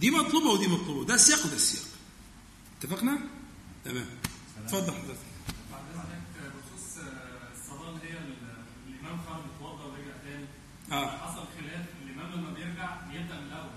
دي 0.01 0.11
مطلوبة 0.11 0.47
ودي 0.51 0.67
مطلوبة. 0.69 1.05
ده 1.07 1.15
السياق 1.15 1.47
وده 1.47 1.55
السياق 1.57 1.85
اتفقنا؟ 2.81 3.19
تمام. 3.85 4.07
اتفضل. 4.65 4.93
حضرتك 4.93 5.17
بخصوص 6.39 6.99
الصلاة 7.63 7.91
اللي 7.91 8.13
هي 8.13 8.19
ال- 8.19 8.65
الإمام 8.89 9.21
خرج 9.27 9.43
اتوضى 9.57 9.83
ورجع 9.85 10.17
تاني. 10.25 10.47
آه. 10.93 11.19
حصل 11.19 11.44
لما 12.85 13.09
بيرجع 13.11 13.21
بيبدا 13.21 13.35
من 13.41 13.47
الأول 13.47 13.71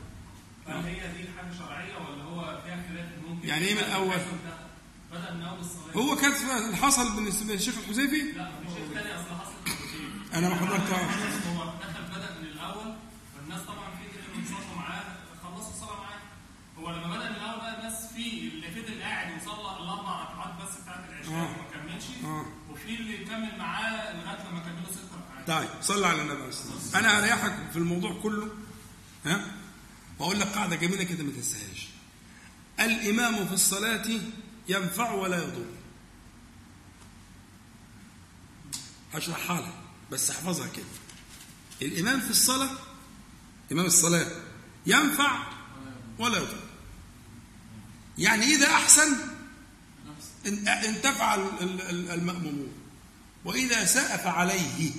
فهل 0.66 0.86
هي 0.86 1.00
دي 1.14 1.30
حاجة 1.38 1.54
شرعية 1.58 1.94
ولا 1.98 2.24
هو 2.24 2.62
فيها 2.66 2.84
خلاف 2.90 3.10
ممكن 3.30 3.48
يعني 3.48 3.66
إيه 3.66 3.74
من 3.74 3.80
الأول؟ 3.80 4.18
بدا 5.12 5.34
من 5.34 5.44
اول 5.44 5.60
الصلاه 5.60 5.94
هو 6.04 6.16
كان 6.16 6.32
اللي 6.66 6.78
حصل 6.78 7.16
بالنسبة 7.16 7.54
للشيخ 7.54 7.76
الحذيفي 7.78 8.32
لا 8.32 8.46
في 8.46 8.74
شيء 8.76 8.88
تاني 8.94 9.16
اصل 9.16 9.30
حصل. 9.42 9.54
أنا 10.34 10.50
ما 10.50 10.56
حضرتها 10.56 11.02
هو 11.54 11.74
دخل 11.82 12.04
بدأ 12.16 12.40
من 12.42 12.48
الأول 12.48 12.96
والناس 13.38 13.62
طبعا 13.62 13.90
في 13.98 14.20
اللي 14.20 14.42
بيصلوا 14.42 14.76
معاه 14.78 15.04
خلصوا 15.44 15.72
الصلاة 15.72 15.98
معاه 16.02 16.20
هو 16.80 16.90
لما 16.92 17.16
بدأ 17.18 17.30
من 17.30 17.36
الأول 17.36 17.58
بقى 17.60 17.80
الناس 17.80 18.14
في 18.14 18.48
اللي 18.48 18.68
فضل 18.72 19.02
قاعد 19.02 19.28
وصلى 19.42 19.84
الاربع 19.84 20.24
ركعات 20.24 20.54
بس 20.68 20.82
بتاعت 20.82 21.00
العشاء 21.10 21.34
آه. 21.34 21.44
وما 21.44 21.66
كملش 21.74 22.06
آه. 22.26 22.46
وفي 22.72 22.96
اللي 22.96 23.18
كمل 23.18 23.58
معاه 23.60 24.14
لغاية 24.14 24.50
لما 24.50 24.60
كملوا 24.60 24.92
ست 24.92 25.10
ركعات 25.18 25.48
طيب 25.62 25.82
صلى 25.82 26.08
على 26.08 26.22
النبي 26.22 26.38
عليه 26.40 26.50
الصلاة 26.50 26.74
والسلام 26.76 27.06
أنا 27.06 27.20
أريحك 27.20 27.54
في 27.72 27.78
الموضوع 27.78 28.20
كله 28.24 28.48
ها؟ 29.28 29.56
واقول 30.20 30.40
لك 30.40 30.48
قاعدة 30.48 30.76
جميلة 30.76 31.04
كده 31.04 31.24
ما 31.24 31.32
تنساهاش. 31.32 31.88
الإمام 32.80 33.48
في 33.48 33.54
الصلاة 33.54 34.20
ينفع 34.70 35.12
ولا 35.12 35.38
يضر. 35.38 35.66
هشرحها 39.14 39.62
لك 39.62 39.74
بس 40.12 40.30
احفظها 40.30 40.68
كده. 40.68 40.86
الإمام 41.82 42.20
في 42.20 42.30
الصلاة 42.30 42.70
إمام 43.72 43.86
الصلاة 43.86 44.28
ينفع 44.86 45.48
ولا 46.20 46.38
يضر. 46.38 46.60
يعني 48.18 48.46
إذا 48.46 48.68
أحسن 48.68 49.16
إن- 50.46 50.68
انتفع 50.68 51.36
ال- 51.36 51.62
ال- 51.62 51.82
ال- 51.82 52.12
المأمومون. 52.12 52.72
وإذا 53.46 53.86
ساء 53.86 54.18
فعليه 54.18 54.92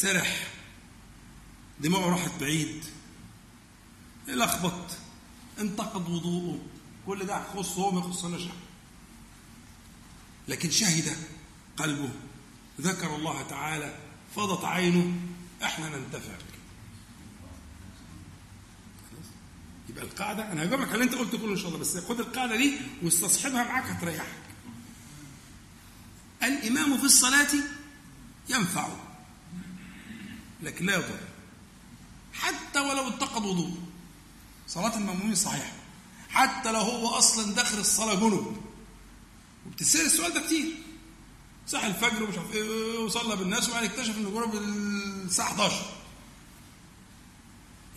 سرح. 0.00 0.46
دماغه 1.80 2.10
راحت 2.10 2.30
بعيد. 2.40 2.84
لخبط؟ 4.28 4.90
انتقد 5.58 6.08
وضوءه. 6.08 6.58
كل 7.06 7.26
ده 7.26 7.46
يخصه 7.54 7.82
هو 7.82 7.90
ما 7.90 8.00
يخصناش. 8.00 8.42
لكن 10.48 10.70
شهد 10.70 11.16
قلبه. 11.76 12.08
ذكر 12.80 13.16
الله 13.16 13.42
تعالى. 13.42 13.98
فاضت 14.36 14.64
عينه. 14.64 15.12
إحنا 15.62 15.88
ننتفع؟ 15.88 16.32
يبقى 19.88 20.04
القاعدة 20.04 20.52
أنا 20.52 20.64
هجاوبك 20.64 20.88
على 20.88 20.94
اللي 20.94 21.04
أنت 21.04 21.14
قلته 21.14 21.38
كله 21.38 21.52
إن 21.52 21.56
شاء 21.56 21.68
الله 21.68 21.78
بس 21.78 21.98
خد 21.98 22.20
القاعدة 22.20 22.56
دي 22.56 22.78
واستصحبها 23.02 23.64
معاك 23.64 23.84
هتريحك. 23.84 24.26
الإمام 26.42 26.98
في 26.98 27.04
الصلاة 27.04 27.48
ينفع. 28.48 29.09
لكن 30.62 30.86
لا 30.86 30.94
يضر. 30.94 31.20
حتى 32.32 32.80
ولو 32.80 33.08
اتقد 33.08 33.44
وضوء. 33.44 33.78
صلاة 34.68 34.96
المأمومين 34.96 35.34
صحيحة. 35.34 35.72
حتى 36.30 36.72
لو 36.72 36.80
هو 36.80 37.08
أصلا 37.08 37.54
داخل 37.54 37.78
الصلاة 37.78 38.14
جنب 38.14 38.56
وبتسأل 39.66 40.06
السؤال 40.06 40.34
ده 40.34 40.40
كتير. 40.40 40.66
صح 41.68 41.84
الفجر 41.84 42.22
ومش 42.22 42.38
عارف 42.38 42.52
إيه 42.52 42.98
وصلى 42.98 43.36
بالناس 43.36 43.68
وبعد 43.68 43.84
اكتشف 43.84 44.16
إنه 44.16 44.30
جنب 44.30 44.54
الساعة 44.54 45.46
11 45.46 45.84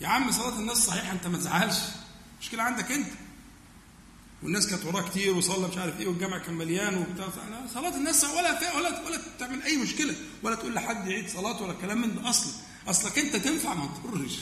يا 0.00 0.08
عم 0.08 0.32
صلاة 0.32 0.58
الناس 0.58 0.78
صحيحة 0.78 1.12
أنت 1.12 1.26
ما 1.26 1.38
تزعلش. 1.38 1.78
مشكلة 2.40 2.62
عندك 2.62 2.92
أنت. 2.92 3.12
والناس 4.44 4.66
كانت 4.66 4.84
وراه 4.84 5.08
كتير 5.08 5.34
وصلى 5.34 5.68
مش 5.68 5.76
عارف 5.76 6.00
إيه 6.00 6.06
والجامع 6.06 6.38
كان 6.38 6.54
مليان 6.54 6.98
وبتاع. 6.98 7.26
لا، 7.26 7.66
صلاة 7.74 7.96
الناس 7.96 8.24
ولا 8.24 8.76
ولا 8.76 9.06
ولا 9.06 9.20
تعمل 9.38 9.62
أي 9.62 9.76
مشكلة 9.76 10.16
ولا 10.42 10.54
تقول 10.54 10.74
لحد 10.74 11.06
يعيد 11.08 11.28
صلاة 11.28 11.62
ولا 11.62 11.72
كلام 11.72 12.00
من 12.00 12.14
ده. 12.14 12.30
أصلا 12.30 12.52
أصلك 12.88 13.18
أنت 13.18 13.36
تنفع 13.36 13.74
ما 13.74 13.88
تضرش. 14.04 14.38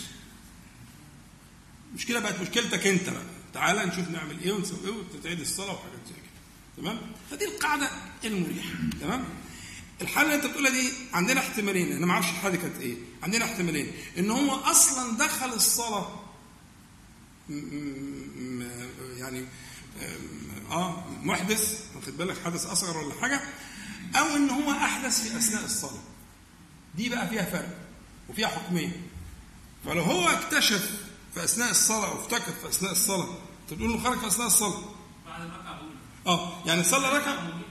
المشكلة 1.90 2.20
بقت 2.20 2.40
مشكلتك 2.40 2.86
أنت 2.86 3.08
بقى. 3.10 3.22
تعالى 3.54 3.84
نشوف 3.84 4.08
نعمل 4.08 4.40
إيه 4.40 4.52
ونسوي 4.52 4.78
إيه 4.84 4.90
وتتعيد 4.90 5.40
الصلاة 5.40 5.74
وحاجات 5.74 6.00
زي 6.06 6.12
كده. 6.14 6.22
تمام؟ 6.76 7.00
فدي 7.30 7.44
القاعدة 7.44 7.90
المريحة. 8.24 8.70
تمام؟ 9.00 9.24
الحالة 10.00 10.26
اللي 10.26 10.36
أنت 10.42 10.46
بتقولها 10.46 10.70
دي 10.70 10.92
عندنا 11.12 11.40
احتمالين. 11.40 11.92
أنا 11.92 12.06
ما 12.06 12.12
أعرفش 12.12 12.28
الحالة 12.30 12.56
كانت 12.56 12.80
إيه. 12.80 12.96
عندنا 13.22 13.44
احتمالين. 13.44 13.92
إن 14.18 14.30
هو 14.30 14.54
أصلا 14.54 15.16
دخل 15.18 15.52
الصلاة 15.52 16.22
يعني 19.16 19.44
آه 20.70 21.04
محدث 21.22 21.84
واخد 21.96 22.16
بالك؟ 22.16 22.36
حدث 22.44 22.66
أصغر 22.66 22.96
ولا 22.96 23.14
حاجة. 23.20 23.40
أو 24.16 24.36
إن 24.36 24.50
هو 24.50 24.70
أحدث 24.72 25.22
في 25.22 25.36
أثناء 25.38 25.64
الصلاة. 25.64 26.02
دي 26.94 27.08
بقى 27.08 27.28
فيها 27.28 27.44
فرق 27.44 27.78
وفيها 28.28 28.48
حكمين. 28.48 28.92
فلو 29.84 30.02
هو 30.02 30.28
اكتشف 30.28 30.90
في 31.34 31.44
أثناء 31.44 31.70
الصلاة 31.70 32.06
أو 32.12 32.20
افتكر 32.20 32.52
في 32.52 32.68
أثناء 32.68 32.92
الصلاة 32.92 33.28
أنت 33.62 33.72
بتقول 33.74 33.92
انه 33.92 34.04
خرج 34.04 34.18
في 34.18 34.26
أثناء 34.26 34.46
الصلاة. 34.46 34.82
بعد 35.26 35.40
الركعه 35.40 35.80
آه 36.26 36.62
يعني 36.66 36.84
صلى 36.84 37.08
ركعة. 37.18 37.34
نعمل 37.34 37.62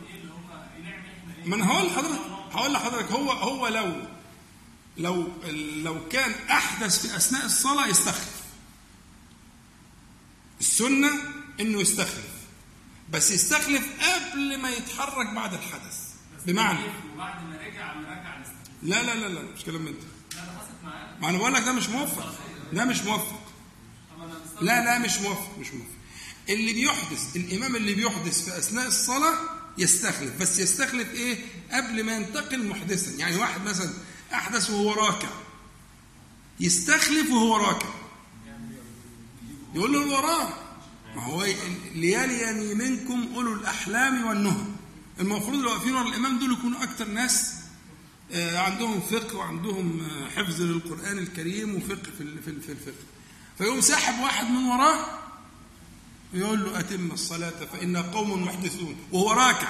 إحنا 0.84 1.36
إيه؟ 1.44 1.46
ما 1.50 1.56
أنا 1.56 1.68
هقول 1.68 1.88
لحضرتك 1.88 2.22
هقول 2.52 2.74
لحضرتك 2.74 3.12
هو 3.12 3.32
هو 3.32 3.68
لو 3.68 3.94
لو 4.98 5.28
لو 5.84 6.08
كان 6.10 6.32
أحدث 6.50 7.08
في 7.08 7.16
أثناء 7.16 7.46
الصلاة 7.46 7.88
يستخلف. 7.88 8.42
السنة 10.60 11.10
إنه 11.60 11.82
يستخلف. 11.82 12.32
بس 13.12 13.32
يستخلف 13.32 13.88
قبل 14.02 14.58
ما 14.62 14.70
يتحرك 14.70 15.28
بعد 15.34 15.54
الحدث. 15.54 16.12
بمعنى 16.46 16.80
وبعد 17.14 17.44
ما 17.44 17.58
رجع 17.58 17.94
الاستخدام 18.00 18.62
لا 18.84 19.04
لا 19.04 19.16
لا 19.16 19.28
لا 19.28 19.42
مش 19.42 19.64
كلام 19.64 19.86
ده 19.86 19.92
لا 19.92 19.96
ده 20.46 20.52
حصلت 20.52 20.84
معايا. 20.84 21.18
ما 21.22 21.30
أنا 21.30 21.38
بقول 21.38 21.54
لك 21.54 21.64
ده 21.64 21.72
مش 21.72 21.90
موفق 21.90 22.36
ده 22.74 22.86
مش 22.86 23.02
موفق 23.02 23.42
لا 24.62 24.84
لا 24.84 24.98
مش 25.00 25.18
موفق 25.18 25.58
مش 25.60 25.68
موفق 25.74 25.92
اللي 26.50 26.74
بيحدث 26.74 27.36
الإمام 27.36 27.76
اللي 27.76 27.94
بيحدث 27.94 28.46
في 28.50 28.58
أثناء 28.58 28.88
الصلاة 28.88 29.38
يستخلف. 29.78 30.38
بس 30.42 30.60
يستخلف 30.60 31.12
إيه؟ 31.12 31.46
قبل 31.72 32.04
ما 32.04 32.16
ينتقل 32.16 32.68
محدثا. 32.68 33.12
يعني 33.12 33.36
واحد 33.36 33.62
مثلا 33.62 33.94
أحدث 34.34 34.70
وهو 34.70 34.94
راكع. 34.94 35.30
يستخلف 36.60 37.30
وهو 37.30 37.58
راكع. 37.58 37.90
يقول 39.76 39.94
له 39.94 40.04
اللي 40.04 40.14
وراه 40.14 40.54
ما 41.16 41.24
هو 41.24 41.46
ليالي 41.96 42.74
منكم 42.76 43.30
أولو 43.36 43.54
الأحلام 43.54 44.26
والنهى 44.28 44.66
المفروض 45.20 45.54
اللي 45.54 45.68
واقفين 45.68 45.94
ورا 45.96 46.08
الإمام 46.08 46.40
دول 46.40 46.54
يكونوا 46.54 46.84
أكتر 46.84 47.08
ناس 47.08 47.54
آه، 48.34 48.58
عندهم 48.58 49.00
فقه 49.02 49.38
وعندهم 49.38 50.02
آه، 50.04 50.30
حفظ 50.30 50.62
للقرآن 50.62 51.18
الكريم 51.18 51.76
وفقه 51.76 52.12
في 52.18 52.42
في 52.42 52.50
ال- 52.50 52.62
في 52.62 52.72
الفقه. 52.72 52.94
فيقوم 53.58 53.82
ساحب 53.82 54.24
واحد 54.24 54.46
من 54.50 54.64
وراه 54.64 55.06
يقول 56.34 56.64
له 56.64 56.80
أتم 56.80 57.12
الصلاة 57.12 57.66
فإن 57.74 57.98
قوم 57.98 58.44
محدثون 58.44 58.96
وهو 59.12 59.32
راكع. 59.32 59.70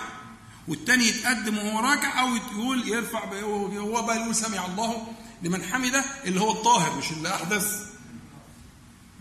والتاني 0.68 1.08
يتقدم 1.08 1.58
وهو 1.58 1.80
راكع 1.80 2.22
أو 2.22 2.36
يقول 2.36 2.88
يرفع 2.88 3.26
ب- 3.26 3.34
هو 3.78 4.02
بقى 4.02 4.18
يقول 4.18 4.36
سمع 4.36 4.66
الله 4.66 5.08
لمن 5.44 5.64
حمده 5.64 6.06
اللي 6.26 6.42
هو 6.42 6.52
الطاهر 6.52 6.98
مش 6.98 7.12
اللي 7.12 7.36
أحدث. 7.36 7.86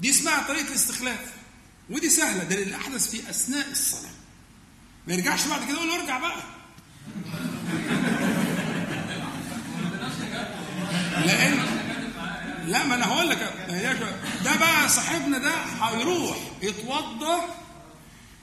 دي 0.01 0.10
اسمها 0.10 0.48
طريقة 0.48 0.68
الاستخلاف. 0.68 1.32
ودي 1.90 2.10
سهلة 2.10 2.44
ده 2.44 2.54
اللي 2.62 2.76
أحدث 2.76 3.10
في 3.10 3.30
أثناء 3.30 3.70
الصلاة. 3.70 4.10
ما 5.08 5.14
يرجعش 5.14 5.46
بعد 5.46 5.64
كده 5.64 5.72
يقول 5.72 5.90
ارجع 6.00 6.18
بقى. 6.18 6.42
لأن 11.26 11.58
لا 12.66 12.86
ما 12.86 12.94
أنا 12.94 13.06
هقول 13.06 13.30
لك. 13.30 13.38
ده 14.44 14.56
بقى 14.56 14.88
صاحبنا 14.88 15.38
ده 15.38 15.52
هيروح 15.82 16.36
يتوضى 16.62 17.42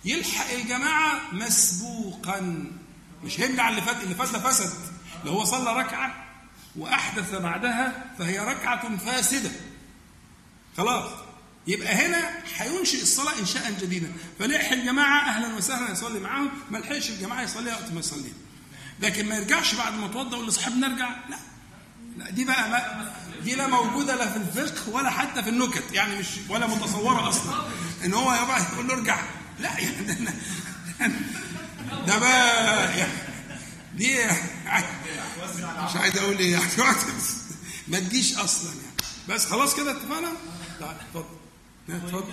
يلحق 0.06 0.52
الجماعة 0.52 1.20
مسبوقا. 1.32 2.66
مش 3.24 3.40
هيرجع 3.40 3.70
اللي 3.70 3.82
فات 3.82 4.04
اللي 4.04 4.16
فات 4.16 4.30
ده 4.30 4.40
فسد 4.40 4.74
اللي 5.20 5.32
هو 5.32 5.44
صلى 5.44 5.74
ركعة 5.74 6.26
وأحدث 6.76 7.36
بعدها 7.36 8.06
فهي 8.20 8.40
ركعة 8.40 8.98
فاسدة. 8.98 9.52
خلاص. 10.78 11.12
يبقى 11.68 11.94
هنا 11.94 12.30
هينشئ 12.56 13.02
الصلاة 13.02 13.40
انشاء 13.40 13.72
جديدا. 13.82 14.12
فلحق 14.40 14.72
الجماعة 14.72 15.30
أهلا 15.30 15.56
وسهلا 15.56 15.92
يصلي 15.92 16.20
معاهم. 16.20 16.50
ما 16.72 16.78
لحقش 16.78 17.10
الجماعة 17.10 17.42
يصلي 17.42 17.72
وقت 17.72 17.92
ما 17.92 18.00
يصلي 18.00 18.32
لكن 19.00 19.30
ما 19.30 19.36
يرجعش 19.36 19.76
بعد 19.76 19.94
ما 19.94 20.06
اتوضى 20.06 20.36
يقول 20.36 20.48
لصاحبنا 20.48 20.88
ارجع 20.88 21.10
لا. 21.30 21.38
لا 22.18 22.30
دي 22.30 22.46
بقى 22.46 22.70
ما 22.70 23.14
دي 23.44 23.56
لا 23.56 23.68
موجودة 23.68 24.16
لا 24.16 24.32
في 24.32 24.38
الفقه 24.38 24.90
ولا 24.90 25.10
حتى 25.10 25.44
في 25.44 25.50
النكت. 25.50 25.84
يعني 25.94 26.20
مش 26.20 26.28
ولا 26.50 26.68
متصورة 26.68 27.30
أصلا. 27.30 27.64
إن 28.06 28.14
هو 28.14 28.34
يبقى 28.34 28.62
يقول 28.74 28.88
له 28.88 28.94
ارجع. 28.94 29.20
لا 29.60 29.70
يعني 29.80 30.28
ده, 32.08 32.18
بقى 32.18 32.98
يعني 32.98 33.14
دي 33.96 34.26
مش 35.86 35.96
عايز 35.96 36.18
أقول 36.18 36.38
إيه 36.38 36.52
يعني. 36.52 36.66
ما 37.88 38.00
تجيش 38.00 38.38
أصلا 38.38 38.70
يعني. 38.70 38.98
بس 39.30 39.46
خلاص 39.46 39.76
كده 39.76 39.92
اتفقنا؟ 39.92 40.32
لا 40.80 40.92
اتفضل. 40.92 41.37
اتفضل. 41.90 42.24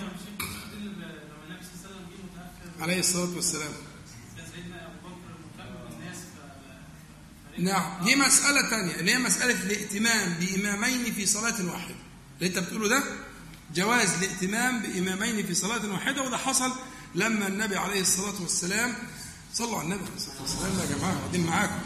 الله 2.73 2.81
عليه 2.81 2.99
الصلاة 2.99 3.35
والسلام. 3.35 3.71
نعم 7.57 8.03
دي 8.03 8.15
مسألة 8.15 8.69
تانية 8.69 8.95
اللي 8.95 9.13
هي 9.13 9.17
مسألة 9.17 9.63
الائتمام 9.63 10.33
بإمامين 10.33 11.13
في 11.13 11.25
صلاة 11.25 11.65
واحدة. 11.73 11.95
اللي 12.39 12.49
أنت 12.49 12.59
بتقوله 12.59 12.87
ده 12.87 13.03
جواز 13.75 14.13
الائتمام 14.13 14.81
بإمامين 14.81 15.45
في 15.45 15.53
صلاة 15.53 15.91
واحدة 15.91 16.21
وده 16.21 16.37
حصل 16.37 16.71
لما 17.15 17.47
النبي 17.47 17.77
عليه 17.77 18.01
الصلاة 18.01 18.41
والسلام 18.41 18.93
صلوا 19.53 19.79
على 19.79 19.85
النبي 19.85 20.03
عليه 20.03 20.15
الصلاة 20.15 20.41
والسلام. 20.41 20.79
يا 20.79 20.95
جماعة 20.95 21.19
قاعدين 21.19 21.45
معاكم. 21.45 21.81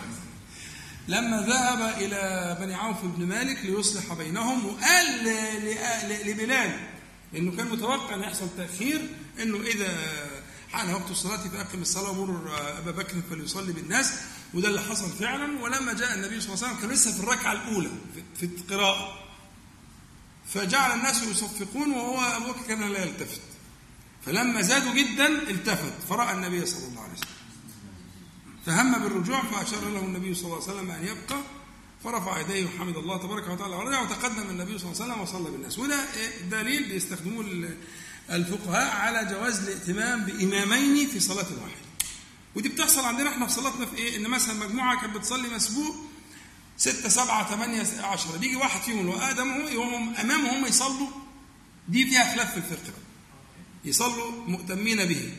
لما 1.07 1.41
ذهب 1.41 2.01
إلى 2.01 2.57
بني 2.61 2.75
عوف 2.75 3.05
بن 3.05 3.25
مالك 3.25 3.65
ليصلح 3.65 4.13
بينهم 4.13 4.65
وقال 4.65 5.23
لبلال 6.25 6.79
لأنه 7.33 7.57
كان 7.57 7.67
متوقع 7.69 8.15
أن 8.15 8.19
يحصل 8.21 8.47
تأخير 8.57 9.09
أنه 9.41 9.57
إذا 9.61 9.97
حان 10.71 10.93
وقت 10.93 11.11
الصلاة 11.11 11.37
فأقم 11.37 11.81
الصلاة 11.81 12.11
ومر 12.19 12.51
أبا 12.77 12.91
بكر 12.91 13.21
فليصلي 13.29 13.73
بالناس 13.73 14.13
وده 14.53 14.67
اللي 14.67 14.81
حصل 14.81 15.09
فعلا. 15.09 15.61
ولما 15.61 15.93
جاء 15.93 16.13
النبي 16.15 16.41
صلى 16.41 16.53
الله 16.53 16.65
عليه 16.65 16.75
وسلم 16.75 16.81
كان 16.81 16.89
لسه 16.89 17.11
في 17.11 17.19
الركعة 17.19 17.51
الأولى 17.51 17.89
في- 18.39 18.45
القراءة. 18.45 19.19
فجعل 20.53 20.97
الناس 20.97 21.23
يصفقون 21.23 21.91
وهو 21.91 22.19
أبو 22.21 22.51
بكر 22.51 22.61
كان 22.67 22.91
لا 22.91 23.03
يلتفت. 23.05 23.41
فلما 24.25 24.61
زادوا 24.61 24.93
جدا 24.93 25.27
التفت. 25.27 25.93
فرأى 26.09 26.33
النبي 26.33 26.65
صلى 26.65 26.87
الله 26.87 27.01
عليه 27.01 27.13
وسلم. 27.13 27.29
فهم 28.65 29.03
بالرجوع 29.03 29.41
فأشار 29.43 29.89
له 29.89 29.99
النبي 29.99 30.33
صلى 30.35 30.45
الله 30.45 30.63
عليه 30.63 30.73
وسلم 30.73 30.91
أن 30.91 31.03
يبقى. 31.07 31.41
فرفع 32.03 32.39
يديه 32.39 32.65
وحمد 32.65 32.97
الله 32.97 33.17
تبارك 33.17 33.47
وتعالى 33.49 33.75
ورجع 33.75 34.01
وتقدم 34.01 34.49
النبي 34.49 34.77
صلى 34.79 34.91
الله 34.91 35.01
عليه 35.03 35.13
وسلم 35.13 35.21
وصلى 35.21 35.51
بالناس 35.51 35.79
وده؟ 35.79 36.05
دليل 36.51 36.83
بيستخدموه 36.83 37.41
ال- 37.45 37.77
الفقهاء 38.29 38.95
على 38.95 39.25
جواز 39.31 39.59
الائتمام 39.59 40.23
بإمامين 40.25 41.07
في 41.07 41.19
صلاة 41.19 41.37
واحدة 41.61 41.89
ودي 42.55 42.69
بتحصل 42.69 43.05
عندنا 43.05 43.29
إحنا 43.29 43.45
في 43.47 43.53
صلاتنا 43.53 43.85
في 43.85 43.95
إيه؟ 43.97 44.17
إن 44.17 44.29
مثلا 44.29 44.53
مجموعة 44.67 45.01
كانت 45.01 45.15
بتصلي 45.17 45.49
مسبوق 45.49 45.95
ستة 46.77 47.09
سبعة 47.09 47.55
ثمانية 47.55 47.83
عشرة 48.01 48.37
بيجي 48.37 48.55
واحد 48.55 48.81
فيهم 48.81 49.09
وآدم 49.09 49.61
يقوم 49.67 50.13
أمامهم 50.15 50.45
هم 50.55 50.65
يصلوا 50.65 51.07
دي 51.87 52.05
فيها 52.07 52.35
خلاف 52.35 52.51
في 52.51 52.57
الفقه. 52.57 52.93
يصلوا 53.85 54.31
مؤتمين 54.47 55.05
به 55.05 55.33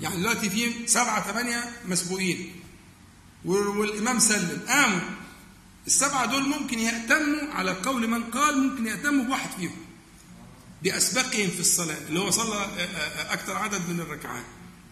يعني 0.00 0.16
دلوقتي 0.16 0.50
في 0.50 0.86
سبعة 0.88 1.32
ثمانية 1.32 1.64
مسبوقين 1.88 2.52
وال- 3.44 3.68
والإمام 3.68 4.18
سلم 4.18 4.62
قاموا 4.68 5.00
السبعة 5.86 6.26
دول 6.26 6.42
ممكن 6.48 6.78
يأتموا 6.78 7.52
على 7.54 7.70
قول 7.70 8.08
من 8.08 8.22
قال 8.24 8.58
ممكن 8.58 8.86
يأتموا 8.86 9.24
بواحد 9.24 9.50
فيهم. 9.50 9.76
بأسبقهم 10.82 11.50
في 11.50 11.60
الصلاة 11.60 11.96
اللي 12.08 12.20
هو 12.20 12.30
صلى 12.30 12.54
آه، 12.54 12.58
آه، 12.58 13.32
أكثر 13.32 13.56
عدد 13.56 13.88
من 13.88 14.00
الركعات. 14.00 14.44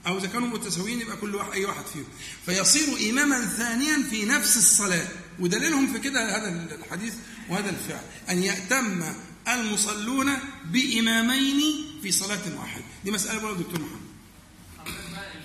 أو 0.06 0.18
إذا 0.18 0.26
كانوا 0.26 0.48
متساويين 0.48 1.00
يبقى 1.00 1.16
كل 1.16 1.34
واحد 1.34 1.52
أي 1.52 1.64
واحد 1.64 1.84
فيهم. 1.86 2.04
فيصير 2.46 3.10
إماما 3.10 3.46
ثانيا 3.46 4.02
في 4.10 4.24
نفس 4.24 4.56
الصلاة. 4.56 5.06
ودليلهم 5.38 5.92
في 5.92 5.98
كده 5.98 6.36
هذا 6.36 6.74
الحديث 6.74 7.14
وهذا 7.48 7.70
الفعل. 7.70 8.04
أن 8.30 8.42
يأتم 8.42 9.02
المصلون 9.48 10.30
بإمامين 10.64 11.84
في 12.02 12.12
صلاة 12.12 12.58
واحدة. 12.60 12.84
دي 13.04 13.10
مسألة 13.10 13.42
بقى 13.42 13.54
دكتور 13.54 13.80
محمد. 13.80 14.04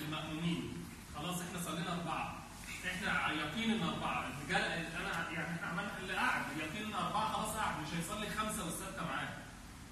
المأمومين. 0.06 0.72
خلاص 1.16 1.36
إحنا 1.40 1.60
صلينا 1.70 1.92
أربعة. 2.00 2.44
إحنا 2.86 3.32
يقين 3.32 3.70
إن 3.70 3.82
أربعة 3.82 4.26
الرجال 4.28 4.62
أنا 5.00 5.30
يعني 5.32 5.56
إحنا 5.56 5.66
عملنا 5.66 5.98
اللي 6.02 6.12
قاعد 6.12 6.42
يقين 6.58 6.86
إن 6.86 6.94
أربعة 6.94 7.32
خلاص 7.32 7.56
قاعد 7.56 7.74
مش 7.82 7.88
هيصلي 7.98 8.26
خمسة 8.38 8.64
والستة 8.64 9.02
معاه 9.04 9.28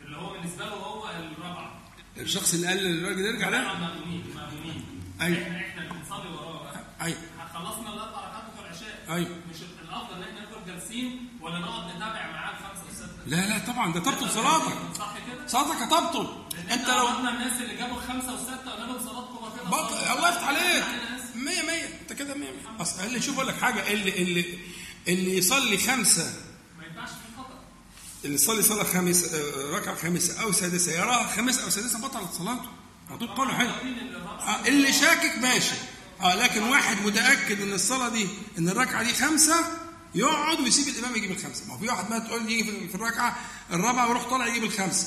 اللي 0.05 0.17
هو 0.17 0.33
بالنسبة 0.33 0.65
له 0.65 0.73
هو 0.73 1.09
الرابعة 1.11 1.81
الشخص 2.29 2.55
اللي 2.55 2.67
قال 2.67 2.77
للراجل 2.77 3.21
يرجع 3.21 3.51
ده؟ 3.51 3.63
مأمومين 3.75 4.25
مأمومين 4.35 4.85
أيوة. 5.21 5.43
إحنا 5.43 5.57
إحنا 5.61 5.83
بنصلي 5.93 6.29
وراه 6.29 6.73
أيوة 7.01 7.19
خلصنا 7.55 7.95
الأربع 7.95 8.19
ركعات 8.29 8.45
بتوع 8.53 8.67
العشاء. 8.67 9.05
أيوة 9.11 9.37
مش 9.51 9.57
الأفضل 9.85 10.15
إن 10.17 10.23
إحنا 10.23 10.41
نفضل 10.43 10.67
جالسين 10.67 11.29
ولا 11.41 11.59
نقعد 11.59 11.97
نتابع 11.97 12.31
معاه 12.33 12.53
الخمسة 12.53 12.85
والستة؟ 12.87 13.09
لا 13.27 13.37
لا 13.49 13.59
طبعا 13.73 13.93
ده 13.93 14.01
تبطل 14.01 14.31
صلاتك. 14.31 14.77
صح 14.99 15.15
كده؟ 15.27 15.47
صلاتك 15.47 15.77
هتبطل 15.83 16.45
أنت 16.71 16.89
لو 16.89 17.07
قلنا 17.07 17.31
الناس 17.31 17.61
اللي 17.63 17.77
جابوا 17.77 17.97
الخمسة 17.97 18.33
والستة 18.33 18.71
قلنا 18.71 18.87
لهم 18.93 18.99
صلاتكم 18.99 19.35
باطلة 19.41 19.71
بط... 19.71 19.91
صلاة. 19.91 20.13
الله 20.17 20.29
يفتح 20.29 20.49
عليك. 20.49 20.83
أنا 20.85 21.17
آسف. 21.17 21.37
100 21.37 21.63
100 21.63 22.01
أنت 22.03 22.13
كده 22.13 22.35
100 22.35 22.51
100 22.51 22.83
أصل 22.83 23.05
اللي 23.05 23.21
شوف 23.23 23.35
أقول 23.37 23.49
لك 23.49 23.57
حاجة 23.61 23.93
اللي 23.93 24.23
اللي 24.23 24.45
اللي 25.09 25.37
يصلي 25.39 25.79
خمسة 25.79 26.33
ما 26.79 26.85
ينفعش 26.87 27.09
في 27.09 27.37
خطأ 27.39 27.59
اللي 28.29 28.35
يصلي 28.41 28.63
صلاة 28.63 28.85
خامس 28.85 29.25
آه، 29.25 29.71
ركعة 29.77 29.95
خامسه 29.95 30.43
أو 30.43 30.53
سادسة 30.53 30.93
يراها 30.93 31.27
خامسه 31.37 31.65
أو 31.65 31.71
سادسة 31.71 31.99
بطلت 31.99 32.33
صلاته. 32.33 32.69
هتقول 33.11 33.29
قوله 33.29 33.55
حلو. 33.55 33.71
آه، 33.71 34.67
اللي 34.67 34.93
شاكك 34.93 35.39
ماشي. 35.39 35.75
آه 36.21 36.35
لكن 36.35 36.63
واحد 36.63 36.97
متأكد 37.07 37.61
إن 37.61 37.73
الصلاة 37.73 38.09
دي 38.09 38.29
إن 38.59 38.69
الركعة 38.69 39.03
دي 39.03 39.13
خمسة 39.15 39.55
يقعد 40.15 40.61
ويسيب 40.61 40.89
الإمام 40.89 41.17
يجيب 41.17 41.31
الخمسة. 41.31 41.67
ما 41.69 41.75
هو 41.75 41.79
في 41.79 41.87
واحد 41.89 42.11
ما 42.11 42.19
تقول 42.19 42.51
يجي 42.53 42.65
في- 42.89 42.95
الركعة 42.95 43.37
الرابعة 43.73 44.07
ويروح 44.07 44.25
طالع 44.31 44.47
يجيب 44.47 44.65
الخمسة. 44.65 45.07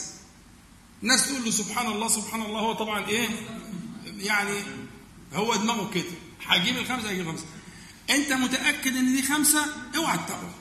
الناس 1.03 1.25
تقول 1.27 1.45
له 1.45 1.51
سبحان 1.51 1.87
الله 1.91 2.07
سبحان 2.07 2.41
الله. 2.41 2.59
هو 2.59 2.73
طبعا 2.73 3.07
إيه؟ 3.07 3.29
يعني 4.05 4.53
هو 5.33 5.55
دماغه 5.55 5.89
كده. 5.93 6.03
هجيب 6.45 6.77
الخمسة 6.77 7.09
هجيب 7.09 7.21
الخمسة. 7.21 7.45
أنت 8.09 8.31
متأكد 8.33 8.95
إن 8.95 9.15
دي 9.15 9.21
خمسة؟ 9.21 9.65
اوعى 9.95 10.17
تتابعه 10.17 10.53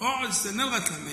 اقعد 0.00 0.28
استنى 0.28 0.62
لغاية 0.62 0.84
لما 0.98 1.10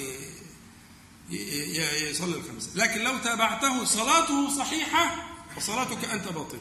يصلي 2.10 2.36
الخمسه 2.38 2.70
لكن 2.76 3.04
لو 3.04 3.18
تابعته 3.18 3.84
صلاته 3.84 4.58
صحيحة 4.58 5.16
فصلاتك 5.56 6.06
أنت 6.06 6.28
باطلة. 6.28 6.60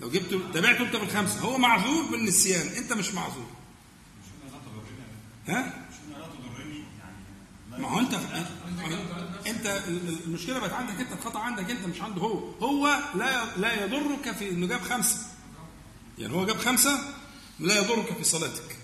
لو 0.00 0.10
جبت 0.10 0.54
تابعته 0.54 0.82
أنت 0.82 0.96
بالخمسة 0.96 1.40
هو 1.40 1.58
معذور 1.58 2.04
بالنسيان 2.04 2.66
أنت 2.66 2.92
مش 2.92 3.14
معذور. 3.14 3.46
ها؟ 5.48 5.86
ما 7.78 7.88
هو 7.88 7.98
أنت 7.98 8.14
أنت 9.46 9.82
المشكلة 10.26 10.58
بقت 10.58 10.72
عندك 10.72 11.00
أنت 11.00 11.12
الخطأ 11.12 11.40
عندك 11.40 11.70
أنت 11.70 11.86
مش 11.86 12.00
عنده 12.00 12.20
هو. 12.20 12.50
هو 12.50 12.98
لا 13.14 13.56
لا 13.56 13.84
يضرك 13.84 14.32
في 14.32 14.48
إنه 14.50 14.66
جاب 14.66 14.80
خمسة. 14.82 15.18
يعني 16.18 16.32
هو 16.34 16.46
جاب 16.46 16.58
خمسة 16.58 17.14
لا 17.60 17.78
يضرك 17.78 18.16
في 18.16 18.24
صلاتك. 18.24 18.76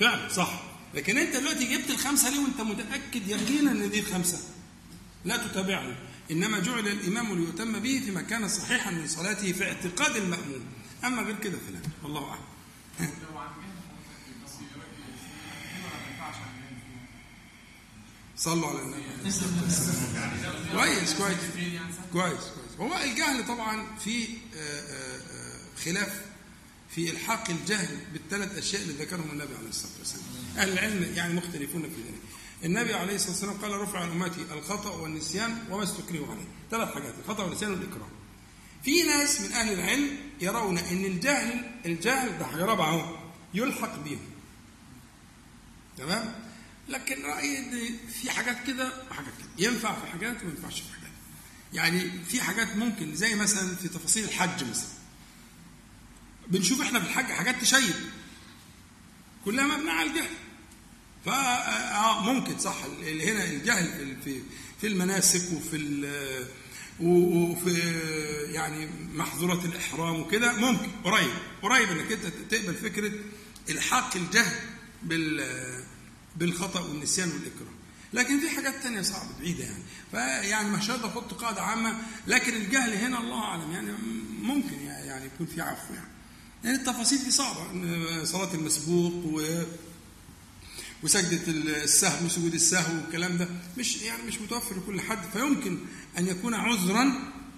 فعلا 0.00 0.28
صح. 0.28 0.67
لكن 0.94 1.18
انت 1.18 1.36
دلوقتي 1.36 1.76
جبت 1.76 1.90
الخمسة 1.90 2.30
ليه 2.30 2.38
وانت 2.38 2.60
متأكد 2.60 3.28
يقينا 3.28 3.70
ان 3.70 3.90
دي 3.90 4.00
الخمسة؟ 4.00 4.38
لا 5.24 5.36
تتابعه 5.36 5.96
إنما 6.30 6.58
جعل 6.58 6.88
الإمام 6.88 7.44
ليتم 7.44 7.78
به 7.78 8.02
فيما 8.04 8.22
كان 8.22 8.48
صحيحا 8.48 8.90
من 8.90 9.08
صلاته 9.08 9.52
في 9.52 9.64
اعتقاد 9.64 10.16
المأموم. 10.16 10.60
أما 11.04 11.22
غير 11.22 11.36
كده 11.38 11.58
فلا. 11.68 11.80
والله 12.02 12.28
أعلم. 12.30 12.40
صلوا 18.36 18.68
على 18.68 18.82
النبي. 18.82 19.02
كويس 20.72 21.14
كويس. 21.14 21.36
كويس 22.12 22.40
كويس. 22.40 22.80
هو 22.80 22.98
الجهل 22.98 23.46
طبعا 23.46 23.96
في 24.04 24.24
آه، 24.24 24.58
آه، 24.58 25.16
آه، 25.16 25.58
خلاف 25.84 26.22
في 26.94 27.10
إلحاق 27.10 27.50
الجهل 27.50 27.98
بالثلاث 28.12 28.58
أشياء 28.58 28.82
اللي 28.82 28.92
ذكرهم 29.04 29.30
النبي 29.30 29.54
عليه 29.58 29.68
الصلاة 29.68 29.92
والسلام. 29.98 30.24
أهل 30.58 30.72
العلم 30.72 31.12
يعني 31.16 31.34
مختلفون 31.34 31.82
في 31.82 31.88
ذلك. 31.88 32.20
النبي 32.64 32.94
عليه 32.94 33.14
الصلاة 33.14 33.30
والسلام 33.30 33.54
قال 33.54 33.80
رفع 33.80 34.00
عن 34.00 34.10
أمتي 34.10 34.40
الخطأ 34.52 34.90
والنسيان 34.90 35.64
وما 35.70 35.82
استكرهوا 35.82 36.26
عليه. 36.32 36.48
ثلاث 36.70 36.94
حاجات 36.94 37.14
الخطأ 37.24 37.44
والنسيان 37.44 37.70
والإكراه. 37.70 38.08
في 38.84 39.02
ناس 39.02 39.40
من 39.40 39.52
أهل 39.52 39.72
العلم 39.72 40.16
يرون 40.40 40.78
إن 40.78 41.04
الجهل 41.04 41.70
الجهل 41.86 42.38
ده 42.38 42.46
حاجة 42.46 42.64
رابعه 42.64 42.90
اهو 42.90 43.16
يلحق 43.54 43.98
بهم. 43.98 44.20
تمام؟ 45.98 46.34
لكن 46.88 47.22
رأيي 47.22 47.58
إن 47.58 47.96
في 48.22 48.30
حاجات 48.30 48.66
كده 48.66 48.92
وحاجات 49.10 49.32
كده. 49.38 49.68
ينفع 49.68 50.00
في 50.00 50.06
حاجات 50.06 50.42
وما 50.42 50.50
ينفعش 50.50 50.80
في 50.80 50.92
حاجات. 50.92 51.12
يعني 51.72 52.10
في 52.28 52.42
حاجات 52.42 52.76
ممكن 52.76 53.14
زي 53.14 53.34
مثلا 53.34 53.74
في 53.76 53.88
تفاصيل 53.88 54.24
الحج 54.24 54.64
مثلا. 54.70 54.88
بنشوف 56.48 56.80
إحنا 56.80 57.00
في 57.00 57.06
الحج 57.06 57.24
حاجات 57.24 57.60
تشيب. 57.60 57.94
كلها 59.44 59.64
مبنيه 59.64 59.92
على 59.92 60.10
الجهل. 60.10 60.30
فا 61.24 61.32
آه 61.96 62.22
ممكن 62.32 62.58
صح. 62.58 62.76
هنا 63.02 63.44
الجهل 63.44 64.16
في- 64.24 64.40
في 64.80 64.86
المناسك 64.86 65.52
وفي 65.52 65.76
وفي 67.00 67.78
يعني 68.52 68.88
محظورات 69.14 69.64
الإحرام 69.64 70.20
وكده 70.20 70.52
ممكن 70.52 70.88
قريب. 71.04 71.30
قريب 71.62 71.90
إنك 71.90 72.12
أنت 72.12 72.26
تقبل 72.54 72.74
فكرة 72.74 73.12
إلحاق 73.70 74.16
الجهل 74.16 74.56
بال 75.02 75.44
بالخطأ 76.36 76.80
والنسيان 76.80 77.28
والإكراه. 77.28 77.72
لكن 78.12 78.40
في 78.40 78.50
حاجات 78.50 78.74
تانية 78.82 79.02
صعبة 79.02 79.28
بعيدة 79.40 79.64
يعني. 79.64 79.82
فيعني 80.10 80.70
مش 80.70 80.90
هقدر 80.90 81.08
أحط 81.08 81.34
قاعدة 81.34 81.62
عامة 81.62 81.98
لكن 82.26 82.54
الجهل 82.54 82.92
هنا 82.94 83.20
الله 83.20 83.44
أعلم. 83.44 83.72
يعني 83.72 83.92
ممكن 84.42 84.74
يعني 84.82 85.26
يكون 85.26 85.46
في 85.46 85.60
عفو 85.60 85.94
يعني. 85.94 86.08
يعني 86.64 86.76
التفاصيل 86.76 87.18
دي 87.24 87.30
صعبة. 87.30 87.64
صلاة 88.24 88.54
المسبوق 88.54 89.12
و 89.26 89.62
وسجدة 91.02 91.52
السهو 91.84 92.26
وسجود 92.26 92.54
السهو 92.54 92.94
والكلام 92.96 93.36
ده 93.38 93.48
مش 93.78 94.02
يعني 94.02 94.22
مش 94.22 94.40
متوفر 94.40 94.76
لكل 94.76 95.00
حد 95.00 95.22
فيمكن 95.32 95.78
أن 96.18 96.26
يكون 96.26 96.54
عذرا 96.54 97.12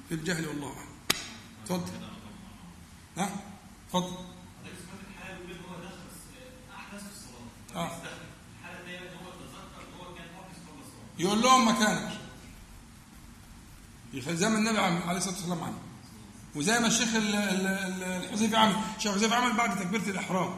في 0.09 0.15
الجهل 0.15 0.47
والله 0.49 0.69
أعلم. 0.77 0.89
اتفضل. 1.65 1.93
ها؟ 3.17 3.31
اتفضل. 3.87 4.17
الصلاه 7.75 8.01
يقول 11.19 11.43
لهم 11.43 11.69
مكانك 11.69 12.19
زي 14.29 14.49
ما 14.49 14.59
النبي 14.59 14.79
عليه 14.79 15.19
الصلاة 15.19 15.35
والسلام 15.35 15.63
عمل 15.65 15.75
وزي 16.55 16.81
ما 16.81 16.87
الشيخ 16.87 17.15
ال- 17.15 17.35
ال- 17.35 17.67
ال- 17.67 18.03
الحذيفي 18.25 18.57
عمل 18.57 18.75
الشيخ 18.97 19.13
الحذيفي 19.13 19.35
عمل 19.35 19.57
بعد 19.57 19.79
تكبيرة 19.81 20.03
الإحرام 20.11 20.57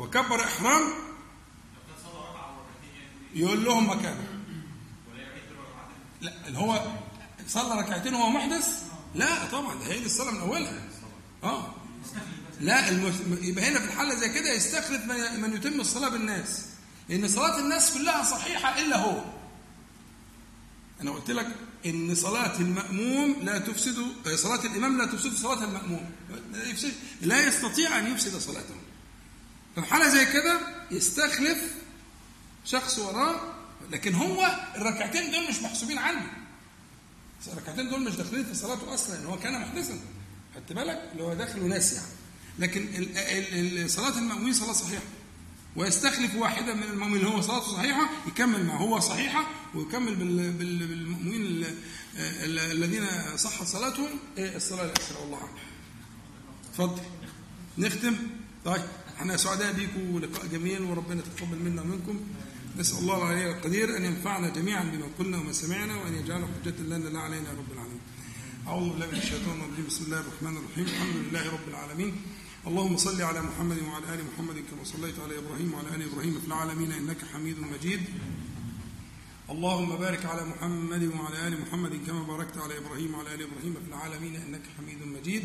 هو 0.00 0.10
كبر 0.10 0.44
إحرام 0.44 0.82
يقول 3.34 3.64
لهم 3.64 3.90
مكانك 3.90 4.28
لا 6.20 6.32
اللي 6.46 6.58
هو 6.58 6.86
صلى 7.48 7.80
ركعتين 7.80 8.14
وهو 8.14 8.30
محدث؟ 8.30 8.82
لا 9.14 9.44
طبعا 9.46 9.74
ده 9.74 9.86
هي 9.86 9.98
دي 9.98 10.06
الصلاة 10.06 10.30
من 10.30 10.40
أولها. 10.40 10.82
آه. 11.44 11.74
لا. 12.60 12.88
يبقى 13.42 13.64
هنا 13.68 13.78
في 13.78 13.84
الحالة 13.84 14.14
زي 14.14 14.28
كده 14.28 14.52
يستخلف 14.52 15.04
من, 15.04 15.40
من 15.40 15.56
يتم 15.56 15.80
الصلاة 15.80 16.08
بالناس. 16.08 16.66
لأن 17.08 17.28
صلاة 17.28 17.58
الناس 17.58 17.94
كلها 17.94 18.22
صحيحة 18.22 18.78
إلا 18.80 18.96
هو. 18.96 19.24
أنا 21.00 21.10
قلت 21.10 21.30
لك 21.30 21.56
إن 21.86 22.14
صلاة 22.14 22.60
المأموم 22.60 23.36
لا 23.42 23.58
تفسد 23.58 24.06
صلاة 24.34 24.64
الإمام 24.64 24.98
لا 24.98 25.06
تفسد 25.06 25.36
صلاة 25.36 25.64
المأموم. 25.64 26.10
لا 26.52 26.68
يفسد 26.68 26.92
لا 27.22 27.46
يستطيع 27.46 27.98
أن 27.98 28.12
يفسد 28.12 28.38
صلاته. 28.38 28.74
في 29.74 29.82
حالة 29.82 30.08
زي 30.08 30.26
كده 30.32 30.60
يستخلف 30.90 31.58
شخص 32.64 32.98
وراه 32.98 33.40
لكن 33.90 34.14
هو 34.14 34.60
الركعتين 34.76 35.30
دول 35.30 35.48
مش 35.48 35.62
محسوبين 35.62 35.98
عنه. 35.98 36.26
الركعتين 37.52 37.88
دول 37.90 38.00
مش 38.04 38.14
داخلين 38.16 38.44
في 38.44 38.54
صلاته 38.54 38.94
أصلا 38.94 39.18
إن 39.18 39.26
هو 39.26 39.38
كان 39.38 39.60
محدثا 39.60 39.98
خدت 40.56 40.72
بالك؟ 40.72 41.08
اللي 41.12 41.22
هو 41.22 41.34
داخل 41.34 41.60
وناس 41.62 41.92
يعني. 41.92 42.06
لكن 42.58 42.88
صلاة 43.88 44.18
المأمومين 44.18 44.52
صلاة 44.52 44.72
صحيحة. 44.72 45.02
ويستخلف 45.76 46.34
واحدا 46.34 46.74
من 46.74 46.82
المؤمنين 46.82 47.16
اللي 47.16 47.28
هو 47.36 47.40
صلاته 47.40 47.72
صحيحة 47.72 48.10
يكمل 48.26 48.64
ما 48.66 48.76
هو 48.78 49.00
صحيحة 49.00 49.46
ويكمل 49.74 50.14
بال- 50.14 50.52
بال- 50.52 50.86
بالمؤمنين 50.86 51.40
ال- 51.46 51.64
ال- 52.18 52.58
الذين 52.58 53.06
صحت 53.36 53.66
صلاتهم 53.66 54.08
إيه 54.38 54.56
الصلاة 54.56 54.84
الاخيره 54.84 55.20
والله 55.20 55.36
اعلم. 55.38 55.48
اتفضل. 56.72 57.02
نختم. 57.78 58.16
طيب. 58.64 58.82
إحنا 59.20 59.36
سعداء 59.36 59.72
بيكم 59.72 60.14
ولقاء 60.14 60.46
جميل 60.46 60.82
وربنا 60.82 61.20
يتقبل 61.20 61.58
منا 61.58 61.82
ومنكم. 61.82 62.20
نسأل 62.76 62.98
الله 62.98 63.16
العلي 63.16 63.50
القدير 63.50 63.96
أن 63.96 64.04
ينفعنا 64.04 64.48
جميعا 64.48 64.84
بما 64.84 65.06
قلنا 65.18 65.38
وما 65.38 65.52
سمعنا 65.52 65.96
وأن 65.96 66.14
يجعله 66.14 66.48
حجة 66.64 66.80
لنا 66.80 67.08
لا 67.08 67.20
علينا 67.20 67.48
يا 67.48 67.56
رب 67.58 67.72
العالمين. 67.72 68.00
أعوذ 68.66 68.88
بالله 68.90 69.06
من 69.06 69.18
الشيطان 69.18 69.60
الرجيم. 69.60 69.86
بسم 69.86 70.04
الله 70.04 70.20
الرحمن 70.20 70.56
الرحيم. 70.56 70.84
الحمد 70.84 71.16
لله 71.16 71.50
رب 71.52 71.68
العالمين. 71.68 72.12
اللهم 72.66 72.96
صل 72.96 73.22
على 73.22 73.42
محمد 73.42 73.78
وعلى 73.88 74.14
آل 74.14 74.20
محمد 74.32 74.56
كما 74.70 74.84
صليت 74.84 75.18
على 75.20 75.38
إبراهيم 75.38 75.74
وعلى 75.74 75.88
آل 75.96 76.02
إبراهيم 76.12 76.40
في 76.40 76.46
العالمين 76.46 76.92
إنك 76.92 77.20
حميد 77.32 77.56
مجيد. 77.60 78.00
اللهم 79.50 79.96
بارك 79.96 80.26
على 80.26 80.44
محمد 80.44 81.04
وعلى 81.04 81.48
آل 81.48 81.60
محمد 81.60 81.92
كما 82.06 82.22
باركت 82.22 82.56
على 82.58 82.78
إبراهيم 82.78 83.14
وعلى 83.14 83.34
آل 83.34 83.42
إبراهيم 83.42 83.74
في 83.84 83.88
العالمين 83.88 84.34
إنك 84.36 84.64
حميد 84.78 85.00
مجيد. 85.06 85.44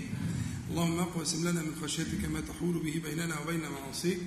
اللهم 0.69 0.99
اقسم 0.99 1.47
لنا 1.47 1.61
من 1.61 1.75
خشيتك 1.81 2.25
ما 2.25 2.41
تحول 2.41 2.73
به 2.73 3.01
بيننا 3.03 3.39
وبين 3.39 3.61
معاصيك 3.69 4.19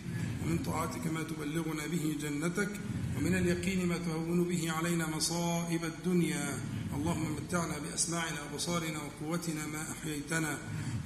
ومن 0.44 0.58
طاعتك 0.58 1.06
ما 1.06 1.22
تبلغنا 1.22 1.86
به 1.86 2.16
جنتك 2.22 2.70
ومن 3.16 3.34
اليقين 3.34 3.88
ما 3.88 3.98
تهون 3.98 4.44
به 4.44 4.72
علينا 4.72 5.06
مصائب 5.16 5.84
الدنيا. 5.84 6.58
اللهم 6.96 7.32
متعنا 7.32 7.78
بأسماعنا 7.78 8.42
وأبصارنا 8.42 8.98
وقوتنا 8.98 9.66
ما 9.66 9.82
أحييتنا 9.92 10.58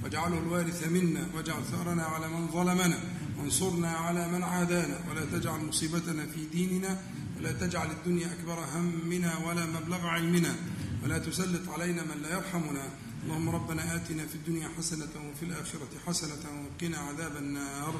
واجعله 0.03 0.37
الوارث 0.37 0.87
منا 0.87 1.29
واجعل 1.35 1.63
ثأرنا 1.71 2.03
على 2.03 2.27
من 2.29 2.47
ظلمنا 2.47 2.99
وانصرنا 3.37 3.91
على 3.91 4.31
من 4.31 4.43
عادانا. 4.43 4.97
ولا 5.09 5.25
تجعل 5.25 5.65
مصيبتنا 5.65 6.25
في 6.25 6.45
ديننا 6.45 7.01
ولا 7.37 7.51
تجعل 7.51 7.91
الدنيا 7.91 8.33
أكبر 8.33 8.65
همنا 8.73 9.37
ولا 9.45 9.65
مبلغ 9.65 10.01
علمنا 10.07 10.55
ولا 11.03 11.17
تسلط 11.17 11.69
علينا 11.69 12.03
من 12.03 12.21
لا 12.21 12.33
يرحمنا. 12.37 12.85
اللهم 13.23 13.49
ربنا 13.49 13.95
آتنا 13.95 14.25
في 14.27 14.35
الدنيا 14.35 14.69
حسنة 14.77 15.13
وفي 15.29 15.43
الآخرة 15.43 15.89
حسنة 16.05 16.43
وقنا 16.43 16.97
عذاب 16.97 17.35
النار. 17.37 17.95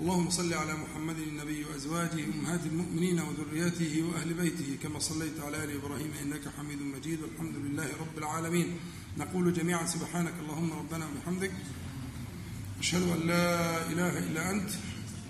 اللهم 0.00 0.30
صل 0.30 0.54
على 0.54 0.74
محمد 0.74 1.18
النبي 1.18 1.64
وأزواجه 1.64 2.24
أمهات 2.24 2.66
المؤمنين 2.66 3.20
وذرياته 3.20 4.02
وأهل 4.02 4.34
بيته 4.34 4.78
كما 4.82 4.98
صليت 4.98 5.40
على 5.40 5.64
آل 5.64 5.70
إبراهيم 5.76 6.12
إنك 6.22 6.48
حميد 6.56 6.82
مجيد. 6.82 7.20
والحمد 7.22 7.56
لله 7.56 7.88
رب 8.00 8.18
العالمين. 8.18 8.78
نقول 9.18 9.52
جميعا 9.52 9.86
سبحانك 9.86 10.34
اللهم 10.40 10.72
ربنا 10.72 11.08
وبحمدك 11.08 11.52
أشهد 12.80 13.02
أن 13.02 13.20
لا 13.28 13.86
إله 13.92 14.18
إلا 14.18 14.50
أنت 14.50 14.70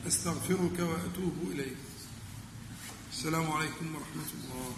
أستغفرك 0.06 0.78
وأتوب 0.78 1.36
إليك. 1.50 1.76
السلام 3.12 3.50
عليكم 3.52 3.86
ورحمة 3.94 4.30
الله. 4.38 4.70